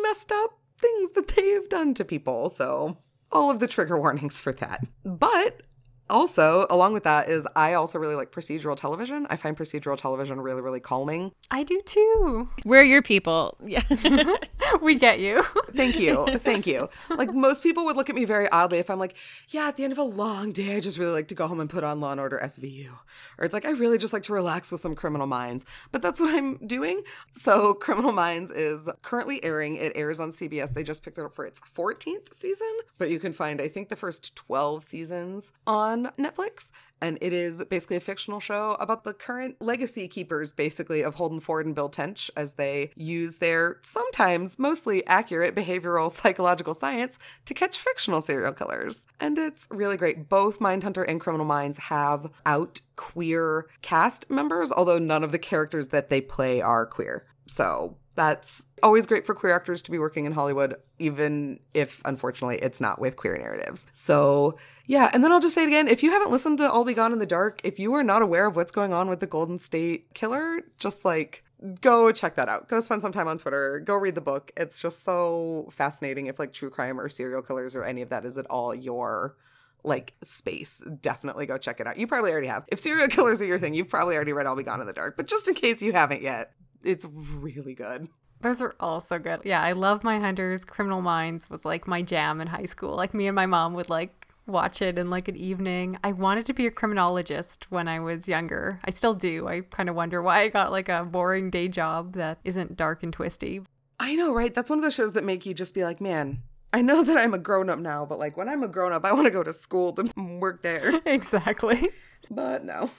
messed 0.02 0.32
up 0.32 0.60
things 0.80 1.12
that 1.12 1.30
they 1.30 1.50
have 1.50 1.70
done 1.70 1.94
to 1.94 2.04
people. 2.04 2.50
So, 2.50 2.98
all 3.32 3.52
of 3.52 3.60
the 3.60 3.68
trigger 3.68 4.00
warnings 4.00 4.40
for 4.40 4.54
that. 4.54 4.84
But 5.04 5.64
also, 6.10 6.66
along 6.70 6.94
with 6.94 7.04
that, 7.04 7.30
is 7.30 7.48
I 7.56 7.74
also 7.74 8.00
really 8.00 8.16
like 8.16 8.32
procedural 8.32 8.76
television. 8.76 9.28
I 9.30 9.36
find 9.36 9.58
procedural 9.58 9.98
television 9.98 10.40
really, 10.42 10.62
really 10.62 10.80
calming. 10.80 11.32
I 11.52 11.64
do 11.64 11.82
too. 11.86 12.50
We're 12.66 12.84
your 12.84 13.02
people. 13.02 13.58
Yeah. 13.64 13.84
we 14.82 14.96
get 14.96 15.20
you. 15.20 15.44
Thank 15.76 16.00
you. 16.00 16.26
Thank 16.38 16.68
you. 16.68 16.90
Like 17.10 17.34
most 17.34 17.64
people 17.64 17.86
would 17.86 17.96
look 17.96 18.10
at 18.10 18.16
me 18.16 18.26
very 18.26 18.50
oddly 18.50 18.78
if 18.78 18.90
I'm 18.90 19.00
like, 19.00 19.16
yeah, 19.50 19.68
at 19.68 19.78
the 19.78 19.84
end 19.84 19.94
of 19.94 20.00
a 20.00 20.04
long 20.04 20.52
day, 20.52 20.76
I 20.76 20.80
just 20.80 20.98
really 20.98 21.12
like 21.12 21.28
to 21.30 21.36
go 21.36 21.48
home 21.48 21.60
and 21.60 21.70
put 21.70 21.84
on 21.84 22.00
Law 22.00 22.12
and 22.12 22.20
Order 22.20 22.40
SVU. 22.44 22.90
Or 23.38 23.46
it's 23.46 23.54
like, 23.54 23.66
I 23.66 23.72
really 23.72 23.98
just 23.98 24.14
like 24.14 24.24
to 24.24 24.34
relax 24.34 24.72
with 24.72 24.82
some 24.82 24.96
Criminal 24.96 25.28
Minds. 25.28 25.66
But 25.92 26.02
that's 26.02 26.20
what 26.20 26.34
I'm 26.36 26.58
doing. 26.66 27.04
So 27.32 27.74
Criminal 27.74 28.12
Minds 28.12 28.52
is 28.52 28.90
currently 29.02 29.44
airing. 29.44 29.76
It 29.76 29.94
airs 29.96 30.20
on 30.20 30.30
CBS. 30.30 30.74
They 30.74 30.84
just 30.84 31.04
picked 31.04 31.18
it 31.18 31.26
up 31.26 31.34
for 31.34 31.46
its 31.46 31.60
14th 31.76 32.34
season. 32.34 32.74
But 32.98 33.10
you 33.10 33.20
can 33.20 33.34
find, 33.34 33.62
I 33.62 33.68
think, 33.68 33.90
the 33.90 33.96
first 33.96 34.36
12 34.36 34.84
seasons 34.84 35.52
on 35.66 35.97
Netflix. 36.18 36.72
And 37.02 37.18
it 37.22 37.32
is 37.32 37.64
basically 37.66 37.98
a 37.98 38.02
fictional 38.02 38.40
show 38.40 38.76
about 38.80 39.04
the 39.04 39.14
current 39.14 39.56
legacy 39.62 40.08
keepers, 40.08 40.52
basically, 40.52 41.04
of 41.04 41.16
Holden 41.16 41.40
Ford 41.40 41.66
and 41.66 41.76
Bill 41.76 41.90
Tench 41.90 42.32
as 42.36 42.56
they 42.56 42.92
use 42.96 43.38
their 43.38 43.78
sometimes 43.82 44.58
mostly 44.58 45.06
accurate 45.06 45.56
behavioral 45.56 46.12
psychological 46.12 46.74
science 46.74 47.20
to 47.46 47.54
catch 47.54 47.78
fictional 47.78 48.22
serial 48.22 48.54
killers. 48.54 49.06
And 49.20 49.38
it's 49.38 49.68
really 49.70 49.98
great. 49.98 50.30
Both 50.30 50.60
Mindhunter 50.60 51.06
and 51.08 51.22
Criminal 51.22 51.46
Minds 51.46 51.78
have 51.78 52.32
out 52.46 52.82
queer 52.96 53.68
cast 53.82 54.30
members, 54.30 54.72
although 54.72 55.00
none 55.00 55.24
of 55.24 55.32
the 55.32 55.40
characters 55.40 55.90
that 55.90 56.10
they 56.10 56.22
play 56.22 56.62
are 56.62 56.86
queer. 56.86 57.26
So 57.46 57.98
that's 58.18 58.66
always 58.84 59.06
great 59.06 59.26
for 59.26 59.34
queer 59.36 59.54
actors 59.54 59.82
to 59.84 59.92
be 59.92 60.00
working 60.00 60.26
in 60.26 60.34
Hollywood, 60.34 60.76
even 61.00 61.60
if 61.74 62.02
unfortunately 62.04 62.58
it's 62.58 62.82
not 62.82 63.00
with 63.00 63.16
queer 63.16 63.38
narratives. 63.38 63.86
So 63.94 64.58
yeah, 64.88 65.12
and 65.14 65.24
then 65.24 65.32
I'll 65.32 65.42
just 65.42 65.54
say 65.54 65.64
it 65.64 65.68
again 65.68 65.88
if 65.88 66.02
you 66.02 66.12
haven't 66.12 66.32
listened 66.32 66.58
to 66.60 66.64
I'll 66.64 66.86
Be 66.86 66.94
Gone 66.94 67.14
in 67.14 67.20
the 67.20 67.26
Dark, 67.26 67.62
if 67.64 67.78
you 67.78 67.94
are 67.94 68.04
not 68.04 68.22
aware 68.22 68.48
of 68.48 68.56
what's 68.56 68.72
going 68.72 68.94
on 68.94 69.10
with 69.10 69.20
the 69.20 69.28
Golden 69.28 69.60
State 69.60 70.14
Killer, 70.14 70.62
just 70.78 71.04
like 71.04 71.44
go 71.82 72.12
check 72.12 72.36
that 72.36 72.50
out. 72.50 72.68
Go 72.68 72.80
spend 72.80 73.02
some 73.02 73.12
time 73.12 73.28
on 73.28 73.38
Twitter. 73.38 73.80
Go 73.80 73.96
read 73.96 74.16
the 74.16 74.22
book. 74.22 74.52
It's 74.56 74.82
just 74.82 75.04
so 75.04 75.68
fascinating 75.72 76.28
if 76.28 76.40
like 76.40 76.54
true 76.54 76.70
crime 76.70 77.00
or 77.00 77.10
serial 77.10 77.42
killers 77.42 77.76
or 77.76 77.84
any 77.84 78.02
of 78.02 78.10
that 78.10 78.26
is 78.26 78.38
at 78.38 78.46
all 78.48 78.74
your 78.74 79.36
like 79.84 80.14
space. 80.24 80.82
Definitely 81.02 81.46
go 81.46 81.58
check 81.58 81.80
it 81.80 81.88
out. 81.88 81.98
You 81.98 82.08
probably 82.08 82.32
already 82.32 82.48
have. 82.48 82.66
If 82.70 82.80
serial 82.80 83.08
killers 83.10 83.42
are 83.42 83.46
your 83.46 83.60
thing, 83.60 83.74
you've 83.74 83.90
probably 83.90 84.16
already 84.16 84.34
read 84.34 84.46
I'll 84.46 84.56
Be 84.56 84.64
Gone 84.64 84.82
in 84.82 84.88
the 84.88 84.94
Dark. 84.94 85.18
But 85.18 85.28
just 85.28 85.48
in 85.48 85.56
case 85.56 85.82
you 85.82 85.94
haven't 85.94 86.22
yet, 86.22 86.52
it's 86.84 87.06
really 87.06 87.74
good. 87.74 88.08
Those 88.42 88.62
are 88.62 88.76
all 88.80 89.02
so 89.02 89.18
good. 89.18 89.42
Yeah, 89.44 89.62
I 89.62 89.72
love 89.72 90.04
My 90.04 90.20
Mindhunters. 90.20 90.66
Criminal 90.66 91.02
Minds 91.02 91.50
was 91.50 91.66
like 91.66 91.88
my 91.88 92.04
jam 92.04 92.40
in 92.40 92.48
high 92.48 92.66
school. 92.66 92.96
Like 92.96 93.14
me 93.14 93.28
and 93.28 93.36
my 93.36 93.48
mom 93.48 93.74
would 93.74 93.90
like 93.90 94.17
watch 94.48 94.82
it 94.82 94.98
in 94.98 95.10
like 95.10 95.28
an 95.28 95.36
evening. 95.36 95.98
I 96.04 96.14
wanted 96.14 96.46
to 96.48 96.54
be 96.54 96.66
a 96.66 96.72
criminologist 96.72 97.70
when 97.70 97.88
I 97.88 98.00
was 98.00 98.28
younger. 98.28 98.80
I 98.86 98.92
still 98.92 99.14
do. 99.14 99.48
I 99.48 99.62
kind 99.62 99.90
of 99.90 99.96
wonder 99.96 100.22
why 100.22 100.42
I 100.42 100.48
got 100.48 100.72
like 100.72 100.90
a 100.90 101.04
boring 101.04 101.50
day 101.50 101.68
job 101.68 102.14
that 102.14 102.40
isn't 102.44 102.78
dark 102.78 103.04
and 103.04 103.14
twisty. 103.14 103.62
I 104.00 104.16
know, 104.16 104.34
right? 104.34 104.54
That's 104.54 104.70
one 104.70 104.80
of 104.80 104.84
those 104.84 104.96
shows 104.96 105.14
that 105.14 105.24
make 105.24 105.46
you 105.46 105.54
just 105.54 105.74
be 105.74 105.84
like, 105.84 106.00
man, 106.00 106.42
I 106.74 106.82
know 106.82 107.04
that 107.04 107.18
I'm 107.18 107.34
a 107.34 107.40
grown 107.40 107.70
up 107.70 107.80
now, 107.80 108.06
but 108.06 108.20
like 108.20 108.38
when 108.38 108.50
I'm 108.50 108.64
a 108.64 108.68
grown 108.68 108.92
up, 108.92 109.06
I 109.06 109.14
want 109.14 109.26
to 109.26 109.32
go 109.32 109.44
to 109.44 109.54
school 109.54 109.94
to 109.94 110.12
work 110.40 110.62
there. 110.62 111.02
exactly. 111.06 111.90
But 112.30 112.64
no. 112.64 112.92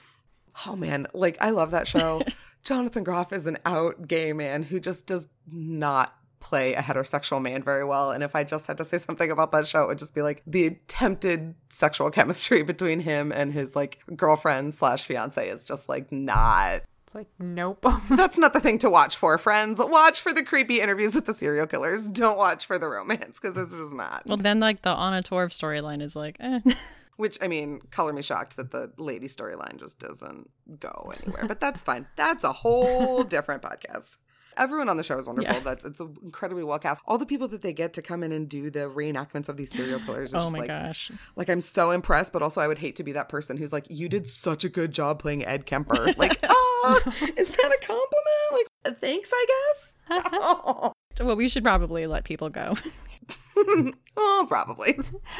Oh 0.66 0.74
man, 0.74 1.06
like 1.14 1.36
I 1.40 1.50
love 1.50 1.70
that 1.70 1.86
show. 1.86 2.22
Jonathan 2.64 3.04
Groff 3.04 3.32
is 3.32 3.46
an 3.46 3.58
out 3.64 4.08
gay 4.08 4.32
man 4.32 4.64
who 4.64 4.80
just 4.80 5.06
does 5.06 5.28
not 5.50 6.17
play 6.40 6.74
a 6.74 6.82
heterosexual 6.82 7.40
man 7.42 7.62
very 7.62 7.84
well. 7.84 8.10
And 8.10 8.22
if 8.22 8.34
I 8.34 8.44
just 8.44 8.66
had 8.66 8.76
to 8.78 8.84
say 8.84 8.98
something 8.98 9.30
about 9.30 9.52
that 9.52 9.66
show, 9.66 9.84
it 9.84 9.88
would 9.88 9.98
just 9.98 10.14
be 10.14 10.22
like 10.22 10.42
the 10.46 10.66
attempted 10.66 11.54
sexual 11.68 12.10
chemistry 12.10 12.62
between 12.64 13.00
him 13.00 13.32
and 13.32 13.52
his 13.52 13.76
like 13.76 14.00
girlfriend 14.16 14.74
slash 14.74 15.04
fiance 15.04 15.48
is 15.48 15.66
just 15.66 15.88
like 15.88 16.10
not. 16.12 16.82
It's 17.06 17.14
like, 17.14 17.28
nope. 17.38 17.86
That's 18.10 18.36
not 18.36 18.52
the 18.52 18.60
thing 18.60 18.76
to 18.78 18.90
watch 18.90 19.16
for, 19.16 19.38
friends. 19.38 19.80
Watch 19.82 20.20
for 20.20 20.34
the 20.34 20.42
creepy 20.42 20.82
interviews 20.82 21.14
with 21.14 21.24
the 21.24 21.32
serial 21.32 21.66
killers. 21.66 22.06
Don't 22.06 22.36
watch 22.36 22.66
for 22.66 22.78
the 22.78 22.86
romance 22.86 23.40
because 23.40 23.56
it's 23.56 23.74
just 23.74 23.94
not. 23.94 24.24
Well, 24.26 24.36
then, 24.36 24.60
like, 24.60 24.82
the 24.82 24.90
Anna 24.90 25.22
Torv 25.22 25.48
storyline 25.48 26.02
is 26.02 26.14
like, 26.14 26.36
eh. 26.38 26.60
Which, 27.16 27.38
I 27.40 27.48
mean, 27.48 27.80
color 27.90 28.12
me 28.12 28.20
shocked 28.20 28.56
that 28.58 28.72
the 28.72 28.92
lady 28.98 29.26
storyline 29.26 29.78
just 29.78 29.98
doesn't 29.98 30.50
go 30.78 31.10
anywhere. 31.22 31.46
But 31.48 31.60
that's 31.60 31.82
fine. 31.82 32.06
That's 32.16 32.44
a 32.44 32.52
whole 32.52 33.24
different 33.24 33.62
podcast 33.62 34.18
everyone 34.58 34.88
on 34.88 34.96
the 34.96 35.02
show 35.02 35.18
is 35.18 35.26
wonderful. 35.26 35.54
Yeah. 35.54 35.60
That's 35.60 35.84
it's 35.84 36.00
incredibly 36.00 36.64
well 36.64 36.78
cast. 36.78 37.00
All 37.06 37.18
the 37.18 37.26
people 37.26 37.48
that 37.48 37.62
they 37.62 37.72
get 37.72 37.92
to 37.94 38.02
come 38.02 38.22
in 38.22 38.32
and 38.32 38.48
do 38.48 38.70
the 38.70 38.80
reenactments 38.80 39.48
of 39.48 39.56
these 39.56 39.70
serial 39.70 40.00
killers. 40.00 40.34
oh 40.34 40.50
my 40.50 40.60
like, 40.60 40.68
gosh! 40.68 41.10
Like 41.36 41.48
I'm 41.48 41.60
so 41.60 41.90
impressed, 41.90 42.32
but 42.32 42.42
also 42.42 42.60
I 42.60 42.66
would 42.66 42.78
hate 42.78 42.96
to 42.96 43.04
be 43.04 43.12
that 43.12 43.28
person 43.28 43.56
who's 43.56 43.72
like, 43.72 43.86
"You 43.88 44.08
did 44.08 44.28
such 44.28 44.64
a 44.64 44.68
good 44.68 44.92
job 44.92 45.20
playing 45.20 45.44
Ed 45.44 45.66
Kemper." 45.66 46.08
Like, 46.18 46.40
oh, 46.42 47.00
is 47.36 47.50
that 47.50 47.78
a 47.80 47.86
compliment? 47.86 48.52
Like, 48.52 48.66
uh, 48.84 48.90
thanks, 48.92 49.30
I 49.32 49.46
guess. 49.48 49.94
oh. 50.32 50.92
Well, 51.20 51.36
we 51.36 51.48
should 51.48 51.64
probably 51.64 52.06
let 52.06 52.24
people 52.24 52.48
go. 52.48 52.76
oh, 54.16 54.46
probably. 54.48 54.98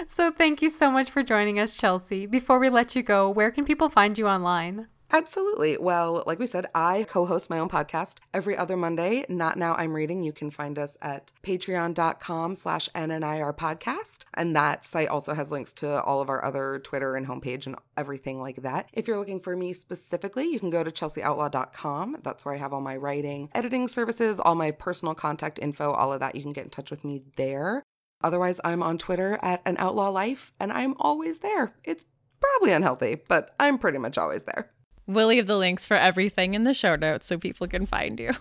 So, 0.08 0.32
thank 0.32 0.60
you 0.60 0.70
so 0.70 0.90
much 0.90 1.10
for 1.10 1.22
joining 1.22 1.60
us, 1.60 1.76
Chelsea. 1.76 2.26
Before 2.26 2.58
we 2.58 2.68
let 2.68 2.96
you 2.96 3.02
go, 3.02 3.30
where 3.30 3.52
can 3.52 3.64
people 3.64 3.88
find 3.88 4.18
you 4.18 4.26
online? 4.26 4.88
Absolutely. 5.10 5.78
Well, 5.78 6.22
like 6.26 6.38
we 6.38 6.46
said, 6.46 6.66
I 6.74 7.06
co 7.08 7.24
host 7.24 7.48
my 7.48 7.58
own 7.58 7.68
podcast 7.68 8.18
every 8.34 8.56
other 8.56 8.76
Monday. 8.76 9.24
Not 9.28 9.56
Now 9.56 9.74
I'm 9.74 9.94
Reading. 9.94 10.22
You 10.22 10.32
can 10.32 10.50
find 10.50 10.78
us 10.78 10.98
at 11.00 11.32
patreon.com 11.42 12.54
slash 12.54 12.88
NNIR 12.94 13.56
podcast. 13.56 14.24
And 14.34 14.54
that 14.54 14.84
site 14.84 15.08
also 15.08 15.32
has 15.32 15.50
links 15.50 15.72
to 15.74 16.02
all 16.02 16.20
of 16.20 16.28
our 16.28 16.44
other 16.44 16.78
Twitter 16.78 17.16
and 17.16 17.26
homepage 17.26 17.66
and 17.66 17.76
everything 17.96 18.40
like 18.40 18.56
that. 18.56 18.90
If 18.92 19.08
you're 19.08 19.18
looking 19.18 19.40
for 19.40 19.56
me 19.56 19.72
specifically, 19.72 20.44
you 20.44 20.60
can 20.60 20.70
go 20.70 20.84
to 20.84 20.90
chelseaoutlaw.com. 20.90 22.18
That's 22.22 22.44
where 22.44 22.54
I 22.54 22.58
have 22.58 22.74
all 22.74 22.82
my 22.82 22.96
writing, 22.96 23.48
editing 23.54 23.88
services, 23.88 24.38
all 24.38 24.54
my 24.54 24.72
personal 24.72 25.14
contact 25.14 25.58
info, 25.60 25.92
all 25.92 26.12
of 26.12 26.20
that. 26.20 26.34
You 26.34 26.42
can 26.42 26.52
get 26.52 26.64
in 26.64 26.70
touch 26.70 26.90
with 26.90 27.04
me 27.04 27.22
there. 27.36 27.82
Otherwise, 28.22 28.60
I'm 28.64 28.82
on 28.82 28.98
Twitter 28.98 29.38
at 29.42 29.62
an 29.64 29.76
outlaw 29.78 30.08
life, 30.10 30.52
and 30.58 30.72
I'm 30.72 30.94
always 30.98 31.38
there. 31.38 31.74
It's 31.84 32.04
probably 32.40 32.72
unhealthy, 32.72 33.22
but 33.28 33.54
I'm 33.60 33.78
pretty 33.78 33.98
much 33.98 34.18
always 34.18 34.44
there. 34.44 34.70
We'll 35.08 35.28
leave 35.28 35.46
the 35.46 35.56
links 35.56 35.86
for 35.86 35.96
everything 35.96 36.54
in 36.54 36.64
the 36.64 36.74
show 36.74 36.94
notes 36.94 37.26
so 37.26 37.38
people 37.38 37.66
can 37.66 37.86
find 37.86 38.20
you. 38.20 38.32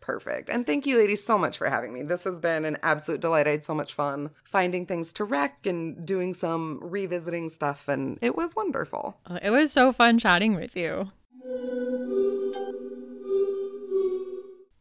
Perfect. 0.00 0.50
And 0.50 0.66
thank 0.66 0.86
you, 0.86 0.98
ladies, 0.98 1.24
so 1.24 1.38
much 1.38 1.56
for 1.56 1.70
having 1.70 1.94
me. 1.94 2.02
This 2.02 2.24
has 2.24 2.38
been 2.38 2.64
an 2.64 2.76
absolute 2.82 3.20
delight. 3.20 3.46
I 3.46 3.52
had 3.52 3.64
so 3.64 3.74
much 3.74 3.94
fun 3.94 4.30
finding 4.44 4.84
things 4.84 5.12
to 5.14 5.24
wreck 5.24 5.64
and 5.64 6.04
doing 6.04 6.34
some 6.34 6.78
revisiting 6.82 7.48
stuff, 7.48 7.88
and 7.88 8.18
it 8.20 8.36
was 8.36 8.54
wonderful. 8.54 9.18
It 9.42 9.50
was 9.50 9.72
so 9.72 9.92
fun 9.92 10.18
chatting 10.18 10.54
with 10.56 10.76
you. 10.76 11.10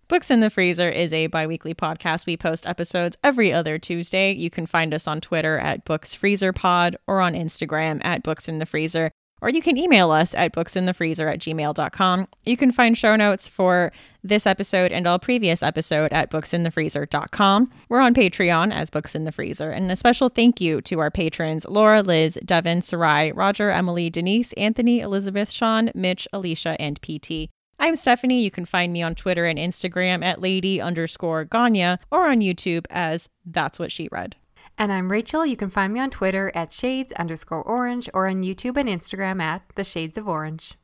Books 0.09 0.31
in 0.31 0.39
the 0.39 0.49
Freezer 0.49 0.89
is 0.89 1.13
a 1.13 1.27
bi 1.27 1.45
weekly 1.45 1.75
podcast. 1.75 2.25
We 2.25 2.35
post 2.35 2.65
episodes 2.65 3.15
every 3.23 3.53
other 3.53 3.77
Tuesday. 3.77 4.33
You 4.33 4.49
can 4.49 4.65
find 4.65 4.93
us 4.93 5.07
on 5.07 5.21
Twitter 5.21 5.59
at 5.59 5.85
Books 5.85 6.13
Freezer 6.15 6.51
Pod 6.51 6.97
or 7.05 7.21
on 7.21 7.33
Instagram 7.33 8.03
at 8.03 8.23
Books 8.23 8.49
in 8.49 8.57
the 8.57 8.65
Freezer 8.65 9.11
or 9.41 9.49
you 9.49 9.61
can 9.61 9.77
email 9.77 10.11
us 10.11 10.33
at 10.35 10.53
booksinthefreezer 10.53 11.31
at 11.31 11.39
gmail.com. 11.39 12.27
You 12.45 12.57
can 12.57 12.71
find 12.71 12.97
show 12.97 13.15
notes 13.15 13.47
for 13.47 13.91
this 14.23 14.45
episode 14.45 14.91
and 14.91 15.07
all 15.07 15.19
previous 15.19 15.63
episode 15.63 16.11
at 16.11 16.29
booksinthefreezer.com. 16.29 17.71
We're 17.87 18.01
on 18.01 18.13
Patreon 18.13 18.73
as 18.73 18.89
Books 18.89 19.15
in 19.15 19.25
the 19.25 19.31
Freezer. 19.31 19.71
And 19.71 19.91
a 19.91 19.95
special 19.95 20.29
thank 20.29 20.59
you 20.59 20.81
to 20.81 20.99
our 20.99 21.11
patrons 21.11 21.65
Laura, 21.67 22.01
Liz, 22.01 22.37
Devin, 22.43 22.81
Sarai, 22.81 23.31
Roger, 23.31 23.69
Emily, 23.69 24.09
Denise, 24.09 24.53
Anthony, 24.53 24.99
Elizabeth, 24.99 25.51
Sean, 25.51 25.91
Mitch, 25.95 26.27
Alicia, 26.33 26.75
and 26.79 27.01
PT. 27.01 27.49
I'm 27.81 27.95
Stephanie. 27.95 28.41
You 28.41 28.51
can 28.51 28.65
find 28.65 28.91
me 28.91 29.01
on 29.01 29.15
Twitter 29.15 29.45
and 29.45 29.57
Instagram 29.57 30.21
at 30.23 30.41
lady 30.41 30.81
underscore 30.81 31.45
Ganya 31.45 31.97
or 32.11 32.27
on 32.27 32.41
YouTube 32.41 32.85
as 32.89 33.29
That's 33.45 33.79
What 33.79 33.91
She 33.91 34.09
Read. 34.11 34.35
And 34.79 34.93
I'm 34.93 35.11
Rachel. 35.11 35.45
You 35.45 35.57
can 35.57 35.69
find 35.69 35.91
me 35.91 35.99
on 35.99 36.09
Twitter 36.09 36.53
at 36.55 36.71
shades 36.71 37.11
underscore 37.11 37.61
orange 37.61 38.09
or 38.13 38.29
on 38.29 38.43
YouTube 38.43 38.77
and 38.77 38.87
Instagram 38.87 39.41
at 39.41 39.61
the 39.75 39.83
shades 39.83 40.17
of 40.17 40.25
orange. 40.25 40.75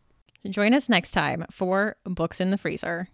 So 0.42 0.50
join 0.50 0.74
us 0.74 0.90
next 0.90 1.12
time 1.12 1.46
for 1.50 1.96
Books 2.04 2.42
in 2.42 2.50
the 2.50 2.58
Freezer. 2.58 3.08